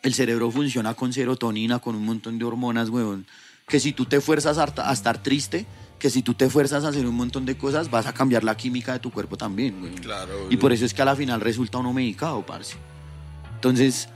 el 0.02 0.14
cerebro 0.14 0.50
funciona 0.50 0.94
con 0.94 1.12
serotonina, 1.12 1.80
con 1.80 1.96
un 1.96 2.04
montón 2.04 2.38
de 2.38 2.44
hormonas, 2.44 2.90
weón. 2.90 3.26
Que 3.68 3.80
si 3.80 3.92
tú 3.92 4.04
te 4.04 4.20
fuerzas 4.20 4.58
a, 4.58 4.72
a 4.88 4.92
estar 4.92 5.20
triste, 5.22 5.66
que 5.98 6.08
si 6.08 6.22
tú 6.22 6.34
te 6.34 6.48
fuerzas 6.48 6.84
a 6.84 6.88
hacer 6.88 7.04
un 7.04 7.16
montón 7.16 7.44
de 7.46 7.58
cosas, 7.58 7.90
vas 7.90 8.06
a 8.06 8.12
cambiar 8.12 8.44
la 8.44 8.56
química 8.56 8.92
de 8.92 9.00
tu 9.00 9.10
cuerpo 9.10 9.36
también, 9.36 9.82
weón. 9.82 9.94
Claro. 9.96 10.46
Y 10.50 10.56
por 10.56 10.72
eso 10.72 10.84
es 10.84 10.94
que 10.94 11.02
a 11.02 11.04
la 11.04 11.16
final 11.16 11.40
resulta 11.40 11.78
uno 11.78 11.92
medicado, 11.92 12.46
parce. 12.46 12.76
Entonces, 13.54 14.08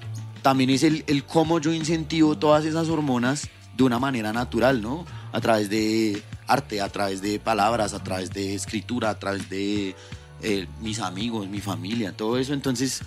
también 0.43 0.71
es 0.71 0.85
el, 0.85 1.03
el 1.09 1.25
cómo 1.25 1.59
yo 1.59 1.73
incentivo 1.73 2.39
todas 2.39 2.65
esas 2.65 2.89
hormonas 2.89 3.49
de 3.77 3.83
una 3.83 3.99
manera 3.99 4.33
natural, 4.33 4.81
¿no? 4.81 5.05
A 5.33 5.41
través 5.41 5.69
de 5.69 6.23
arte, 6.47 6.81
a 6.81 6.89
través 6.89 7.21
de 7.21 7.41
palabras, 7.41 7.93
a 7.93 8.05
través 8.05 8.31
de 8.31 8.55
escritura, 8.55 9.11
a 9.11 9.19
través 9.19 9.51
de 9.51 9.97
eh, 10.43 10.69
mis 10.81 11.01
amigos, 11.01 11.49
mi 11.49 11.61
familia, 11.61 12.13
todo 12.17 12.39
eso. 12.39 12.53
Entonces, 12.53 13.03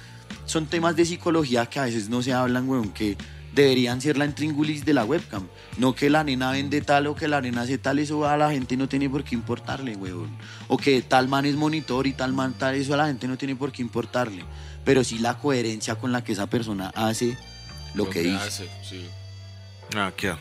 son 0.46 0.66
temas 0.66 0.98
de 0.98 1.06
psicología 1.06 1.66
que 1.68 1.80
a 1.80 1.86
veces 1.86 2.10
no 2.10 2.22
se 2.22 2.34
hablan, 2.34 2.68
weón, 2.68 2.90
que 2.90 3.16
deberían 3.54 4.02
ser 4.02 4.18
la 4.18 4.26
intríngulis 4.26 4.84
de 4.86 4.94
la 4.94 5.06
webcam. 5.06 5.48
No 5.78 5.94
que 5.94 6.10
la 6.10 6.24
nena 6.24 6.52
vende 6.52 6.82
tal 6.82 7.08
o 7.08 7.16
que 7.16 7.28
la 7.28 7.40
nena 7.42 7.62
hace 7.62 7.78
tal, 7.78 8.00
eso 8.00 8.28
a 8.28 8.36
la 8.38 8.52
gente 8.52 8.76
no 8.78 8.88
tiene 8.90 9.10
por 9.10 9.24
qué 9.24 9.36
importarle, 9.36 9.96
weón. 9.96 10.36
O 10.68 10.78
que 10.78 11.02
tal 11.02 11.28
man 11.28 11.46
es 11.46 11.56
monitor 11.56 12.08
y 12.08 12.14
tal 12.14 12.34
man 12.34 12.54
tal, 12.58 12.76
eso 12.76 12.94
a 12.94 12.98
la 12.98 13.08
gente 13.08 13.28
no 13.28 13.38
tiene 13.38 13.56
por 13.56 13.72
qué 13.72 13.82
importarle. 13.82 14.44
Pero 14.86 15.04
sí 15.04 15.20
la 15.20 15.38
coherencia 15.38 15.96
con 15.96 16.12
la 16.12 16.24
que 16.24 16.34
esa 16.34 16.48
persona 16.48 16.92
hace 16.96 17.38
lo, 17.94 18.10
que, 18.10 18.20
dice. 18.24 18.36
hace, 18.36 18.70
sí. 18.84 19.08
Ah, 19.96 20.12
qué- 20.16 20.34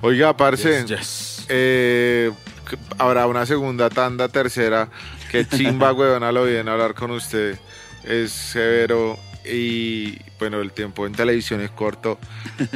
Oiga, 0.00 0.36
parce, 0.36 0.80
Yes, 0.82 0.86
yes. 0.88 1.46
eh, 1.48 2.32
que- 2.68 2.78
habrá 2.98 3.26
una 3.26 3.44
segunda 3.46 3.90
tanda, 3.90 4.28
tercera. 4.28 4.88
Que 5.30 5.46
chimba, 5.46 5.92
weón, 5.92 6.22
a 6.22 6.32
lo 6.32 6.44
bien 6.44 6.68
hablar 6.68 6.94
con 6.94 7.10
usted. 7.10 7.58
Es 8.04 8.30
severo 8.32 9.18
y, 9.48 10.18
bueno, 10.38 10.60
el 10.60 10.72
tiempo 10.72 11.06
en 11.06 11.12
televisión 11.12 11.60
es 11.60 11.70
corto. 11.70 12.18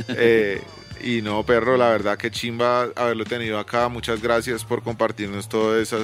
Eh, 0.08 0.62
y 1.02 1.22
no, 1.22 1.44
perro, 1.44 1.76
la 1.76 1.88
verdad 1.90 2.18
que 2.18 2.30
chimba 2.30 2.88
haberlo 2.96 3.24
tenido 3.24 3.58
acá. 3.58 3.88
Muchas 3.88 4.20
gracias 4.22 4.64
por 4.64 4.82
compartirnos 4.82 5.48
toda 5.48 5.80
esa, 5.80 5.98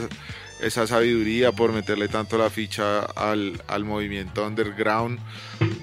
esa 0.61 0.87
sabiduría, 0.87 1.53
por 1.53 1.73
meterle 1.73 2.09
tanto 2.09 2.39
la 2.39 2.51
ficha 2.51 3.01
al, 3.01 3.63
al 3.69 3.85
movimiento 3.85 4.47
underground, 4.47 5.19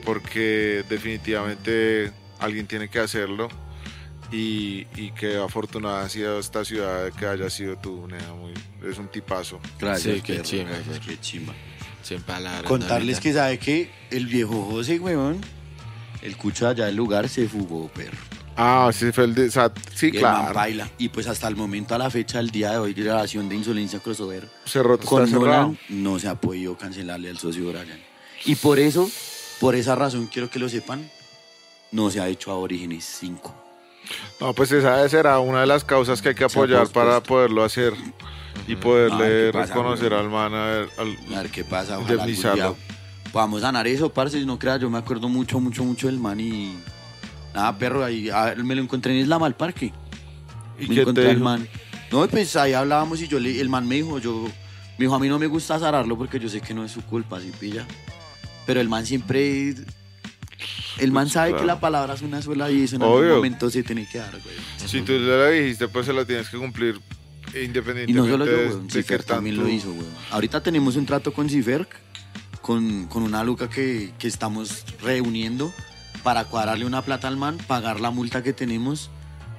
porque 0.04 0.84
definitivamente 0.90 2.12
alguien 2.40 2.68
tiene 2.68 2.90
que 2.90 3.00
hacerlo. 3.00 3.50
Y, 4.32 4.88
y 4.96 5.12
qué 5.12 5.38
afortunada 5.38 6.06
ha 6.06 6.10
sido 6.10 6.40
esta 6.40 6.66
ciudad 6.66 7.06
de 7.06 7.12
que 7.12 7.28
haya 7.28 7.52
sido 7.52 7.78
tú, 7.78 8.08
Nea, 8.08 8.34
muy, 8.34 8.54
es 8.90 8.98
un 8.98 9.08
tipazo. 9.10 9.60
Gracias, 9.80 10.16
Sí, 10.16 10.22
qué 10.22 10.34
perro, 10.34 10.46
chimba, 10.46 10.70
gracias, 10.72 10.98
perro. 10.98 11.08
qué 11.08 11.20
chimba. 11.22 11.54
Sin 12.04 12.22
palabras. 12.22 12.64
Contarles 12.64 13.20
que 13.20 13.34
sabe 13.34 13.58
que 13.58 13.90
el 14.12 14.28
viejo 14.28 14.64
José, 14.70 15.00
weón, 15.00 15.40
el 16.22 16.38
cucho 16.38 16.68
allá 16.68 16.86
del 16.86 16.96
lugar 16.96 17.28
se 17.30 17.48
fugó, 17.48 17.88
perro. 17.88 18.18
Ah, 18.56 18.92
sí, 18.94 19.12
fue 19.12 19.24
el 19.24 19.34
de, 19.34 19.48
o 19.48 19.52
sea, 19.52 19.72
sí, 19.96 20.12
Y 20.14 20.18
el 20.18 20.24
man 20.24 20.36
claro. 20.42 20.54
baila. 20.54 20.90
Y 21.00 21.10
pues 21.10 21.28
hasta 21.28 21.48
el 21.48 21.56
momento, 21.56 21.96
a 21.96 21.98
la 21.98 22.10
fecha, 22.12 22.40
el 22.40 22.52
día 22.52 22.72
de 22.72 22.78
hoy, 22.78 22.94
grabación 22.94 23.50
de 23.50 23.56
Insolencia 23.56 24.00
Crossover, 24.00 24.48
Cerró, 24.66 24.96
está 24.96 25.08
con 25.08 25.28
cerrado. 25.28 25.46
Nolan 25.48 25.80
no 25.90 26.20
se 26.20 26.28
ha 26.28 26.36
podido 26.36 26.78
cancelarle 26.78 27.30
al 27.30 27.40
socio 27.40 27.68
Brian. 27.70 28.00
Y 28.46 28.56
por 28.56 28.78
eso, 28.78 29.10
por 29.60 29.74
esa 29.76 29.96
razón, 29.96 30.28
quiero 30.28 30.50
que 30.52 30.60
lo 30.60 30.70
sepan, 30.70 31.10
no 31.92 32.12
se 32.12 32.20
ha 32.20 32.28
hecho 32.28 32.52
a 32.52 32.56
Orígenes 32.56 33.06
5. 33.20 33.56
No, 34.40 34.54
pues 34.54 34.72
esa 34.72 35.08
será 35.10 35.40
una 35.40 35.62
de 35.62 35.68
las 35.68 35.84
causas 35.84 36.22
que 36.22 36.30
hay 36.30 36.36
que 36.36 36.44
apoyar 36.44 36.90
para 36.90 37.24
poderlo 37.24 37.64
hacer 37.64 37.94
y 38.68 38.76
poderle 38.76 39.48
¿qué 39.48 39.50
pasa, 39.54 39.74
reconocer 39.74 40.14
al 40.14 40.30
man 40.30 40.54
a 40.54 40.66
ver, 40.66 40.90
al- 40.98 41.36
A 41.36 41.42
ver 41.42 41.52
qué 41.52 41.64
pasa, 41.64 42.00
ojalá 42.00 42.26
día 42.26 42.74
podamos 43.32 43.62
sanar 43.62 43.88
eso, 43.88 44.14
parce, 44.14 44.40
no 44.46 44.60
creas, 44.60 44.80
yo 44.80 44.90
me 44.90 44.98
acuerdo 45.00 45.28
mucho, 45.28 45.60
mucho, 45.60 45.84
mucho 45.84 46.08
del 46.08 46.20
man 46.20 46.40
y... 46.40 46.76
Nada, 47.54 47.78
perro, 47.78 48.04
ahí 48.04 48.30
a- 48.30 48.54
me 48.58 48.76
lo 48.76 48.82
encontré 48.82 49.14
en 49.14 49.20
Isla 49.22 49.40
Mal 49.40 49.56
Parque. 49.56 49.92
¿Y 50.80 50.88
me 50.88 50.96
qué 50.96 51.02
encontré 51.02 51.24
te 51.24 51.30
al 51.32 51.36
dijo? 51.38 51.46
man. 51.46 51.68
No, 52.12 52.28
pues 52.28 52.56
ahí 52.56 52.74
hablábamos 52.74 53.22
y 53.22 53.28
yo 53.28 53.40
le, 53.40 53.60
el 53.60 53.70
man 53.70 53.88
me 53.88 53.96
dijo, 53.96 54.20
yo, 54.20 54.44
me 54.44 55.06
dijo, 55.06 55.16
a 55.16 55.20
mí 55.20 55.28
no 55.28 55.40
me 55.40 55.48
gusta 55.48 55.80
zararlo 55.80 56.16
porque 56.18 56.40
yo 56.40 56.48
sé 56.48 56.62
que 56.62 56.74
no 56.76 56.84
es 56.86 56.92
su 56.92 57.02
culpa, 57.02 57.40
si 57.42 57.50
pilla. 57.50 57.86
Pero 58.68 58.80
el 58.82 58.88
man 58.88 59.06
siempre, 59.06 59.74
el 61.00 61.12
man 61.12 61.28
sabe 61.30 61.50
claro. 61.50 61.62
que 61.62 61.68
la 61.68 61.80
palabra 61.80 62.14
es 62.14 62.22
una 62.22 62.42
sola 62.42 62.70
y 62.72 62.84
eso 62.84 62.96
en 62.98 63.02
Obvio. 63.02 63.18
algún 63.18 63.36
momento 63.38 63.70
se 63.70 63.82
tiene 63.84 64.08
que 64.08 64.20
dar, 64.20 64.32
güey. 64.32 64.56
Si 64.86 65.02
tú 65.02 65.14
le 65.14 65.52
dijiste, 65.52 65.88
pues 65.88 66.06
se 66.06 66.14
lo 66.14 66.26
tienes 66.26 66.50
que 66.50 66.58
cumplir 66.58 67.00
independientemente 67.56 68.12
Y 68.12 68.14
no 68.14 68.26
solo 68.28 68.46
yo, 68.46 68.52
weón, 68.52 68.90
Cifer 68.90 69.24
también 69.24 69.56
tanto- 69.56 69.70
lo 69.70 69.74
hizo, 69.76 69.92
weón. 69.92 70.06
Ahorita 70.32 70.62
tenemos 70.64 70.96
un 70.96 71.06
trato 71.06 71.34
con 71.34 71.50
Cifer, 71.50 71.88
con, 72.62 73.08
con 73.08 73.24
una 73.24 73.44
luca 73.44 73.70
que, 73.70 74.14
que 74.18 74.28
estamos 74.28 74.86
reuniendo 75.02 75.74
para 76.24 76.46
cuadrarle 76.46 76.86
una 76.86 77.02
plata 77.02 77.28
al 77.28 77.38
man, 77.38 77.58
pagar 77.68 78.00
la 78.00 78.10
multa 78.12 78.42
que 78.44 78.54
tenemos, 78.54 79.10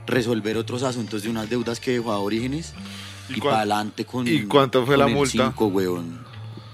resolver 0.06 0.56
otros 0.56 0.82
asuntos 0.82 1.22
de 1.22 1.28
unas 1.30 1.48
deudas 1.50 1.80
que 1.80 1.92
dejó 1.92 2.12
a 2.12 2.18
Orígenes 2.18 2.72
¿Y 3.28 3.38
y, 3.38 3.40
para 3.40 3.58
adelante 3.58 4.04
con. 4.04 4.26
y 4.28 4.42
cuánto 4.44 4.84
fue 4.86 4.96
con 4.96 5.04
la 5.04 5.10
el 5.10 5.14
multa? 5.14 5.46
cinco, 5.46 5.66
weón. 5.66 6.24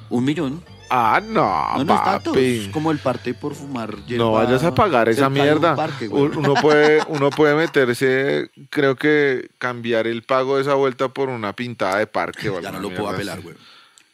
Un 0.09 0.25
millón. 0.25 0.63
Ah, 0.91 1.21
no, 1.25 1.79
No, 1.79 1.85
no 1.85 1.95
es 1.95 2.05
tanto. 2.05 2.31
papi. 2.33 2.65
Es 2.67 2.69
como 2.69 2.91
el 2.91 2.99
parte 2.99 3.33
por 3.33 3.55
fumar. 3.55 3.95
No 4.09 4.33
vayas 4.33 4.65
a 4.65 4.75
pagar 4.75 5.09
esa 5.09 5.29
cerca 5.29 5.35
de 5.35 5.41
un 5.41 5.47
mierda. 5.47 5.77
parque, 5.77 6.09
güey. 6.09 6.23
Un- 6.25 6.37
uno 6.39 6.55
puede, 6.55 7.01
uno 7.09 7.31
puede 7.31 7.55
meterse, 7.55 8.51
creo 8.71 8.97
que 8.97 9.51
cambiar 9.59 10.07
el 10.09 10.23
pago 10.23 10.57
de 10.57 10.63
esa 10.63 10.75
vuelta 10.75 11.09
por 11.09 11.29
una 11.29 11.55
pintada 11.55 11.99
de 11.99 12.07
parque 12.07 12.51
o 12.51 12.61
ya 12.61 12.71
no 12.73 12.79
alguna 12.79 12.83
lo 12.83 12.89
puedo 12.89 13.03
mierda 13.17 13.33
apelar, 13.35 13.39
así. 13.39 13.43
güey. 13.45 13.57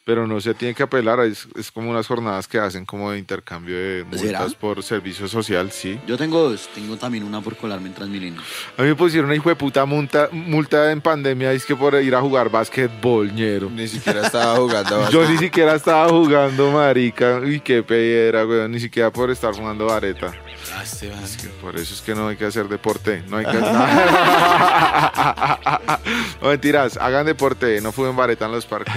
Pero 0.07 0.25
no 0.25 0.41
se 0.41 0.55
tiene 0.55 0.73
que 0.73 0.85
apelar, 0.85 1.19
es, 1.19 1.49
es 1.57 1.73
como 1.73 1.91
unas 1.91 2.07
jornadas 2.07 2.47
que 2.47 2.61
hacen 2.61 2.87
como 2.87 3.11
de 3.11 3.19
intercambio 3.19 3.77
de 3.77 4.05
multas 4.05 4.21
¿Será? 4.21 4.47
por 4.61 4.81
servicio 4.85 5.27
social, 5.27 5.73
sí. 5.73 5.99
Yo 6.07 6.17
tengo 6.17 6.49
dos. 6.49 6.69
Tengo 6.73 6.97
también 6.97 7.25
una 7.25 7.41
por 7.41 7.57
colarme 7.57 7.89
en 7.89 7.95
Transmilenio. 7.95 8.41
A 8.79 8.83
mí 8.83 8.89
me 8.89 8.95
pusieron 8.95 9.27
una 9.27 9.35
hijo 9.35 9.49
de 9.49 9.57
puta 9.57 9.85
multa, 9.85 10.29
multa 10.31 10.93
en 10.93 11.01
pandemia, 11.01 11.53
es 11.53 11.67
que 11.67 11.75
por 11.75 12.01
ir 12.01 12.15
a 12.15 12.21
jugar 12.21 12.51
básquetbol, 12.51 13.35
ñero. 13.35 13.69
Ni 13.69 13.89
siquiera 13.89 14.25
estaba 14.25 14.55
jugando. 14.55 15.11
Yo 15.11 15.29
ni 15.29 15.39
siquiera 15.39 15.75
estaba 15.75 16.09
jugando, 16.09 16.71
marica. 16.71 17.41
Uy, 17.43 17.59
qué 17.59 17.83
pedera, 17.83 18.45
güey. 18.45 18.69
Ni 18.69 18.79
siquiera 18.79 19.11
por 19.11 19.33
estar 19.33 19.55
jugando 19.55 19.87
vareta. 19.87 20.33
Lástima. 20.71 21.15
Por 21.61 21.75
eso 21.75 21.95
es 21.95 22.01
que 22.01 22.15
no 22.15 22.29
hay 22.29 22.37
que 22.37 22.45
hacer 22.45 22.69
deporte. 22.69 23.25
No 23.29 23.39
hay 23.39 23.45
que 23.45 23.59
No 26.41 26.49
mentiras, 26.49 26.97
hagan 26.97 27.27
deporte. 27.27 27.81
No 27.81 27.91
fumen 27.91 28.15
vareta 28.15 28.47
en 28.47 28.53
los 28.53 28.67
parques. 28.67 28.95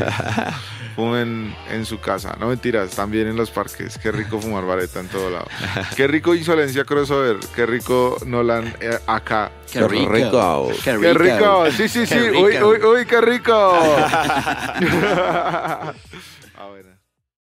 Fumen 0.99 1.55
en 1.71 1.85
su 1.85 2.01
casa. 2.01 2.35
No 2.41 2.47
mentiras, 2.47 2.89
también 2.91 3.29
en 3.29 3.37
los 3.37 3.51
parques. 3.51 3.97
Qué 3.97 4.11
rico 4.11 4.41
fumar 4.41 4.65
vareta 4.65 4.99
en 4.99 5.07
todo 5.07 5.29
lado. 5.29 5.47
Qué 5.95 6.07
rico 6.07 6.35
insolencia 6.35 6.83
crossover. 6.83 7.37
Qué 7.55 7.65
rico 7.65 8.17
Nolan 8.25 8.75
eh, 8.81 8.99
acá. 9.07 9.49
Qué 9.71 9.87
rico. 9.87 10.69
Qué 10.83 10.97
Qué 10.99 11.13
rico. 11.13 11.71
Sí, 11.71 11.87
sí, 11.87 12.05
sí. 12.05 12.15
Qué 12.15 12.31
Uy, 12.31 12.51
rico. 12.53 12.67
uy, 12.67 12.83
uy, 12.83 13.05
qué 13.05 13.21
rico. 13.21 13.79